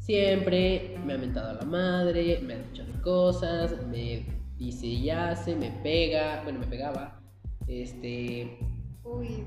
siempre 0.01 0.97
me 1.07 1.15
ha 1.15 1.19
mentado 1.19 1.51
a 1.51 1.55
la 1.55 1.65
madre, 1.65 2.41
me 2.43 2.55
ha 2.55 2.59
dicho 2.59 2.85
de 2.85 3.01
cosas, 3.01 3.75
me 3.87 4.27
dice 4.59 4.87
y 4.87 5.09
hace, 5.11 5.55
me 5.57 5.71
pega, 5.83 6.43
bueno, 6.45 6.59
me 6.61 6.67
pegaba, 6.67 7.21
este, 7.67 8.59
Uy, 9.05 9.45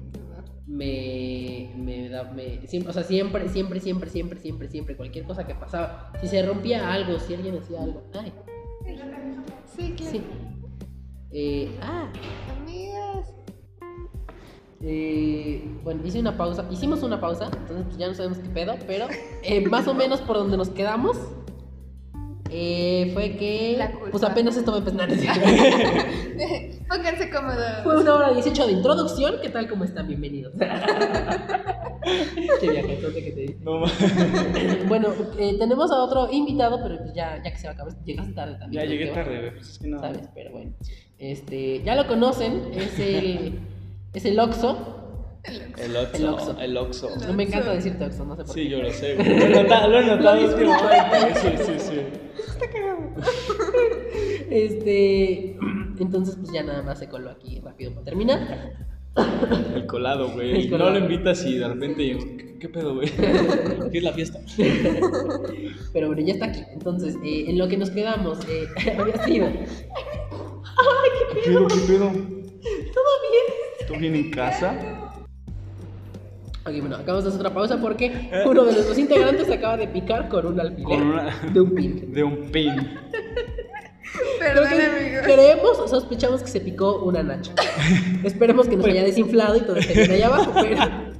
me, 0.72 1.70
me 1.76 2.10
da, 2.10 2.24
me, 2.32 2.66
siempre, 2.68 2.90
o 2.92 2.94
sea, 2.94 3.04
siempre, 3.04 3.50
siempre, 3.50 3.80
siempre, 3.80 4.10
siempre, 4.10 4.40
siempre, 4.40 4.70
siempre, 4.70 4.96
cualquier 4.96 5.26
cosa 5.26 5.46
que 5.46 5.54
pasaba, 5.54 6.12
si 6.22 6.28
se 6.28 6.42
rompía 6.44 6.92
algo, 6.94 7.20
si 7.20 7.34
alguien 7.34 7.58
hacía 7.58 7.84
algo, 7.84 8.04
ay, 8.14 8.32
sí, 9.76 9.94
claro. 9.98 10.12
sí, 10.12 10.22
Eh, 11.34 11.78
ah, 11.82 12.10
Amigas. 12.62 13.34
eh, 14.82 15.64
bueno, 15.84 16.06
hice 16.06 16.20
una 16.20 16.38
pausa, 16.38 16.66
hicimos 16.72 17.04
una 17.04 17.20
pausa, 17.20 17.46
entonces 17.46 17.86
pues 17.86 17.98
ya 17.98 18.08
no 18.08 18.14
sabemos 18.14 18.40
qué 18.40 18.50
pedo, 18.50 18.76
pero 18.88 19.08
eh, 19.44 19.68
más 19.68 19.88
o 19.88 19.94
menos 19.94 20.22
por 20.22 20.38
donde 20.38 20.58
nos 20.58 20.70
quedamos 20.70 21.18
eh, 22.52 23.10
fue 23.14 23.38
que 23.38 23.76
La 23.78 23.92
culpa. 23.92 24.12
pues 24.12 24.24
apenas 24.24 24.56
esto 24.58 24.74
a 24.74 24.78
empezar. 24.80 25.10
Pónganse 26.88 27.30
cómodos. 27.30 27.84
Fue 27.84 28.02
una 28.02 28.16
hora 28.16 28.34
18 28.34 28.68
de 28.68 28.72
introducción, 28.74 29.36
¿qué 29.42 29.50
tal? 29.50 29.70
¿Cómo 29.70 29.86
están? 29.86 30.08
Bienvenidos. 30.08 30.54
Qué 32.60 32.70
viajetote 32.70 33.24
que 33.24 33.32
te 33.32 33.42
di. 33.42 33.56
No 33.62 33.82
Bueno, 34.88 35.10
eh, 35.38 35.56
tenemos 35.58 35.92
a 35.92 36.04
otro 36.04 36.32
invitado, 36.32 36.80
pero 36.84 36.98
pues 36.98 37.14
ya, 37.14 37.42
ya 37.44 37.52
que 37.52 37.58
se 37.58 37.68
va 37.68 37.72
a 37.72 37.74
acabar, 37.76 37.94
llegaste 38.04 38.34
tarde 38.34 38.56
también. 38.60 38.84
Ya 38.84 38.90
llegué 38.90 39.08
tarde. 39.08 39.52
Pues 39.52 39.70
es 39.70 39.80
que 39.80 39.88
no. 39.88 40.00
¿Sabes? 40.00 40.28
Pero 40.34 40.52
bueno. 40.52 40.72
Este, 41.20 41.82
ya 41.84 41.96
lo 41.96 42.08
conocen, 42.08 42.72
es 42.74 43.00
el, 43.00 43.60
es 44.14 44.26
el 44.26 44.40
Oxo. 44.40 45.01
El 45.44 45.74
El 45.80 45.96
Oxxo. 45.98 46.34
Oxxo. 46.34 46.58
El 46.60 46.78
Oxxo. 46.78 47.10
No 47.28 47.34
me 47.34 47.44
encanta 47.44 47.74
decirte 47.74 48.06
Oxo, 48.06 48.26
no 48.26 48.36
sé 48.36 48.44
por 48.44 48.54
Sí, 48.54 48.64
qué. 48.64 48.70
yo 48.70 48.82
lo 48.82 48.92
sé, 48.92 49.16
güey. 49.20 49.40
Lo 49.40 49.46
he 49.46 49.50
notado, 49.64 49.90
lo 49.90 50.00
he 50.00 50.06
notado. 50.06 50.40
Sí, 51.42 51.50
sí, 51.58 51.74
sí. 51.80 52.02
Este, 54.50 55.58
entonces 56.00 56.36
pues 56.36 56.52
ya 56.52 56.64
nada 56.64 56.82
más 56.84 57.00
se 57.00 57.08
coló 57.08 57.30
aquí 57.32 57.60
rápido 57.64 57.92
para 57.94 58.06
terminar. 58.06 58.74
El 59.76 59.86
colado, 59.88 60.30
güey. 60.32 60.68
No 60.70 60.90
lo 60.90 60.98
invitas 60.98 61.46
y 61.46 61.58
de 61.58 61.68
repente, 61.68 62.18
¿qué, 62.38 62.58
qué 62.60 62.70
pedo, 62.70 62.96
güey? 62.96 63.10
¿Qué 63.10 63.98
es 63.98 64.04
la 64.04 64.14
fiesta? 64.14 64.40
Pero 65.94 66.08
bueno, 66.08 66.22
ya 66.22 66.34
está 66.34 66.46
aquí. 66.46 66.62
Entonces, 66.74 67.16
eh, 67.24 67.46
en 67.48 67.58
lo 67.58 67.68
que 67.68 67.78
nos 67.78 67.90
quedamos, 67.90 68.40
eh, 68.48 68.68
había 68.98 69.24
sido. 69.26 69.48
¿Qué 69.52 71.50
pedo, 71.50 71.68
qué 71.68 71.76
pedo? 71.88 72.10
¿Todo 72.12 72.62
bien? 72.62 73.88
¿Todo 73.88 73.98
bien 74.00 74.16
en 74.16 74.32
casa? 74.32 75.11
Ok, 76.64 76.74
bueno, 76.80 76.96
acabamos 76.96 77.24
de 77.24 77.30
hacer 77.30 77.40
otra 77.42 77.54
pausa 77.54 77.78
porque 77.82 78.30
uno 78.46 78.64
de 78.66 78.74
nuestros 78.74 78.98
integrantes 78.98 79.48
se 79.48 79.54
acaba 79.56 79.78
de 79.78 79.88
picar 79.88 80.30
con 80.30 80.46
un 80.46 80.60
alfiler 80.60 80.84
Con 80.86 81.02
una- 81.02 81.36
de 81.52 81.60
un 81.62 81.74
pin. 81.76 82.14
De 82.14 82.24
un 82.24 82.52
pin. 82.52 82.76
Perdón, 84.40 84.66
Creo 84.68 84.80
que 84.80 84.86
amigos. 85.06 85.22
Creemos, 85.24 85.90
sospechamos 85.90 86.42
que 86.44 86.50
se 86.50 86.60
picó 86.60 86.98
una 87.04 87.24
nacha. 87.24 87.54
Esperemos 88.24 88.68
que 88.68 88.76
nos 88.76 88.86
haya 88.86 89.04
desinflado 89.04 89.56
y 89.58 89.62
todo 89.62 89.78
esté 89.78 89.94
bien 89.94 90.12
allá 90.12 90.28
abajo, 90.28 90.52
pero. 90.62 90.78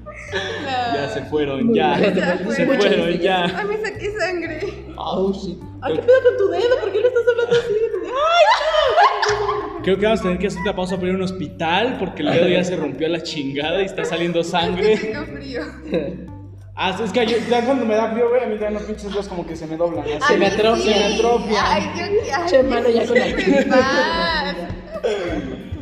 Ya 0.94 1.10
se 1.10 1.22
fueron, 1.24 1.74
ya. 1.74 2.00
Ya 2.00 2.38
se 2.38 2.54
Se 2.56 2.66
fueron. 2.66 2.78
fueron, 2.78 3.20
ya. 3.20 3.44
Ay, 3.60 3.66
me 3.68 3.78
saqué 3.82 4.12
sangre. 4.18 4.60
Oh 4.96 5.34
shit. 5.34 5.58
Ay, 5.82 5.96
¿qué 5.96 6.02
pedo 6.04 6.16
con 6.24 6.38
tu 6.38 6.48
dedo? 6.52 6.78
¿Por 6.80 6.92
qué 6.92 7.00
le 7.02 7.08
estás 7.08 7.24
hablando 7.30 7.52
así? 7.54 7.74
¡Ay, 8.06 9.71
Creo 9.84 9.98
que 9.98 10.06
vamos 10.06 10.20
a 10.20 10.24
tener 10.24 10.38
que 10.38 10.48
hacer 10.48 10.62
una 10.62 10.76
pausa 10.76 10.96
para 10.96 11.08
ir 11.08 11.14
a 11.14 11.18
un 11.18 11.24
hospital 11.24 11.98
porque 12.00 12.22
el 12.24 12.32
dedo 12.32 12.48
ya 12.48 12.64
se 12.64 12.76
rompió 12.76 13.08
a 13.08 13.10
la 13.10 13.24
chingada 13.24 13.82
y 13.82 13.86
está 13.86 14.06
saliendo 14.06 14.44
sangre. 14.44 14.98
tengo 14.98 15.26
frío. 15.26 15.62
Ah, 16.74 16.98
es 17.04 17.12
que 17.12 17.26
yo, 17.28 17.38
ya 17.50 17.64
cuando 17.66 17.86
me 17.86 17.94
da 17.96 18.10
frío, 18.12 18.30
güey, 18.30 18.44
a 18.44 18.48
mí 18.48 18.54
también 18.54 18.74
los 18.76 18.84
pinches 18.84 19.12
dedos 19.12 19.28
como 19.28 19.46
que 19.46 19.56
se 19.56 19.68
me 19.68 19.76
doblan. 19.78 20.04
Se 20.28 20.38
me 20.38 20.46
Ay, 20.48 20.54
atrofia, 20.54 20.84
sí. 20.94 20.94
se 20.94 21.00
me 21.10 21.14
atrofia. 21.16 21.62
Ay, 21.64 21.84
yo 21.96 22.06
qué. 22.24 22.32
ay, 22.32 22.44
Che, 22.50 22.64
mano, 22.64 22.90
ya 22.90 23.06
con 23.06 23.20
la-. 23.20 24.56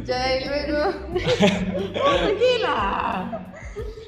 Ya, 0.03 0.35
y 0.35 0.45
luego. 0.45 0.91
¡Tranquila! 1.93 3.53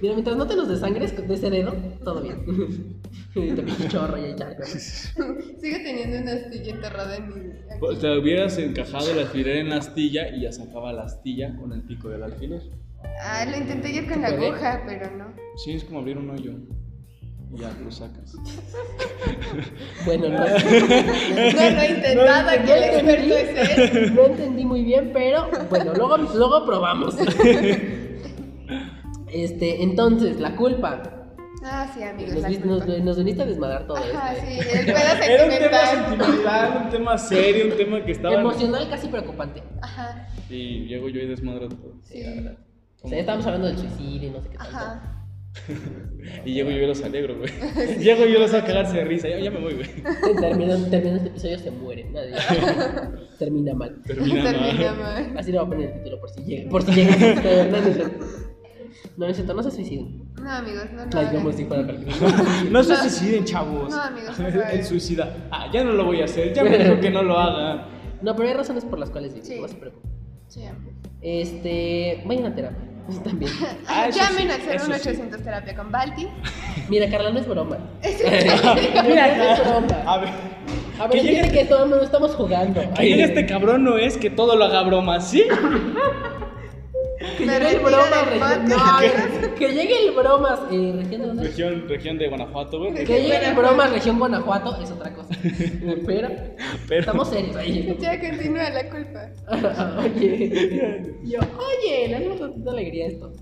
Mira, 0.01 0.13
mientras 0.15 0.35
no 0.35 0.47
te 0.47 0.55
los 0.55 0.67
desangres 0.67 1.15
de 1.27 1.33
ese 1.33 1.49
dedo, 1.49 1.73
todo 2.03 2.21
bien. 2.21 2.99
Y 3.33 3.51
te 3.51 3.61
pinche 3.63 3.87
chorro 3.87 4.17
y 4.17 4.35
ya. 4.37 4.49
Sigo 4.65 5.77
teniendo 5.83 6.17
una 6.17 6.33
astilla 6.33 6.73
enterrada 6.73 7.15
en 7.15 7.29
mi. 7.29 7.51
Pues, 7.79 7.99
Te 7.99 8.17
hubieras 8.17 8.57
encajado 8.57 9.09
el 9.09 9.19
alfiler 9.19 9.57
en 9.57 9.69
la 9.69 9.77
astilla 9.77 10.27
y 10.35 10.41
ya 10.41 10.51
sacaba 10.51 10.91
la 10.91 11.03
astilla 11.03 11.55
con 11.55 11.71
el 11.71 11.81
pico 11.83 12.09
del 12.09 12.23
alfiler. 12.23 12.61
Ah, 13.23 13.45
lo 13.45 13.55
intenté 13.55 13.93
yo 13.93 14.05
con 14.05 14.21
la 14.21 14.29
puede? 14.29 14.47
aguja, 14.47 14.83
pero 14.85 15.11
no. 15.15 15.27
Sí, 15.55 15.71
es 15.71 15.83
como 15.85 15.99
abrir 15.99 16.17
un 16.17 16.29
hoyo. 16.29 16.51
Y 17.53 17.59
ya 17.59 17.71
lo 17.83 17.89
sacas. 17.91 18.33
Bueno, 20.05 20.29
no. 20.29 20.37
No 20.39 20.45
lo 20.45 21.81
he 21.81 21.89
intentado, 21.89 22.49
aquí 22.49 22.71
el 22.71 22.83
experto 22.83 23.35
es 23.37 23.95
él. 23.95 24.15
No 24.15 24.25
entendí 24.25 24.65
muy 24.65 24.83
bien, 24.83 25.11
pero 25.13 25.47
bueno, 25.69 25.93
luego, 25.93 26.17
luego 26.17 26.65
probamos. 26.65 27.15
Este, 29.31 29.83
entonces, 29.83 30.39
la 30.39 30.55
culpa. 30.55 31.03
Ah, 31.63 31.89
sí, 31.93 32.01
amigos. 32.01 32.33
Nos, 32.33 32.41
la 32.41 32.49
vi- 32.49 32.57
culpa. 32.57 32.85
nos, 32.85 32.99
nos 33.03 33.17
viniste 33.19 33.41
a 33.43 33.45
desmadrar 33.45 33.85
todo 33.85 33.97
Ajá, 33.97 34.33
esto. 34.33 34.45
sí, 34.47 34.53
¿eh? 34.53 34.79
el 34.79 34.85
pedo 34.87 34.97
Era 35.23 35.43
un 35.45 35.49
tema 35.59 35.85
sentimental. 35.85 36.81
un 36.83 36.89
tema 36.89 37.17
serio, 37.17 37.65
un 37.71 37.77
tema 37.77 38.03
que 38.05 38.11
estaba. 38.13 38.35
Emocional, 38.41 38.89
casi 38.89 39.07
preocupante. 39.07 39.61
Ajá, 39.81 40.27
Y 40.49 40.87
llego 40.87 41.07
yo 41.09 41.21
y 41.21 41.27
desmadro 41.27 41.69
todo. 41.69 41.93
Sí, 42.01 42.23
la 42.23 42.29
verdad. 42.35 42.57
O 43.03 43.07
sea, 43.07 43.15
ya 43.17 43.19
estábamos 43.21 43.45
hablando 43.45 43.67
del 43.67 43.77
suicidio 43.77 44.29
y 44.29 44.31
no 44.31 44.41
sé 44.41 44.49
qué 44.49 44.57
tal. 44.57 44.67
ajá. 44.67 45.17
Y 46.45 46.53
llego 46.53 46.69
yo 46.69 46.77
y 46.77 46.87
los 46.87 47.03
alegro, 47.03 47.35
güey. 47.37 47.51
Llego 47.99 48.21
yo 48.25 48.37
y 48.37 48.39
los 48.39 48.53
hago 48.53 48.65
cagarse 48.67 48.97
de 48.97 49.03
risa. 49.05 49.27
Ya, 49.27 49.39
ya 49.39 49.51
me 49.51 49.59
voy, 49.59 49.73
güey. 49.73 49.89
Terminando, 50.39 50.87
terminando 50.87 51.17
este 51.17 51.29
episodio 51.29 51.59
se 51.59 51.71
muere. 51.71 52.05
Nadie. 52.11 52.33
Termina 53.39 53.73
mal. 53.73 54.01
Termina, 54.05 54.43
Termina 54.51 54.93
mal. 54.93 55.23
mal. 55.29 55.37
Así 55.37 55.51
le 55.51 55.57
voy 55.57 55.65
a 55.67 55.69
poner 55.69 55.89
el 55.89 55.93
título 55.97 56.19
por 56.21 56.29
si 56.29 56.43
llega. 56.43 56.69
Por 56.69 56.83
si 56.83 56.91
llega. 56.93 57.41
No, 59.17 59.25
no, 59.25 59.27
es 59.27 59.35
cierto. 59.35 59.53
No, 59.53 59.61
no 59.61 59.69
se 59.69 59.75
suiciden. 59.75 60.23
No, 60.41 60.49
amigos, 60.51 60.85
no 60.93 61.05
lo 61.05 61.19
Ay, 61.19 61.25
hagan. 61.27 61.41
fuera 61.43 61.67
cualquier 61.67 62.71
No 62.71 62.83
se 62.83 62.95
suiciden, 62.95 63.45
chavos. 63.45 63.89
No, 63.89 64.01
amigos, 64.01 64.39
no 64.39 64.49
lo 64.49 64.61
hagan. 64.61 64.71
El 64.77 64.83
suicida. 64.85 65.35
Ah, 65.51 65.67
ya 65.71 65.83
no 65.83 65.91
lo 65.93 66.05
voy 66.05 66.21
a 66.21 66.25
hacer. 66.25 66.53
Ya 66.53 66.63
me 66.63 66.77
dijo 66.77 66.99
que 66.99 67.09
no 67.11 67.21
lo 67.23 67.37
haga. 67.37 67.87
No, 68.21 68.35
pero 68.35 68.49
hay 68.49 68.53
razones 68.53 68.85
por 68.85 68.99
las 68.99 69.09
cuales 69.09 69.33
digo, 69.33 69.43
Sí. 69.47 69.59
no 69.59 69.67
se 69.67 69.73
preocupen. 69.75 70.11
Sí, 70.47 70.63
amigos. 70.63 70.93
Este, 71.23 72.21
vayan 72.27 72.45
a 72.45 72.53
terapia. 72.53 72.77
Eso 73.09 73.19
también. 73.21 73.51
Ah, 73.87 74.07
eso 74.09 74.19
Llamen 74.19 74.47
sí, 74.61 74.69
al 74.69 74.75
eso 74.75 74.85
sí. 74.85 74.91
0800 74.91 75.41
terapia 75.41 75.75
con 75.75 75.91
Balti. 75.91 76.27
Mira, 76.87 77.09
Carla, 77.09 77.31
no 77.31 77.39
es 77.39 77.47
broma. 77.47 77.79
Es 78.03 78.21
Mira, 79.07 79.37
no 79.37 79.43
es 79.43 79.59
broma. 79.59 80.03
A 80.05 80.17
ver. 80.19 80.29
A 80.99 81.09
que 81.09 81.17
ver, 81.17 81.25
llegue- 81.25 81.37
entiende 81.39 81.51
que 81.51 81.65
todo 81.65 81.83
el 81.85 81.89
mundo 81.89 82.03
estamos 82.05 82.35
jugando. 82.35 82.79
Que 82.93 83.03
llegue 83.09 83.23
este 83.23 83.45
cabrón 83.47 83.83
no 83.83 83.97
es 83.97 84.17
que 84.17 84.29
todo 84.29 84.55
lo 84.55 84.65
haga 84.65 84.83
broma, 84.83 85.19
¿sí? 85.19 85.43
Que 87.37 87.45
llegue 87.45 87.71
el 87.71 87.79
bromas, 87.79 88.09
del 88.11 88.25
región. 88.25 88.61
podcast, 88.65 89.41
No, 89.41 89.55
que 89.55 89.67
llegue 89.73 90.05
el 90.07 90.11
bromas, 90.15 90.59
eh, 90.71 90.93
región 90.97 91.21
de 91.21 91.27
dónde? 91.27 91.43
Región, 91.43 91.85
región 91.89 92.17
de 92.17 92.27
Guanajuato, 92.29 92.79
güey. 92.79 92.93
Que 92.93 93.05
llegue 93.05 93.45
el 93.49 93.55
bromas, 93.55 93.91
región 93.91 94.19
Guanajuato, 94.19 94.81
es 94.81 94.91
otra 94.91 95.13
cosa. 95.13 95.29
Pero, 96.05 96.29
Pero- 96.87 96.99
estamos 96.99 97.29
serios 97.29 97.55
ahí. 97.55 97.95
Ya 98.01 98.19
continúa 98.19 98.69
la 98.69 98.89
culpa. 98.89 99.29
oye, 100.03 101.13
yo, 101.23 101.39
oye, 101.39 102.07
le 102.09 102.15
hacemos 102.15 102.39
tantita 102.39 102.71
alegría 102.71 103.05
a 103.05 103.07
esto. 103.09 103.33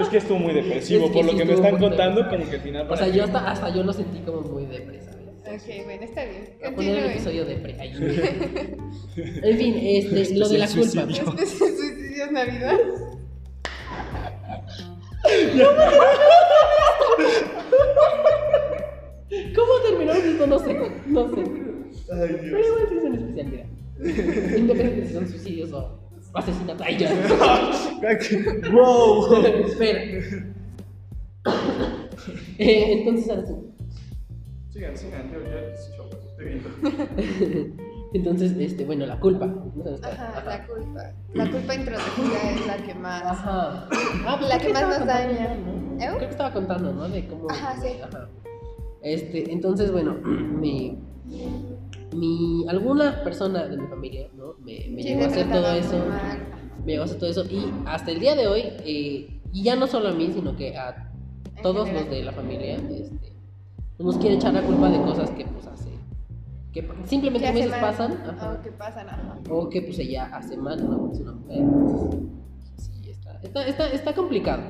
Es 0.00 0.08
que 0.08 0.16
estuvo 0.18 0.38
muy 0.38 0.52
depresivo. 0.52 1.06
Es 1.06 1.10
que 1.12 1.16
Por 1.18 1.24
lo 1.26 1.30
que 1.38 1.44
me 1.44 1.52
estuvo 1.52 1.66
están 1.66 1.80
muy 1.80 1.88
contando, 1.88 2.22
depresivo. 2.22 2.40
como 2.40 2.50
que 2.50 2.56
al 2.56 2.62
final. 2.62 2.86
O 2.90 2.96
sea, 2.96 3.08
yo 3.08 3.24
hasta, 3.24 3.50
hasta 3.50 3.74
yo 3.74 3.82
lo 3.82 3.92
sentí 3.92 4.18
como 4.20 4.40
muy 4.42 4.66
depresa. 4.66 5.11
Ok, 5.44 5.84
bueno, 5.84 6.04
está 6.04 6.24
bien. 6.24 6.48
Voy 6.60 6.68
a 6.68 6.74
poner 6.74 6.98
el 6.98 7.10
episodio 7.10 7.44
depre 7.44 7.80
ahí. 7.80 7.92
En 9.16 9.58
fin, 9.58 9.74
este, 9.78 10.38
lo 10.38 10.48
de 10.48 10.58
la 10.58 10.66
culpa. 10.68 11.06
suicidios 11.36 12.32
Navidad. 12.32 12.78
¿Cómo 19.54 19.72
terminamos 19.86 20.24
esto? 20.24 20.46
No 20.46 20.58
sé. 20.58 20.78
No 21.06 21.28
sé. 21.28 21.44
Pero 22.08 22.58
igual 22.58 22.86
sí 22.88 22.96
es 22.96 23.04
un 23.04 23.14
especial, 23.14 23.46
mira. 23.50 23.66
Independiente 24.56 25.00
de 25.00 25.06
si 25.06 25.14
son 25.14 25.28
suicidios 25.28 25.72
o 25.72 25.98
asesinatos. 26.34 26.86
Ay, 26.86 26.98
ya. 26.98 27.10
¡Wow! 28.72 29.44
Espera. 29.66 30.00
Eh, 32.58 32.92
entonces, 32.92 33.28
ahora 33.30 33.46
sí. 33.46 33.54
Sigan, 34.72 34.96
sigan, 34.96 35.30
yo 35.30 35.38
ya 35.42 35.60
estoy 35.74 36.46
viendo. 36.46 36.68
Entonces, 38.14 38.52
este, 38.58 38.84
bueno, 38.84 39.06
la 39.06 39.18
culpa. 39.20 39.46
No. 39.46 39.84
Ajá, 40.02 40.42
la 40.46 40.66
culpa. 40.66 41.12
La 41.34 41.50
culpa 41.50 41.74
introducida 41.74 42.50
es 42.54 42.66
la 42.66 42.76
que 42.78 42.94
más. 42.94 43.22
Ajá. 43.22 43.88
Ah, 44.26 44.36
pues 44.38 44.48
La 44.48 44.58
que 44.58 44.72
más 44.72 44.98
nos 44.98 45.06
daña. 45.06 45.56
¿no? 45.56 45.94
¿Eh? 46.02 46.06
Creo 46.08 46.18
que 46.18 46.24
estaba 46.26 46.52
contando, 46.52 46.92
¿no? 46.92 47.08
De 47.08 47.26
cómo. 47.26 47.50
Ajá, 47.50 47.74
sí. 47.80 47.88
Ajá. 48.02 48.28
Este, 49.02 49.52
entonces, 49.52 49.90
bueno, 49.92 50.14
mi. 50.24 50.98
Mi. 52.14 52.66
Alguna 52.68 53.22
persona 53.24 53.66
de 53.66 53.76
mi 53.78 53.86
familia, 53.88 54.28
¿no? 54.34 54.54
Me, 54.60 54.86
me 54.90 55.02
Sí, 55.02 55.08
llegó 55.08 55.24
a 55.24 55.26
hacer 55.26 55.50
todo 55.50 55.72
eso. 55.72 55.98
mal. 55.98 56.38
Me 56.84 56.92
llegó 56.92 57.02
a 57.02 57.06
hacer 57.06 57.18
todo 57.18 57.30
eso. 57.30 57.44
Y 57.44 57.72
hasta 57.86 58.10
el 58.10 58.20
día 58.20 58.34
de 58.36 58.46
hoy, 58.46 58.62
eh, 58.84 59.40
y 59.52 59.62
ya 59.62 59.76
no 59.76 59.86
solo 59.86 60.08
a 60.08 60.12
mí, 60.12 60.30
sino 60.34 60.54
que 60.56 60.76
a 60.76 61.12
todos 61.62 61.90
los 61.90 62.10
de 62.10 62.22
la 62.24 62.32
familia, 62.32 62.76
este, 62.76 63.31
nos 63.98 64.18
quiere 64.18 64.36
echar 64.36 64.52
la 64.54 64.62
culpa 64.62 64.88
de 64.90 65.00
cosas 65.02 65.30
que, 65.30 65.44
pues, 65.44 65.66
hace. 65.66 65.90
Que 66.72 66.88
simplemente 67.06 67.46
¿Qué 67.46 67.52
como 67.52 67.64
dices, 67.64 67.80
pasan. 67.80 68.12
ajá. 68.28 68.52
O 68.58 68.62
que 68.62 68.72
pasan, 68.72 69.08
ajá. 69.08 69.38
O 69.50 69.68
que 69.68 69.82
pues 69.82 69.98
ella 69.98 70.24
hace 70.32 70.56
mal, 70.56 70.78
¿no? 70.88 71.12
Es 71.12 71.20
una 71.20 71.32
mujer. 71.32 71.58
entonces, 71.58 72.20
Sí, 72.78 73.10
está, 73.10 73.38
está, 73.42 73.66
está, 73.66 73.86
está 73.88 74.14
complicado. 74.14 74.62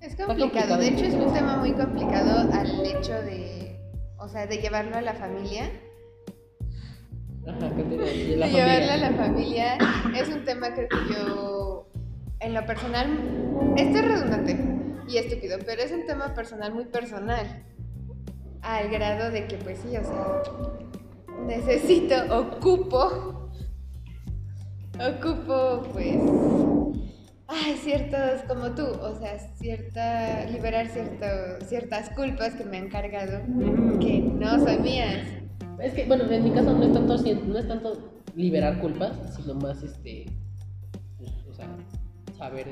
Es 0.00 0.16
complicado. 0.16 0.40
complicado. 0.40 0.78
De 0.80 0.88
hecho, 0.88 1.04
es 1.06 1.14
un 1.14 1.32
tema 1.32 1.56
muy 1.58 1.72
complicado 1.72 2.52
al 2.52 2.84
hecho 2.86 3.12
de. 3.22 3.78
O 4.18 4.28
sea, 4.28 4.46
de 4.46 4.56
llevarlo 4.58 4.96
a 4.96 5.00
la 5.00 5.14
familia. 5.14 5.70
Ajá, 7.46 7.68
continúa. 7.70 8.04
De 8.06 8.26
de 8.26 8.36
la 8.36 8.48
llevarla 8.48 8.94
a 8.94 9.12
familia. 9.12 9.76
la 9.76 9.86
familia 9.86 10.20
es 10.20 10.28
un 10.30 10.44
tema 10.44 10.74
creo 10.74 10.88
que 10.88 10.96
yo 11.14 11.86
en 12.40 12.54
lo 12.54 12.64
personal 12.66 13.06
esto 13.76 13.98
es 13.98 14.04
redundante 14.04 14.58
y 15.08 15.18
estúpido 15.18 15.58
pero 15.66 15.82
es 15.82 15.92
un 15.92 16.06
tema 16.06 16.32
personal 16.34 16.72
muy 16.74 16.86
personal 16.86 17.62
al 18.64 18.90
grado 18.90 19.30
de 19.30 19.46
que 19.46 19.56
pues 19.56 19.78
sí 19.78 19.96
o 19.96 20.02
sea 20.02 20.42
necesito 21.46 22.14
ocupo 22.36 23.50
ocupo 24.98 25.82
pues 25.92 26.18
ay 27.46 27.76
ciertos 27.76 28.42
como 28.48 28.74
tú 28.74 28.84
o 28.84 29.14
sea 29.18 29.38
cierta 29.56 30.46
liberar 30.46 30.86
cierto, 30.88 31.26
ciertas 31.66 32.10
culpas 32.10 32.54
que 32.54 32.64
me 32.64 32.78
han 32.78 32.88
cargado 32.88 33.40
que 34.00 34.20
no 34.20 34.58
son 34.58 34.82
mías. 34.82 35.44
Es 35.80 35.92
que, 35.92 36.04
bueno, 36.06 36.24
en 36.30 36.44
mi 36.44 36.50
caso 36.50 36.72
no 36.72 36.84
es 36.84 36.92
tanto, 36.92 37.16
no 37.16 37.58
es 37.58 37.68
tanto 37.68 38.22
liberar 38.34 38.80
culpas, 38.80 39.12
sino 39.34 39.54
más, 39.54 39.82
este, 39.82 40.26
pues, 41.18 41.30
o 41.50 41.54
sea, 41.54 41.68
saber 42.38 42.68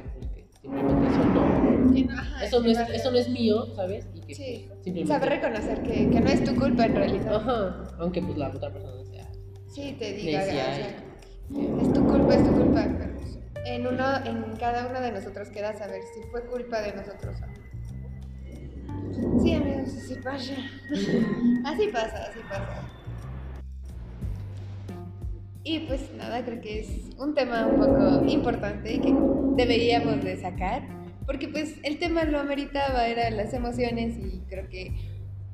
simplemente 0.63 1.07
eso 1.09 1.25
no, 1.27 1.93
Que 1.93 2.05
no- 2.05 2.15
ajá, 2.19 2.45
eso 2.45 2.61
no, 2.61 2.71
es, 2.71 2.79
eso 2.79 3.11
no 3.11 3.19
es 3.19 3.29
mío, 3.29 3.67
¿sabes? 3.75 4.07
Y 4.15 4.21
que 4.21 4.35
Sí, 4.35 4.65
pues, 4.69 4.85
simplemente... 4.85 5.13
saber 5.13 5.29
reconocer 5.29 5.83
que, 5.83 6.09
que 6.11 6.21
no 6.21 6.31
es 6.31 6.45
tu 6.45 6.55
culpa 6.55 6.87
en 6.87 6.95
realidad. 6.95 7.35
Ajá, 7.35 7.89
aunque 7.99 8.23
pues 8.23 8.39
la 8.39 8.49
otra 8.49 8.73
persona 8.73 9.05
sea... 9.05 9.29
Sí, 9.69 9.97
te 9.99 10.13
diga, 10.13 10.45
es 10.45 11.93
tu 11.93 12.07
culpa, 12.07 12.35
es 12.35 12.45
tu 12.45 12.53
culpa. 12.53 12.87
pero 12.99 13.15
pues, 13.17 13.39
en 13.67 13.87
uno, 13.87 14.25
en 14.25 14.57
cada 14.57 14.87
uno 14.89 15.01
de 15.01 15.13
nosotros 15.13 15.49
queda 15.49 15.77
saber 15.77 16.03
si 16.15 16.23
fue 16.31 16.45
culpa 16.47 16.81
de 16.81 16.93
nosotros 16.95 17.37
o 17.43 17.47
no. 17.47 19.43
Sí, 19.43 19.55
amigos, 19.55 19.89
así 19.97 20.15
pasa. 20.17 20.55
así 21.65 21.89
pasa, 21.89 22.25
así 22.31 22.41
pasa. 22.49 22.89
Y 25.65 25.81
pues 25.81 26.13
nada, 26.15 26.45
creo 26.45 26.61
que 26.61 26.81
es 26.81 26.89
un 27.19 27.35
tema 27.35 27.67
un 27.67 27.79
poco 27.79 28.25
importante 28.27 29.01
que 29.01 29.15
deberíamos 29.57 30.25
de 30.25 30.37
sacar, 30.37 30.83
porque 31.25 31.49
pues 31.49 31.77
el 31.85 31.99
tema 31.99 32.25
lo 32.25 32.41
ameritaba, 32.41 33.07
eran 33.07 33.37
las 33.37 33.55
emociones 33.55 34.17
y 34.19 34.41
creo 34.49 34.69
que 34.69 34.93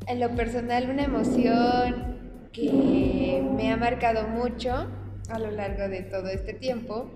en 0.07 0.21
lo 0.21 0.35
personal 0.35 0.89
una 0.91 1.05
emoción 1.05 2.49
que 2.53 3.47
me 3.55 3.71
ha 3.71 3.77
marcado 3.77 4.29
mucho 4.29 4.89
a 5.29 5.39
lo 5.39 5.51
largo 5.51 5.89
de 5.89 6.03
todo 6.03 6.29
este 6.29 6.55
tiempo 6.55 7.11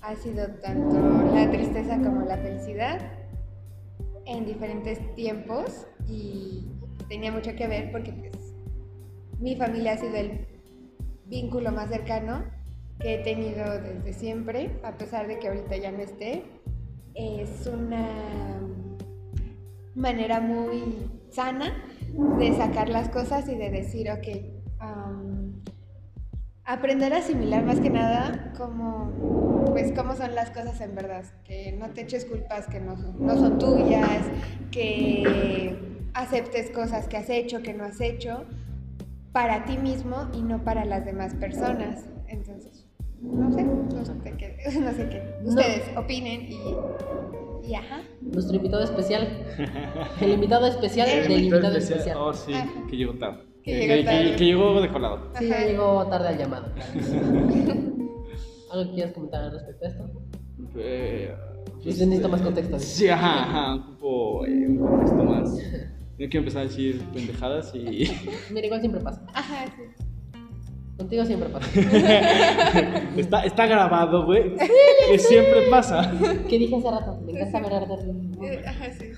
ha 0.00 0.16
sido 0.16 0.46
tanto 0.62 0.98
la 1.34 1.50
tristeza 1.50 1.98
como 1.98 2.22
la 2.22 2.38
felicidad 2.38 3.00
en 4.24 4.46
diferentes 4.46 4.98
tiempos 5.14 5.86
y 6.08 6.64
tenía 7.08 7.30
mucho 7.30 7.54
que 7.54 7.66
ver 7.66 7.92
porque 7.92 8.12
pues 8.12 8.54
mi 9.38 9.56
familia 9.56 9.92
ha 9.92 9.98
sido 9.98 10.16
el 10.16 10.46
vínculo 11.30 11.70
más 11.70 11.88
cercano 11.88 12.44
que 12.98 13.14
he 13.14 13.18
tenido 13.18 13.80
desde 13.80 14.12
siempre, 14.12 14.78
a 14.82 14.98
pesar 14.98 15.26
de 15.28 15.38
que 15.38 15.48
ahorita 15.48 15.76
ya 15.76 15.92
no 15.92 16.00
esté. 16.00 16.42
Es 17.14 17.66
una 17.66 18.60
manera 19.94 20.40
muy 20.40 21.08
sana 21.30 21.72
de 22.38 22.54
sacar 22.54 22.88
las 22.88 23.08
cosas 23.08 23.48
y 23.48 23.54
de 23.54 23.70
decir, 23.70 24.10
ok, 24.10 24.28
aprender 26.64 27.12
a 27.14 27.18
asimilar 27.18 27.64
más 27.64 27.80
que 27.80 27.90
nada 27.90 28.52
cómo, 28.56 29.64
pues, 29.72 29.92
cómo 29.92 30.14
son 30.14 30.34
las 30.34 30.50
cosas 30.50 30.80
en 30.80 30.94
verdad, 30.94 31.24
que 31.44 31.72
no 31.72 31.90
te 31.90 32.02
eches 32.02 32.24
culpas 32.24 32.66
que 32.66 32.80
no 32.80 32.96
son 33.36 33.58
tuyas, 33.58 34.26
que 34.70 35.76
aceptes 36.14 36.70
cosas 36.70 37.08
que 37.08 37.16
has 37.16 37.30
hecho, 37.30 37.62
que 37.62 37.74
no 37.74 37.84
has 37.84 38.00
hecho, 38.00 38.44
para 39.32 39.64
ti 39.64 39.78
mismo 39.78 40.28
y 40.34 40.42
no 40.42 40.62
para 40.64 40.84
las 40.84 41.04
demás 41.04 41.34
personas. 41.34 42.04
Entonces, 42.28 42.86
no 43.20 43.52
sé, 43.52 43.64
no 43.64 44.04
sé 44.04 44.12
qué, 44.38 44.56
no 44.80 44.92
sé 44.92 45.08
qué. 45.08 45.22
No. 45.42 45.48
Ustedes 45.50 45.96
opinen 45.96 46.42
y, 46.42 46.58
y 47.68 47.74
ajá. 47.74 48.00
Nuestro 48.20 48.56
invitado 48.56 48.82
especial. 48.82 49.28
El 50.20 50.30
invitado 50.32 50.66
especial 50.66 51.08
El 51.08 51.28
del 51.28 51.44
invitado 51.44 51.76
especial. 51.76 52.16
Oh, 52.18 52.32
sí, 52.32 52.52
Ah. 52.54 52.66
que 52.88 52.96
llegó 52.96 53.14
tarde. 53.14 53.44
Que 53.62 53.72
Que, 53.72 53.78
llegó 53.80 53.94
que- 53.94 54.04
tarde. 54.04 54.36
que 54.36 54.44
llegó 54.46 54.80
de 54.80 54.88
colado. 54.88 55.30
Sí, 55.38 55.52
Ajá. 55.52 55.64
llegó 55.66 56.06
tarde 56.06 56.28
al 56.28 56.38
llamado. 56.38 56.66
¿Algo 58.72 58.84
que 58.88 58.94
quieras 58.94 59.12
comentar 59.12 59.52
respecto 59.52 59.84
a 59.84 59.88
esto? 59.88 60.10
Eh, 60.76 61.34
Pues 61.82 61.98
necesito 61.98 62.28
más 62.28 62.40
contexto. 62.42 62.78
Sí, 62.78 63.08
ajá, 63.08 63.42
ajá, 63.42 63.74
ocupo 63.74 64.46
eh, 64.46 64.66
un 64.68 64.78
contexto 64.78 65.24
más. 65.24 65.58
No 66.20 66.26
quiero 66.28 66.40
empezar 66.40 66.60
a 66.60 66.64
decir 66.66 67.00
pendejadas 67.14 67.74
y. 67.74 68.06
Mira, 68.50 68.66
igual 68.66 68.80
siempre 68.80 69.00
pasa. 69.00 69.22
Ajá, 69.32 69.64
sí. 69.74 70.04
Contigo 70.98 71.24
siempre 71.24 71.48
pasa. 71.48 71.66
está, 73.16 73.44
está 73.44 73.66
grabado, 73.66 74.26
güey. 74.26 74.54
Que 75.08 75.18
siempre 75.18 75.62
pasa. 75.70 76.12
¿Qué 76.46 76.58
dije 76.58 76.76
hace 76.76 76.90
rato? 76.90 77.18
Me 77.24 77.32
encanta 77.32 77.60
ver 77.60 77.72
arder. 77.72 77.98
Eh, 78.42 78.62
Ajá, 78.66 78.90
sí. 78.92 79.12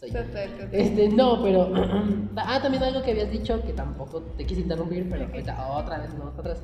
Soy 0.00 0.10
yo. 0.10 0.22
Total, 0.22 0.50
total. 0.50 0.68
Este, 0.70 1.08
no, 1.08 1.42
pero. 1.42 1.72
ah, 2.36 2.60
también 2.60 2.82
algo 2.82 3.02
que 3.02 3.12
habías 3.12 3.30
dicho 3.30 3.62
que 3.64 3.72
tampoco 3.72 4.20
te 4.36 4.44
quise 4.44 4.60
interrumpir, 4.60 5.08
pero 5.08 5.24
ahorita 5.24 5.66
otra 5.66 5.98
vez, 6.00 6.12
no, 6.12 6.26
otra 6.26 6.52
vez. 6.52 6.62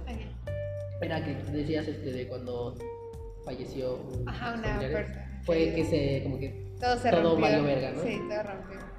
Era 1.01 1.25
que 1.25 1.37
decías 1.53 1.89
este, 1.89 2.13
de 2.13 2.29
cuando 2.29 2.75
falleció 3.47 3.95
un 3.95 4.29
Ajá, 4.29 4.57
una 4.59 4.79
persona. 4.79 5.41
Fue 5.45 5.73
que 5.75 5.87
se, 5.87 6.23
como 6.23 6.39
que. 6.39 6.69
Todo 6.79 6.99
se 6.99 7.09
Todo 7.11 7.23
rompió. 7.23 7.41
valió 7.41 7.65
verga, 7.65 7.93
¿no? 7.93 8.03
Sí, 8.03 8.21
todo 8.29 8.43
rompió. 8.43 8.90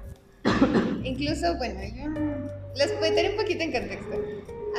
Incluso, 1.04 1.56
bueno, 1.56 1.80
yo 1.94 2.08
les 2.76 3.00
meteré 3.00 3.30
un 3.30 3.36
poquito 3.36 3.62
en 3.62 3.72
contexto. 3.72 4.20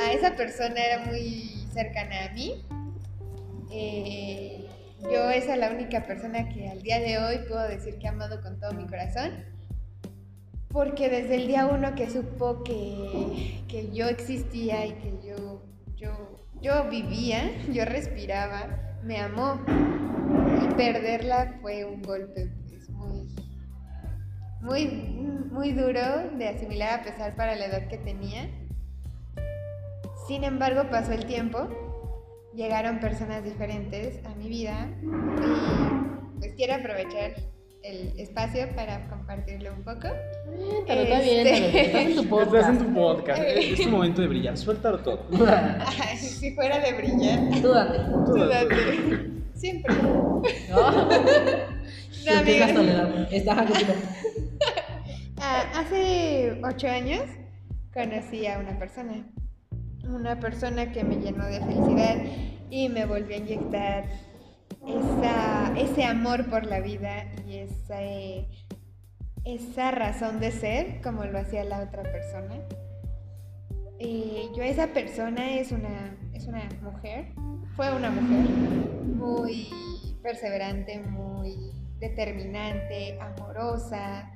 A 0.02 0.12
esa 0.12 0.36
persona 0.36 0.74
era 0.82 1.04
muy 1.06 1.66
cercana 1.72 2.26
a 2.26 2.32
mí. 2.32 2.64
Eh, 3.70 4.66
yo 5.10 5.30
es 5.30 5.48
a 5.48 5.56
la 5.56 5.70
única 5.70 6.04
persona 6.06 6.48
que 6.48 6.68
al 6.68 6.82
día 6.82 6.98
de 7.00 7.18
hoy 7.18 7.38
puedo 7.48 7.66
decir 7.68 7.98
que 7.98 8.06
he 8.06 8.08
amado 8.08 8.40
con 8.42 8.58
todo 8.58 8.72
mi 8.72 8.86
corazón. 8.86 9.32
Porque 10.68 11.08
desde 11.08 11.36
el 11.36 11.46
día 11.46 11.66
uno 11.66 11.94
que 11.94 12.10
supo 12.10 12.64
que, 12.64 13.62
que 13.68 13.92
yo 13.92 14.06
existía 14.06 14.86
y 14.86 14.92
que 14.94 15.12
yo, 15.24 15.62
yo, 15.96 16.46
yo 16.60 16.88
vivía, 16.90 17.52
yo 17.72 17.84
respiraba, 17.84 18.98
me 19.02 19.18
amó. 19.18 19.60
Y 20.62 20.74
perderla 20.74 21.58
fue 21.60 21.84
un 21.84 22.02
golpe 22.02 22.50
muy, 24.64 24.86
muy 25.52 25.72
duro 25.72 26.00
de 26.38 26.48
asimilar 26.48 27.00
a 27.00 27.02
pesar 27.04 27.36
para 27.36 27.54
la 27.54 27.66
edad 27.66 27.86
que 27.88 27.98
tenía. 27.98 28.48
Sin 30.26 30.42
embargo, 30.42 30.88
pasó 30.90 31.12
el 31.12 31.26
tiempo, 31.26 31.68
llegaron 32.54 32.98
personas 32.98 33.44
diferentes 33.44 34.24
a 34.24 34.34
mi 34.34 34.48
vida 34.48 34.88
y 35.02 36.38
pues 36.38 36.54
quiero 36.56 36.74
aprovechar 36.74 37.34
el 37.82 38.18
espacio 38.18 38.74
para 38.74 39.06
compartirlo 39.10 39.70
un 39.74 39.82
poco. 39.84 40.08
Pero 40.86 41.00
está 41.02 41.20
bien, 41.20 41.46
Este- 41.46 41.86
estás 41.86 42.00
en 42.06 42.14
tu 42.14 42.20
Estás 42.22 42.26
podcast. 42.46 42.68
en 42.70 42.78
tu 42.78 42.94
podcast. 42.94 43.42
Es 43.44 43.80
tu 43.82 43.90
momento 43.90 44.22
de 44.22 44.28
brillar. 44.28 44.56
Suéltalo 44.56 44.98
todo. 45.00 45.26
Ay, 45.46 46.16
si 46.16 46.54
fuera 46.54 46.78
de 46.78 46.92
brillar, 46.94 47.60
Tú 47.60 47.68
date. 47.68 47.98
Tú 48.24 48.34
date. 48.46 49.30
Siempre. 49.54 49.94
No. 50.70 51.08
No, 52.24 52.32
Empiezas 52.32 52.68
a 52.68 52.70
amigos. 52.70 52.74
tolerar. 52.74 53.28
Está 53.32 53.52
a 53.52 53.66
continuar. 53.66 53.96
Ah, 55.38 55.64
hace 55.76 56.58
ocho 56.62 56.88
años 56.88 57.22
conocí 57.92 58.46
a 58.46 58.58
una 58.58 58.78
persona. 58.78 59.26
Una 60.04 60.38
persona 60.40 60.90
que 60.92 61.04
me 61.04 61.16
llenó 61.16 61.44
de 61.46 61.60
felicidad 61.60 62.16
y 62.70 62.88
me 62.88 63.04
volvió 63.04 63.36
a 63.36 63.38
inyectar 63.38 64.04
esa, 64.86 65.72
ese 65.76 66.04
amor 66.04 66.48
por 66.48 66.66
la 66.66 66.80
vida 66.80 67.26
y 67.46 67.58
esa, 67.58 68.00
esa 69.44 69.90
razón 69.90 70.40
de 70.40 70.50
ser 70.50 71.00
como 71.02 71.24
lo 71.24 71.38
hacía 71.38 71.64
la 71.64 71.80
otra 71.80 72.02
persona. 72.02 72.54
Eh, 73.98 74.48
yo 74.56 74.62
esa 74.62 74.88
persona 74.88 75.58
es 75.58 75.72
una, 75.72 76.16
es 76.32 76.46
una 76.46 76.68
mujer, 76.82 77.32
fue 77.76 77.94
una 77.94 78.10
mujer 78.10 78.46
muy 79.16 79.68
perseverante, 80.22 81.00
muy 81.00 81.56
determinante, 82.08 83.18
amorosa 83.20 84.30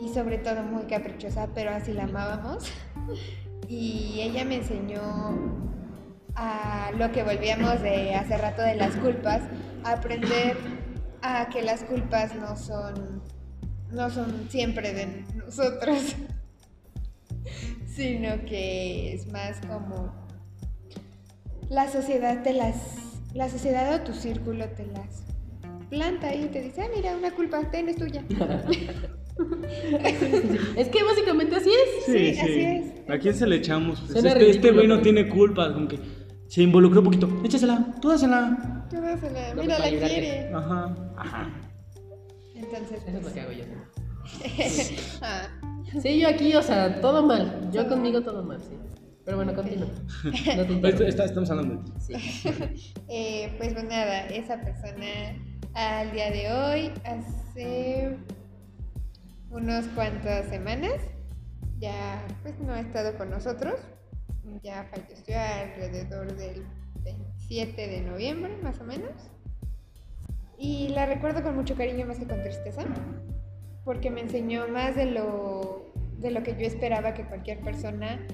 y 0.00 0.08
sobre 0.08 0.38
todo 0.38 0.62
muy 0.62 0.84
caprichosa, 0.84 1.48
pero 1.54 1.70
así 1.70 1.92
la 1.92 2.04
amábamos. 2.04 2.70
Y 3.68 4.20
ella 4.20 4.44
me 4.44 4.56
enseñó 4.56 5.02
a 6.36 6.92
lo 6.96 7.10
que 7.10 7.24
volvíamos 7.24 7.82
de 7.82 8.14
hace 8.14 8.38
rato 8.38 8.62
de 8.62 8.76
las 8.76 8.94
culpas, 8.94 9.42
a 9.82 9.94
aprender 9.94 10.56
a 11.20 11.48
que 11.48 11.62
las 11.62 11.82
culpas 11.82 12.36
no 12.36 12.56
son, 12.56 13.24
no 13.90 14.08
son 14.08 14.48
siempre 14.50 14.92
de 14.92 15.24
nosotros, 15.34 16.14
sino 17.88 18.44
que 18.44 19.14
es 19.14 19.26
más 19.32 19.58
como 19.66 20.14
la 21.68 21.90
sociedad 21.90 22.44
te 22.44 22.52
las, 22.52 22.76
la 23.34 23.48
sociedad 23.48 23.92
o 23.94 24.00
tu 24.02 24.12
círculo 24.12 24.68
te 24.68 24.86
las 24.86 25.26
planta 25.88 26.34
y 26.34 26.46
te 26.46 26.62
dice, 26.62 26.82
ah, 26.82 26.88
mira, 26.94 27.16
una 27.16 27.30
culpa, 27.30 27.60
ten, 27.70 27.88
es 27.88 27.96
tuya. 27.96 28.24
Es 30.76 30.88
que 30.88 31.02
básicamente 31.02 31.56
así 31.56 31.68
es. 31.68 32.04
Sí, 32.06 32.38
así 32.40 32.60
es. 32.60 33.10
¿A 33.10 33.18
quién 33.18 33.34
se 33.34 33.46
le 33.46 33.56
echamos? 33.56 34.00
Pues 34.00 34.24
este, 34.24 34.50
este 34.50 34.72
güey 34.72 34.86
no 34.86 35.02
tiene 35.02 35.28
culpa, 35.28 35.74
como 35.74 35.88
que 35.88 35.98
se 36.48 36.62
involucró 36.62 37.00
un 37.00 37.04
poquito. 37.04 37.28
Échasela, 37.44 37.94
tú 38.00 38.08
dásela. 38.08 38.86
Tú 38.88 39.00
dásela, 39.00 39.54
mira, 39.54 39.78
la 39.78 39.88
quiere. 39.90 40.48
Ajá, 40.54 40.94
ajá. 41.18 41.50
Entonces, 42.54 42.98
Eso 42.98 43.08
es 43.08 43.14
lo 43.14 43.20
pues, 43.20 43.34
que 43.34 43.40
hago 43.40 43.52
yo. 43.52 43.64
ah, 45.20 45.48
Sí, 46.00 46.18
yo 46.18 46.28
aquí, 46.28 46.54
o 46.54 46.62
sea, 46.62 47.00
todo 47.00 47.22
mal. 47.22 47.70
Yo 47.72 47.88
conmigo 47.88 48.22
todo 48.22 48.42
mal, 48.42 48.60
sí. 48.60 48.76
Pero 49.24 49.36
bueno, 49.38 49.54
continúa. 49.54 49.88
No 50.80 50.88
estamos 50.88 51.50
hablando 51.50 51.74
de 51.76 51.82
ti. 51.82 51.92
Sí. 51.98 52.48
eh, 53.08 53.54
pues 53.58 53.74
bueno, 53.74 53.90
nada, 53.90 54.26
esa 54.28 54.60
persona 54.60 55.06
al 55.76 56.10
día 56.10 56.30
de 56.30 56.50
hoy, 56.50 56.92
hace 57.04 58.16
unos 59.50 59.86
cuantas 59.88 60.46
semanas, 60.46 60.94
ya 61.78 62.26
pues 62.42 62.58
no 62.60 62.72
ha 62.72 62.80
estado 62.80 63.16
con 63.18 63.28
nosotros. 63.28 63.74
Ya 64.62 64.88
falleció 64.90 65.38
alrededor 65.38 66.34
del 66.34 66.64
27 67.04 67.88
de 67.88 68.00
noviembre, 68.00 68.56
más 68.62 68.80
o 68.80 68.84
menos. 68.84 69.12
Y 70.58 70.88
la 70.88 71.04
recuerdo 71.04 71.42
con 71.42 71.54
mucho 71.54 71.76
cariño 71.76 72.06
más 72.06 72.18
que 72.18 72.26
con 72.26 72.42
tristeza, 72.42 72.82
porque 73.84 74.10
me 74.10 74.22
enseñó 74.22 74.68
más 74.68 74.96
de 74.96 75.04
lo, 75.04 75.92
de 76.18 76.30
lo 76.30 76.42
que 76.42 76.52
yo 76.52 76.66
esperaba 76.66 77.12
que 77.12 77.24
cualquier 77.24 77.60
persona 77.60 78.26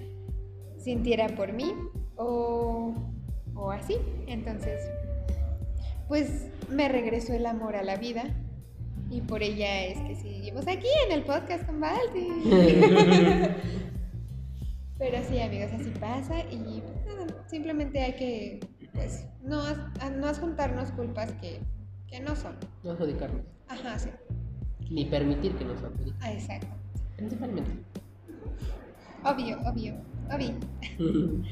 sintiera 0.79 1.27
por 1.29 1.53
mí 1.53 1.75
o, 2.15 2.95
o 3.57 3.71
así. 3.73 3.97
Entonces, 4.29 4.89
pues 6.13 6.45
me 6.69 6.91
regresó 6.91 7.33
el 7.33 7.47
amor 7.47 7.75
a 7.75 7.83
la 7.83 7.97
vida 7.97 8.25
y 9.09 9.23
por 9.23 9.43
ella 9.43 9.87
es 9.87 9.99
que 10.03 10.15
seguimos 10.15 10.69
aquí 10.69 10.87
en 11.07 11.13
el 11.13 11.25
podcast 11.25 11.65
con 11.65 11.81
Balti. 11.81 12.29
Pero 14.99 15.19
sí, 15.27 15.41
amigos, 15.41 15.71
así 15.73 15.89
pasa 15.99 16.41
y 16.51 16.83
pues, 16.83 17.07
nada, 17.07 17.27
simplemente 17.47 18.03
hay 18.03 18.13
que, 18.13 18.61
pues, 18.93 19.25
no, 19.43 19.63
no 20.19 20.27
adjuntarnos 20.27 20.91
culpas 20.93 21.33
que, 21.41 21.61
que 22.07 22.21
no 22.21 22.37
son. 22.37 22.59
No 22.85 22.91
adjudicarnos. 22.91 23.47
Ajá, 23.69 23.99
sí. 23.99 24.11
Ni 24.91 25.07
permitir 25.07 25.55
que 25.55 25.65
nos 25.65 25.83
adjudiquen. 25.83 26.21
Ah, 26.21 26.31
exacto. 26.31 26.67
Principalmente. 27.17 27.71
Obvio, 29.25 29.59
obvio, 29.65 29.95
obvio. 30.31 30.53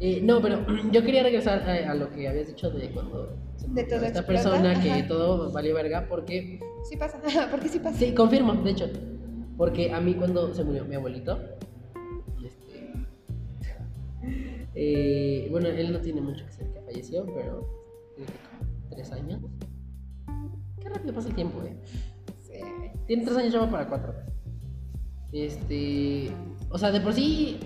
Eh, 0.00 0.20
no, 0.22 0.40
pero 0.40 0.64
yo 0.92 1.02
quería 1.02 1.24
regresar 1.24 1.68
a, 1.68 1.90
a 1.90 1.94
lo 1.94 2.08
que 2.12 2.28
habías 2.28 2.46
dicho 2.46 2.70
de 2.70 2.88
cuando 2.90 3.36
De 3.66 3.84
todo 3.84 4.04
esta 4.04 4.20
explota, 4.20 4.26
persona 4.26 4.80
que 4.82 4.90
ajá. 4.92 5.08
todo 5.08 5.50
valió 5.52 5.74
verga 5.74 6.06
porque 6.08 6.60
Sí 6.88 6.96
pasa, 6.96 7.20
porque 7.50 7.68
sí 7.68 7.78
pasa. 7.80 7.98
sí 7.98 8.14
confirmo 8.14 8.54
de 8.54 8.70
hecho 8.70 8.88
porque 9.56 9.92
a 9.92 10.00
mí 10.00 10.14
cuando 10.14 10.54
se 10.54 10.62
murió 10.64 10.84
mi 10.84 10.94
abuelito 10.94 11.38
este, 12.44 12.92
eh, 14.74 15.48
bueno 15.50 15.68
él 15.68 15.92
no 15.92 16.00
tiene 16.00 16.20
mucho 16.20 16.46
que 16.46 16.52
ser 16.52 16.72
que 16.72 16.80
falleció 16.82 17.26
pero 17.26 17.68
tiene 18.16 18.30
como 18.30 18.88
tres 18.90 19.10
años 19.12 19.40
qué 20.80 20.88
rápido 20.88 21.12
pasa 21.14 21.28
el 21.28 21.34
tiempo 21.34 21.62
eh 21.64 21.76
Sí. 22.40 22.60
tiene 23.06 23.24
tres 23.24 23.36
años 23.36 23.52
ya 23.52 23.58
va 23.60 23.70
para 23.70 23.88
cuatro 23.88 24.14
este 25.32 26.30
o 26.70 26.78
sea 26.78 26.90
de 26.92 27.00
por 27.00 27.12
sí 27.12 27.58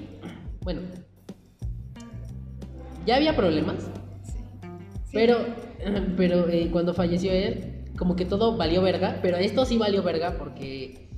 bueno 0.63 0.81
ya 3.07 3.17
había 3.17 3.37
problemas 3.37 3.77
Sí. 5.13 5.19
Pero, 5.19 5.37
pero 6.17 6.49
eh, 6.49 6.69
cuando 6.73 6.95
falleció 6.95 7.31
él, 7.33 7.85
como 7.99 8.17
que 8.17 8.25
todo 8.25 8.57
valió 8.57 8.81
verga, 8.83 9.19
pero 9.23 9.37
esto 9.37 9.65
sí 9.67 9.77
valió 9.79 10.03
verga 10.03 10.37
porque 10.39 11.09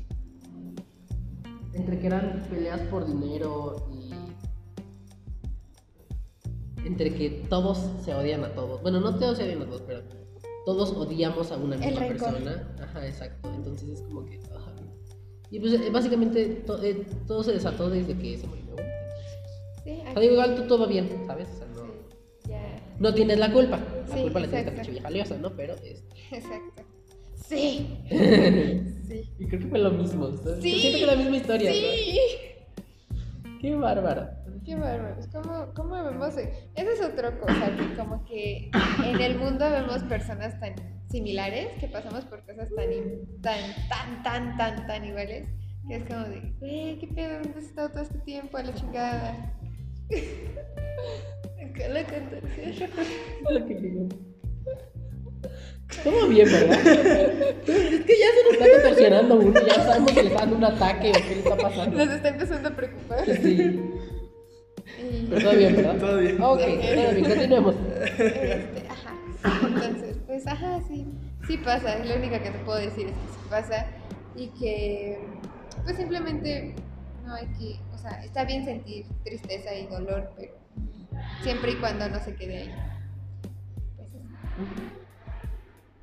entre 1.72 1.98
que 1.98 2.06
eran 2.06 2.42
peleas 2.50 2.80
por 2.82 3.06
dinero 3.06 3.88
y 3.92 4.10
entre 6.86 7.14
que 7.14 7.30
todos 7.48 7.78
se 8.04 8.14
odian 8.14 8.44
a 8.44 8.54
todos. 8.54 8.82
Bueno, 8.82 9.00
no 9.00 9.16
todos 9.18 9.38
se 9.38 9.44
odian 9.44 9.62
a 9.62 9.66
todos, 9.66 9.82
pero 9.82 10.02
todos 10.66 10.90
odiamos 10.92 11.50
a 11.52 11.56
una 11.56 11.76
misma 11.76 12.00
persona. 12.08 12.74
Ajá, 12.82 13.06
exacto. 13.06 13.48
Entonces 13.54 13.88
es 13.88 14.00
como 14.02 14.24
que... 14.24 14.38
ajá. 14.54 14.72
Y 15.50 15.60
pues 15.60 15.72
eh, 15.74 15.90
básicamente 15.90 16.46
to- 16.66 16.82
eh, 16.82 17.06
todo 17.26 17.42
se 17.44 17.52
desató 17.52 17.88
desde 17.88 18.16
que 18.18 18.36
se 18.36 18.46
murió. 18.46 18.64
Sí, 19.84 20.00
O 20.08 20.12
sea, 20.12 20.20
digo, 20.20 20.32
igual 20.34 20.54
tú 20.56 20.62
todo 20.66 20.86
bien, 20.86 21.08
¿sabes? 21.26 21.48
O 21.48 21.58
sea. 21.58 21.66
No 23.04 23.14
tienes 23.14 23.38
la 23.38 23.52
culpa. 23.52 23.78
La 23.78 24.14
Sí, 24.14 24.22
culpa 24.22 24.40
la 24.40 24.46
tiene 24.46 24.60
esta 24.60 24.72
pinche 24.72 24.90
vieja 24.90 25.10
liosa, 25.10 25.36
¿no? 25.36 25.54
Pero 25.54 25.74
este... 25.74 26.02
Exacto. 26.32 26.82
Sí. 27.34 28.00
Sí. 29.04 29.30
Y 29.38 29.46
creo 29.46 29.60
que 29.60 29.66
fue 29.66 29.78
lo 29.80 29.90
mismo. 29.90 30.34
¿sabes? 30.34 30.62
Sí. 30.62 30.80
Siento 30.80 30.96
que 30.96 31.04
es 31.04 31.10
la 31.10 31.16
misma 31.16 31.36
historia. 31.36 31.70
Sí. 31.70 31.82
¿sabes? 31.82 33.58
Qué 33.60 33.74
bárbaro. 33.74 34.28
Qué 34.64 34.76
bárbaros. 34.76 35.26
¿Cómo, 35.26 35.74
¿Cómo 35.74 36.02
vemos? 36.02 36.34
Esa 36.38 36.90
es 36.90 37.02
otra 37.02 37.38
cosa, 37.38 37.76
que 37.76 37.94
como 37.96 38.24
que 38.24 38.70
en 39.04 39.20
el 39.20 39.38
mundo 39.38 39.70
vemos 39.70 40.02
personas 40.04 40.58
tan 40.58 40.74
similares, 41.10 41.68
que 41.78 41.86
pasamos 41.88 42.24
por 42.24 42.40
cosas 42.46 42.70
tan, 42.74 42.88
tan, 43.42 43.60
tan, 43.90 44.22
tan, 44.22 44.56
tan, 44.56 44.86
tan 44.86 45.04
iguales, 45.04 45.46
que 45.86 45.96
es 45.96 46.04
como 46.04 46.24
de, 46.24 46.54
güey, 46.60 46.98
¿qué 46.98 47.08
pedo? 47.08 47.34
¿Dónde 47.42 47.58
has 47.58 47.64
estado 47.66 47.90
todo 47.90 48.02
este 48.02 48.18
tiempo? 48.20 48.56
A 48.56 48.62
la 48.62 48.74
chingada. 48.74 49.54
La 53.50 53.60
digo. 53.60 54.08
Todo 56.02 56.28
bien, 56.28 56.50
¿verdad? 56.50 56.78
es 56.86 58.04
que 58.04 58.18
ya 58.18 58.26
se 58.32 58.42
nos 58.44 58.52
está 58.54 58.72
contorsionando 58.72 59.34
uno, 59.36 59.60
ya 59.66 59.74
sabemos 59.74 60.12
que 60.12 60.22
le 60.22 60.28
está 60.28 60.40
dando 60.40 60.56
un 60.56 60.64
ataque 60.64 61.10
o 61.10 61.12
qué 61.12 61.28
le 61.28 61.38
está 61.38 61.56
pasando. 61.56 62.04
Nos 62.04 62.14
está 62.14 62.28
empezando 62.28 62.68
a 62.68 62.72
preocupar. 62.76 63.24
Sí. 63.26 63.80
Pero 65.30 65.40
todo 65.40 65.56
bien, 65.56 65.76
¿verdad? 65.76 65.96
Todo 65.98 66.18
bien. 66.18 66.42
Ok, 66.42 66.58
todo 66.58 67.12
bien, 67.12 67.24
continuemos. 67.24 67.74
Este, 68.08 68.88
ajá. 68.88 69.14
Entonces, 69.66 70.16
pues, 70.26 70.46
ajá, 70.46 70.80
sí, 70.88 71.06
sí 71.46 71.58
pasa. 71.58 71.98
Es 71.98 72.08
lo 72.08 72.16
único 72.16 72.42
que 72.42 72.50
te 72.50 72.58
puedo 72.64 72.78
decir 72.78 73.06
es 73.06 73.12
que 73.12 73.28
sí 73.32 73.46
pasa 73.50 73.86
y 74.36 74.48
que, 74.48 75.18
pues, 75.84 75.96
simplemente 75.96 76.74
no 77.34 77.40
hay 77.40 77.46
que, 77.58 77.80
o 77.92 77.98
sea, 77.98 78.24
está 78.24 78.44
bien 78.44 78.64
sentir 78.64 79.06
tristeza 79.24 79.74
y 79.74 79.86
dolor, 79.86 80.32
pero 80.36 80.54
siempre 81.42 81.72
y 81.72 81.76
cuando 81.76 82.08
no 82.08 82.20
se 82.20 82.36
quede 82.36 82.58
ahí. 82.58 82.70
Pues, 83.96 84.08
eso. 84.08 84.18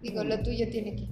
digo, 0.02 0.24
lo 0.24 0.42
tuyo 0.44 0.70
tiene 0.70 0.96
que, 0.96 1.08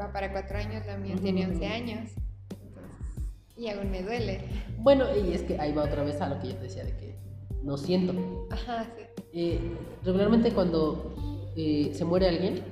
va 0.00 0.12
para 0.12 0.30
cuatro 0.30 0.58
años, 0.58 0.86
la 0.86 0.96
mía 0.96 1.16
tiene 1.20 1.46
11 1.46 1.66
años, 1.66 2.10
entonces, 2.50 3.24
y 3.56 3.68
aún 3.68 3.90
me 3.90 4.02
duele. 4.02 4.42
Bueno, 4.78 5.06
y 5.16 5.32
es 5.32 5.42
que 5.42 5.58
ahí 5.58 5.72
va 5.72 5.84
otra 5.84 6.04
vez 6.04 6.20
a 6.20 6.28
lo 6.28 6.38
que 6.38 6.48
yo 6.48 6.56
te 6.56 6.62
decía 6.62 6.84
de 6.84 6.96
que 6.96 7.16
no 7.62 7.76
siento. 7.76 8.46
Ajá, 8.50 8.86
sí. 8.96 9.02
Eh, 9.32 9.60
regularmente 10.04 10.52
cuando 10.52 11.16
eh, 11.56 11.90
se 11.92 12.04
muere 12.04 12.28
alguien 12.28 12.62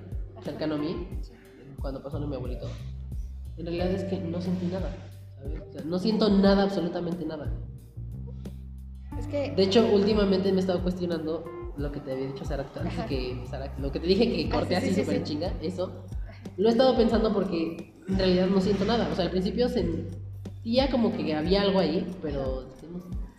cercano 0.44 0.76
a 0.76 0.78
mí, 0.78 1.08
sí. 1.22 1.32
cuando 1.80 2.00
pasó 2.00 2.18
lo 2.18 2.26
de 2.26 2.30
mi 2.30 2.36
abuelito, 2.36 2.68
en 3.56 3.66
realidad 3.66 3.90
es 3.90 4.04
que 4.04 4.18
no 4.18 4.40
sentí 4.40 4.66
nada, 4.66 4.94
¿sabes? 5.42 5.60
O 5.68 5.72
sea, 5.72 5.82
no 5.84 5.98
siento 5.98 6.28
nada, 6.28 6.62
absolutamente 6.64 7.24
nada. 7.24 7.52
Es 9.18 9.26
que, 9.26 9.52
De 9.54 9.62
hecho, 9.62 9.86
últimamente 9.92 10.50
me 10.50 10.58
he 10.58 10.60
estado 10.60 10.82
cuestionando 10.82 11.44
lo 11.76 11.92
que 11.92 12.00
te 12.00 12.12
había 12.12 12.26
dicho 12.26 12.44
Sara, 12.44 12.66
antes 12.80 13.04
que 13.06 13.44
Sara, 13.48 13.72
lo 13.78 13.90
que 13.92 14.00
te 14.00 14.06
dije 14.06 14.30
que 14.30 14.48
Ah, 14.50 14.54
corté 14.56 14.76
sí, 14.76 14.80
sí, 14.80 14.86
así 14.86 14.94
sí, 14.94 15.00
súper 15.02 15.18
sí. 15.18 15.24
chinga, 15.24 15.52
eso. 15.62 16.04
Lo 16.56 16.68
he 16.68 16.72
estado 16.72 16.96
pensando 16.96 17.32
porque 17.32 17.94
en 18.08 18.18
realidad 18.18 18.46
no 18.48 18.60
siento 18.60 18.84
nada. 18.84 19.08
O 19.10 19.14
sea, 19.14 19.24
al 19.26 19.30
principio 19.30 19.68
sentía 19.68 20.90
como 20.90 21.16
que 21.16 21.34
había 21.34 21.62
algo 21.62 21.78
ahí, 21.78 22.06
pero 22.20 22.64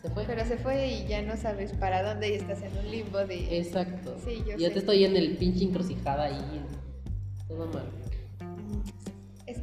se 0.02 0.10
fue. 0.10 0.24
pero 0.26 0.46
se 0.46 0.58
fue 0.58 0.88
y 0.94 1.08
ya 1.08 1.22
no 1.22 1.36
sabes 1.38 1.74
para 1.74 2.02
dónde 2.04 2.30
y 2.30 2.34
estás 2.34 2.62
en 2.62 2.78
un 2.78 2.90
limbo 2.92 3.20
de... 3.20 3.58
Exacto. 3.60 4.16
Sí, 4.26 4.44
yo 4.48 4.58
ya 4.58 4.68
sé. 4.68 4.74
te 4.74 4.80
estoy 4.80 5.04
en 5.06 5.16
el 5.16 5.38
pinche 5.38 5.64
encrucijada 5.66 6.24
ahí. 6.24 6.62
Todo 7.48 7.68
mal. 7.68 7.84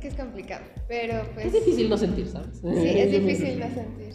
Que 0.01 0.09
es 0.09 0.15
complicado, 0.15 0.65
pero 0.89 1.23
pues... 1.35 1.47
Es 1.47 1.53
difícil 1.53 1.91
no 1.91 1.97
sentir, 1.99 2.27
¿sabes? 2.29 2.59
Sí, 2.61 2.67
es 2.99 3.11
difícil 3.21 3.59
no 3.61 3.67
sentir. 3.75 4.11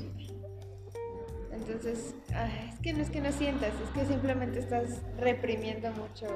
Entonces, 1.53 2.15
ay, 2.33 2.69
es 2.73 2.79
que 2.79 2.93
no 2.93 3.01
es 3.01 3.09
que 3.09 3.21
no 3.21 3.31
sientas, 3.31 3.71
es 3.83 3.89
que 3.99 4.05
simplemente 4.05 4.59
estás 4.59 5.01
reprimiendo 5.17 5.89
mucho 5.91 6.27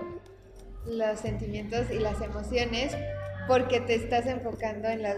los 0.86 1.20
sentimientos 1.20 1.92
y 1.92 2.00
las 2.00 2.22
emociones 2.22 2.96
porque 3.48 3.80
te 3.82 3.96
estás 3.96 4.26
enfocando 4.28 4.88
en 4.88 5.04
los 5.04 5.18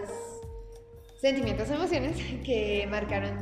sentimientos 1.20 1.70
emociones 1.70 2.16
que 2.44 2.86
marcaron 2.90 3.38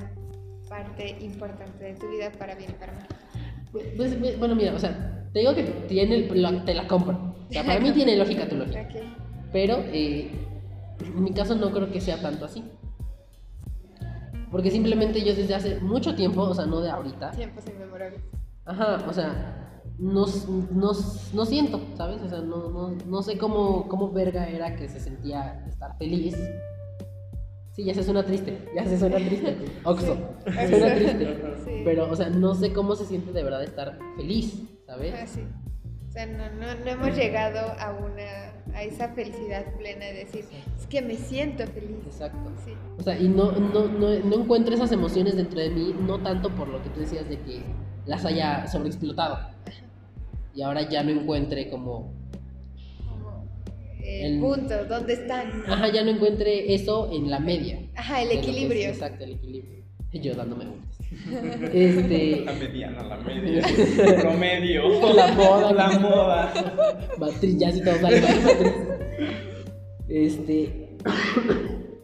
parte 0.68 1.16
importante 1.20 1.84
de 1.84 1.94
tu 1.94 2.08
vida 2.10 2.30
para 2.32 2.54
bien 2.54 2.70
y 2.70 2.74
para 2.74 2.92
mal. 2.92 3.06
Pues, 3.72 3.84
pues, 3.96 4.38
bueno, 4.38 4.54
mira, 4.54 4.74
o 4.74 4.78
sea, 4.78 5.28
te 5.32 5.40
digo 5.40 5.54
que 5.54 5.62
tiene, 5.88 6.16
el- 6.16 6.64
te 6.64 6.74
la 6.74 6.86
compro. 6.86 7.36
O 7.48 7.52
sea, 7.52 7.64
para 7.64 7.80
mí 7.80 7.90
tiene 7.94 8.16
lógica 8.16 8.48
tu 8.48 8.56
lógica. 8.56 8.82
Ok. 8.82 9.02
Pero 9.52 9.82
eh, 9.92 10.30
en 11.04 11.22
mi 11.22 11.32
caso 11.32 11.54
no 11.54 11.70
creo 11.72 11.90
que 11.90 12.00
sea 12.00 12.20
tanto 12.20 12.44
así. 12.44 12.64
Porque 14.50 14.70
simplemente 14.70 15.20
yo 15.24 15.34
desde 15.34 15.54
hace 15.54 15.80
mucho 15.80 16.14
tiempo, 16.16 16.42
o 16.42 16.54
sea, 16.54 16.66
no 16.66 16.80
de 16.80 16.90
ahorita, 16.90 17.30
Tiempos 17.30 17.64
inmemorables. 17.68 18.20
ajá, 18.64 19.04
o 19.08 19.12
sea, 19.12 19.82
no, 19.98 20.26
no, 20.72 20.92
no 21.34 21.44
siento, 21.44 21.80
¿sabes? 21.96 22.20
O 22.22 22.28
sea, 22.28 22.40
no, 22.40 22.68
no, 22.70 22.90
no 23.06 23.22
sé 23.22 23.38
cómo, 23.38 23.86
cómo 23.88 24.10
verga 24.10 24.48
era 24.48 24.74
que 24.74 24.88
se 24.88 24.98
sentía 24.98 25.64
estar 25.68 25.96
feliz 25.98 26.36
Sí, 27.72 27.84
ya 27.84 27.94
se 27.94 28.02
suena 28.02 28.24
triste, 28.24 28.68
ya 28.74 28.84
se 28.84 28.98
suena 28.98 29.16
triste. 29.16 29.56
Oxo, 29.84 30.16
Sí. 30.46 30.66
suena 30.68 30.94
triste. 30.96 31.54
Sí. 31.64 31.82
Pero, 31.84 32.10
o 32.10 32.16
sea, 32.16 32.28
no 32.28 32.54
sé 32.54 32.72
cómo 32.72 32.96
se 32.96 33.04
siente 33.06 33.30
de 33.32 33.44
verdad 33.44 33.62
estar 33.62 33.96
feliz, 34.16 34.60
¿sabes? 34.86 35.14
Ah, 35.16 35.26
sí. 35.26 35.46
O 36.08 36.10
sea, 36.12 36.26
no, 36.26 36.50
no, 36.50 36.74
no 36.84 36.90
hemos 36.90 37.16
llegado 37.16 37.60
a 37.78 37.92
una 37.92 38.49
a 38.74 38.82
esa 38.82 39.08
felicidad 39.08 39.64
plena 39.78 40.06
de 40.06 40.12
decir, 40.24 40.44
es 40.78 40.86
que 40.86 41.02
me 41.02 41.16
siento 41.16 41.66
feliz. 41.66 41.96
Exacto. 42.06 42.38
Sí. 42.64 42.72
O 42.98 43.02
sea, 43.02 43.18
y 43.18 43.28
no, 43.28 43.52
no, 43.52 43.86
no, 43.88 44.18
no 44.18 44.36
encuentro 44.42 44.74
esas 44.74 44.92
emociones 44.92 45.36
dentro 45.36 45.60
de 45.60 45.70
mí, 45.70 45.94
no 46.00 46.18
tanto 46.20 46.50
por 46.50 46.68
lo 46.68 46.82
que 46.82 46.90
tú 46.90 47.00
decías 47.00 47.28
de 47.28 47.38
que 47.40 47.62
las 48.06 48.24
haya 48.24 48.66
sobreexplotado. 48.66 49.38
Y 50.54 50.62
ahora 50.62 50.88
ya 50.88 51.02
no 51.02 51.10
encuentre 51.10 51.70
como... 51.70 52.12
Como 53.08 53.46
el 54.02 54.34
El- 54.34 54.40
punto, 54.40 54.84
¿dónde 54.86 55.12
están? 55.14 55.62
Ajá, 55.68 55.88
ya 55.92 56.02
no 56.02 56.10
encuentre 56.10 56.74
eso 56.74 57.10
en 57.12 57.30
la 57.30 57.38
media. 57.38 57.78
Ajá, 57.94 58.22
el 58.22 58.28
de 58.30 58.34
lo 58.36 58.40
que 58.40 58.46
es- 58.50 58.52
equilibrio. 58.56 58.88
exacto, 58.88 59.24
el 59.24 59.32
equilibrio. 59.32 59.84
Yo 60.12 60.34
dándome 60.34 60.64
vueltas. 60.66 60.89
Este... 61.72 62.44
La 62.44 62.52
mediana, 62.52 63.02
la 63.02 63.16
media. 63.18 63.62
Promedio. 64.20 65.14
La 65.14 65.26
moda. 65.28 65.72
La 65.72 65.98
moda. 65.98 66.52
Matriz, 67.18 67.58
ya 67.58 67.72
si 67.72 67.82
todo 67.82 67.94
sale 67.96 68.20
mal, 68.20 68.40
matriz. 68.42 68.72
Este. 70.08 70.96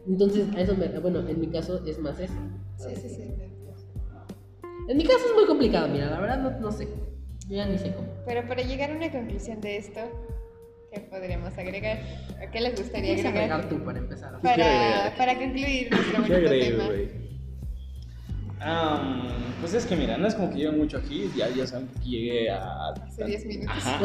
Entonces, 0.09 0.47
a 0.57 0.61
eso 0.61 0.77
me. 0.77 0.89
Bueno, 1.01 1.21
en 1.29 1.41
mi 1.41 1.47
caso 1.49 1.85
es 1.87 1.99
más 1.99 2.19
eso. 2.19 2.35
Sí, 2.79 2.95
sí, 2.97 3.09
sí. 3.09 3.23
En 4.89 4.97
mi 4.97 5.05
caso 5.05 5.27
es 5.27 5.35
muy 5.35 5.47
complicado, 5.47 5.89
mira, 5.89 6.11
la 6.11 6.21
verdad 6.21 6.39
no, 6.39 6.51
no 6.61 6.71
sé. 6.71 6.87
Yo 7.49 7.57
ya 7.57 7.67
ni 7.67 7.79
sé 7.79 7.93
cómo. 7.93 8.09
Pero 8.25 8.47
para 8.47 8.63
llegar 8.63 8.91
a 8.91 8.97
una 8.97 9.11
conclusión 9.11 9.61
de 9.61 9.77
esto, 9.79 10.01
¿qué 10.93 11.01
podríamos 11.01 11.57
agregar? 11.59 11.99
¿A 12.41 12.51
qué 12.51 12.61
les 12.61 12.77
gustaría 12.77 13.15
¿Quieres 13.15 13.25
agregar? 13.27 13.53
agregar 13.53 13.69
tú 13.69 13.85
para 13.85 13.99
empezar? 13.99 14.41
Para, 14.41 15.15
para 15.17 15.35
concluir 15.39 15.91
nuestro 15.91 16.25
¿Qué 16.25 16.33
bonito 16.33 16.51
tema. 16.51 16.87
güey? 16.87 17.26
Am, 18.67 19.29
pues 19.61 19.75
es 19.75 19.87
que 19.87 19.95
mira, 19.97 20.19
no 20.19 20.27
es 20.27 20.35
como 20.35 20.51
que 20.51 20.57
llevo 20.59 20.77
mucho 20.77 20.99
aquí, 20.99 21.31
ya, 21.37 21.49
ya 21.51 21.67
saben 21.67 21.89
que 22.03 22.09
llegué 22.09 22.51
a... 22.51 22.89
Hace 22.91 23.25
10 23.25 23.47
minutos. 23.47 23.73
Ajá, 23.77 24.01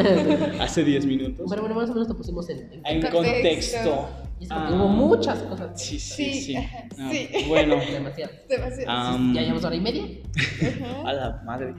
hace 0.64 0.84
10 0.84 1.06
minutos. 1.06 1.46
Bueno, 1.48 1.64
bueno, 1.64 1.76
más 1.76 1.90
o 1.90 1.94
menos 1.94 2.08
lo 2.08 2.16
pusimos 2.16 2.48
en. 2.50 2.60
en- 2.72 2.82
En 2.86 3.02
Contexto. 3.02 3.14
contexto. 3.18 4.10
y 4.40 4.44
es 4.44 4.50
porque 4.50 4.64
Ah, 4.68 4.72
hubo 4.76 4.88
muchas 4.88 5.40
cosas. 5.44 5.82
Sí, 5.82 6.00
sí, 6.00 6.34
Sí, 6.34 6.42
sí. 6.42 6.56
ajá, 6.56 6.86
Ah, 7.00 7.10
sí. 7.12 7.30
Bueno. 7.48 7.76
Demasiado. 7.92 8.32
am, 8.88 9.34
Ya 9.34 9.42
llevamos 9.42 9.64
hora 9.64 9.76
y 9.76 9.82
media. 9.82 10.04
A 11.06 11.14
la 11.14 11.42
madre. 11.46 11.74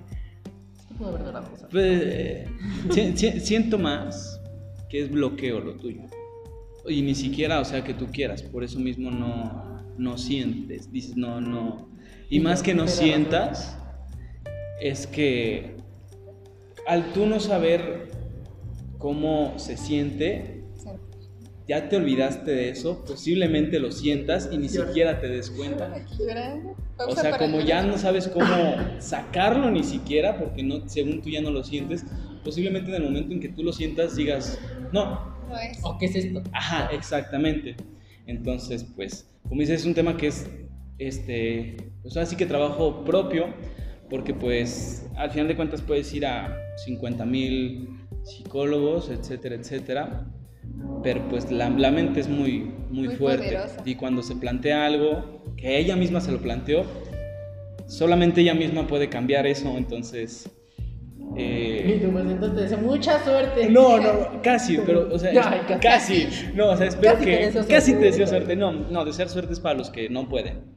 Haber. 1.00 1.22
Pues, 1.70 2.02
eh, 2.04 2.46
si- 2.90 3.16
si- 3.16 3.40
siento 3.40 3.78
más 3.78 4.40
que 4.88 5.02
es 5.02 5.10
bloqueo 5.10 5.60
lo 5.60 5.74
tuyo. 5.74 6.02
Y 6.88 7.02
ni 7.02 7.14
siquiera, 7.14 7.60
o 7.60 7.64
sea, 7.64 7.82
que 7.84 7.94
tú 7.94 8.06
quieras. 8.12 8.42
Por 8.42 8.64
eso 8.64 8.78
mismo 8.80 9.10
no, 9.10 9.80
no 9.98 10.18
sientes. 10.18 10.90
Dices, 10.92 11.16
no, 11.16 11.40
no. 11.40 11.91
Y 12.32 12.40
más 12.40 12.62
que 12.62 12.72
no 12.72 12.88
sientas, 12.88 13.76
es 14.80 15.06
que 15.06 15.76
al 16.86 17.12
tú 17.12 17.26
no 17.26 17.40
saber 17.40 18.08
cómo 18.96 19.58
se 19.58 19.76
siente, 19.76 20.62
ya 21.68 21.90
te 21.90 21.96
olvidaste 21.96 22.50
de 22.50 22.70
eso, 22.70 23.04
posiblemente 23.04 23.78
lo 23.78 23.92
sientas 23.92 24.48
y 24.50 24.56
ni 24.56 24.70
siquiera 24.70 25.20
te 25.20 25.28
des 25.28 25.50
cuenta. 25.50 25.94
O 27.06 27.16
sea, 27.16 27.36
como 27.36 27.60
ya 27.60 27.82
no 27.82 27.98
sabes 27.98 28.28
cómo 28.28 28.46
sacarlo 28.98 29.70
ni 29.70 29.82
siquiera, 29.82 30.38
porque 30.38 30.62
no, 30.62 30.88
según 30.88 31.20
tú 31.20 31.28
ya 31.28 31.42
no 31.42 31.50
lo 31.50 31.64
sientes, 31.64 32.04
posiblemente 32.44 32.90
en 32.90 32.94
el 32.94 33.02
momento 33.02 33.34
en 33.34 33.40
que 33.40 33.48
tú 33.48 33.64
lo 33.64 33.72
sientas 33.72 34.14
digas, 34.14 34.58
no, 34.92 35.36
No 35.48 35.58
es. 35.58 35.78
¿O 35.82 35.98
qué 35.98 36.06
es 36.06 36.14
esto? 36.14 36.42
ajá, 36.52 36.90
exactamente. 36.92 37.76
Entonces, 38.26 38.86
pues, 38.96 39.26
como 39.48 39.60
dices, 39.60 39.80
es 39.80 39.86
un 39.86 39.94
tema 39.94 40.16
que 40.16 40.28
es, 40.28 40.46
este, 41.06 41.76
pues 42.02 42.16
así 42.16 42.36
que 42.36 42.46
trabajo 42.46 43.04
propio, 43.04 43.46
porque 44.10 44.34
pues 44.34 45.06
al 45.16 45.30
final 45.30 45.48
de 45.48 45.56
cuentas 45.56 45.80
puedes 45.82 46.12
ir 46.14 46.26
a 46.26 46.56
50 46.84 47.24
mil 47.24 47.88
psicólogos, 48.24 49.10
etcétera, 49.10 49.54
etcétera. 49.56 50.26
Pero 51.02 51.28
pues 51.28 51.50
la, 51.50 51.68
la 51.70 51.90
mente 51.90 52.20
es 52.20 52.28
muy, 52.28 52.70
muy, 52.90 53.08
Muy 53.08 53.16
fuerte. 53.16 53.46
poderosa. 53.46 53.82
Y 53.84 53.94
cuando 53.96 54.22
se 54.22 54.36
plantea 54.36 54.86
algo, 54.86 55.42
que 55.56 55.78
ella 55.78 55.96
misma 55.96 56.20
se 56.20 56.30
lo 56.30 56.38
planteó, 56.38 56.84
solamente 57.86 58.40
ella 58.40 58.54
misma 58.54 58.86
puede 58.86 59.08
cambiar 59.08 59.46
eso. 59.46 59.76
Entonces... 59.76 60.48
Y 61.34 61.40
eh, 61.40 62.00
tú, 62.04 62.10
pues 62.12 62.26
entonces 62.26 62.54
te 62.56 62.62
deseo 62.62 62.78
mucha 62.78 63.24
suerte. 63.24 63.70
no, 63.70 63.96
no, 63.98 64.42
casi, 64.42 64.76
pero, 64.84 65.08
o 65.14 65.18
sea, 65.18 65.30
Ay, 65.50 65.60
es- 65.66 65.78
casi. 65.80 66.24
casi. 66.24 66.46
No, 66.54 66.70
o 66.72 66.76
sea, 66.76 66.86
espero 66.88 67.14
Casi 67.14 67.24
te 67.24 67.30
que. 67.30 67.46
deseo 67.46 67.62
Casi 67.66 67.70
te 67.70 67.80
suerte. 67.98 68.04
deseo 68.04 68.26
suerte. 68.26 68.56
No, 68.56 68.72
no, 68.72 69.04
desear 69.06 69.30
suerte 69.30 69.52
es 69.54 69.60
para 69.60 69.74
los 69.78 69.88
que 69.88 70.10
no 70.10 70.28
pueden. 70.28 70.71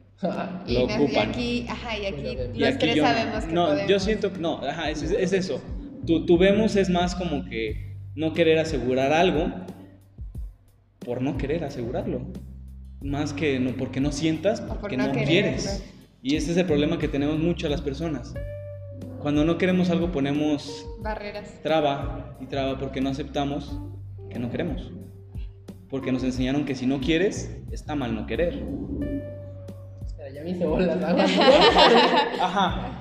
Y, 0.67 0.73
lo 0.73 0.79
y 0.81 0.83
ocupan. 0.83 1.29
aquí, 1.29 1.65
ajá, 1.69 1.97
y 1.97 2.05
aquí 2.05 2.21
Bueno, 2.21 2.43
los 2.49 2.57
Y 2.57 2.63
aquí 2.63 2.77
tres 2.79 2.95
yo 2.95 3.03
no. 3.03 3.09
sabemos 3.09 3.45
que 3.45 3.53
No, 3.53 3.65
podemos. 3.67 3.89
yo 3.89 3.99
siento 3.99 4.33
que 4.33 4.39
no, 4.39 4.57
ajá, 4.59 4.89
es, 4.89 5.01
es 5.03 5.33
eso. 5.33 5.61
Tu, 6.05 6.25
tu 6.25 6.37
vemos 6.37 6.75
es 6.75 6.89
más 6.89 7.15
como 7.15 7.45
que 7.45 7.95
no 8.15 8.33
querer 8.33 8.59
asegurar 8.59 9.11
algo 9.13 9.51
por 10.99 11.21
no 11.21 11.37
querer 11.37 11.63
asegurarlo. 11.63 12.21
Más 13.01 13.33
que 13.33 13.59
no, 13.59 13.75
porque 13.75 13.99
no 13.99 14.11
sientas, 14.11 14.61
O 14.61 14.67
por 14.67 14.79
porque 14.79 14.97
no 14.97 15.07
no, 15.07 15.11
querer, 15.13 15.27
quieres. 15.27 15.63
claro. 15.63 15.79
Y 16.23 16.35
ese 16.37 16.51
es 16.51 16.57
el 16.57 16.65
problema 16.65 16.97
que 16.97 17.07
tenemos 17.07 17.37
mucho 17.37 17.69
las 17.69 17.81
personas. 17.81 18.33
Cuando 19.19 19.43
no 19.45 19.57
queremos 19.57 19.89
algo 19.89 20.11
ponemos 20.11 20.87
Barreras. 21.01 21.59
traba 21.61 22.37
y 22.41 22.45
traba 22.47 22.77
porque 22.79 23.01
no 23.01 23.09
aceptamos 23.09 23.79
que 24.29 24.39
no 24.39 24.49
queremos. 24.49 24.91
Porque 25.89 26.11
nos 26.11 26.23
enseñaron 26.23 26.65
que 26.65 26.73
si 26.75 26.85
no 26.87 26.99
quieres, 26.99 27.55
está 27.71 27.95
mal 27.95 28.15
no 28.15 28.25
querer. 28.25 28.63
Espera, 30.25 30.31
ya 30.33 30.43
me 30.43 30.49
hice 30.49 30.65
bolas. 30.65 30.97
Ajá. 32.41 32.91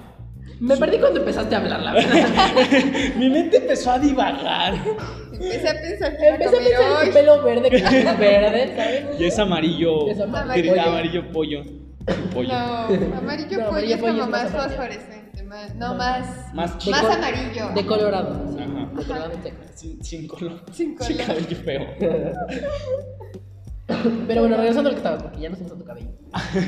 Me 0.61 0.77
perdí 0.77 0.99
cuando 0.99 1.21
empezaste 1.21 1.55
a 1.55 1.59
hablar, 1.59 1.83
la 1.83 1.93
verdad. 1.95 2.29
Mi 3.17 3.31
mente 3.31 3.57
empezó 3.59 3.93
a 3.93 3.99
divagar. 3.99 4.75
Empecé 5.33 5.69
a 5.69 5.81
pensar 5.81 6.17
que 6.17 6.29
Empecé 6.29 6.57
a 6.57 6.61
pensar 6.61 6.83
en 6.83 6.97
hoy. 6.97 7.07
tu 7.07 7.13
pelo 7.13 7.43
verde, 7.43 7.71
que 7.71 7.77
es 7.77 8.19
verde, 8.19 8.73
¿sabes? 8.77 9.21
Y 9.21 9.25
es 9.25 9.39
amarillo. 9.39 10.09
Es 10.11 10.21
amarillo. 10.21 10.71
Pollo. 10.75 10.83
Amarillo 10.83 11.33
pollo. 11.33 11.63
Pollo. 12.33 12.49
No, 12.53 13.19
amarillo 13.19 13.59
No, 13.59 13.69
pollo 13.69 13.69
amarillo 13.69 13.95
es 13.95 14.01
pollo 14.01 14.13
como 14.21 14.23
es 14.25 14.29
más 14.29 14.51
fosforescente. 14.51 15.43
Más, 15.45 15.75
no, 15.75 15.95
más. 15.95 16.55
Más 16.55 16.85
De 16.85 16.91
Más 16.91 17.05
amarillo. 17.05 17.71
De 17.75 17.87
colorado. 17.87 18.55
Ajá. 18.59 18.91
De 18.97 19.05
colorado. 19.05 19.33
Sin, 19.75 20.05
sin 20.05 20.29
color. 20.29 20.63
Sin 20.73 20.97
Sin 21.01 21.17
color. 21.17 21.27
cabello 21.27 21.57
feo. 21.57 21.87
Pero 24.27 24.41
bueno, 24.41 24.57
regresando 24.57 24.89
a 24.89 24.93
lo 24.93 24.97
que 24.97 24.97
estabas, 24.97 25.23
porque 25.23 25.41
ya 25.41 25.51
no 25.51 25.57
se 25.57 25.65
usa 25.65 25.77
tu 25.77 25.85
cabello. 25.85 26.11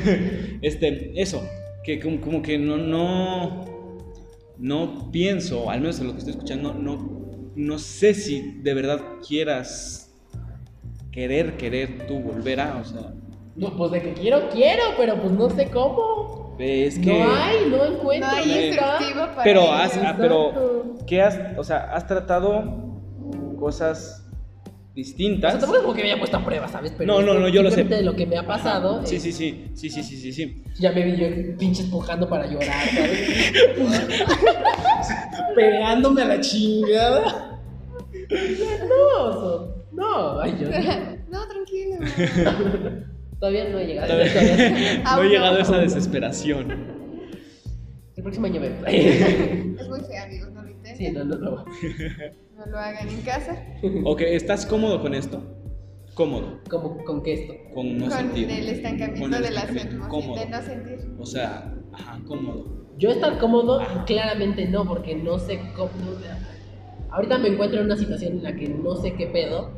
Este, 0.63 1.21
eso. 1.21 1.43
Que 1.85 2.01
como, 2.01 2.21
como 2.21 2.43
que 2.43 2.59
no, 2.59 2.77
no. 2.77 3.65
No 4.59 5.11
pienso, 5.13 5.71
al 5.71 5.81
menos 5.81 6.01
en 6.01 6.07
lo 6.07 6.13
que 6.13 6.19
estoy 6.19 6.33
escuchando, 6.33 6.73
no, 6.73 7.51
no 7.55 7.79
sé 7.79 8.15
si 8.15 8.59
de 8.63 8.73
verdad 8.73 9.01
quieras 9.27 10.15
querer, 11.13 11.57
querer 11.59 12.07
tú 12.07 12.19
volver 12.21 12.61
a, 12.61 12.79
o 12.79 12.85
sea. 12.85 13.13
No, 13.55 13.77
pues 13.77 13.91
de 13.93 14.03
que 14.03 14.13
quiero, 14.15 14.49
quiero, 14.51 14.83
pero 14.97 15.21
pues 15.21 15.33
no 15.33 15.51
sé 15.51 15.71
cómo. 15.71 16.57
Es 16.59 16.99
que. 16.99 17.19
No 17.19 17.35
hay, 17.35 17.71
no 17.71 17.85
encuentro. 17.85 18.31
No 18.31 18.37
hay 18.37 18.67
instructivo 18.69 19.21
para. 19.21 19.43
Pero 19.43 19.73
has, 19.73 19.97
ah, 19.97 20.15
pero 20.19 20.95
¿qué 21.07 21.23
has, 21.23 21.39
o 21.59 21.65
sea, 21.65 21.79
has 21.93 22.07
tratado 22.07 23.01
cosas 23.59 24.26
O 24.97 24.99
distintas? 24.99 25.51
sea, 25.53 25.61
tampoco 25.61 25.77
es 25.77 25.83
como 25.83 25.95
que 25.95 26.03
me 26.05 26.11
haya 26.11 26.19
puesto 26.19 26.39
a 26.39 26.45
prueba, 26.45 26.67
¿sabes? 26.69 26.93
Pero 26.97 27.13
No, 27.13 27.21
no, 27.21 27.39
no, 27.39 27.49
yo 27.49 27.63
lo 27.63 27.71
sé. 27.71 27.85
de 27.85 28.01
lo 28.03 28.17
que 28.17 28.25
me 28.25 28.39
ha 28.39 28.47
pasado. 28.47 29.05
Sí, 29.05 29.17
es- 29.17 29.23
sí, 29.23 29.31
sí, 29.33 29.69
sí, 29.75 29.91
sí, 29.91 30.03
sí, 30.03 30.17
sí, 30.17 30.33
sí. 30.33 30.63
Ya 30.81 30.91
me 30.93 31.05
vi 31.05 31.17
yo 31.17 31.27
pinche 31.59 31.83
empujando 31.83 32.27
para 32.29 32.47
llorar, 32.47 32.89
¿sabes? 32.89 33.53
Pegándome 35.55 36.23
a 36.23 36.25
la 36.25 36.41
chingada. 36.41 37.61
No, 38.89 39.25
oso. 39.25 39.87
No, 39.93 40.41
ay, 40.41 40.57
yo 40.61 40.69
no. 40.69 41.47
Tranquilo. 41.47 41.97
Todavía 43.41 43.69
no 43.69 43.79
he 43.79 43.87
llegado. 43.87 44.09
Todavía- 44.09 44.33
Todavía- 44.33 45.03
No 45.17 45.23
he 45.23 45.29
llegado 45.29 45.59
a 45.59 45.61
esa 45.61 45.79
desesperación. 45.79 46.73
El 48.17 48.23
próximo 48.23 48.47
año 48.47 48.61
vemos. 48.63 48.79
Es 48.89 49.89
muy 49.89 50.01
feo, 50.01 50.23
amigos, 50.25 50.53
no 50.53 50.63
Sí, 50.97 51.11
no, 51.11 51.25
no, 51.25 51.37
no. 51.37 51.65
No 52.57 52.67
lo 52.67 52.79
hagan 52.79 53.09
en 53.09 53.21
casa. 53.23 53.57
Ok, 54.05 54.23
¿estás 54.23 54.65
cómodo 54.65 55.01
con 55.03 55.15
esto? 55.15 55.43
Cómodo, 56.15 56.61
Como 56.71 57.05
con 57.05 57.23
que 57.23 57.35
esto. 57.35 57.53
con 57.75 57.99
no 57.99 58.07
con 58.07 58.13
sentir. 58.17 58.51
el 58.51 58.69
estancamiento 58.71 59.21
Con 59.21 59.35
el 59.35 59.43
de 59.43 59.51
las 59.51 59.65
estancamiento, 59.65 60.09
cómodo. 60.09 60.41
De 60.41 60.47
no 60.49 60.63
sentir. 60.63 60.99
O 61.19 61.27
sea, 61.27 61.75
ajá, 61.93 62.19
cómodo. 62.27 62.87
Yo 62.97 63.11
estar 63.11 63.39
cómodo, 63.39 63.81
Ajá. 63.81 64.05
claramente 64.07 64.67
no, 64.67 64.87
porque 64.87 65.15
no 65.15 65.39
sé 65.39 65.61
cómo. 65.77 65.91
Ahorita 67.11 67.37
me 67.39 67.49
encuentro 67.49 67.81
en 67.81 67.87
una 67.87 67.97
situación 67.97 68.39
en 68.39 68.43
la 68.45 68.55
que 68.57 68.69
no 68.69 68.97
sé 68.97 69.13
qué 69.13 69.27
pedo 69.27 69.71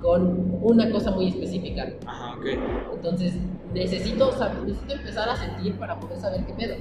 con 0.00 0.58
una 0.62 0.90
cosa 0.90 1.10
muy 1.10 1.28
específica. 1.28 1.92
Ajá, 2.06 2.34
ok. 2.36 2.46
Entonces, 2.94 3.34
necesito, 3.74 4.32
sab- 4.32 4.64
necesito 4.64 4.94
empezar 4.94 5.28
a 5.28 5.36
sentir 5.36 5.74
para 5.74 6.00
poder 6.00 6.18
saber 6.18 6.44
qué 6.46 6.54
pedo. 6.54 6.76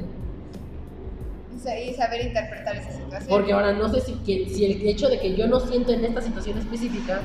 Y 1.62 1.64
sa- 1.64 1.80
Y 1.80 1.94
saber 1.94 2.26
interpretar 2.26 2.76
esa 2.76 2.92
situación. 2.92 3.30
Porque 3.30 3.54
ahora 3.54 3.74
no 3.74 3.88
sé 3.90 4.02
si, 4.02 4.14
que- 4.26 4.50
si 4.50 4.66
el 4.66 4.88
hecho 4.88 5.08
de 5.10 5.20
que 5.20 5.36
yo 5.36 5.48
no 5.48 5.60
siento 5.60 5.92
en 5.94 6.04
esta 6.06 6.22
situación 6.22 6.58
específica 6.58 7.22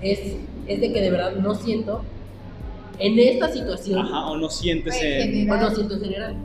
es, 0.00 0.36
es 0.66 0.80
de 0.80 0.92
que 0.92 1.00
de 1.00 1.10
verdad 1.10 1.32
no 1.36 1.54
siento 1.54 2.02
en 2.98 3.18
esta 3.18 3.48
situación, 3.48 3.98
Ajá, 4.06 4.26
o 4.26 4.36
no 4.36 4.48
sientes 4.48 4.94
en... 5.02 5.32
general. 5.32 5.58
o 5.58 5.62
no 5.68 5.74
siento 5.74 5.94
en 5.94 6.00
general. 6.00 6.36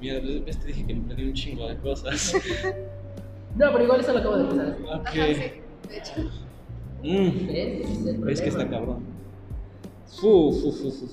Mira, 0.00 0.20
ves, 0.44 0.58
te 0.58 0.66
dije 0.68 0.86
que 0.86 0.94
me 0.94 1.00
perdí 1.08 1.24
un 1.24 1.34
chingo 1.34 1.68
de 1.68 1.76
cosas. 1.76 2.34
No, 3.56 3.70
pero 3.70 3.84
igual 3.84 4.00
eso 4.00 4.12
lo 4.12 4.18
acabo 4.18 4.36
de 4.36 4.44
pensar. 4.46 4.76
ok. 4.82 5.06
Ajá, 5.06 5.12
sí, 5.12 5.88
de 5.88 5.96
hecho. 5.96 6.12
Mm, 7.04 7.46
¿Ves? 8.24 8.28
Es 8.32 8.40
que 8.40 8.48
está 8.48 8.68
cabrón. 8.68 9.13
Fu, 10.20 10.52
fu, 10.52 10.72
fu, 10.72 10.90
fu, 10.90 11.06
fu. 11.08 11.12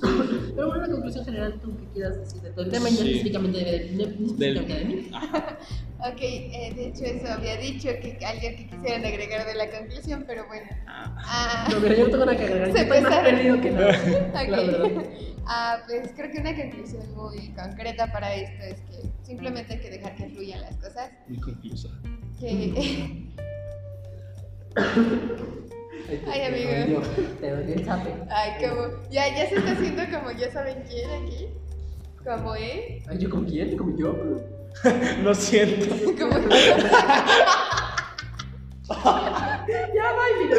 Pero 0.56 0.68
bueno, 0.68 0.84
una 0.86 0.92
conclusión 0.94 1.26
general, 1.26 1.60
tú 1.62 1.76
que 1.78 1.86
quieras 1.88 2.18
decir 2.20 2.42
de 2.42 2.52
todo 2.52 2.66
el 2.66 2.72
tema, 2.72 2.90
y 2.90 2.92
no 2.94 2.98
Sí. 3.00 3.04
específicamente 3.10 3.60
de, 3.60 4.86
mí. 4.86 5.12
Ok, 6.04 6.18
eh, 6.20 6.74
de 6.76 6.88
hecho 6.88 7.04
eso 7.06 7.32
había 7.32 7.58
dicho 7.58 7.88
que 8.02 8.18
alguien 8.26 8.56
que 8.56 8.68
quisieran 8.68 9.06
agregar 9.06 9.46
de 9.46 9.54
la 9.54 9.70
conclusión, 9.70 10.24
pero 10.26 10.48
bueno. 10.48 10.66
Ah, 10.88 11.16
Ah, 11.24 11.68
No, 11.72 11.80
mira, 11.80 11.96
yo 11.96 12.10
tengo 12.10 12.26
que 12.26 12.32
agregar. 12.32 12.70
Estoy 12.76 13.02
más 13.02 13.20
perdido 13.20 13.62
que 13.62 13.70
nada. 13.72 13.92
La. 14.50 14.90
Ah, 15.46 15.84
pues 15.88 16.12
creo 16.16 16.32
que 16.32 16.40
una 16.40 16.56
conclusión 16.56 17.14
muy 17.16 17.50
concreta 17.54 18.12
para 18.12 18.34
esto 18.34 18.64
es 18.64 18.82
que 18.82 19.10
simplemente 19.24 19.74
hay 19.74 19.80
que 19.80 19.90
dejar 19.92 20.16
que 20.16 20.30
fluyan 20.30 20.62
las 20.62 20.76
cosas. 20.78 21.12
muy 21.28 21.40
conclusa. 21.40 21.90
Que 22.40 23.30
Ay, 26.28 26.42
amigo. 26.44 27.02
Te 27.40 27.50
doy 27.52 27.72
el 27.74 27.86
zape. 27.86 28.14
Ay, 28.30 28.52
como. 28.68 28.88
Ya, 29.10 29.28
ya 29.36 29.50
se 29.50 29.56
está 29.56 29.72
haciendo 29.72 30.04
como 30.12 30.32
ya 30.32 30.52
saben 30.52 30.84
quién 30.90 31.10
aquí. 31.10 31.48
Como, 32.24 32.56
¿eh? 32.56 33.04
Ay, 33.08 33.18
¿yo 33.20 33.30
con 33.30 33.46
quién? 33.46 33.78
¿Con 33.78 33.98
yo? 33.98 34.16
Lo 35.24 35.36
siento. 35.36 35.96
Como. 36.18 36.40
Ya, 39.94 40.14
bye, 40.14 40.44
mira. 40.44 40.58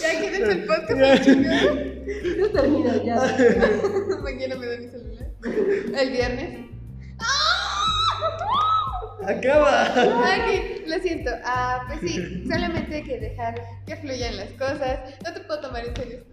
Ya 0.00 0.18
quieres 0.18 0.48
el 0.48 0.64
podcast 0.64 1.00
al 1.00 1.20
chingado. 1.20 1.74
Ya 1.74 2.52
termina, 2.52 3.02
ya. 3.04 3.14
Mañana 4.22 4.56
me 4.56 4.66
da 4.66 4.76
mi 4.78 4.88
celular. 4.88 5.30
El 6.00 6.10
viernes. 6.10 6.66
Acaba. 9.22 9.84
Ok, 9.92 10.86
lo 10.86 10.98
siento. 10.98 11.30
Ah, 11.44 11.84
pues 11.86 12.00
sí, 12.00 12.44
solamente 12.50 12.96
hay 12.96 13.04
que 13.04 13.20
dejar 13.20 13.54
que 13.86 13.96
fluyan 13.96 14.36
las 14.36 14.50
cosas. 14.52 15.00
No 15.24 15.32
te 15.32 15.40
puedo 15.40 15.60
tomar 15.60 15.84
en 15.86 15.96
serio. 15.96 16.24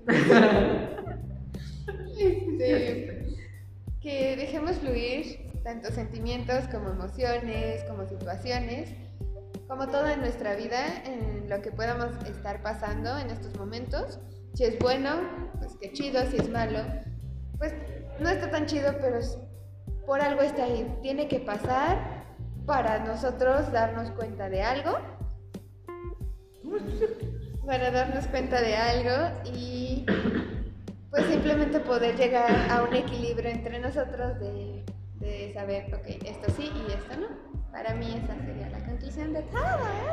Este, 2.17 3.37
que 4.01 4.35
dejemos 4.35 4.77
fluir 4.77 5.49
tanto 5.63 5.91
sentimientos 5.91 6.65
como 6.71 6.89
emociones, 6.89 7.83
como 7.85 8.07
situaciones, 8.07 8.89
como 9.67 9.87
todo 9.87 10.07
en 10.07 10.19
nuestra 10.21 10.55
vida, 10.55 11.03
en 11.05 11.49
lo 11.49 11.61
que 11.61 11.71
podamos 11.71 12.09
estar 12.27 12.61
pasando 12.61 13.17
en 13.17 13.29
estos 13.29 13.57
momentos. 13.57 14.19
Si 14.53 14.65
es 14.65 14.77
bueno, 14.79 15.15
pues 15.59 15.77
qué 15.79 15.91
chido, 15.93 16.21
si 16.29 16.37
es 16.37 16.49
malo, 16.49 16.79
pues 17.57 17.73
no 18.19 18.29
está 18.29 18.51
tan 18.51 18.65
chido, 18.65 18.93
pero 18.99 19.19
por 20.05 20.21
algo 20.21 20.41
está 20.41 20.65
ahí. 20.65 20.85
Tiene 21.01 21.27
que 21.27 21.39
pasar 21.39 22.20
para 22.65 22.99
nosotros 22.99 23.71
darnos 23.71 24.11
cuenta 24.11 24.49
de 24.49 24.61
algo. 24.61 24.97
Para 27.65 27.91
darnos 27.91 28.27
cuenta 28.27 28.61
de 28.61 28.75
algo 28.75 29.41
y 29.53 30.05
pues 31.09 31.25
simplemente 31.25 31.79
poder 31.79 32.15
llegar 32.15 32.71
a 32.71 32.83
un 32.83 32.95
equilibrio 32.95 33.49
entre 33.49 33.79
nosotros 33.79 34.39
de, 34.39 34.83
de 35.19 35.53
saber, 35.53 35.93
ok, 35.93 36.07
esto 36.25 36.51
sí 36.55 36.71
y 36.87 36.91
esto 36.91 37.19
no. 37.19 37.51
Para 37.71 37.93
mí 37.95 38.21
esa 38.21 38.35
sería 38.45 38.69
la 38.69 38.85
conclusión 38.85 39.33
de 39.33 39.41
todo 39.43 39.61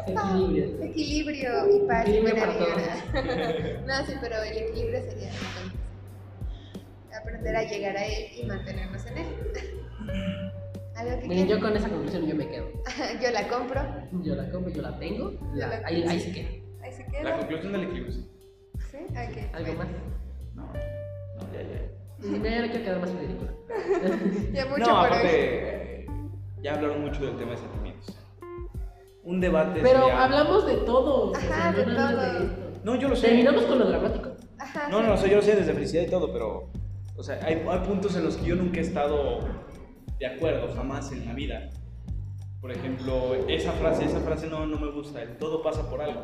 esto. 0.06 0.20
Equilibrio. 0.20 0.84
Equilibrio 0.84 1.76
y 1.76 1.86
paz 1.88 2.06
y 2.06 2.10
Equilibrio 2.10 2.46
buena 2.46 2.58
para 2.58 3.22
vibra. 3.22 3.80
no, 3.86 4.06
sí, 4.06 4.12
pero 4.20 4.42
el 4.42 4.58
equilibrio 4.58 5.00
sería 5.00 5.30
entonces, 5.30 5.78
aprender 7.20 7.56
a 7.56 7.62
llegar 7.64 7.96
a 7.96 8.06
él 8.06 8.26
y 8.36 8.46
mantenernos 8.46 9.06
en 9.06 9.18
él. 9.18 9.26
¿Algo 10.98 11.20
que 11.20 11.28
Miren, 11.28 11.46
yo 11.48 11.60
con 11.60 11.76
esa 11.76 11.88
conclusión 11.88 12.26
yo 12.26 12.34
me 12.34 12.48
quedo. 12.48 12.66
Yo 13.22 13.30
la 13.30 13.48
compro. 13.48 13.80
Yo 14.22 14.34
la 14.34 14.50
compro, 14.50 14.72
yo 14.72 14.82
la 14.82 14.98
tengo. 14.98 15.32
La- 15.54 15.66
la- 15.68 15.82
ahí, 15.86 16.02
ahí 16.08 16.20
se 16.20 16.32
queda. 16.32 16.48
Ahí 16.82 16.92
se 16.92 17.04
La 17.04 17.08
queda. 17.10 17.38
conclusión 17.38 17.72
del 17.72 17.82
equilibrio, 17.84 18.12
sí. 18.12 18.30
¿Sí? 18.90 18.98
Ok. 19.10 19.54
¿Algo 19.54 19.74
más? 19.74 19.88
No, 20.54 20.62
no, 20.64 20.72
ya, 21.52 21.62
ya. 21.62 22.28
No, 22.38 22.44
ya 22.44 22.60
no 22.62 22.70
quiero 22.70 22.84
quedar 22.84 23.00
más 23.00 23.10
en 23.10 23.18
ridículo. 23.18 23.50
Ya 24.52 24.66
mucho 24.66 24.80
no, 24.80 24.86
por 24.86 24.94
hoy. 24.96 25.06
aparte, 25.18 26.06
ya 26.62 26.74
hablaron 26.74 27.00
mucho 27.02 27.20
del 27.24 27.36
tema 27.36 27.52
de 27.52 27.56
sentimientos. 27.58 28.16
Un 29.22 29.40
debate. 29.40 29.80
Pero 29.82 30.00
sería- 30.00 30.24
hablamos 30.24 30.66
de 30.66 30.76
todo. 30.78 31.32
Ajá, 31.36 31.46
o 31.46 31.48
sea, 31.48 31.72
de 31.72 31.86
no 31.86 31.96
todo. 31.96 32.20
de. 32.20 32.78
No, 32.84 32.94
yo 32.96 33.08
lo 33.08 33.16
sé. 33.16 33.28
Terminamos 33.28 33.64
con 33.64 33.78
lo 33.78 33.88
dramático. 33.88 34.30
Ajá. 34.58 34.88
No, 34.88 34.98
sí. 35.00 35.06
no, 35.06 35.12
o 35.14 35.16
sea, 35.16 35.28
yo 35.30 35.36
lo 35.36 35.42
sé 35.42 35.54
desde 35.54 35.74
felicidad 35.74 36.02
y 36.02 36.10
todo, 36.10 36.32
pero. 36.32 36.70
O 37.16 37.22
sea, 37.22 37.38
hay, 37.44 37.64
hay 37.68 37.78
puntos 37.80 38.16
en 38.16 38.24
los 38.24 38.36
que 38.36 38.46
yo 38.46 38.56
nunca 38.56 38.78
he 38.78 38.82
estado 38.82 39.40
de 40.18 40.26
acuerdo, 40.26 40.72
jamás 40.74 41.10
en 41.12 41.26
la 41.26 41.32
vida. 41.34 41.70
Por 42.60 42.72
ejemplo, 42.72 43.36
esa 43.48 43.72
frase, 43.72 44.04
esa 44.04 44.20
frase 44.20 44.48
no, 44.48 44.66
no 44.66 44.78
me 44.78 44.90
gusta. 44.90 45.22
El 45.22 45.36
todo 45.38 45.62
pasa 45.62 45.88
por 45.88 46.00
algo. 46.02 46.22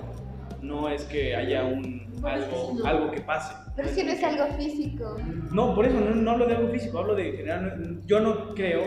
No 0.63 0.89
es 0.89 1.05
que 1.05 1.37
haya 1.37 1.65
un 1.65 2.11
Bueno, 2.21 2.45
algo, 2.45 2.71
sí, 2.73 2.79
no. 2.79 2.87
algo 2.87 3.11
que 3.13 3.21
pase. 3.21 3.55
Pero 3.77 3.95
que 3.95 4.05
no 4.05 4.13
es 4.13 4.25
algo 4.25 4.47
físico. 4.57 5.17
No, 5.53 5.75
por 5.75 5.85
eso 5.87 6.01
no, 6.01 6.15
no 6.15 6.31
hablo 6.31 6.47
de 6.47 6.57
algo 6.57 6.69
físico, 6.71 6.99
hablo 6.99 7.15
de 7.15 7.33
general. 7.33 8.01
Yo 8.07 8.19
no 8.21 8.55
creo 8.55 8.83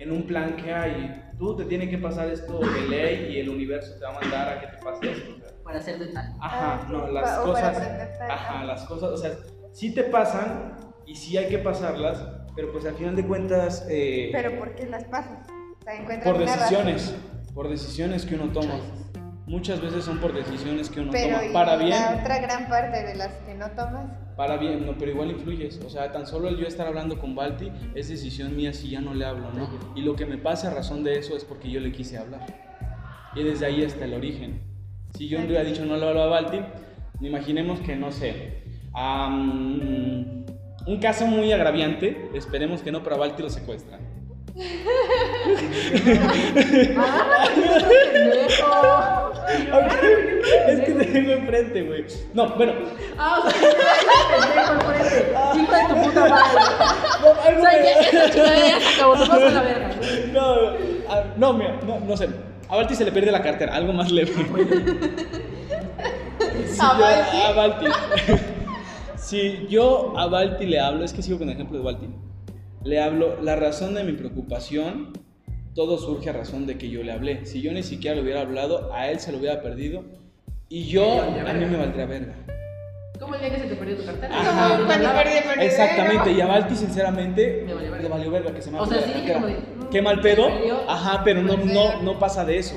en 0.00 0.10
un 0.10 0.22
plan 0.24 0.56
que 0.56 0.72
hay. 0.72 1.22
Tú 1.38 1.54
te 1.54 1.66
tiene 1.66 1.88
que 1.88 1.98
pasar 1.98 2.28
esto 2.30 2.58
de 2.58 2.88
ley 2.88 3.32
y 3.32 3.38
el 3.40 3.48
universo 3.48 3.94
te 3.96 4.04
va 4.04 4.16
a 4.16 4.20
mandar 4.20 4.48
a 4.56 4.60
que 4.60 4.66
te 4.66 4.82
pase 4.82 5.12
esto. 5.12 5.34
o 5.36 5.38
sea. 5.38 5.48
Para 5.62 5.78
hacer 5.78 5.98
de 6.00 6.06
tal. 6.08 6.26
Ajá, 6.40 6.80
Ah, 6.82 6.88
no, 6.90 7.06
las 7.12 7.38
o 7.38 7.52
para 7.52 7.72
cosas. 7.72 8.18
tal. 8.18 8.30
Ajá, 8.30 8.64
las 8.64 8.84
cosas, 8.86 9.10
o 9.10 9.16
sea, 9.16 9.32
sí 9.72 9.94
te 9.94 10.02
pasan 10.04 10.76
y 11.06 11.14
sí 11.14 11.36
hay 11.36 11.48
que 11.48 11.58
pasarlas, 11.58 12.24
pero 12.58 12.72
pues 12.72 12.84
al 12.86 12.94
final 12.96 13.14
de 13.14 13.24
cuentas, 13.24 13.86
eh, 13.88 14.30
Pero 14.32 14.58
¿por 14.58 14.74
qué 14.74 14.86
las 14.86 15.04
pasas? 15.04 15.46
Por 16.24 16.40
razón. 16.40 16.40
decisiones, 16.40 17.14
por 17.54 17.68
decisiones 17.68 18.26
que 18.26 18.34
uno 18.34 18.50
toma. 18.50 18.80
Muchas 19.46 19.80
veces 19.80 20.04
son 20.04 20.18
por 20.18 20.34
decisiones 20.34 20.90
que 20.90 20.98
uno 20.98 21.12
Pero 21.12 21.36
toma. 21.36 21.46
¿y 21.48 21.52
Para 21.52 21.76
la 21.76 21.84
bien, 21.84 22.02
otra 22.20 22.40
gran 22.40 22.68
parte 22.68 23.04
de 23.04 23.14
las 23.14 23.28
que 23.46 23.54
no 23.54 23.70
tomas. 23.70 24.10
para 24.36 24.56
bien, 24.56 24.84
no, 24.84 24.98
pero 24.98 25.12
igual 25.12 25.30
influyes. 25.30 25.80
O 25.86 25.88
sea, 25.88 26.10
tan 26.10 26.26
solo 26.26 26.48
el 26.48 26.56
yo 26.56 26.66
estar 26.66 26.88
hablando 26.88 27.20
con 27.20 27.36
Balti 27.36 27.70
es 27.94 28.08
decisión 28.08 28.56
mía 28.56 28.72
si 28.72 28.90
ya 28.90 29.00
no 29.00 29.14
le 29.14 29.24
hablo, 29.24 29.52
¿no? 29.52 29.70
Y 29.94 30.02
lo 30.02 30.16
que 30.16 30.26
me 30.26 30.36
pasa 30.36 30.72
a 30.72 30.74
razón 30.74 31.04
de 31.04 31.16
eso 31.16 31.36
es 31.36 31.44
porque 31.44 31.70
yo 31.70 31.78
le 31.78 31.92
quise 31.92 32.18
hablar. 32.18 32.44
Y 33.36 33.44
desde 33.44 33.66
ahí 33.66 33.84
está 33.84 34.04
el 34.04 34.14
origen. 34.14 34.60
Si 35.16 35.28
yo 35.28 35.38
no 35.38 35.44
hubiera 35.44 35.62
dicho 35.62 35.84
no 35.84 35.96
le 35.96 36.08
hablo 36.08 36.22
a 36.22 36.26
Balti, 36.26 36.58
imaginemos 37.20 37.78
que, 37.78 37.94
no 37.94 38.10
sé, 38.10 38.64
am, 38.94 40.44
un 40.88 40.98
caso 41.00 41.26
muy 41.26 41.52
agraviante, 41.52 42.30
esperemos 42.34 42.80
que 42.80 42.90
no, 42.90 43.02
pero 43.02 43.16
a 43.16 43.18
Balti 43.18 43.42
lo 43.42 43.50
secuestran. 43.50 44.00
¡Ah! 48.66 49.28
Es 50.68 50.80
que 50.80 50.92
te 50.92 51.04
tengo 51.04 51.32
enfrente, 51.32 51.82
güey. 51.82 52.04
No, 52.32 52.48
bueno. 52.56 52.72
¡Ah! 53.18 53.42
O 53.44 53.50
sea. 53.50 53.68
Hijo 55.54 55.72
de 55.72 55.84
tu 55.88 56.02
puta 56.08 56.20
madre. 56.28 56.60
No, 57.20 57.30
O 57.30 57.34
sea, 57.60 57.72
ya 57.82 57.92
ya 58.10 58.80
se 58.80 58.94
acabó. 58.94 59.16
Nos 59.16 59.28
vamos 59.28 59.44
a 59.44 59.50
la 59.50 59.62
verga. 59.62 59.90
No, 60.32 60.56
no, 61.36 61.52
mira, 61.52 61.80
no, 61.86 62.00
no 62.00 62.16
sé. 62.16 62.28
A 62.68 62.76
Balti 62.76 62.94
se 62.94 63.04
le 63.04 63.12
pierde 63.12 63.30
la 63.30 63.42
cartera, 63.42 63.74
algo 63.74 63.92
más 63.92 64.10
leve. 64.10 64.32
Si 66.66 66.80
¿A 66.80 66.92
Balti? 66.92 67.36
a 67.42 67.52
Balti. 67.52 67.86
Si 69.28 69.66
yo 69.68 70.14
a 70.16 70.26
Balti 70.26 70.64
le 70.66 70.80
hablo, 70.80 71.04
es 71.04 71.12
que 71.12 71.20
sigo 71.20 71.38
con 71.38 71.50
el 71.50 71.54
ejemplo 71.54 71.76
de 71.76 71.84
Balti. 71.84 72.08
Le 72.82 73.02
hablo, 73.02 73.42
la 73.42 73.56
razón 73.56 73.94
de 73.94 74.02
mi 74.02 74.12
preocupación, 74.12 75.12
todo 75.74 75.98
surge 75.98 76.30
a 76.30 76.32
razón 76.32 76.66
de 76.66 76.78
que 76.78 76.88
yo 76.88 77.02
le 77.02 77.12
hablé. 77.12 77.44
Si 77.44 77.60
yo 77.60 77.70
ni 77.72 77.82
siquiera 77.82 78.16
le 78.16 78.22
hubiera 78.22 78.40
hablado, 78.40 78.90
a 78.94 79.10
él 79.10 79.20
se 79.20 79.30
lo 79.30 79.38
hubiera 79.38 79.60
perdido. 79.60 80.04
Y 80.70 80.84
yo, 80.84 81.20
a 81.22 81.52
mí 81.52 81.64
me 81.66 81.76
valdría 81.76 82.06
verga. 82.06 82.36
¿Cómo 83.20 83.34
el 83.34 83.40
día 83.40 83.50
que 83.50 83.60
se 83.60 83.66
te 83.66 83.74
perdió 83.74 83.96
tu 83.98 84.06
cartera? 84.06 84.34
Ajá. 84.34 84.86
Cuando 84.86 85.08
perdí 85.10 85.32
el 85.36 85.44
monedero. 85.44 85.62
Exactamente, 85.62 86.32
y 86.32 86.40
a 86.40 86.46
Balti 86.46 86.76
sinceramente 86.76 87.64
Me 87.66 87.74
valió 87.74 87.90
verga. 87.90 88.02
le 88.02 88.08
valió 88.08 88.30
verga 88.30 88.54
que 88.54 88.62
se 88.62 88.70
me 88.70 88.80
O 88.80 88.86
sea, 88.86 89.02
sí 89.02 89.12
dije 89.12 89.32
como 89.34 89.46
de, 89.46 89.54
mm, 89.54 89.88
Qué 89.90 90.00
mal 90.00 90.20
pedo. 90.22 90.48
Ajá, 90.88 91.22
pero 91.22 91.42
no, 91.42 91.58
no, 91.58 92.00
no 92.00 92.18
pasa 92.18 92.46
de 92.46 92.58
eso. 92.58 92.76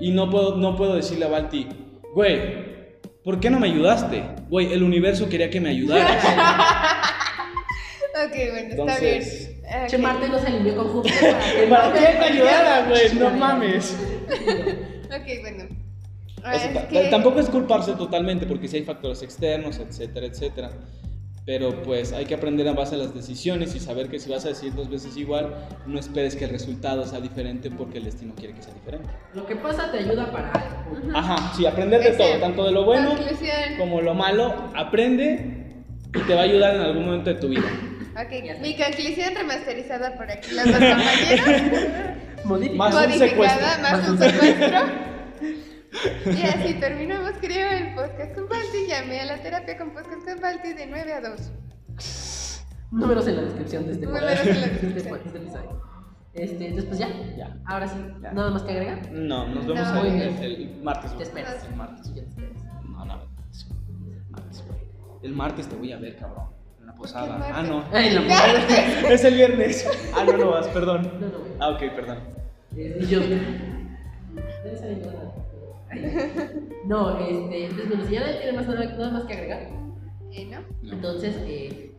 Y 0.00 0.12
no 0.12 0.30
puedo, 0.30 0.56
no 0.56 0.76
puedo 0.76 0.94
decirle 0.94 1.26
a 1.26 1.28
Balti, 1.28 1.68
güey, 2.14 2.73
¿por 3.24 3.40
qué 3.40 3.50
no 3.50 3.58
me 3.58 3.66
ayudaste? 3.68 4.22
Güey, 4.48 4.72
el 4.72 4.82
universo 4.82 5.28
quería 5.28 5.50
que 5.50 5.60
me 5.60 5.70
ayudaras. 5.70 6.22
Ok, 8.16 8.30
bueno, 8.30 8.56
está 8.58 8.70
Entonces, 8.70 9.48
bien. 9.60 9.82
Ok. 9.82 9.88
Che, 9.88 9.98
Marte 9.98 10.28
no 10.28 10.38
se 10.38 10.46
alineó 10.46 10.76
con 10.76 10.88
Júpiter 10.92 11.32
para 11.32 11.52
que 11.52 11.66
¿Para 11.66 11.88
no 11.88 11.94
qué 11.94 12.00
te- 12.00 12.18
me 12.20 12.24
ayudara, 12.26 12.86
güey? 12.88 13.14
No 13.16 13.30
mames. 13.30 13.96
Ok, 14.28 15.40
bueno. 15.40 15.64
O 16.38 16.42
sea, 16.42 16.54
Es 16.54 16.74
ta- 16.74 16.86
que- 16.88 17.08
Tampoco 17.10 17.40
es 17.40 17.48
culparse 17.50 17.92
totalmente 17.94 18.46
porque 18.46 18.68
si 18.68 18.76
hay 18.76 18.84
factores 18.84 19.20
externos, 19.22 19.78
etcétera, 19.80 20.26
etcétera. 20.26 20.70
Pero 21.46 21.82
pues 21.82 22.12
hay 22.14 22.24
que 22.24 22.34
aprender 22.34 22.66
a 22.68 22.72
base 22.72 22.96
de 22.96 23.02
las 23.02 23.14
decisiones 23.14 23.74
y 23.74 23.80
saber 23.80 24.08
que 24.08 24.18
si 24.18 24.30
vas 24.30 24.46
a 24.46 24.48
decir 24.48 24.74
dos 24.74 24.88
veces 24.88 25.14
igual, 25.18 25.54
no 25.86 25.98
esperes 25.98 26.36
que 26.36 26.44
el 26.44 26.50
resultado 26.50 27.04
sea 27.06 27.20
diferente 27.20 27.70
porque 27.70 27.98
el 27.98 28.04
destino 28.04 28.34
quiere 28.34 28.54
que 28.54 28.62
sea 28.62 28.72
diferente. 28.72 29.10
Lo 29.34 29.44
que 29.44 29.56
pasa 29.56 29.92
te 29.92 29.98
ayuda 29.98 30.32
para 30.32 30.50
algo. 30.52 31.10
Ajá, 31.14 31.52
sí, 31.54 31.66
aprender 31.66 32.02
de 32.02 32.12
todo, 32.12 32.40
tanto 32.40 32.64
de 32.64 32.72
lo 32.72 32.84
bueno 32.84 33.14
como 33.78 34.00
lo 34.00 34.14
malo, 34.14 34.54
aprende 34.74 35.84
y 36.14 36.18
te 36.20 36.34
va 36.34 36.40
a 36.40 36.44
ayudar 36.44 36.76
en 36.76 36.80
algún 36.80 37.04
momento 37.04 37.28
de 37.28 37.36
tu 37.36 37.48
vida. 37.48 37.68
Ok, 38.12 38.60
mi 38.62 38.76
conclusión 38.76 39.34
remasterizada 39.34 40.16
por 40.16 40.30
aquí, 40.30 40.54
los 40.54 40.64
dos 40.64 40.74
compañeros. 40.74 42.14
Modifica. 42.44 42.76
Más 42.76 42.94
un 42.94 43.00
modificada, 43.00 43.28
secuestro. 43.28 43.82
más 43.82 44.08
un 44.08 44.18
secuestro. 44.18 45.13
Y 46.26 46.42
así 46.42 46.74
terminamos, 46.74 47.32
creo, 47.40 47.70
el 47.70 47.94
podcast 47.94 48.34
con 48.34 48.48
Balti. 48.48 48.86
Llamé 48.88 49.20
a 49.20 49.24
la 49.26 49.42
terapia 49.42 49.76
con 49.78 49.90
podcast 49.92 50.24
con 50.24 50.40
Balti 50.40 50.72
de 50.72 50.86
9 50.86 51.12
a 51.12 51.20
2. 51.20 52.52
Números 52.90 53.26
en 53.28 53.36
la 53.36 53.42
descripción 53.42 53.86
de 53.86 53.92
este 53.92 54.06
Números 54.06 54.30
en 54.30 54.36
la 54.36 54.42
de 54.44 54.50
este- 54.50 54.60
descripción. 54.70 55.18
de 55.18 55.26
este 55.26 55.38
episodio. 55.38 55.82
Este, 56.34 56.70
después 56.72 56.98
ya. 56.98 57.08
Ya. 57.36 57.56
Ahora 57.66 57.86
sí. 57.88 57.96
Ya. 58.22 58.32
Nada 58.32 58.50
más 58.50 58.62
que 58.62 58.72
agregar. 58.72 59.10
No, 59.12 59.46
nos 59.48 59.66
vemos 59.66 59.92
No. 59.94 60.04
el, 60.04 60.20
el- 60.22 60.42
el 60.42 60.82
martes. 60.82 61.16
Te 61.16 61.22
esperas. 61.22 61.64
El 61.64 61.76
martes. 61.76 62.08
Ya 62.14 62.22
te 62.22 62.28
esperas. 62.28 62.64
No, 62.88 63.04
no, 63.04 63.20
martes. 64.30 64.64
El 65.22 65.32
martes 65.32 65.68
te 65.68 65.76
voy 65.76 65.92
a 65.92 65.98
ver, 65.98 66.16
cabrón. 66.16 66.46
En 66.80 66.86
la 66.86 66.94
posada. 66.94 67.38
Ah, 67.54 67.62
no. 67.62 67.84
Ay, 67.92 68.10
la 68.10 68.20
es 69.12 69.24
el 69.24 69.34
viernes. 69.34 69.86
Ah, 70.14 70.24
no, 70.24 70.36
no 70.36 70.50
vas, 70.50 70.66
perdón. 70.68 71.02
No, 71.20 71.28
no, 71.28 71.38
güey. 71.38 71.52
Ah, 71.60 71.68
ok, 71.70 71.80
perdón. 71.94 72.18
Eh, 72.76 72.98
Y 73.00 73.06
yo. 73.06 73.20
No, 76.86 77.18
este. 77.18 77.64
Entonces, 77.64 77.88
bueno, 77.88 78.04
si 78.04 78.12
ya 78.14 78.20
nadie 78.20 78.36
tiene 78.40 78.52
más 78.52 78.66
nada, 78.66 78.84
nada 78.84 79.10
más 79.10 79.24
que 79.24 79.32
agregar. 79.32 79.68
Eh, 80.32 80.46
¿No? 80.50 80.92
Entonces, 80.92 81.34
eh. 81.46 81.94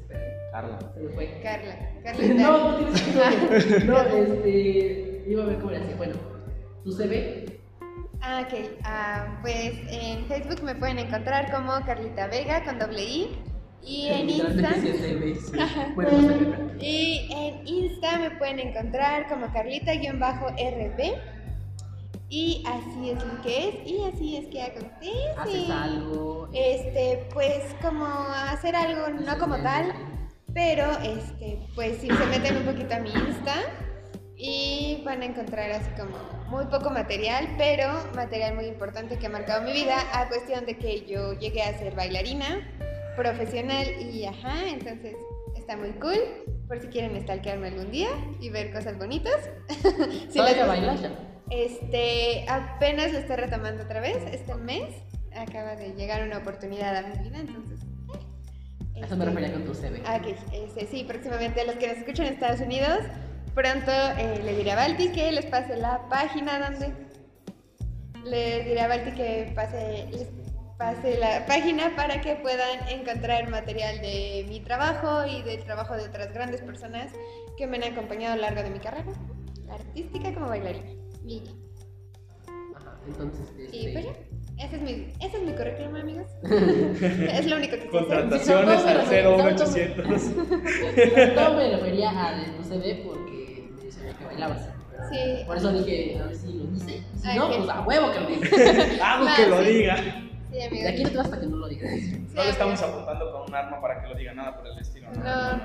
espera, 0.00 0.20
Carla. 0.52 0.78
se 0.94 1.00
me 1.00 1.08
fue. 1.10 1.40
Carla. 1.42 1.76
Carlita. 2.04 2.34
No, 2.34 2.70
no 2.70 2.76
tienes 2.76 3.02
que 3.02 3.84
No, 3.84 3.98
este. 4.00 5.24
Iba 5.26 5.44
a 5.44 5.46
ver 5.46 5.58
cómo 5.58 5.70
era 5.70 5.84
así. 5.84 5.94
Bueno, 5.94 6.14
tu 6.82 6.92
CV. 6.92 7.60
Ah, 8.20 8.46
ok. 8.46 8.70
Ah, 8.84 9.38
pues 9.42 9.74
en 9.88 10.24
Facebook 10.26 10.62
me 10.62 10.74
pueden 10.74 10.98
encontrar 10.98 11.52
como 11.52 11.72
Carlita 11.84 12.26
Vega 12.28 12.64
con 12.64 12.78
doble 12.78 13.04
I. 13.04 13.53
Y 13.86 14.08
en 14.08 14.30
Insta. 14.30 14.74
Y 16.80 17.28
en 17.30 17.66
Insta 17.66 18.18
me 18.18 18.30
pueden 18.32 18.58
encontrar 18.60 19.28
como 19.28 19.52
Carlita-RB. 19.52 21.14
Y 22.30 22.64
así 22.66 23.10
es 23.10 23.24
lo 23.24 23.42
que 23.42 23.68
es. 23.68 23.74
Y 23.86 24.02
así 24.04 24.36
es 24.36 24.46
que 24.46 24.62
acontece. 24.62 25.12
Haces 25.36 25.70
algo. 25.70 26.48
Este, 26.52 27.26
pues 27.32 27.62
como 27.82 28.06
hacer 28.06 28.74
algo, 28.74 29.08
no 29.08 29.38
como 29.38 29.56
tal, 29.58 29.92
pero 30.52 30.90
este, 31.02 31.58
pues 31.74 31.98
si 31.98 32.08
se 32.08 32.26
meten 32.26 32.56
un 32.56 32.64
poquito 32.64 32.94
a 32.94 32.98
mi 33.00 33.10
Insta 33.10 33.54
y 34.36 35.02
van 35.04 35.22
a 35.22 35.26
encontrar 35.26 35.70
así 35.70 35.90
como 35.98 36.16
muy 36.48 36.66
poco 36.66 36.90
material, 36.90 37.48
pero 37.58 37.88
material 38.14 38.54
muy 38.54 38.66
importante 38.66 39.18
que 39.18 39.26
ha 39.26 39.30
marcado 39.30 39.62
mi 39.62 39.72
vida 39.72 39.96
a 40.12 40.28
cuestión 40.28 40.66
de 40.66 40.76
que 40.76 41.06
yo 41.06 41.34
llegué 41.34 41.62
a 41.62 41.78
ser 41.78 41.94
bailarina 41.94 42.66
profesional 43.16 43.86
y 44.00 44.24
ajá, 44.26 44.68
entonces 44.68 45.16
está 45.56 45.76
muy 45.76 45.90
cool 45.92 46.18
por 46.68 46.80
si 46.80 46.88
quieren 46.88 47.20
stalkearme 47.22 47.68
algún 47.68 47.90
día 47.90 48.08
y 48.40 48.50
ver 48.50 48.72
cosas 48.72 48.98
bonitas. 48.98 49.48
Si 50.30 50.38
¿Todavía 50.38 50.56
les- 50.62 50.66
bailas 50.68 51.02
ya? 51.02 51.10
este, 51.50 52.44
apenas 52.48 53.12
lo 53.12 53.18
estoy 53.18 53.36
retomando 53.36 53.84
otra 53.84 54.00
vez 54.00 54.16
este 54.32 54.54
mes. 54.54 54.94
Acaba 55.36 55.74
de 55.76 55.92
llegar 55.94 56.22
una 56.26 56.38
oportunidad 56.38 56.96
a 56.96 57.02
mi 57.02 57.18
vida, 57.28 57.38
entonces. 57.40 57.80
eh, 58.94 59.00
eso 59.04 59.16
me 59.16 59.24
este, 59.24 59.36
refería 59.36 59.52
con 59.52 59.64
tu 59.64 59.74
CV. 59.74 60.02
Ah, 60.06 60.20
ok, 60.22 60.36
este, 60.52 60.86
sí, 60.86 61.04
próximamente 61.04 61.60
a 61.60 61.64
los 61.64 61.74
que 61.76 61.88
nos 61.88 61.96
escuchan 61.98 62.26
en 62.26 62.34
Estados 62.34 62.60
Unidos, 62.60 62.98
pronto 63.54 63.90
eh, 64.18 64.40
le 64.44 64.54
diré 64.56 64.72
a 64.72 64.76
Balti 64.76 65.08
que 65.10 65.32
les 65.32 65.46
pase 65.46 65.76
la 65.76 66.08
página 66.08 66.70
donde. 66.70 66.92
Le 68.24 68.64
diré 68.64 68.80
a 68.80 68.88
Balti 68.88 69.10
que 69.12 69.52
pase, 69.54 70.06
les 70.12 70.28
pase 70.78 71.18
la 71.18 71.46
página 71.46 71.94
para 71.96 72.20
que 72.20 72.34
puedan 72.36 72.88
encontrar 72.88 73.48
material 73.48 74.00
de 74.00 74.46
mi 74.48 74.60
trabajo 74.60 75.26
y 75.26 75.42
del 75.42 75.62
trabajo 75.64 75.94
de 75.96 76.04
otras 76.04 76.32
grandes 76.32 76.60
personas 76.62 77.12
que 77.56 77.66
me 77.66 77.76
han 77.76 77.92
acompañado 77.92 78.34
a 78.34 78.36
lo 78.36 78.42
largo 78.42 78.62
de 78.62 78.70
mi 78.70 78.78
carrera 78.80 79.12
artística 79.70 80.34
como 80.34 80.48
bailarina. 80.48 80.90
Y, 81.26 81.42
Ajá, 82.76 82.98
entonces. 83.06 83.46
y 83.72 83.86
Este, 83.86 83.92
pues 83.92 84.04
ya, 84.04 84.64
ese 84.64 84.76
es 84.76 84.82
mi, 84.82 85.12
ese 85.20 85.36
es 85.36 85.42
mi 85.42 85.52
currículum, 85.52 85.96
amigos. 85.96 86.26
es 86.42 87.46
lo 87.46 87.56
único 87.56 87.76
que 87.76 87.82
sé 87.82 87.86
hacer. 87.86 87.90
Contrataciones 87.90 88.84
no, 88.84 88.84
no, 88.84 89.00
al 89.00 89.24
no, 89.24 89.30
no, 89.30 89.36
no, 89.38 89.44
01800. 89.44 90.06
No 91.34 91.54
me 91.54 91.70
refería 91.70 92.10
a 92.10 92.36
de 92.38 92.46
tu 92.52 92.62
CV 92.64 93.02
porque 93.04 93.70
yo 93.84 93.90
sabía 93.92 94.12
que 94.14 94.24
bailabas. 94.24 94.68
Sí. 95.10 95.44
Por 95.46 95.56
eso 95.56 95.72
dije, 95.72 96.18
a 96.18 96.26
ver 96.26 96.36
si 96.36 96.52
lo 96.52 96.64
dice. 96.64 97.02
Y 97.14 97.18
Si 97.18 97.28
Ay, 97.28 97.38
no, 97.38 97.48
pues 97.48 97.68
a 97.68 97.80
huevo 97.82 98.12
que 98.12 98.20
lo 98.20 98.26
dice. 98.28 98.98
No, 98.98 99.26
que 99.36 99.46
lo 99.46 99.58
sí. 99.58 99.64
diga. 99.72 99.96
Sí, 100.70 100.78
De 100.78 100.88
aquí 100.88 101.02
no 101.04 101.10
te 101.10 101.16
vas 101.16 101.26
hasta 101.26 101.40
que 101.40 101.46
no 101.46 101.56
lo 101.56 101.68
digas. 101.68 101.90
No 102.34 102.44
le 102.44 102.50
estamos 102.50 102.80
apuntando 102.82 103.32
con 103.32 103.42
un 103.48 103.54
arma 103.54 103.80
para 103.80 104.00
que 104.02 104.08
lo 104.08 104.14
diga 104.14 104.34
nada 104.34 104.56
por 104.56 104.66
el 104.66 104.78
estilo. 104.78 105.08
No, 105.12 105.56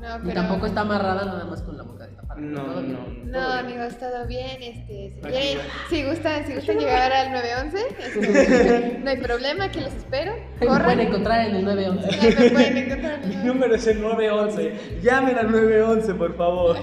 no, 0.00 0.16
Y 0.16 0.28
pero. 0.28 0.34
tampoco 0.34 0.66
está 0.66 0.80
amarrada 0.82 1.24
nada 1.24 1.44
más 1.44 1.62
con 1.62 1.76
la 1.76 1.82
boca 1.82 2.06
destapada. 2.06 2.40
No, 2.40 2.80
no. 2.80 2.80
No, 2.80 3.06
bien. 3.24 3.34
amigos, 3.36 3.98
todo 3.98 4.26
bien. 4.26 4.62
Este, 4.62 5.14
si, 5.14 5.20
quieren- 5.20 5.58
si 5.90 6.04
gustan, 6.04 6.46
si 6.46 6.54
gustan 6.54 6.78
llegar 6.78 7.12
al 7.12 7.32
911, 7.32 7.78
este, 7.98 8.98
no 9.04 9.10
hay 9.10 9.16
problema, 9.18 9.64
aquí 9.64 9.80
los 9.80 9.92
espero. 9.94 10.32
Ahí 10.60 10.60
me 10.60 10.66
Corran. 10.66 10.84
pueden 10.84 11.00
encontrar 11.00 11.46
en 11.48 11.56
el 11.56 11.64
911. 11.64 12.20
Ahí 12.20 12.34
me 12.38 12.50
pueden 12.50 12.76
encontrar. 12.78 13.20
Mi 13.26 13.36
número 13.36 13.74
es 13.74 13.86
el 13.88 14.00
911. 14.00 15.00
Llamen 15.02 15.38
al 15.38 15.50
911, 15.50 16.14
por 16.14 16.36
favor. 16.36 16.76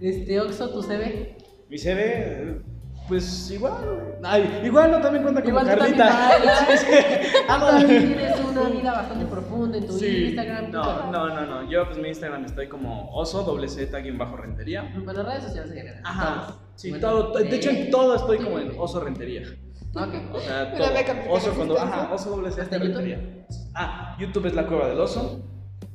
Este, 0.00 0.40
Oxo, 0.40 0.70
tu 0.72 0.82
CV. 0.82 1.36
Mi 1.68 1.78
CV, 1.78 2.62
pues 3.08 3.50
igual. 3.50 3.74
güey. 3.84 4.12
Ay, 4.22 4.60
igual 4.64 4.90
no 4.90 5.00
también 5.00 5.22
cuenta 5.22 5.42
como 5.42 5.50
Igual 5.60 5.64
tú 5.70 5.78
también 5.78 5.98
Carlita. 5.98 6.66
Sí, 6.68 6.76
sí. 6.78 7.36
Ah, 7.48 7.58
también 7.78 8.06
tienes 8.14 8.40
una 8.40 8.62
vida 8.68 8.92
bastante 8.92 9.26
profunda 9.26 9.78
en 9.78 9.86
tu 9.86 9.92
Sí. 9.92 10.24
Instagram. 10.26 10.70
No, 10.70 11.10
no, 11.10 11.28
no, 11.28 11.46
no. 11.46 11.70
Yo, 11.70 11.86
pues 11.86 11.98
mi 11.98 12.08
Instagram 12.08 12.44
estoy 12.44 12.68
como 12.68 13.10
oso, 13.12 13.42
doble 13.42 13.68
Z, 13.68 13.98
guion 13.98 14.18
bajo 14.18 14.36
rentería. 14.36 14.92
Bueno, 15.04 15.22
redes 15.22 15.44
sociales 15.44 15.70
en 15.72 15.76
general. 15.78 16.00
Ajá. 16.04 16.24
todas. 16.46 16.54
Sí, 16.76 16.90
Bueno, 16.90 17.08
todo. 17.08 17.38
De 17.38 17.56
hecho, 17.56 17.70
en 17.70 17.76
eh, 17.76 17.88
todo 17.90 18.14
estoy 18.16 18.38
como 18.38 18.58
en 18.58 18.72
oso 18.78 19.00
rentería. 19.00 19.42
Ok. 19.94 20.14
O 20.32 20.40
sea, 20.40 20.72
todo. 20.72 20.82
Oso 21.32 21.50
la 21.50 21.54
cuando. 21.56 21.74
existencia. 21.74 21.82
Ajá, 22.04 22.14
oso 22.14 22.30
doble 22.30 22.50
Z 22.50 22.78
rentería. 22.78 23.44
Ah, 23.74 24.16
YouTube 24.18 24.46
es 24.46 24.54
la 24.54 24.66
cueva 24.66 24.88
del 24.88 25.00
oso. 25.00 25.44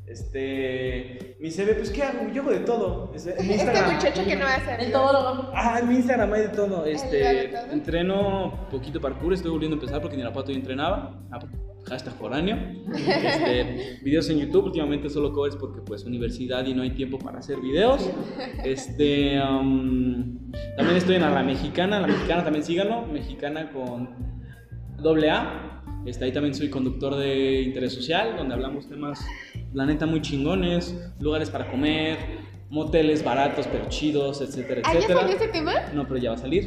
Este. 0.07 1.35
Mi 1.39 1.51
CV, 1.51 1.73
pues, 1.75 1.89
¿qué 1.91 2.01
hago? 2.03 2.31
Yo 2.34 2.41
hago 2.41 2.51
de 2.51 2.59
todo. 2.61 3.11
Es- 3.13 3.27
En 3.27 3.35
mi 3.47 3.53
Este 3.53 3.65
Instagram. 3.65 3.93
muchacho 3.93 4.25
que 4.25 4.35
no 4.35 4.45
hace. 4.45 4.75
El 4.85 4.91
todólogo. 4.91 5.51
Ah, 5.53 5.79
en 5.81 5.89
mi 5.89 5.95
Instagram 5.95 6.34
hay 6.34 6.41
de 6.43 6.49
todo. 6.49 6.84
¿Hay 6.85 6.93
Este, 6.93 7.17
de 7.17 7.47
todo? 7.49 7.71
entreno 7.71 8.67
poquito 8.71 8.99
parkour, 9.01 9.34
estoy 9.34 9.51
volviendo 9.51 9.75
a 9.75 9.79
empezar 9.79 10.01
porque 10.01 10.17
ni 10.17 10.23
la 10.23 10.31
pato 10.34 10.51
yo 10.51 10.57
entrenaba. 10.57 11.19
Ah, 11.31 11.39
hashtag 11.88 12.13
foráneo. 12.15 12.57
Este, 12.95 13.99
videos 14.03 14.29
en 14.29 14.39
YouTube, 14.39 14.65
últimamente 14.65 15.09
solo 15.09 15.31
covers 15.34 15.55
porque 15.55 15.81
pues 15.81 16.03
universidad 16.05 16.65
y 16.65 16.73
no 16.73 16.81
hay 16.84 16.91
tiempo 16.91 17.17
para 17.19 17.39
hacer 17.39 17.59
videos. 17.59 18.09
Este, 18.63 19.39
um, 19.41 20.51
también 20.75 20.97
estoy 20.97 21.15
en 21.15 21.21
la 21.21 21.43
mexicana, 21.43 21.99
la 21.99 22.07
mexicana 22.07 22.43
también 22.43 22.63
síganlo, 22.63 23.05
mexicana 23.07 23.71
con 23.71 24.09
doble 24.97 25.29
A. 25.29 25.77
Este, 26.07 26.23
ahí 26.23 26.31
también 26.31 26.55
soy 26.55 26.69
conductor 26.69 27.17
de 27.17 27.61
interés 27.63 27.91
social, 27.91 28.38
donde 28.38 28.53
hablamos 28.53 28.88
temas, 28.88 29.19
la 29.73 29.85
neta, 29.85 30.05
muy 30.05 30.21
chingones, 30.21 30.95
lugares 31.19 31.49
para 31.49 31.69
comer, 31.69 32.17
moteles 32.69 33.23
baratos 33.23 33.65
pero 33.72 33.85
chidos, 33.89 34.41
etcétera, 34.41 34.81
¿Ah, 34.84 34.91
ya 34.94 34.99
etcétera. 34.99 35.22
salió 35.22 35.35
ese 35.38 35.48
tema? 35.48 35.73
No, 35.94 36.06
pero 36.07 36.18
ya 36.19 36.31
va 36.31 36.35
a 36.35 36.39
salir. 36.39 36.65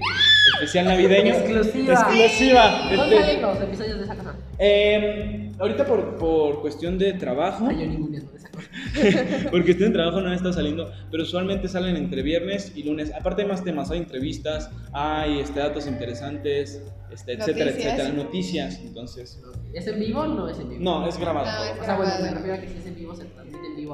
Especial 0.55 0.87
navideño. 0.87 1.35
Exclusiva. 1.35 1.93
Exclusiva. 1.93 2.91
¿Dónde 2.97 3.17
Este, 3.17 3.27
salen 3.27 3.43
los 3.43 3.61
episodios 3.61 3.99
de 3.99 4.05
esa 4.05 4.15
cosa? 4.17 4.35
eh, 4.59 5.51
ahorita 5.59 5.85
por, 5.87 6.17
por 6.17 6.61
cuestión 6.63 6.99
de 6.99 7.13
trabajo, 7.15 7.67
Ay, 7.69 7.81
yo 7.81 7.87
ninguno 7.87 8.13
de 8.13 8.19
esa 8.19 8.29
cosa. 8.29 8.41
por 9.51 9.63
cuestión 9.65 9.91
de 9.91 9.95
trabajo 9.95 10.21
no 10.21 10.29
han 10.29 10.35
estado 10.35 10.53
saliendo, 10.55 10.91
pero 11.11 11.23
usualmente 11.23 11.69
salen 11.69 11.97
entre 11.97 12.23
viernes 12.23 12.73
y 12.75 12.83
lunes. 12.83 13.13
Aparte 13.15 13.43
hay 13.43 13.49
más 13.49 13.63
temas, 13.63 13.91
hay 13.91 13.99
entrevistas, 13.99 14.71
hay 14.93 15.41
este, 15.41 15.61
datos 15.61 15.87
interesantes, 15.87 16.83
este, 17.13 17.33
etcétera, 17.35 17.67
Noticias. 17.67 17.93
etcétera, 17.95 18.09
noticias. 18.15 18.81
Entonces, 18.83 19.41
¿Es 19.75 19.87
en 19.87 20.01
vivo 20.01 20.21
o 20.21 20.27
no 20.27 20.49
es 20.49 20.59
en 20.59 20.69
vivo? 20.71 20.81
no, 20.83 21.07
es 21.09 21.19
grabado. 21.19 21.47
No, 21.47 21.65
es 21.75 21.81
O 21.81 21.85
sea, 21.85 21.97
bueno, 21.97 22.13
me 22.13 22.19
grabado. 22.21 22.35
refiero 22.37 22.55
a 22.57 22.61
que 22.61 22.69
si 22.69 22.79
es 22.79 22.87
en 22.87 22.95
vivo 22.97 23.15
se 23.15 23.23
en 23.23 23.29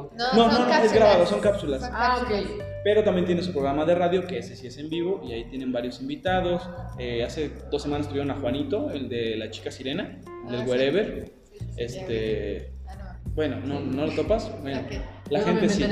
vivo. 0.05 0.13
No, 0.17 0.25
No, 0.35 0.51
son 0.51 0.53
no, 0.53 0.59
no, 0.59 0.65
es 0.65 0.71
cápsulas. 0.71 0.93
grabado, 0.95 1.27
son 1.27 1.41
cápsulas. 1.41 1.91
Ah, 1.93 2.23
ok. 2.23 2.31
Pero 2.85 3.03
también 3.03 3.27
tiene 3.27 3.43
su 3.43 3.53
programa 3.53 3.85
de 3.85 3.95
radio, 3.95 4.27
que 4.27 4.39
ese 4.39 4.55
sí 4.57 4.67
es 4.69 4.79
en 4.79 4.89
vivo, 4.89 5.23
y 5.29 5.33
ahí 5.33 5.45
tienen 5.51 5.73
varios 5.73 6.01
invitados. 6.01 6.63
Eh, 6.99 7.25
hace 7.25 7.51
dos 7.71 7.83
semanas 7.83 8.07
tuvieron 8.09 8.31
a 8.31 8.35
Juanito, 8.35 8.91
el 8.91 9.09
de 9.09 9.37
la 9.37 9.51
chica 9.51 9.71
sirena, 9.71 10.19
del 10.49 10.61
Ah, 10.61 10.65
sí. 10.65 10.71
Wherever. 10.71 11.25
Sí, 11.27 11.59
sí, 11.59 11.65
sí, 11.69 11.83
Este, 11.83 12.73
Ah, 12.89 13.17
no. 13.25 13.31
bueno, 13.35 13.57
¿no, 13.65 13.81
¿no 13.81 14.07
lo 14.07 14.13
topas? 14.13 14.51
Bueno, 14.63 14.81
Ok. 14.81 14.93
la 15.31 15.41
gente 15.41 15.69
sí. 15.69 15.85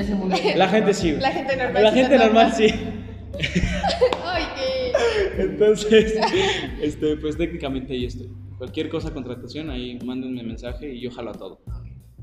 La 0.56 0.68
gente 0.68 0.94
sí. 0.94 1.12
La 1.18 1.30
gente 1.32 1.56
normal. 1.56 1.82
La 1.82 1.92
gente 1.92 2.18
normal 2.18 2.52
sí. 2.52 2.66
Ay, 4.24 4.44
qué. 4.56 5.42
Entonces, 5.42 6.14
este, 6.82 7.16
pues 7.16 7.36
técnicamente 7.36 7.92
ahí 7.94 8.04
estoy. 8.06 8.28
Cualquier 8.58 8.88
cosa, 8.88 9.12
contratación, 9.12 9.68
ahí 9.70 9.98
mándenme 10.04 10.42
mensaje 10.44 10.88
y 10.94 11.00
yo 11.00 11.10
jalo 11.10 11.30
a 11.30 11.34
todo. 11.34 11.60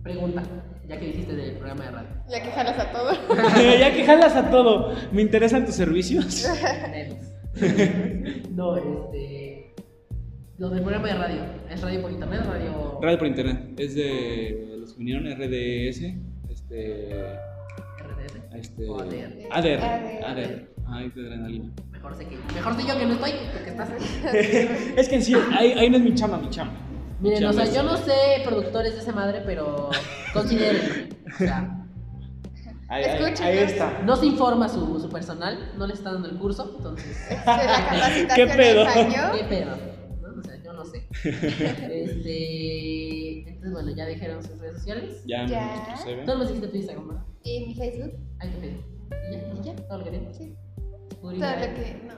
Pregunta, 0.03 0.44
ya 0.88 0.99
que 0.99 1.06
dijiste 1.06 1.36
del 1.36 1.57
programa 1.57 1.86
de 1.86 1.91
radio. 1.91 2.10
Ya 2.30 2.41
que 2.41 2.52
jalas 2.52 2.80
a 2.80 2.91
todo. 2.91 3.11
ya 3.80 3.94
que 3.94 4.03
jalas 4.03 4.36
a 4.36 4.49
todo, 4.49 4.95
¿me 5.11 5.22
interesan 5.22 5.65
tus 5.65 5.76
servicios? 5.76 6.48
no, 8.52 8.78
este. 8.78 9.76
Lo 10.57 10.69
del 10.69 10.82
programa 10.82 11.07
de 11.07 11.14
radio. 11.14 11.41
¿Es 11.69 11.82
radio 11.82 12.02
por 12.02 12.11
internet 12.11 12.41
o 12.48 12.52
radio.? 12.52 12.99
Radio 13.02 13.18
por 13.18 13.28
internet. 13.28 13.80
Es 13.80 13.95
de 13.95 14.78
los 14.80 14.94
que 14.94 14.99
vinieron 14.99 15.26
RDS. 15.26 16.02
Este. 16.49 17.15
RDS. 17.99 18.56
Este. 18.56 18.90
O 18.90 18.99
ADR. 18.99 19.48
ADR. 19.52 19.84
ADR. 19.84 20.26
ADR. 20.26 20.68
Ay, 20.88 21.10
de 21.15 21.22
adrenalina. 21.22 21.72
Mejor 21.91 22.15
sé 22.15 22.28
que. 22.28 22.38
Mejor 22.53 22.76
sé 22.76 22.88
yo 22.88 22.98
que 22.98 23.06
no 23.06 23.14
estoy, 23.14 23.32
porque 23.53 23.69
estás. 23.69 23.90
es 24.98 25.10
que 25.10 25.15
en 25.15 25.22
sí, 25.22 25.36
ahí, 25.53 25.73
ahí 25.73 25.90
no 25.90 25.98
es 25.98 26.03
mi 26.03 26.14
chama, 26.15 26.38
mi 26.38 26.49
chama. 26.49 26.73
Miren, 27.22 27.45
o 27.45 27.53
sea, 27.53 27.65
yo 27.65 27.84
no 27.84 27.98
sé 27.98 28.41
productores 28.43 28.95
de 28.95 29.02
esa 29.02 29.11
madre, 29.14 29.41
pero 29.45 29.89
consideren. 30.34 31.10
O 31.34 31.38
sea, 31.38 31.77
Ahí, 32.88 33.06
ahí, 33.06 33.11
Escúchenos. 33.11 33.39
ahí 33.41 33.57
está. 33.60 34.02
no 34.03 34.18
se 34.18 34.26
informa 34.26 34.68
su, 34.68 34.99
su 34.99 35.07
personal, 35.10 35.72
no 35.77 35.88
le 35.88 35.93
está 35.93 36.11
dando 36.11 36.27
el 36.27 36.38
curso, 36.38 36.73
entonces. 36.77 37.26
La 37.45 37.85
capacitación 37.88 38.35
¿Qué 38.35 38.48
pedo? 38.57 38.85
¿Qué 38.85 39.43
pedo? 39.45 39.77
¿No? 40.22 40.39
O 40.41 40.43
sea, 40.43 40.61
yo 40.61 40.73
no 40.73 40.84
sé. 40.84 41.07
Este. 41.89 43.49
Entonces, 43.49 43.72
bueno, 43.72 43.91
ya 43.95 44.06
dijeron 44.07 44.43
sus 44.43 44.60
redes 44.60 44.77
sociales. 44.77 45.23
Ya, 45.26 45.45
Ya. 45.45 45.95
Tú 46.03 46.26
no 46.26 46.38
me 46.39 46.45
dijiste 46.45 46.68
tu 46.68 46.76
Instagram, 46.76 47.07
¿verdad? 47.07 47.23
Y 47.43 47.65
mi 47.68 47.76
Facebook. 47.76 48.11
Ay, 48.39 48.49
tu 48.49 48.60
Facebook. 48.60 48.85
¿Y 49.10 49.34
ya? 49.34 49.39
¿Y 49.53 49.64
ya? 49.64 49.76
¿Todo 49.88 49.98
lo 49.99 50.03
que 50.03 50.10
tienes? 50.10 50.38
Sí. 50.38 50.56
Todo 51.22 51.31
lo 51.31 51.39
que. 51.39 52.02
No. 52.07 52.15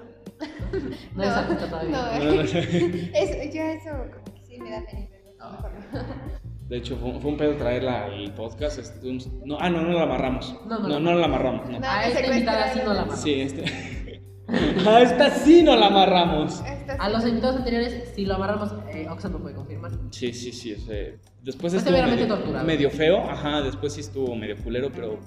No 1.16 1.58
todavía. 1.68 1.92
No, 1.92 2.20
No, 2.20 2.26
no, 2.26 2.36
no. 2.36 2.42
Eso, 2.42 3.54
ya 3.54 3.74
eso 3.74 3.90
como 3.92 4.33
que 4.33 4.33
sí 4.56 4.62
me 4.62 4.72
da 4.72 4.82
pena. 4.86 5.08
pero 5.12 5.24
Ah. 5.40 5.70
De 6.70 6.78
hecho, 6.78 6.96
fue, 6.96 7.20
fue 7.20 7.32
un 7.32 7.38
pedo 7.38 7.56
traerla 7.58 8.06
al 8.06 8.34
podcast. 8.34 8.80
estuvimos- 8.80 9.30
No, 9.46 9.58
ah, 9.60 9.70
no, 9.70 9.82
no 9.82 9.92
la 9.94 10.04
amarramos. 10.04 10.56
No, 10.66 10.80
No, 10.80 10.88
no 10.88 11.00
no, 11.00 11.14
la- 11.16 11.26
amarramos. 11.26 11.70
No. 11.70 11.80
No. 11.80 11.88
A 11.88 12.08
esta 12.08 12.26
invitada 12.26 12.74
sí 12.74 12.80
no 12.84 12.94
la 12.94 13.02
amamos. 13.02 13.22
Sí, 13.22 13.42
este. 13.42 14.22
A 14.88 15.02
esta 15.02 15.30
sí 15.32 15.64
no 15.64 15.76
la 15.76 15.88
amarramos. 15.88 16.62
Esta 16.66 16.94
A 16.94 17.08
sí. 17.08 17.12
los 17.14 17.26
invitados 17.28 17.58
anteriores, 17.58 18.14
si 18.16 18.26
lo 18.26 18.36
amarramos, 18.36 18.74
eh, 18.94 19.08
Oxan 19.10 19.32
no 19.34 19.40
puede 19.40 19.56
confirmar. 19.56 19.92
Sí, 20.12 20.34
sí, 20.34 20.52
sí. 20.52 20.74
o 20.74 20.80
sea, 20.80 21.12
después 21.42 21.74
Fue 21.74 21.80
estuvo 21.80 22.08
medio, 22.08 22.28
torturado. 22.28 22.66
medio 22.66 22.90
feo. 22.90 23.18
Ajá, 23.30 23.62
después 23.62 23.94
sí 23.94 24.02
estuvo 24.02 24.36
medio 24.36 24.56
culero, 24.58 24.90
pero 24.92 25.20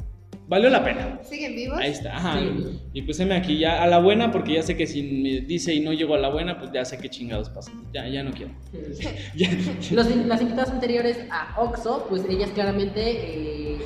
valió 0.49 0.71
la 0.71 0.85
pena. 0.85 1.21
¿Siguen 1.23 1.55
vivos? 1.55 1.79
Ahí 1.79 1.91
está, 1.91 2.17
ajá. 2.17 2.39
Sí. 2.39 2.81
Y 2.93 3.03
pues 3.03 3.19
heme 3.21 3.35
aquí 3.35 3.59
ya 3.59 3.83
a 3.83 3.87
la 3.87 3.99
buena, 3.99 4.31
porque 4.31 4.55
ya 4.55 4.63
sé 4.63 4.77
que 4.77 4.87
si 4.87 5.03
me 5.03 5.41
dice 5.47 5.75
y 5.75 5.81
no 5.81 5.93
llego 5.93 6.15
a 6.15 6.19
la 6.19 6.29
buena, 6.29 6.59
pues 6.59 6.71
ya 6.73 6.85
sé 6.85 6.99
qué 6.99 7.09
chingados 7.09 7.51
pasa. 7.51 7.73
Ya, 7.93 8.09
ya 8.09 8.23
no 8.23 8.33
quiero. 8.33 8.53
Ya. 9.35 9.51
Los, 9.93 10.15
las 10.17 10.41
invitadas 10.41 10.71
anteriores 10.71 11.19
a 11.31 11.61
Oxo, 11.61 12.07
pues 12.09 12.23
ellas 12.29 12.51
claramente 12.51 13.01
eh, 13.03 13.79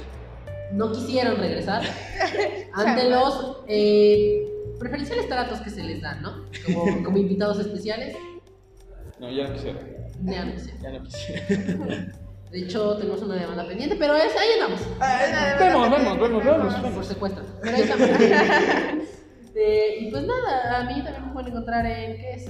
no 0.73 0.93
quisieron 0.93 1.37
regresar 1.39 1.83
ante 2.75 3.11
los 3.11 3.59
eh, 3.67 4.45
preferenciales 4.79 5.29
tratos 5.29 5.61
que 5.61 5.71
se 5.71 5.83
les 5.83 6.01
dan, 6.01 6.23
¿no? 6.23 6.45
Como, 6.65 7.03
como 7.03 7.19
invitados 7.19 7.59
especiales. 7.59 8.17
No, 9.19 9.31
ya 9.31 9.49
no 9.49 9.55
quisiera. 9.55 9.79
Ya 10.23 10.45
no 10.45 10.59
sé. 10.59 10.75
Ya 10.83 10.91
no 10.91 11.03
quisiera. 11.03 12.13
De 12.51 12.59
hecho, 12.59 12.97
tenemos 12.97 13.23
una 13.23 13.37
demanda 13.37 13.67
pendiente, 13.67 13.95
pero 13.97 14.17
es, 14.17 14.37
ahí 14.37 14.49
andamos. 14.61 14.81
Vemos, 15.59 15.91
vemos, 15.91 16.21
vemos, 16.21 16.45
vemos. 16.45 16.95
Por 16.95 17.05
secuestro. 17.05 17.45
Pero 17.63 17.77
ahí 17.77 17.83
estamos. 17.83 18.09
Eh, 19.53 19.99
y 20.01 20.11
pues 20.11 20.25
nada, 20.25 20.79
a 20.79 20.85
mí 20.85 21.03
también 21.03 21.27
me 21.27 21.33
pueden 21.33 21.49
encontrar 21.49 21.85
en, 21.85 22.17
¿qué 22.17 22.35
es? 22.35 22.47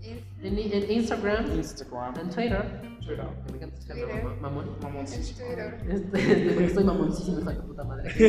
En, 0.00 0.22
en 0.42 0.90
Instagram, 0.90 1.50
Instagram. 1.56 2.14
en 2.20 2.30
Twitter. 2.30 2.82
Twitter. 3.00 3.26
Me 3.50 3.56
encanta 3.56 3.78
Twitter. 3.80 4.22
mamón. 4.22 4.40
mamón. 4.40 4.76
Mamoncísimo. 4.82 5.40
Este, 5.88 5.92
este, 5.92 6.50
porque 6.52 6.68
soy 6.68 6.84
mamoncísimo, 6.84 7.50
tu 7.50 7.66
puta 7.68 7.84
madre. 7.84 8.12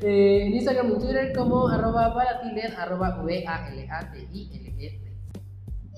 Eh, 0.00 0.46
en 0.46 0.54
Instagram 0.54 0.92
y 0.92 0.98
Twitter 1.00 1.32
como 1.36 1.66
arroba 1.68 2.14
balatiled, 2.14 2.72
arroba 2.78 3.20
V-A-L-A-T-I-L-E-D. 3.20 5.08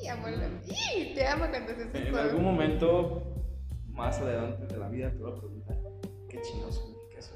Y 0.02 0.08
amor, 0.08 0.30
y 0.66 1.14
te 1.14 1.26
amo 1.26 1.44
cuando 1.50 1.72
haces 1.72 1.94
En 1.94 2.16
algún 2.16 2.42
momento 2.42 3.30
más 4.01 4.18
adelante 4.18 4.66
de 4.66 4.78
la 4.81 4.89
vida 4.89 5.10
te 5.10 5.18
voy 5.18 5.31
a 5.32 5.35
preguntar 5.35 5.77
qué 6.31 6.40
chingados 6.40 6.77
significa 6.77 7.18
eso. 7.18 7.32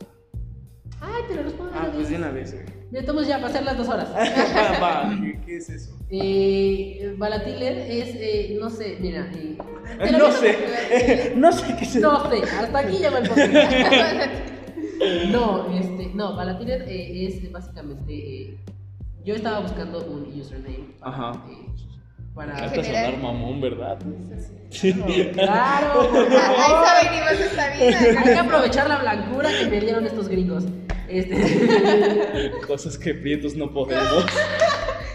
Ay, 1.00 1.22
te 1.28 1.34
lo 1.34 1.42
respondo. 1.42 1.72
Ah, 1.74 1.90
pues 1.94 2.08
de 2.08 2.16
una 2.16 2.30
vez. 2.30 2.52
güey. 2.54 2.64
Ya 2.90 3.00
estamos 3.00 3.26
ya, 3.26 3.40
pasar 3.40 3.64
las 3.64 3.76
dos 3.76 3.88
horas. 3.88 4.08
Va, 4.82 5.12
¿qué, 5.44 5.56
es 5.56 5.68
eso? 5.68 5.94
Eh, 6.08 7.14
Balatiled 7.18 7.78
es, 7.90 8.14
eh, 8.16 8.56
no 8.58 8.70
sé, 8.70 8.96
mira. 9.00 9.30
eh, 9.34 9.58
lo 10.10 10.18
No 10.18 10.32
sé, 10.32 11.32
no 11.36 11.52
sé 11.52 11.76
qué 11.76 11.84
es 11.84 11.96
eso. 11.96 12.10
No 12.12 12.30
sé, 12.30 12.42
hasta 12.42 12.78
aquí 12.78 13.04
el 13.04 13.28
podcast. 13.28 13.52
No, 15.32 15.66
este, 15.78 16.12
no, 16.14 16.34
Balatiled 16.36 16.82
eh, 16.88 17.26
es 17.26 17.52
básicamente. 17.52 18.12
eh, 18.14 18.58
yo 19.24 19.34
estaba 19.34 19.60
buscando 19.60 20.02
un 20.06 20.22
username. 20.40 20.94
para, 21.00 21.12
Ajá. 21.32 21.44
eh, 21.50 21.66
para. 22.34 22.54
Trata 22.56 22.74
de 22.76 22.84
sonar 22.84 23.16
mamón, 23.18 23.60
¿verdad? 23.60 23.98
Claro, 25.34 26.10
por 26.10 26.18
A 26.18 26.36
a 26.36 26.52
favor. 26.54 26.84
eso 26.84 27.08
venimos 27.10 27.32
esta 27.32 27.68
vida. 27.70 28.20
Hay 28.20 28.24
que 28.24 28.38
aprovechar 28.38 28.88
la 28.88 28.98
blancura 28.98 29.50
que 29.50 29.66
me 29.66 29.80
dieron 29.80 30.06
estos 30.06 30.28
gringos. 30.28 30.64
Este. 31.08 32.52
Cosas 32.66 32.98
que 32.98 33.14
prietos 33.14 33.54
no 33.54 33.72
podemos. 33.72 34.26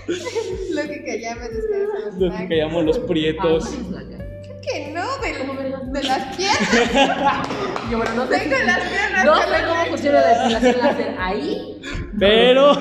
Lo 0.08 0.82
que 0.84 1.04
callamos 1.04 1.50
es 1.50 2.18
Lo 2.18 2.32
que 2.32 2.48
callamos 2.48 2.86
los 2.86 2.98
Ah, 3.00 3.06
prietos. 3.08 3.74
eres 3.74 3.90
blanca. 3.90 4.18
Que 4.62 4.92
no, 4.94 5.04
¿Cómo 5.40 5.62
de, 5.62 6.00
de 6.00 6.04
las 6.08 6.36
piernas. 6.36 7.48
Yo, 7.92 7.98
bueno, 7.98 8.14
no 8.16 8.28
sé. 8.28 8.40
Tengo 8.40 8.56
las 8.66 8.80
piernas. 8.80 9.26
No 9.26 9.36
sé 9.38 9.64
cómo 9.68 9.86
funciona 9.86 10.22
la 10.22 10.38
depilación 10.38 10.78
láser 10.82 11.16
ahí. 11.20 11.82
Pero. 12.20 12.74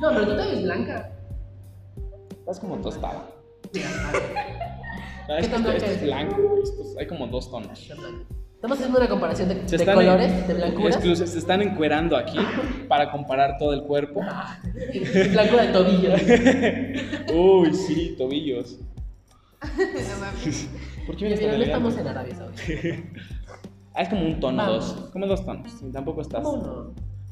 No, 0.00 0.08
pero 0.10 0.26
tú 0.28 0.36
te 0.36 0.42
ves 0.50 0.62
blanca. 0.62 1.10
Estás 2.44 2.60
como 2.60 2.76
tostada. 2.78 3.26
Ah, 5.26 5.36
¿Qué 5.38 5.46
esto, 5.46 5.56
blanca 5.58 5.72
esto 5.78 5.86
es 5.90 5.96
es? 5.96 6.02
blanco. 6.02 6.36
hay 6.98 7.06
como 7.06 7.26
dos 7.28 7.50
tonos. 7.50 7.80
Estamos 7.80 8.76
haciendo 8.76 8.98
una 8.98 9.08
comparación 9.08 9.48
de, 9.48 9.54
de 9.54 9.84
colores, 9.86 10.30
en- 10.30 10.46
de 10.48 10.52
blancuras. 10.52 11.02
Se 11.18 11.38
están 11.38 11.62
encuerando 11.62 12.14
aquí 12.14 12.36
para 12.90 13.10
comparar 13.10 13.56
todo 13.56 13.72
el 13.72 13.84
cuerpo. 13.84 14.20
Blancura 15.32 15.62
de 15.66 15.72
tobillo. 15.72 16.12
Uy, 17.34 17.72
sí, 17.72 18.14
tobillos. 18.18 18.80
No 19.62 20.20
mames. 20.20 20.68
¿Por 21.06 21.16
qué 21.16 21.24
vienes 21.24 21.40
tan 21.40 21.58
no 21.58 21.64
estamos 21.64 21.96
en 21.96 22.06
Arabia 22.06 22.34
Saudita. 22.36 22.62
Ah, 23.94 24.02
es 24.02 24.08
como 24.10 24.26
un 24.26 24.38
tono, 24.40 24.58
Vamos. 24.58 24.94
dos. 24.94 25.10
Como 25.10 25.26
dos 25.26 25.46
tonos. 25.46 25.72
Sí, 25.72 25.90
tampoco 25.90 26.20
estás. 26.20 26.42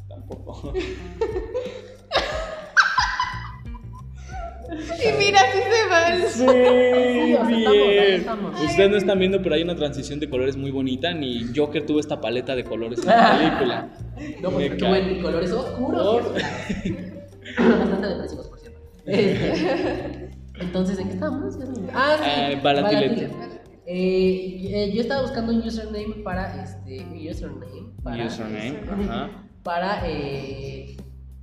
Tampoco. 0.09 0.73
Y 4.73 5.19
mira, 5.19 5.41
sí 5.53 5.59
se 5.71 5.89
van. 5.89 6.23
Sí, 6.23 6.39
Sí, 6.39 7.33
estamos, 7.33 7.49
bien. 7.49 8.15
estamos. 8.15 8.61
Ustedes 8.61 8.91
no 8.91 8.97
están 8.97 9.19
viendo, 9.19 9.43
pero 9.43 9.55
hay 9.55 9.63
una 9.63 9.77
transición 9.77 10.21
de 10.21 10.29
colores 10.31 10.57
muy 10.57 10.71
bonita. 10.71 11.13
Ni 11.13 11.47
Joker 11.55 11.85
tuvo 11.87 12.01
esta 12.01 12.21
paleta 12.21 12.55
de 12.57 12.65
colores 12.65 13.01
en 13.01 13.07
la 13.07 13.39
película. 13.39 13.89
No, 14.43 14.51
porque 14.51 14.67
en 14.67 15.23
colores 15.23 15.53
oscuros. 15.53 16.33
Bastante 16.33 18.07
depresivos, 18.09 18.49
por 18.49 18.59
cierto. 18.61 18.81
Este, 19.07 20.31
Entonces, 20.61 20.99
¿en 20.99 21.09
qué 21.09 21.15
estábamos? 21.15 21.59
Ah, 21.93 22.17
sí. 22.23 22.31
Eh, 22.53 22.61
Balatiled. 22.63 23.31
Eh, 23.85 24.61
eh, 24.75 24.93
yo 24.95 25.01
estaba 25.03 25.23
buscando 25.23 25.53
un 25.53 25.59
username 25.61 26.15
para 26.25 26.63
este. 26.63 27.01
Un 27.05 27.29
username. 27.29 27.93
Para, 28.03 28.27
Username, 28.27 28.81
ajá. 28.91 29.31
Para 29.63 30.03
eh, 30.09 30.97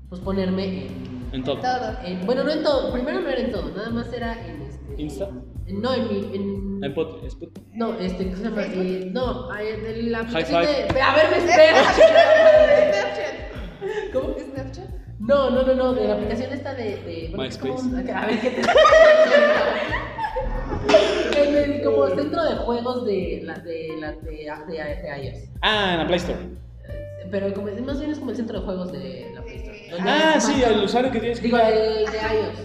pues 0.10 0.22
ponerme 0.22 0.88
en, 0.88 1.30
En 1.34 1.44
todo. 1.44 1.60
Todo. 1.60 1.98
en- 2.04 2.26
Bueno, 2.26 2.44
no 2.44 2.50
en 2.52 2.64
todo. 2.64 2.92
Primero 2.92 3.22
no 3.22 3.30
era 3.30 3.40
en 3.42 3.52
todo. 3.52 3.70
Nada 3.76 3.90
más 3.92 4.12
era 4.12 4.34
en 4.46 4.62
este. 4.64 5.02
Insta. 5.02 5.30
en- 5.68 5.82
no, 5.82 5.94
en 5.94 6.08
mi. 6.08 6.36
En, 6.36 6.84
En 6.84 6.94
pot- 6.96 7.24
Spot- 7.26 7.52
no, 7.74 7.94
este, 8.00 8.28
¿qué 8.30 8.36
se 8.36 8.44
llama? 8.44 8.64
Eh, 8.64 9.10
no, 9.14 9.56
en 9.58 10.12
la 10.12 10.20
aplicación 10.20 10.62
de. 10.64 11.02
A 11.02 11.16
ver, 11.16 11.30
me 11.32 11.38
espera. 11.38 11.84
Snapchat. 11.94 13.34
¿Cómo? 14.14 14.36
¿Snapchat? 14.38 14.90
No, 15.20 15.50
no, 15.52 15.62
no, 15.64 15.76
no, 15.76 15.94
de 15.94 16.08
la 16.08 16.16
aplicación 16.16 16.52
esta 16.54 16.74
de. 16.74 16.98
de 17.04 17.26
es 17.28 17.34
MySpace. 17.38 18.12
a 18.14 18.26
ver, 18.26 18.40
¿qué 18.42 18.50
te. 18.50 18.62
En 21.38 21.56
el 21.56 21.84
como 21.84 22.08
centro 22.08 22.44
de 22.44 22.56
juegos 22.58 23.06
de 23.06 23.42
la 23.44 23.54
de 23.60 23.96
la 24.00 24.12
de, 24.14 24.32
de, 24.32 24.76
de 24.76 25.28
iOS. 25.28 25.50
Ah, 25.62 25.92
en 25.94 25.98
la 26.00 26.08
Play 26.08 26.18
Store. 26.20 26.40
Eh, 26.40 27.28
Pero 27.32 27.54
como, 27.54 27.68
más 27.86 28.00
bien 28.00 28.12
es 28.12 28.20
como 28.20 28.32
el 28.32 28.38
centro 28.38 28.60
de 28.60 28.66
juegos 28.66 28.92
de 28.92 29.32
la 29.36 29.42
Ah, 30.02 30.40
sí, 30.40 30.62
el 30.64 30.84
usuario 30.84 31.12
que 31.12 31.20
tienes 31.20 31.40
que. 31.40 31.46
Digo, 31.48 31.58
el 31.58 32.06
de 32.06 32.18
iOS. 32.18 32.60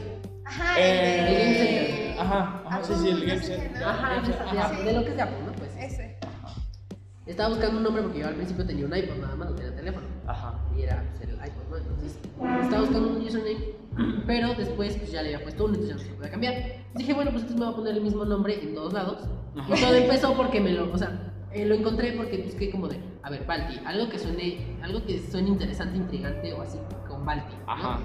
Ajá, 0.46 0.78
Eh, 0.80 1.18
el 1.20 1.24
de- 1.26 1.32
Game 1.44 1.55
Center. 1.55 2.20
Ajá, 2.20 2.62
ajá, 2.66 2.82
sí, 2.84 2.92
sí, 3.01 3.09
el 3.09 3.26
Game 3.26 3.42
Center. 3.42 3.84
Ajá, 3.84 4.22
de, 4.84 4.92
lo 4.92 5.02
que 5.05 5.10
es 5.10 5.16
de 5.16 5.22
Apple, 5.22 5.38
¿no? 5.46 5.52
Pues. 5.52 5.70
Ese. 5.78 6.16
estaba 7.26 7.48
buscando 7.48 7.78
un 7.78 7.82
nombre 7.84 8.02
porque 8.02 8.18
yo 8.20 8.26
al 8.28 8.34
principio 8.34 8.66
tenía 8.66 8.84
un 8.84 8.94
iPod 8.94 9.16
nada 9.16 9.34
más, 9.36 9.51
no 9.51 9.55
tenía 9.56 9.74
teléfono. 9.74 10.06
Ajá. 10.26 10.55
Y 10.76 10.82
era 10.82 11.02
pues, 11.16 11.28
el 11.28 11.34
iPod, 11.36 11.70
¿no? 11.70 11.76
Entonces 11.78 12.18
estaba 12.62 12.80
buscando 12.82 13.09
un 13.09 13.16
username, 13.22 13.64
pero 14.26 14.55
después 14.55 14.96
pues 14.96 15.10
ya 15.10 15.22
le 15.22 15.34
había 15.34 15.42
puesto 15.44 15.64
uno, 15.64 15.74
entonces 15.74 15.96
ya 15.96 16.02
no 16.02 16.09
se 16.10 16.16
podía 16.16 16.30
cambiar. 16.30 16.55
Dije, 16.94 17.14
bueno, 17.14 17.30
pues 17.30 17.42
entonces 17.44 17.59
me 17.60 17.64
voy 17.66 17.72
a 17.72 17.76
poner 17.76 17.94
el 17.96 18.02
mismo 18.02 18.24
nombre 18.24 18.62
en 18.62 18.74
todos 18.74 18.92
lados. 18.92 19.24
Ajá. 19.59 19.74
Y 19.76 19.80
todo 19.80 19.94
empezó 19.94 20.34
porque 20.36 20.60
me 20.60 20.72
lo, 20.72 20.92
o 20.92 20.98
sea, 20.98 21.32
eh, 21.52 21.64
lo 21.64 21.74
encontré 21.74 22.12
porque 22.12 22.38
busqué 22.38 22.70
como 22.70 22.88
de, 22.88 22.98
a 23.22 23.30
ver, 23.30 23.46
Balti, 23.46 23.80
algo 23.86 24.09
que 24.10 24.18
suene, 24.18 24.76
algo 24.82 25.05
que 25.06 25.18
suene 25.30 25.48
interesante, 25.48 25.96
intrigante 25.96 26.52
o 26.52 26.60
así, 26.62 26.78
con 27.24 27.26
Balti, 27.26 27.55
¿no? 27.66 27.72
Ajá. 27.72 28.01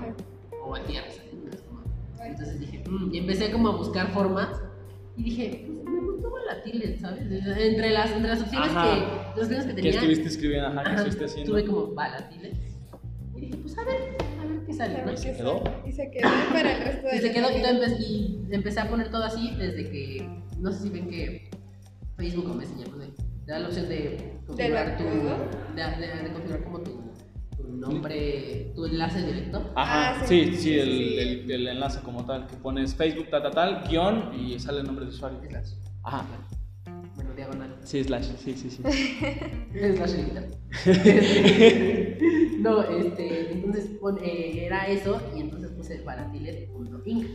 O 0.66 0.70
Baltierras. 0.72 1.22
Entonces 2.24 2.60
dije, 2.60 2.84
mm, 2.90 3.14
y 3.14 3.18
empecé 3.18 3.52
como 3.52 3.70
a 3.70 3.76
buscar 3.78 4.12
formas 4.12 4.50
y 5.18 5.24
dije, 5.24 5.66
pues 5.68 5.90
me 5.90 6.00
gustó 6.12 6.32
Balatiles, 6.32 7.00
¿sabes? 7.02 7.22
Entre 7.22 7.90
las, 7.92 8.12
entre 8.12 8.30
las 8.30 8.42
opciones 8.42 8.70
Ajá. 8.70 8.84
que, 8.94 9.00
las 9.40 9.44
opciones 9.46 9.66
que 9.66 9.70
¿Qué 9.70 9.76
tenía. 9.82 9.92
estuviste 9.92 10.28
escribiendo? 10.28 10.68
Ajá, 10.68 10.84
¿qué 10.84 10.96
estuviste 10.96 11.26
haciendo? 11.26 11.52
Tuve 11.52 11.66
como 11.66 11.88
balatiles. 11.94 12.54
Y 13.36 13.42
dije, 13.42 13.56
pues 13.58 13.78
a 13.78 13.84
ver, 13.84 13.96
a 14.42 14.46
ver 14.46 14.66
qué 14.66 14.74
sale. 14.74 15.04
¿no? 15.06 15.16
qué 15.16 15.34
quedó? 15.38 15.64
Y 15.86 15.92
se 15.92 16.12
quedó 16.12 16.30
para 16.52 16.78
el 16.78 16.84
resto 16.84 17.08
de 17.08 17.16
Y 17.16 17.20
se 17.20 17.28
la 17.28 17.34
quedó, 17.34 17.52
y, 17.52 17.58
vida. 17.58 17.70
todo 17.72 17.82
empe- 17.86 18.00
y 18.00 18.40
empecé 18.52 18.80
a 18.80 18.90
poner 18.90 19.10
todo 19.12 19.24
así 19.24 19.56
desde 19.58 19.90
que, 19.90 20.30
no 20.60 20.72
sé 20.72 20.84
si 20.84 20.90
ven 20.90 21.10
que 21.10 21.50
Facebook 22.18 22.50
o 22.52 22.54
Messenger, 22.54 22.90
no 22.90 23.02
sé, 23.04 23.12
te 23.46 23.52
da 23.52 23.60
la 23.60 23.68
opción 23.68 23.88
de 23.90 24.34
configurar 24.46 24.98
tu, 24.98 25.04
archivo? 25.08 25.30
de, 25.76 26.08
de- 26.08 26.24
de 26.24 26.34
configurar 26.34 26.64
como 26.64 26.80
tu, 26.82 26.92
tu 26.92 27.09
nombre, 27.80 28.72
tu 28.76 28.86
enlace 28.86 29.26
directo. 29.26 29.72
Ajá, 29.76 30.20
Ah, 30.22 30.26
sí, 30.26 30.46
sí, 30.46 30.52
sí, 30.56 30.58
sí, 30.62 30.80
el, 30.80 30.88
sí. 30.90 31.18
el- 31.20 31.52
el 31.52 31.68
enlace 31.68 32.00
como 32.02 32.26
tal, 32.26 32.48
que 32.48 32.56
pones 32.58 32.96
Facebook, 32.96 33.28
tal, 33.30 33.42
tal, 33.44 33.52
tal, 33.54 33.84
guion 33.90 34.32
y 34.40 34.60
sale 34.60 34.80
el 34.82 34.86
nombre 34.86 35.06
de 35.06 35.12
usuario. 35.12 35.40
Slash. 35.50 35.72
Ajá, 36.04 36.26
Bueno, 37.16 37.34
diagonal. 37.36 37.76
sí, 37.84 38.04
slash, 38.04 38.26
sí, 38.38 38.54
sí, 38.56 38.70
sí. 38.70 38.84
Slash 39.96 40.14
literal. 40.16 40.48
no, 42.60 42.84
este, 42.84 43.52
entonces 43.54 43.86
pon- 44.00 44.20
eh, 44.24 44.66
era 44.66 44.88
eso 44.88 45.22
y 45.36 45.42
entonces 45.42 45.72
puse 45.72 46.02
balatiles.inc. 46.02 47.26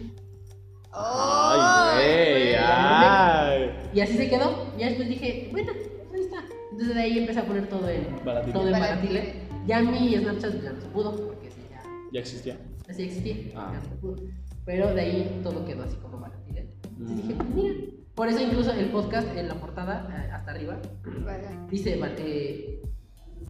¡Ay, 0.97 1.61
Ay, 1.61 2.31
güey, 2.31 2.55
ay. 2.57 3.71
Y 3.95 4.01
así 4.01 4.17
se 4.17 4.29
quedó. 4.31 4.73
Y 4.77 4.81
ya 4.81 4.87
después 4.87 5.09
dije, 5.09 5.49
bueno, 5.51 5.73
ahí 6.15 6.21
está. 6.21 6.45
Entonces 6.71 6.95
de 6.95 7.01
ahí 7.03 7.19
empecé 7.19 7.41
a 7.41 7.45
poner 7.47 7.69
todo 7.69 7.89
en 7.89 8.07
Baratile. 8.25 8.53
todo 8.53 8.67
en 8.69 8.73
Baratile. 8.73 9.35
Ya 9.67 9.81
mi 9.81 10.15
Snapchat 10.17 10.63
ya 10.63 10.73
no 10.73 10.81
se 10.81 10.89
pudo, 10.89 11.11
porque 11.27 11.51
sí, 11.51 11.61
ya, 11.71 11.83
Ya 12.13 12.21
existía. 12.21 12.59
así 12.89 13.03
existía, 13.05 13.37
Ah. 13.57 13.71
ya 13.73 13.79
no 13.81 13.85
se 13.89 13.95
pudo. 13.97 14.17
Pero 14.65 14.95
de 14.95 15.01
ahí 15.01 15.41
todo 15.43 15.65
quedó 15.65 15.85
así 15.85 15.97
como 15.97 16.19
Baratile. 16.21 16.69
Entonces 16.99 17.17
Mm. 17.17 17.21
dije, 17.21 17.35
pues 17.35 17.49
mira. 17.55 17.75
Por 18.15 18.29
eso 18.29 18.41
incluso 18.41 18.73
el 18.73 18.91
podcast 18.91 19.27
en 19.37 19.49
la 19.49 19.55
portada, 19.55 20.07
eh, 20.11 20.31
hasta 20.31 20.51
arriba, 20.53 20.79
Vale. 21.25 21.49
dice, 21.71 21.95
eh, 21.99 22.81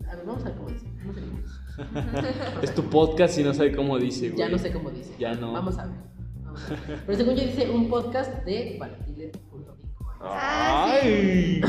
a 0.09 0.15
ver, 0.17 0.25
vamos 0.27 0.43
a 0.45 0.49
ver 0.49 0.57
cómo 0.57 0.69
dice. 0.71 0.87
No 1.05 1.13
sé 1.13 1.21
cómo 1.21 1.39
dice. 1.41 1.55
Es 2.63 2.75
tu 2.75 2.83
podcast 2.85 3.39
y 3.39 3.43
no 3.43 3.53
sabe 3.53 3.75
cómo 3.77 3.99
dice, 3.99 4.29
güey. 4.29 4.39
Ya 4.39 4.49
no 4.49 4.57
sé 4.59 4.73
cómo 4.73 4.91
dice. 4.91 5.13
Ya 5.19 5.35
no. 5.35 5.53
Vamos 5.53 5.77
a 5.79 5.87
ver. 5.87 5.97
Vamos 6.45 6.63
a 6.65 6.71
ver. 6.71 7.01
Pero 7.05 7.19
según 7.19 7.35
yo 7.35 7.43
dice 7.45 7.69
un 7.71 7.89
podcast 7.91 8.33
de 8.45 8.77
baratile.com. 8.81 9.77
Ah, 10.21 10.99
Ay, 11.03 11.61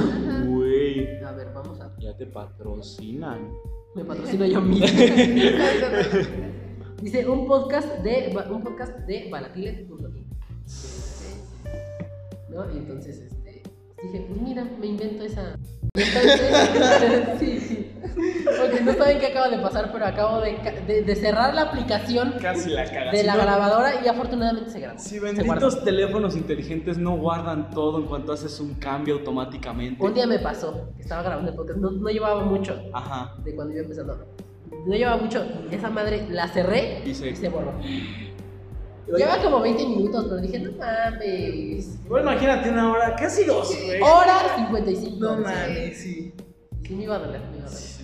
güey. 0.47 1.21
A 1.23 1.31
ver, 1.33 1.51
vamos 1.53 1.81
a 1.81 1.87
ver. 1.89 1.99
Ya 1.99 2.15
te 2.15 2.25
patrocinan. 2.27 3.49
Me 3.95 4.03
patrocino 4.03 4.45
yo 4.45 4.61
mismo. 4.61 4.85
Dice 7.01 7.27
un 7.29 7.47
podcast 7.47 7.87
de 7.99 8.35
un 8.51 8.61
podcast 8.61 8.97
de 9.07 9.29
balatiles.com. 9.29 9.99
¿No? 12.49 12.73
Y 12.73 12.77
entonces 12.77 13.19
este 13.19 13.63
dije, 14.03 14.25
pues 14.27 14.41
mira, 14.41 14.65
me 14.65 14.87
invento 14.87 15.23
esa. 15.23 15.57
Entonces, 15.95 17.29
sí, 17.39 17.59
sí. 17.59 17.91
Porque 18.59 18.81
no 18.81 18.93
saben 18.93 19.19
qué 19.19 19.27
acaba 19.27 19.49
de 19.49 19.57
pasar, 19.59 19.91
pero 19.91 20.05
acabo 20.05 20.39
de, 20.39 20.55
ca- 20.57 20.71
de- 20.87 21.01
de 21.01 21.15
cerrar 21.15 21.53
la 21.53 21.63
aplicación 21.63 22.35
Casi 22.41 22.69
la 22.69 22.85
cagas. 22.85 23.11
de 23.11 23.23
la 23.23 23.35
no- 23.35 23.41
grabadora 23.41 23.93
y 24.03 24.07
afortunadamente 24.07 24.69
se 24.71 24.79
grabó. 24.79 24.99
Si 24.99 25.09
Se 25.09 25.19
benditos 25.19 25.45
guardó. 25.47 25.83
teléfonos 25.83 26.35
inteligentes 26.35 26.97
no 26.97 27.17
guardan 27.17 27.69
todo 27.71 27.99
en 27.99 28.05
cuanto 28.05 28.31
haces 28.31 28.59
un 28.59 28.75
cambio 28.75 29.15
automáticamente. 29.15 30.01
Un 30.03 30.13
día 30.13 30.27
me 30.27 30.39
pasó 30.39 30.89
que 30.95 31.01
estaba 31.01 31.23
grabando 31.23 31.51
el 31.51 31.57
podcast, 31.57 31.79
no, 31.79 31.91
no 31.91 32.09
llevaba 32.09 32.43
mucho 32.45 32.81
Ajá. 32.93 33.35
de 33.43 33.53
cuando 33.55 33.73
iba 33.73 33.83
empezando. 33.83 34.25
No 34.85 34.95
llevaba 34.95 35.17
mucho 35.17 35.45
esa 35.71 35.89
madre 35.89 36.25
la 36.29 36.47
cerré 36.47 37.01
Y 37.05 37.09
y 37.09 37.15
se- 37.15 37.35
se, 37.35 37.49
borró. 37.49 37.73
Lleva 39.07 39.37
como 39.37 39.61
20 39.61 39.87
minutos, 39.87 40.25
pero 40.27 40.41
dije, 40.41 40.59
no 40.59 40.71
mames. 40.73 41.99
Igual 42.05 42.23
imagínate 42.23 42.69
una 42.69 42.91
hora, 42.91 43.15
casi 43.15 43.45
dos, 43.45 43.69
güey. 43.85 44.01
Hora 44.01 44.55
55. 44.55 45.17
No 45.19 45.37
mames, 45.37 45.97
sí. 45.97 46.33
Sí, 46.83 46.95
me 46.95 47.03
iba 47.03 47.15
a 47.15 47.19
doler, 47.19 47.41
me 47.51 47.57
iba 47.57 47.67
a 47.67 47.69
doler. 47.69 47.95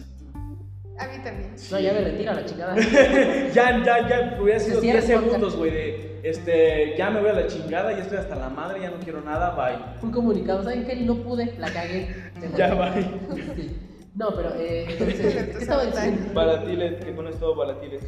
A 1.00 1.08
mí 1.08 1.24
también. 1.24 1.56
No, 1.72 1.80
ya 1.80 1.94
me 1.94 2.02
retiro 2.02 2.32
a 2.32 2.34
la 2.36 2.46
chingada. 2.46 2.76
Ya, 3.54 3.84
ya, 3.84 4.08
ya, 4.08 4.38
hubiera 4.42 4.60
sido 4.60 4.82
cierra 4.82 5.00
10 5.02 5.10
el 5.10 5.16
podcast. 5.16 5.34
segundos, 5.34 5.56
güey, 5.58 5.72
de, 5.72 6.20
este, 6.24 6.96
ya 6.98 7.10
me 7.10 7.22
voy 7.22 7.30
a 7.30 7.34
la 7.34 7.48
chingada, 7.48 7.92
ya 7.92 8.04
estoy 8.04 8.20
hasta 8.20 8.36
la 8.36 8.50
madre, 8.50 8.82
ya 8.82 8.92
no 8.92 8.98
quiero 9.00 9.22
nada, 9.22 9.56
bye. 9.56 9.80
Un 10.04 10.12
comunicado, 10.12 10.64
¿saben 10.64 10.86
qué? 10.86 10.96
No 10.98 11.16
pude, 11.16 11.56
la 11.58 11.72
cagué. 11.72 12.16
Ya, 12.58 12.74
bye. 12.74 13.04
Sí. 13.56 13.78
No, 14.16 14.30
pero 14.36 14.54
eh, 14.58 14.86
entonces, 14.90 15.34
¿qué 15.34 15.58
estaba 15.58 15.86
diciendo? 15.86 16.34
Balatiles, 16.34 17.04
que 17.04 17.12
pones 17.12 17.40
todo 17.40 17.56
balatiles. 17.56 18.04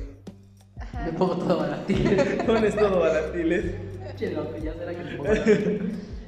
Ajá. 0.94 1.06
Me 1.06 1.12
pongo 1.14 1.36
todo 1.38 1.76
ti. 1.88 1.94
Pones 2.46 2.76
todo 2.76 3.00
balatiles. 3.00 3.66
Che, 4.16 4.32
loco, 4.32 4.56
ya 4.58 4.74
será 4.74 4.92
que 4.94 5.04
me 5.04 5.16
pongo. 5.18 5.32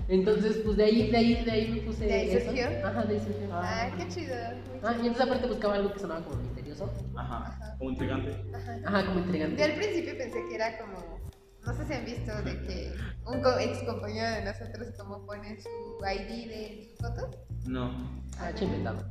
Entonces, 0.08 0.58
pues 0.64 0.78
de 0.78 0.84
ahí, 0.84 1.10
de 1.12 1.18
ahí, 1.18 1.44
de 1.46 1.52
ahí 1.52 1.72
me 1.72 1.78
puse 1.82 2.06
¿De 2.06 2.14
ahí 2.14 2.30
eso. 2.32 2.46
surgió? 2.48 2.66
Ajá, 2.84 3.04
de 3.06 3.14
ahí 3.16 3.20
surgió. 3.20 3.48
Ah, 3.52 3.90
qué 3.98 4.08
chido. 4.08 4.36
Ah, 4.84 4.94
y 4.94 5.08
entonces 5.08 5.22
aparte 5.26 5.48
buscaba 5.48 5.76
algo 5.76 5.94
que 5.94 6.00
sonaba 6.00 6.24
como 6.24 6.42
misterioso. 6.44 6.92
Ajá, 7.16 7.76
como 7.80 7.90
intrigante. 7.92 8.32
Ajá. 8.54 8.80
Ajá, 8.86 9.06
como 9.06 9.20
Yo 9.20 9.26
intrigante. 9.26 9.64
al 9.64 9.74
principio 9.76 10.18
pensé 10.18 10.46
que 10.48 10.56
era 10.56 10.78
como, 10.78 11.20
no 11.66 11.74
sé 11.74 11.86
si 11.88 11.94
han 11.94 12.06
visto 12.06 12.32
de 12.44 12.62
que 12.68 12.94
un 13.26 13.42
co- 13.42 13.58
ex 13.60 13.80
compañero 13.84 14.30
de 14.36 14.46
nosotros 14.46 14.88
como 14.98 15.26
pone 15.26 15.58
su 15.60 15.70
ID 16.06 16.50
de 16.50 16.88
sus 16.92 17.00
fotos. 17.08 17.38
No. 17.66 17.92
Ah, 18.40 18.52
che, 18.54 18.66
inventado. 18.66 19.04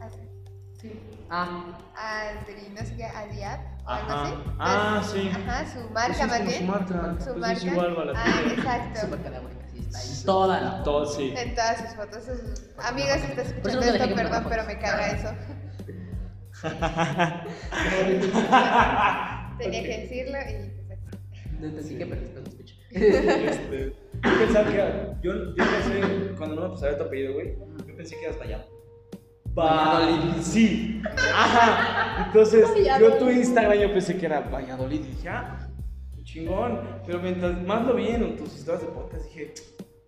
Así. 0.00 0.18
Sí. 0.80 0.92
Ah, 1.34 1.64
Adri, 1.96 2.68
no 2.78 2.84
sé 2.84 2.94
qué, 2.94 3.04
Adiap 3.06 3.58
o 3.86 3.88
algo 3.88 4.12
así. 4.12 4.34
Ah, 4.58 5.00
Entonces, 5.00 5.22
sí. 5.22 5.30
Ajá, 5.34 5.64
su 5.66 5.78
Pues 5.80 5.90
marca 5.92 6.26
más 6.26 6.44
bien. 6.46 6.58
Su 6.58 6.64
marca. 6.66 7.16
Su 7.20 7.24
Pues 7.24 7.36
marca. 7.38 7.52
es 7.52 7.64
igual 7.64 7.90
ah, 7.90 7.94
balatiles. 7.94 8.44
su 8.44 8.50
exacto. 8.60 9.08
marca 9.08 9.30
de 9.30 9.36
agua 9.38 9.50
que. 9.50 9.56
Toda 10.26 10.60
la. 10.60 10.82
Todo, 10.82 11.06
sí. 11.06 11.32
En 11.34 11.54
todas 11.54 11.76
sus 11.78 11.94
fotos. 11.96 12.22
Sus... 12.24 12.38
Amigos, 12.84 13.16
si 13.24 13.30
estás 13.32 13.46
escuchando 13.46 13.80
no 13.80 13.86
esto, 13.92 14.08
que 14.08 14.14
perdón, 14.14 14.44
pero 14.46 14.64
me 14.64 14.78
caga 14.78 15.10
eso. 15.10 15.28
Tenía 19.58 19.82
que 19.82 19.98
decirlo 20.00 20.38
y 20.38 20.70
pues 21.58 21.72
entendí 21.72 21.96
qué, 21.96 22.06
pero 22.06 22.20
después 22.20 22.44
lo 22.44 22.50
escucho. 22.50 22.74
Este, 22.92 23.96
yo 24.22 24.38
pensaba 24.38 24.68
que 24.68 24.74
era- 24.74 25.18
yo, 25.22 25.32
yo 25.32 25.54
pensé, 25.56 26.34
cuando 26.36 26.56
no 26.56 26.62
me 26.62 26.68
pasaba 26.74 26.98
tu 26.98 27.04
apellido, 27.04 27.32
güey, 27.34 27.56
yo 27.86 27.96
pensé 27.96 28.16
que 28.18 28.24
eras 28.26 28.38
Valladolid. 28.38 28.71
Valladolid. 29.54 30.40
Sí. 30.42 31.02
Ajá. 31.34 32.24
Entonces, 32.26 32.66
yo 33.00 33.14
tu 33.14 33.30
Instagram 33.30 33.78
yo 33.78 33.92
pensé 33.92 34.16
que 34.16 34.26
era 34.26 34.40
Valladolid 34.40 35.00
y 35.00 35.08
dije, 35.08 35.28
ah, 35.28 35.68
chingón. 36.24 36.80
Pero 37.06 37.18
mientras 37.20 37.60
más 37.62 37.86
lo 37.86 37.94
vi 37.94 38.08
en 38.08 38.36
tus 38.36 38.54
historias 38.54 38.82
de 38.82 38.88
podcast, 38.88 39.24
dije, 39.26 39.52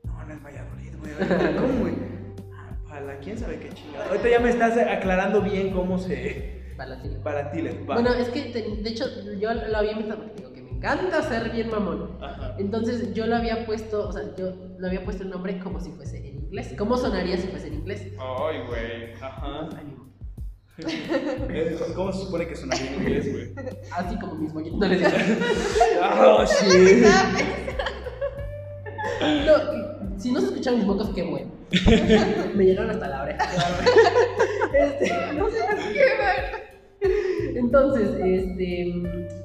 no, 0.04 0.24
no 0.24 0.32
es 0.32 0.42
Valladolid, 0.42 0.92
güey. 1.00 1.54
¿Cómo, 1.56 1.80
güey? 1.80 1.94
Ah, 2.54 2.70
Para 2.88 3.18
quién 3.18 3.36
sabe 3.38 3.58
qué 3.58 3.70
chingada. 3.70 4.06
Ahorita 4.08 4.28
ya 4.28 4.40
me 4.40 4.50
estás 4.50 4.76
aclarando 4.78 5.40
bien 5.42 5.70
cómo 5.72 5.98
se. 5.98 6.72
Balatile. 6.76 7.16
Para 7.20 7.50
ti, 7.52 7.62
les 7.62 7.74
va. 7.88 7.94
Bueno, 7.94 8.12
es 8.14 8.28
que 8.30 8.42
te- 8.46 8.82
de 8.82 8.90
hecho 8.90 9.04
yo 9.38 9.52
lo 9.54 9.76
había 9.76 9.92
inventado 9.92 10.22
porque 10.22 10.34
digo 10.40 10.52
que 10.52 10.62
me 10.62 10.70
encanta 10.70 11.22
ser 11.22 11.50
bien 11.50 11.70
mamón. 11.70 12.18
Ajá. 12.20 12.56
Entonces 12.58 13.12
yo 13.14 13.26
lo 13.26 13.36
había 13.36 13.64
puesto, 13.66 14.08
o 14.08 14.12
sea, 14.12 14.22
yo 14.36 14.52
lo 14.78 14.86
había 14.86 15.04
puesto 15.04 15.22
el 15.22 15.30
nombre 15.30 15.58
como 15.60 15.78
si 15.80 15.90
fuese 15.92 16.18
inglés. 16.54 16.74
¿Cómo 16.78 16.96
sonaría 16.96 17.36
si 17.36 17.48
fuese 17.48 17.68
en 17.68 17.74
inglés? 17.74 18.02
Ay, 18.18 18.60
güey. 18.66 19.12
Ajá. 19.20 19.68
¿Cómo 21.94 22.12
se 22.12 22.24
supone 22.24 22.46
que 22.46 22.56
suena 22.56 22.76
bien 22.76 22.94
en 22.94 23.02
inglés, 23.02 23.32
güey? 23.32 23.54
Así 23.92 24.18
como 24.18 24.34
mismo, 24.36 24.60
no 24.60 24.86
les 24.86 24.98
digo. 24.98 25.10
Oh, 26.02 26.44
shit. 26.44 27.06
No, 29.20 30.18
si 30.18 30.32
no 30.32 30.40
se 30.40 30.46
escuchan 30.46 30.76
mis 30.76 30.86
mocos, 30.86 31.10
qué 31.14 31.22
bueno. 31.22 31.50
Me 32.54 32.64
llegaron 32.64 32.90
hasta 32.90 33.08
la 33.08 33.22
oreja. 33.22 33.50
qué 33.50 33.56
bárbaro. 33.56 33.90
Este, 34.74 35.32
no 35.34 35.50
sé. 35.50 35.58
Qué 35.92 36.04
bueno. 36.16 37.58
Entonces, 37.58 38.10
este. 38.20 39.43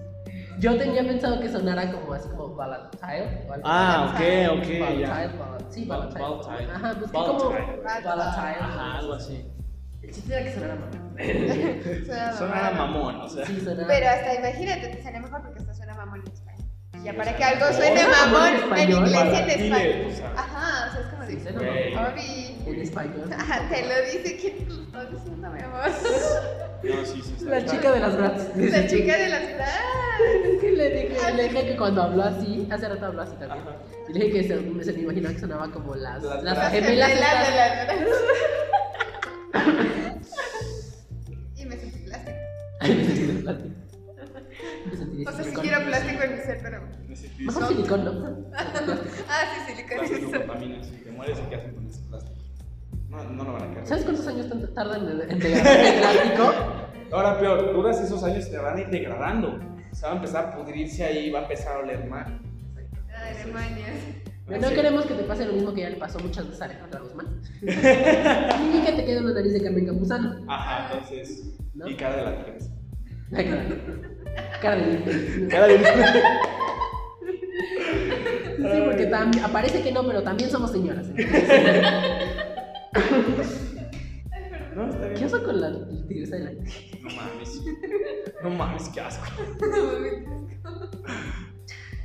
Yo 0.60 0.78
tenía 0.78 1.04
pensado 1.04 1.40
que 1.40 1.50
sonara 1.50 1.92
como 1.92 2.14
así 2.14 2.28
como 2.30 2.50
volatile. 2.50 3.46
o 3.48 3.54
algo 3.54 3.66
Ah, 3.68 4.08
ok, 4.10 4.20
ok, 4.60 4.68
Volatile, 4.80 5.38
vola- 5.38 5.58
sí, 5.70 5.86
Vol- 5.86 5.98
volatile. 5.98 6.20
volatile. 6.26 6.72
Ajá, 6.74 6.94
busqué 6.94 7.12
como 7.18 7.34
Volatile. 7.40 8.10
Ajá, 8.60 8.98
algo 8.98 9.14
así. 9.14 9.46
El 10.02 10.12
chiste 10.14 10.34
era 10.34 10.44
que 10.44 10.54
sonara 10.54 10.76
mamón. 10.76 11.16
Suena 12.06 12.34
Suena 12.34 12.72
mamón. 12.72 13.16
o 13.22 13.30
sea. 13.30 13.46
Sí, 13.46 13.60
sonaba. 13.62 13.88
Pero 13.88 14.10
hasta 14.10 14.36
imagínate, 14.36 14.88
te 14.90 15.04
sale 15.04 15.20
mejor 15.20 15.42
porque 15.44 15.60
hasta 15.60 15.74
suena 15.74 15.94
mamón 15.96 16.22
en 16.26 16.34
español. 16.34 16.66
Ya 17.04 17.14
para 17.16 17.36
que 17.38 17.44
algo 17.44 17.66
suene 17.74 18.02
mamón 18.08 18.60
mamón 18.62 18.78
en 18.80 18.92
inglés 18.92 19.14
y 19.14 19.36
en 19.38 19.50
español. 19.50 20.08
o 20.12 20.16
sea. 20.16 20.34
Ajá, 20.36 20.88
o 20.88 20.92
sea, 20.92 21.02
es 21.02 21.08
como 21.08 21.26
Sí, 21.26 21.36
de. 21.36 21.44
suena 21.44 21.60
Güey. 21.60 21.94
mamón. 21.96 22.14
Obi. 22.14 22.64
en 22.66 22.82
español. 22.82 23.30
Ajá, 23.38 23.70
te 23.70 23.82
lo 23.88 24.02
dice. 24.06 24.38
¿Quién 24.42 24.58
te 24.58 24.74
lo 24.74 24.82
está 24.84 25.06
diciendo, 25.06 25.50
mi 25.52 25.62
amor? 25.62 25.90
No, 26.84 27.06
sí, 27.06 27.22
sí. 27.22 27.34
está- 27.38 27.50
La 27.52 27.66
chica 27.66 27.92
de 27.92 28.00
las 28.00 28.18
bras. 28.18 28.50
La 28.56 28.88
chica 28.88 29.18
de 29.18 29.30
las. 29.30 29.42
Es 29.42 30.62
que 30.62 30.72
le 30.72 30.90
dije, 30.90 31.34
le 31.34 31.44
dije 31.44 31.66
que 31.68 31.78
cuando 31.78 32.04
habló 32.04 32.24
así, 32.24 32.68
hace 32.72 32.88
rato 32.90 33.06
habló 33.06 33.22
así 33.22 33.36
también. 33.38 33.62
Ajá. 33.68 33.76
Y 34.10 34.14
le 34.14 34.20
dije 34.26 34.32
que 34.42 34.48
se, 34.48 34.84
se 34.86 34.94
me 34.94 35.00
imaginaba 35.02 35.34
que 35.34 35.40
sonaba 35.40 35.72
como 35.72 35.96
las, 35.96 36.22
Las 36.24 36.44
las, 36.44 36.72
gemelas. 36.72 37.10
gemelas 37.10 37.40
de 37.48 37.82
estas. 37.82 38.00
las 39.54 39.70
Y 41.58 41.66
me 41.66 41.76
sentí 41.78 42.00
plástico. 42.00 42.38
Ay, 42.82 42.96
me 42.96 43.06
sentí 43.06 43.42
plástico. 43.42 43.76
Me 44.90 44.98
sentí 44.98 45.18
de 45.18 45.30
O 45.30 45.32
sea, 45.32 45.44
si 45.44 45.52
quiero 45.56 45.86
plástico 45.86 46.24
en 46.24 46.32
mi 46.36 46.38
ser, 46.42 46.60
pero. 46.62 46.82
Mejor 47.40 47.68
silicón, 47.68 48.06
¿no? 48.06 48.12
Ah, 49.30 49.44
sí, 49.54 49.74
silicón. 49.74 49.98
Plástico 50.00 50.32
contamina, 50.32 50.84
si 50.84 50.92
te 50.92 51.12
mueres, 51.12 51.38
¿y 51.40 51.50
qué 51.50 51.56
hacen 51.56 51.74
con 51.76 51.88
ese 51.88 52.02
plástico? 52.02 52.29
No, 53.10 53.24
no 53.24 53.44
lo 53.44 53.54
van 53.54 53.64
a 53.64 53.72
quedar. 53.72 53.88
¿Sabes 53.88 54.04
cuántos 54.04 54.28
años 54.28 54.48
tardan 54.74 55.08
en, 55.30 55.40
degradar 55.40 55.80
el 55.80 56.00
plástico? 56.00 56.54
Ahora 57.12 57.40
peor, 57.40 57.74
duras 57.74 58.00
esos 58.02 58.24
años 58.24 58.48
y 58.48 58.52
te 58.52 58.58
van 58.58 58.78
a 58.78 58.82
ir 58.82 58.88
degradando. 58.90 59.60
Se 59.92 60.06
va 60.06 60.14
a 60.14 60.16
empezar 60.16 60.46
a 60.46 60.56
pudrirse 60.56 61.04
ahí, 61.04 61.32
va 61.32 61.40
a 61.40 61.42
empezar 61.44 61.78
a 61.78 61.80
oler 61.80 62.06
mal. 62.08 62.40
Ay, 63.16 63.36
demonios. 63.44 64.62
No 64.64 64.70
queremos 64.70 65.06
que 65.06 65.14
te 65.16 65.24
pase 65.24 65.46
lo 65.46 65.54
mismo 65.54 65.74
que 65.74 65.82
ya 65.82 65.90
le 65.90 65.98
pasó 65.98 66.20
muchas 66.20 66.46
veces 66.46 66.62
a 66.62 66.66
Alejandra 66.66 67.00
Guzmán. 67.02 67.42
y 67.62 68.86
que 68.86 68.94
te 68.96 69.06
quede 69.06 69.20
una 69.20 69.34
nariz 69.34 69.54
de 69.54 69.62
Carmen 69.62 69.86
Campuzano. 69.86 70.46
Ajá, 70.48 70.90
entonces. 70.94 71.44
¿No? 71.74 71.88
Y 71.88 71.96
cara 71.96 72.16
de 72.16 72.24
la 72.24 72.44
claro. 73.30 73.76
Cara 74.62 74.76
de 74.76 74.92
limpio. 74.92 75.48
Cara 75.50 75.68
de 75.68 75.78
Sí, 78.58 78.82
porque 78.86 79.10
tam- 79.10 79.44
aparece 79.44 79.82
que 79.82 79.92
no, 79.92 80.06
pero 80.06 80.22
también 80.22 80.50
somos 80.50 80.72
señoras. 80.72 81.08
entonces- 81.16 81.48
No, 84.76 84.90
está 84.90 85.14
¿Qué 85.14 85.26
oso 85.26 85.44
con 85.44 85.60
la 85.62 85.72
tigresa 86.08 86.36
de 86.38 86.44
la.? 86.44 86.52
No 86.52 87.10
mames. 87.16 87.62
No 88.44 88.50
mames, 88.52 88.88
qué 88.90 89.02
asco. 89.02 89.26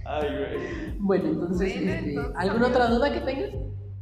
Ay, 0.05 0.28
güey. 0.28 0.97
Bueno, 0.98 1.28
entonces, 1.28 1.74
Bueno, 1.74 1.93
este, 1.93 2.09
entonces, 2.11 2.32
¿alguna 2.36 2.66
otra 2.66 2.86
duda 2.89 3.12
que 3.12 3.20
tengas? 3.20 3.51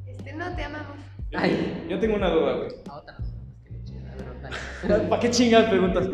Este, 0.06 0.32
no, 0.32 0.56
te 0.56 0.64
amamos. 0.64 0.96
Ay. 1.34 1.86
yo 1.90 1.98
tengo 2.00 2.16
una 2.16 2.30
duda, 2.30 2.54
güey. 2.56 2.70
A 2.88 2.94
otra. 2.96 3.16
Es 3.18 3.70
que 3.70 3.84
chingada, 3.84 4.14
pero 4.16 4.88
dale. 4.88 5.08
¿Para 5.08 5.20
qué 5.20 5.30
chingas 5.30 5.68
preguntas? 5.68 6.08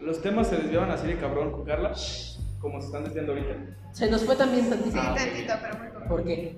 ¿Los 0.00 0.20
temas 0.20 0.48
se 0.48 0.56
desviaban 0.56 0.90
así 0.90 1.06
de 1.06 1.16
cabrón 1.16 1.52
con 1.52 1.64
Carla? 1.64 1.92
Como 2.60 2.80
se 2.80 2.86
están 2.86 3.04
desviando 3.04 3.32
ahorita. 3.32 3.54
Se 3.92 4.10
nos 4.10 4.24
fue 4.24 4.36
también 4.36 4.64
Sí, 4.64 4.70
tantísimo. 4.70 5.02
Ah, 5.02 5.14
tantito, 5.16 5.54
pero 5.62 5.78
muy 5.78 5.88
poco. 5.88 6.08
¿Por 6.08 6.24
qué? 6.24 6.56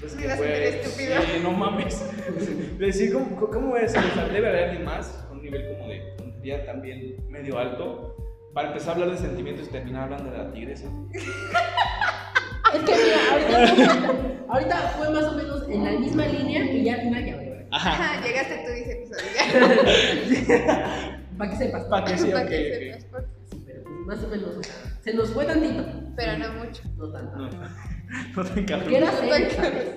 Pues 0.00 0.14
Me 0.14 0.22
que 0.22 0.28
fue. 0.30 0.68
estúpido. 0.80 1.14
Sí, 1.22 1.40
no 1.42 1.50
mames. 1.52 2.04
Decir, 2.78 3.12
¿cómo, 3.12 3.36
cómo 3.50 3.76
es? 3.76 3.90
O 3.96 4.00
sea, 4.00 4.28
debe 4.28 4.48
haber 4.48 4.64
alguien 4.64 4.84
más 4.84 5.06
con 5.28 5.38
un 5.38 5.42
nivel 5.44 5.66
como 5.76 5.88
de 5.88 5.98
tontería 6.16 6.64
también 6.66 7.16
medio 7.28 7.58
alto. 7.58 8.14
Para 8.54 8.68
empezar 8.68 8.90
a 8.90 8.92
hablar 8.94 9.10
de 9.10 9.18
sentimientos 9.18 9.66
y 9.68 9.70
terminar 9.70 10.04
hablando 10.04 10.30
de 10.30 10.38
la 10.38 10.52
tigresa. 10.52 10.88
Es 12.74 12.80
que 12.82 12.92
mira, 12.92 13.16
ahorita, 13.32 13.94
fue- 13.94 14.36
ahorita 14.46 14.76
fue 14.98 15.10
más 15.10 15.24
o 15.24 15.32
menos 15.32 15.66
en 15.70 15.84
la 15.84 15.92
misma 15.92 16.26
línea 16.26 16.64
y 16.70 16.84
ya 16.84 16.94
al 16.96 17.00
final 17.00 17.24
ya. 17.24 17.38
Ajá. 17.70 17.90
Ajá, 17.92 18.26
llegaste 18.26 18.64
tú 18.66 18.72
y 18.72 18.84
se 18.84 18.92
episodio. 18.92 20.58
Para 21.38 21.50
que 21.50 21.56
sepas. 21.56 21.84
Para 21.84 22.04
que 22.04 22.18
sí, 22.18 22.26
Para 22.30 22.42
ok, 22.44 22.48
que 22.50 22.92
ok. 22.94 23.00
sepas, 23.00 23.24
Sí, 23.50 23.62
pero 23.66 23.82
pues, 23.84 24.06
más 24.06 24.22
o 24.24 24.28
menos. 24.28 24.50
se 25.02 25.14
nos 25.14 25.30
fue 25.30 25.44
tantito. 25.46 25.84
Pero 26.14 26.36
no 26.38 26.52
mucho. 26.64 26.82
No 26.98 27.10
tanto. 27.10 27.36
No, 27.38 27.48
no 28.36 28.44
te 28.44 28.60
encargo. 28.60 28.84
Porque 28.84 28.96
era 28.98 29.12
serio, 29.12 29.48
¿sabes? 29.54 29.94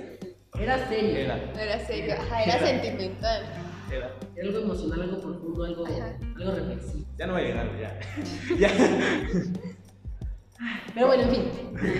Era 0.59 0.87
serio. 0.87 1.17
Era, 1.17 1.37
No 1.53 1.59
era 1.59 1.79
serio. 1.85 2.13
Ajá, 2.19 2.43
era 2.43 2.53
Era. 2.57 2.67
sentimental. 2.67 3.43
era. 3.91 4.11
Era 4.35 4.47
algo 4.47 4.59
emocional, 4.59 5.01
algo 5.01 5.19
profundo, 5.21 5.63
algo, 5.63 5.85
Ajá. 5.87 6.17
algo 6.37 6.51
reflexivo. 6.51 7.05
Ya 7.17 7.27
no 7.27 7.33
va 7.33 7.39
a 7.39 7.41
llegar, 7.41 7.69
ya. 7.79 7.99
Ya. 8.57 8.69
Pero 10.93 11.07
bueno, 11.07 11.23
en 11.23 11.29
fin. 11.29 11.43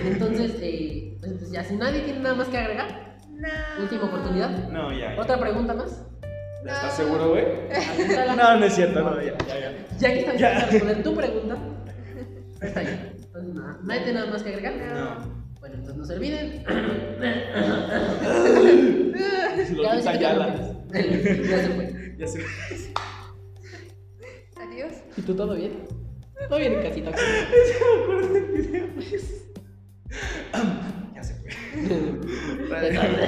Entonces, 0.06 0.52
eh, 0.60 1.16
pues 1.18 1.32
entonces 1.32 1.50
ya 1.52 1.64
si 1.64 1.74
nadie 1.76 2.00
tiene 2.02 2.20
nada 2.20 2.34
más 2.36 2.48
que 2.48 2.58
agregar, 2.58 3.16
No. 3.30 3.82
última 3.82 4.04
oportunidad. 4.04 4.50
No, 4.68 4.92
ya. 4.96 5.16
¿Otra 5.18 5.38
pregunta 5.40 5.74
más? 5.74 6.04
¿Ya 6.64 6.72
¿Estás 6.72 6.96
seguro, 6.96 7.30
güey? 7.30 7.44
No, 8.36 8.56
no 8.58 8.64
es 8.64 8.74
cierto, 8.74 9.00
no, 9.02 9.20
ya, 9.20 9.36
ya, 9.48 9.58
ya. 9.58 9.72
Ya 9.98 10.08
que 10.12 10.20
estás 10.20 10.38
Ya. 10.38 10.60
responder 10.66 11.02
tu 11.02 11.14
pregunta, 11.16 11.56
está 12.60 12.80
ahí. 12.80 13.12
Entonces, 13.24 13.54
nada, 13.54 13.78
nadie 13.82 14.00
tiene 14.02 14.18
nada 14.20 14.30
más 14.30 14.42
que 14.44 14.48
agregar. 14.50 14.74
No. 14.76 15.41
Bueno, 15.62 15.76
entonces 15.76 15.96
no 15.96 16.04
se 16.04 16.14
olviden. 16.14 16.64
Lo 19.76 19.82
Ya 19.84 19.96
quita 19.96 20.14
Yala. 20.16 20.56
rompes. 20.56 20.76
Ya 21.48 21.58
se 21.62 21.68
fue. 21.70 22.14
Ya 22.18 22.26
se 22.26 22.40
Adiós. 24.56 24.92
¿Y 25.16 25.22
tú 25.22 25.34
todo 25.36 25.54
bien? 25.54 25.84
Todo 26.48 26.58
bien 26.58 26.72
en 26.72 26.82
casita. 26.82 27.12
Ya 31.14 31.22
se 31.22 31.34
fue. 31.36 31.50
Ya 32.68 32.76
sabes. 33.00 33.20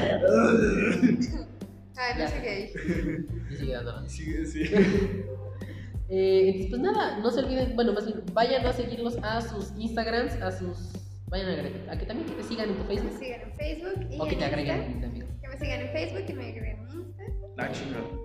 Ah, 1.97 2.11
no 2.15 2.19
Ya. 2.19 2.27
sigue 2.29 2.51
ahí. 2.51 2.73
Y 3.51 3.57
sigue 3.57 3.73
dándolo. 3.75 4.09
Sí, 4.09 4.45
sí. 4.47 4.63
Eh, 6.11 6.43
entonces, 6.49 6.69
pues 6.71 6.83
nada, 6.83 7.19
no 7.21 7.31
se 7.31 7.41
olviden, 7.41 7.75
bueno, 7.75 7.95
más 7.95 8.05
bien, 8.05 8.21
vayan 8.35 8.67
a 8.67 8.75
seguirlos 8.75 9.17
a 9.23 9.41
sus 9.41 9.73
Instagrams, 9.79 10.35
a 10.35 10.51
sus. 10.53 10.93
Vayan 11.27 11.49
a, 11.49 11.53
agregar- 11.53 11.91
a 11.91 11.99
que 11.99 12.07
también 12.07 12.29
que 12.29 12.35
te 12.37 12.43
sigan 12.45 12.69
en 12.71 12.77
tu 12.77 12.83
Que 12.87 12.95
me 12.95 13.01
Facebook. 13.01 13.19
sigan 13.19 13.41
en 13.41 13.53
Facebook 13.55 14.07
y 14.11 14.21
O 14.21 14.25
que 14.27 14.33
en 14.33 14.39
te 14.39 14.45
agreguen 14.45 14.77
Insta. 14.77 14.93
en 14.93 15.01
también. 15.01 15.27
Que 15.41 15.49
me 15.49 15.59
sigan 15.59 15.81
en 15.81 15.89
Facebook 15.91 16.25
y 16.29 16.33
me 16.35 16.45
agreguen 16.45 16.79
en 16.79 16.89
Insta. 16.99 17.23
Ah, 17.59 17.69
chingón. 17.73 18.25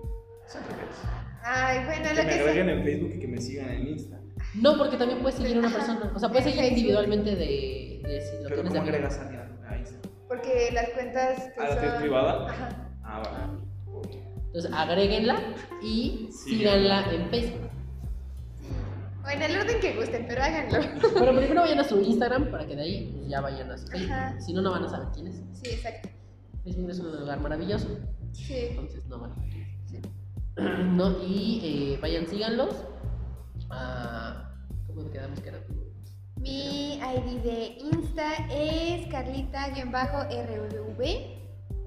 Ay, 1.42 1.84
bueno, 1.86 2.02
Que 2.02 2.08
lo 2.10 2.22
me 2.22 2.28
que 2.28 2.34
agreguen 2.40 2.66
sea. 2.66 2.74
en 2.74 2.84
Facebook 2.84 3.12
y 3.14 3.18
que 3.20 3.28
me 3.28 3.40
sigan 3.40 3.70
en 3.70 3.86
Insta. 3.88 4.20
No, 4.54 4.76
porque 4.78 4.96
también 4.96 5.20
puedes 5.20 5.38
seguir 5.38 5.56
a 5.56 5.60
una 5.60 5.70
persona. 5.70 6.12
O 6.14 6.18
sea, 6.18 6.28
puedes 6.28 6.44
seguir 6.44 6.60
Facebook. 6.60 6.78
individualmente 6.78 7.30
de, 7.36 8.00
de 8.04 8.20
si 8.20 8.36
lo 8.36 8.42
Pero 8.48 8.54
tienes 8.56 8.72
de 8.72 8.78
¿cómo 8.78 8.80
amigo. 8.80 8.96
agregas 8.96 9.18
a 9.18 9.68
a 9.72 9.78
Insta? 9.78 10.08
Porque 10.28 10.70
las 10.72 10.88
cuentas 10.90 11.50
que 11.54 11.60
¿A 11.60 11.74
la 11.74 11.90
son... 11.92 12.00
privada? 12.00 12.50
Ajá. 12.50 12.88
Ah, 13.02 13.22
vale. 13.24 13.62
Ok. 13.92 14.14
Entonces, 14.46 14.72
agréguenla 14.74 15.40
y 15.82 16.28
Sí. 16.32 16.58
síganla 16.58 17.04
en 17.12 17.30
Facebook. 17.30 17.70
O 19.30 19.32
en 19.32 19.42
el 19.42 19.56
orden 19.56 19.80
que 19.80 19.94
gusten, 19.94 20.26
pero 20.26 20.42
háganlo. 20.42 20.80
Pero 21.14 21.36
primero 21.36 21.60
vayan 21.60 21.78
a 21.80 21.84
su 21.84 22.00
Instagram 22.00 22.50
para 22.50 22.66
que 22.66 22.74
de 22.74 22.82
ahí 22.82 23.12
pues, 23.12 23.28
ya 23.28 23.40
vayan 23.40 23.70
a 23.70 23.78
su 23.78 23.86
Facebook. 23.86 24.12
Ajá. 24.12 24.40
Si 24.40 24.52
no, 24.52 24.62
no 24.62 24.70
van 24.72 24.84
a 24.84 24.88
saber 24.88 25.08
quién 25.14 25.28
es. 25.28 25.36
Sí, 25.52 25.70
exacto. 25.70 26.08
Facebook 26.64 26.90
es 26.90 26.98
un 27.00 27.20
lugar 27.20 27.40
maravilloso. 27.40 27.88
Sí. 28.32 28.68
Entonces, 28.70 29.06
no 29.06 29.18
van 29.20 29.32
a 29.32 29.34
sí. 29.86 30.00
No, 30.90 31.22
y 31.22 31.60
eh, 31.62 31.98
vayan, 32.00 32.26
síganlos. 32.26 32.74
Ah, 33.70 34.52
¿Cómo 34.86 35.08
quedamos 35.10 35.40
que 35.40 35.48
era? 35.50 35.60
Mi 36.36 36.94
ID 36.94 37.42
de 37.42 37.78
Insta 37.92 38.32
es 38.50 39.06
carlita-rv 39.08 41.02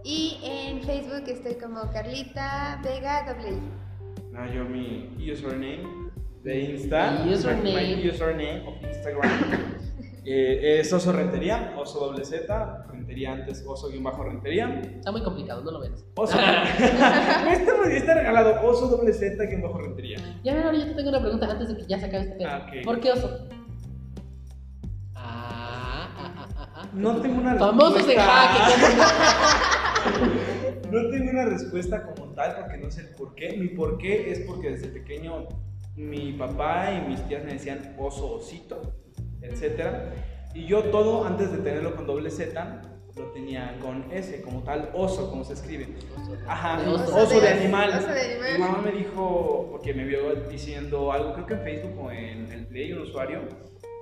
y 0.04 0.40
en 0.44 0.82
Facebook 0.84 1.24
estoy 1.28 1.56
como 1.56 1.82
Carlita 1.92 2.80
Vega 2.84 3.26
W. 3.26 3.60
No, 4.32 4.54
yo 4.54 4.64
mi 4.66 5.16
username 5.32 6.03
de 6.44 6.60
Insta. 6.60 7.24
Mi 7.26 7.34
username. 7.34 7.74
My, 7.74 7.96
my 7.96 8.10
username 8.10 8.68
of 8.68 8.76
Instagram. 8.84 9.32
eh, 10.26 10.80
es 10.80 10.92
oso 10.92 11.12
rentería, 11.12 11.74
oso 11.78 12.00
doble 12.00 12.26
Z, 12.26 12.86
rentería 12.92 13.32
antes, 13.32 13.64
oso 13.66 13.90
guion 13.90 14.04
bajo 14.04 14.24
rentería. 14.24 14.82
Está 14.82 15.12
muy 15.12 15.24
complicado, 15.24 15.64
no 15.64 15.72
lo 15.72 15.80
veas. 15.80 16.06
Oso. 16.16 16.38
este 17.52 17.98
está 17.98 18.14
regalado, 18.16 18.62
oso 18.68 18.88
doble 18.88 19.14
Z 19.14 19.42
guion 19.46 19.62
bajo 19.62 19.80
rentería. 19.80 20.18
Ya, 20.44 20.62
ahora 20.64 20.78
yo 20.78 20.86
te 20.86 20.94
tengo 20.94 21.10
una 21.10 21.22
pregunta 21.22 21.50
antes 21.50 21.70
de 21.70 21.78
que 21.78 21.86
ya 21.86 21.98
se 22.00 22.06
acabe 22.08 22.24
este 22.24 22.36
tema. 22.36 22.56
Ah. 22.56 22.72
¿Por 22.84 23.00
qué 23.00 23.12
oso? 23.12 23.48
Ah, 25.16 26.10
ah, 26.18 26.34
ah, 26.38 26.50
ah, 26.58 26.70
ah. 26.76 26.90
No 26.94 27.22
tengo 27.22 27.40
una 27.40 27.56
Famosos 27.56 28.08
en. 28.10 28.18
No 30.92 31.10
tengo 31.10 31.32
una 31.32 31.46
respuesta 31.46 32.04
como 32.04 32.34
tal 32.34 32.56
porque 32.56 32.78
no 32.78 32.92
sé 32.92 33.02
el 33.02 33.16
por 33.16 33.34
qué. 33.34 33.58
Mi 33.58 33.70
por 33.70 33.98
qué 33.98 34.32
es 34.32 34.42
porque 34.42 34.70
desde 34.72 34.90
pequeño 34.90 35.48
mi 35.96 36.34
papá 36.34 36.92
y 36.92 37.08
mis 37.10 37.22
tías 37.28 37.44
me 37.44 37.54
decían 37.54 37.96
oso, 37.98 38.36
osito, 38.36 38.94
etc. 39.42 39.86
Y 40.56 40.66
yo 40.66 40.84
todo, 40.86 41.26
antes 41.26 41.52
de 41.52 41.58
tenerlo 41.60 41.96
con 41.96 42.06
doble 42.08 42.30
Z, 42.30 42.82
lo 43.16 43.26
tenía 43.28 43.78
con 43.80 44.06
S, 44.12 44.42
como 44.42 44.64
tal, 44.64 44.90
oso, 44.94 45.30
como 45.30 45.44
se 45.44 45.54
escribe. 45.54 45.88
Ajá, 46.48 46.80
oso, 46.90 47.16
oso. 47.16 47.40
de, 47.42 47.50
animal. 47.50 47.90
Oso 47.90 48.08
de 48.08 48.22
animal. 48.22 48.54
Mi 48.54 48.60
mamá 48.60 48.82
me 48.84 48.92
dijo, 48.92 49.68
porque 49.72 49.94
me 49.94 50.04
vio 50.06 50.34
diciendo 50.50 51.12
algo, 51.12 51.34
creo 51.34 51.46
que 51.46 51.54
en 51.54 51.62
Facebook 51.62 52.06
o 52.06 52.12
en 52.12 52.52
el 52.52 52.66
Play, 52.66 52.92
un 52.94 53.00
usuario, 53.04 53.42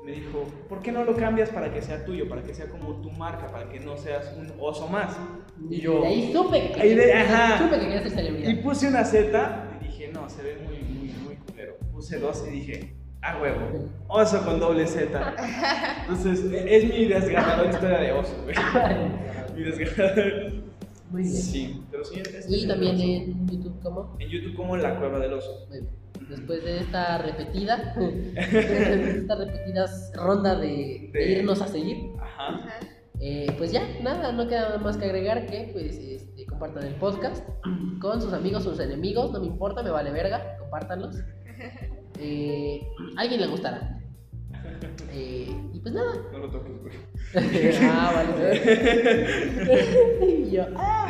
me 0.05 0.13
dijo, 0.13 0.45
¿por 0.69 0.81
qué 0.81 0.91
no 0.91 1.03
lo 1.03 1.15
cambias 1.15 1.49
para 1.49 1.73
que 1.73 1.81
sea 1.81 2.05
tuyo, 2.05 2.27
para 2.29 2.41
que 2.41 2.53
sea 2.53 2.67
como 2.67 3.01
tu 3.01 3.11
marca, 3.11 3.47
para 3.47 3.69
que 3.69 3.79
no 3.81 3.97
seas 3.97 4.33
un 4.37 4.51
oso 4.59 4.87
más? 4.87 5.15
Y 5.69 5.81
yo, 5.81 6.01
De 6.01 6.07
ahí 6.07 6.31
supe 6.33 6.71
que, 6.71 6.81
Ahí 6.81 6.95
de- 6.95 7.13
ajá. 7.13 7.57
supe 7.59 7.75
que 7.79 7.85
querías 7.85 8.03
ser 8.03 8.11
celebridad. 8.13 8.49
y 8.49 8.55
puse 8.55 8.87
una 8.87 9.03
Z 9.03 9.67
y 9.79 9.83
dije, 9.85 10.09
no, 10.13 10.27
se 10.29 10.41
ve 10.41 10.57
muy. 10.65 10.80
Puse 12.01 12.17
dos 12.19 12.43
y 12.47 12.49
dije, 12.51 12.95
a 13.21 13.39
huevo, 13.39 13.59
oso 14.07 14.43
con 14.43 14.59
doble 14.59 14.87
Z. 14.87 15.35
Entonces, 16.01 16.39
es 16.51 16.83
mi 16.89 17.05
desgarradora 17.05 17.69
historia 17.69 17.99
de 17.99 18.11
oso, 18.11 18.35
güey. 18.43 18.55
Mi 19.55 19.61
desgarradora. 19.61 20.51
Muy 21.11 21.21
bien. 21.21 21.35
Sí, 21.35 21.83
pero 21.91 22.03
sí. 22.03 22.19
este 22.21 22.57
Y 22.57 22.67
también 22.67 22.99
en 22.99 23.47
YouTube, 23.47 23.79
¿cómo? 23.83 24.15
En 24.19 24.29
YouTube 24.29 24.55
como 24.55 24.77
La 24.77 24.97
Cueva 24.97 25.19
del 25.19 25.33
Oso. 25.33 25.67
Muy 25.69 25.81
bien. 25.81 25.91
Después 26.27 26.63
de 26.63 26.79
esta 26.79 27.19
repetida, 27.19 27.93
de 27.95 28.33
esta 29.19 29.35
repetida 29.35 29.85
ronda 30.15 30.55
de, 30.55 31.09
de 31.13 31.19
De- 31.19 31.31
irnos 31.33 31.61
a 31.61 31.67
seguir, 31.67 32.13
Ajá. 32.19 32.55
Ajá. 32.55 32.79
eh, 33.19 33.53
pues 33.59 33.71
ya, 33.71 33.83
nada, 34.01 34.31
no 34.31 34.47
queda 34.47 34.61
nada 34.69 34.77
más 34.79 34.97
que 34.97 35.05
agregar 35.05 35.45
que 35.45 35.69
pues 35.71 35.97
este, 35.97 36.45
compartan 36.47 36.85
el 36.85 36.95
podcast 36.95 37.47
con 38.01 38.19
sus 38.21 38.33
amigos, 38.33 38.63
sus 38.63 38.79
enemigos, 38.79 39.31
no 39.31 39.39
me 39.39 39.45
importa, 39.45 39.83
me 39.83 39.91
vale 39.91 40.09
verga, 40.09 40.57
compártanlos. 40.57 41.17
Eh, 42.23 42.81
a 43.17 43.21
alguien 43.21 43.41
le 43.41 43.47
gustará. 43.47 43.97
Eh, 45.11 45.47
y 45.73 45.79
pues 45.79 45.93
nada. 45.93 46.13
No 46.31 46.37
lo 46.37 46.51
toques, 46.51 46.73
güey. 46.81 46.93
ah, 47.83 48.11
vale. 48.37 48.61
Y 50.47 50.51
yo, 50.51 50.65
ah, 50.75 51.09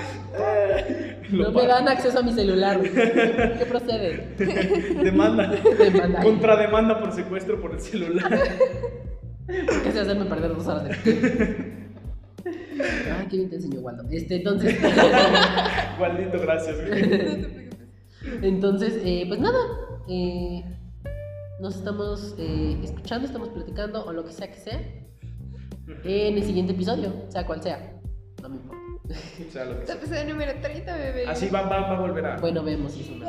Lo 1.31 1.51
no 1.51 1.51
me 1.51 1.67
dan 1.67 1.88
acceso 1.89 2.19
a 2.19 2.23
mi 2.23 2.31
celular. 2.31 2.79
¿Qué 2.81 3.65
procede? 3.67 4.35
Demanda. 5.03 5.51
Demanda. 5.77 6.23
Contrademanda 6.23 6.99
por 6.99 7.11
secuestro 7.11 7.59
por 7.61 7.73
el 7.73 7.81
celular. 7.81 8.29
¿Por 9.45 9.83
qué 9.83 9.91
se 9.91 9.99
hacerme 9.99 10.25
perder 10.25 10.55
dos 10.55 10.67
horas 10.67 10.83
de 10.85 11.81
Ah, 13.11 13.25
qué 13.29 13.38
bien 13.38 13.49
te 13.49 13.57
enseñó 13.57 13.81
Waldo. 13.81 14.03
Este, 14.09 14.38
entonces. 14.38 14.75
Gualdito, 15.97 16.39
gracias, 16.39 16.77
güey. 16.88 17.69
entonces, 18.41 18.99
eh, 19.03 19.25
pues 19.27 19.39
nada. 19.39 19.59
eh, 20.07 20.63
nos 21.61 21.75
estamos 21.75 22.33
eh, 22.39 22.79
escuchando, 22.83 23.27
estamos 23.27 23.49
platicando 23.49 24.03
o 24.03 24.11
lo 24.11 24.25
que 24.25 24.33
sea 24.33 24.51
que 24.51 24.57
sea. 24.57 24.81
En 26.03 26.38
el 26.38 26.43
siguiente 26.43 26.73
episodio, 26.73 27.13
sea 27.29 27.45
cual 27.45 27.61
sea. 27.61 27.99
No 28.41 28.49
me 28.49 28.55
importa. 28.55 28.81
O 29.47 29.51
sea, 29.51 29.65
lo 29.65 29.79
que 29.79 29.85
sea. 29.85 29.95
episodio 29.95 30.25
número 30.25 30.53
30, 30.59 30.97
bebé. 30.97 31.27
Así 31.27 31.49
va, 31.49 31.61
va, 31.61 31.81
va 31.81 31.97
a 31.97 32.01
volver 32.01 32.25
a. 32.25 32.38
Bueno, 32.38 32.63
vemos 32.63 32.93
si 32.93 33.01
es 33.01 33.09
una. 33.09 33.25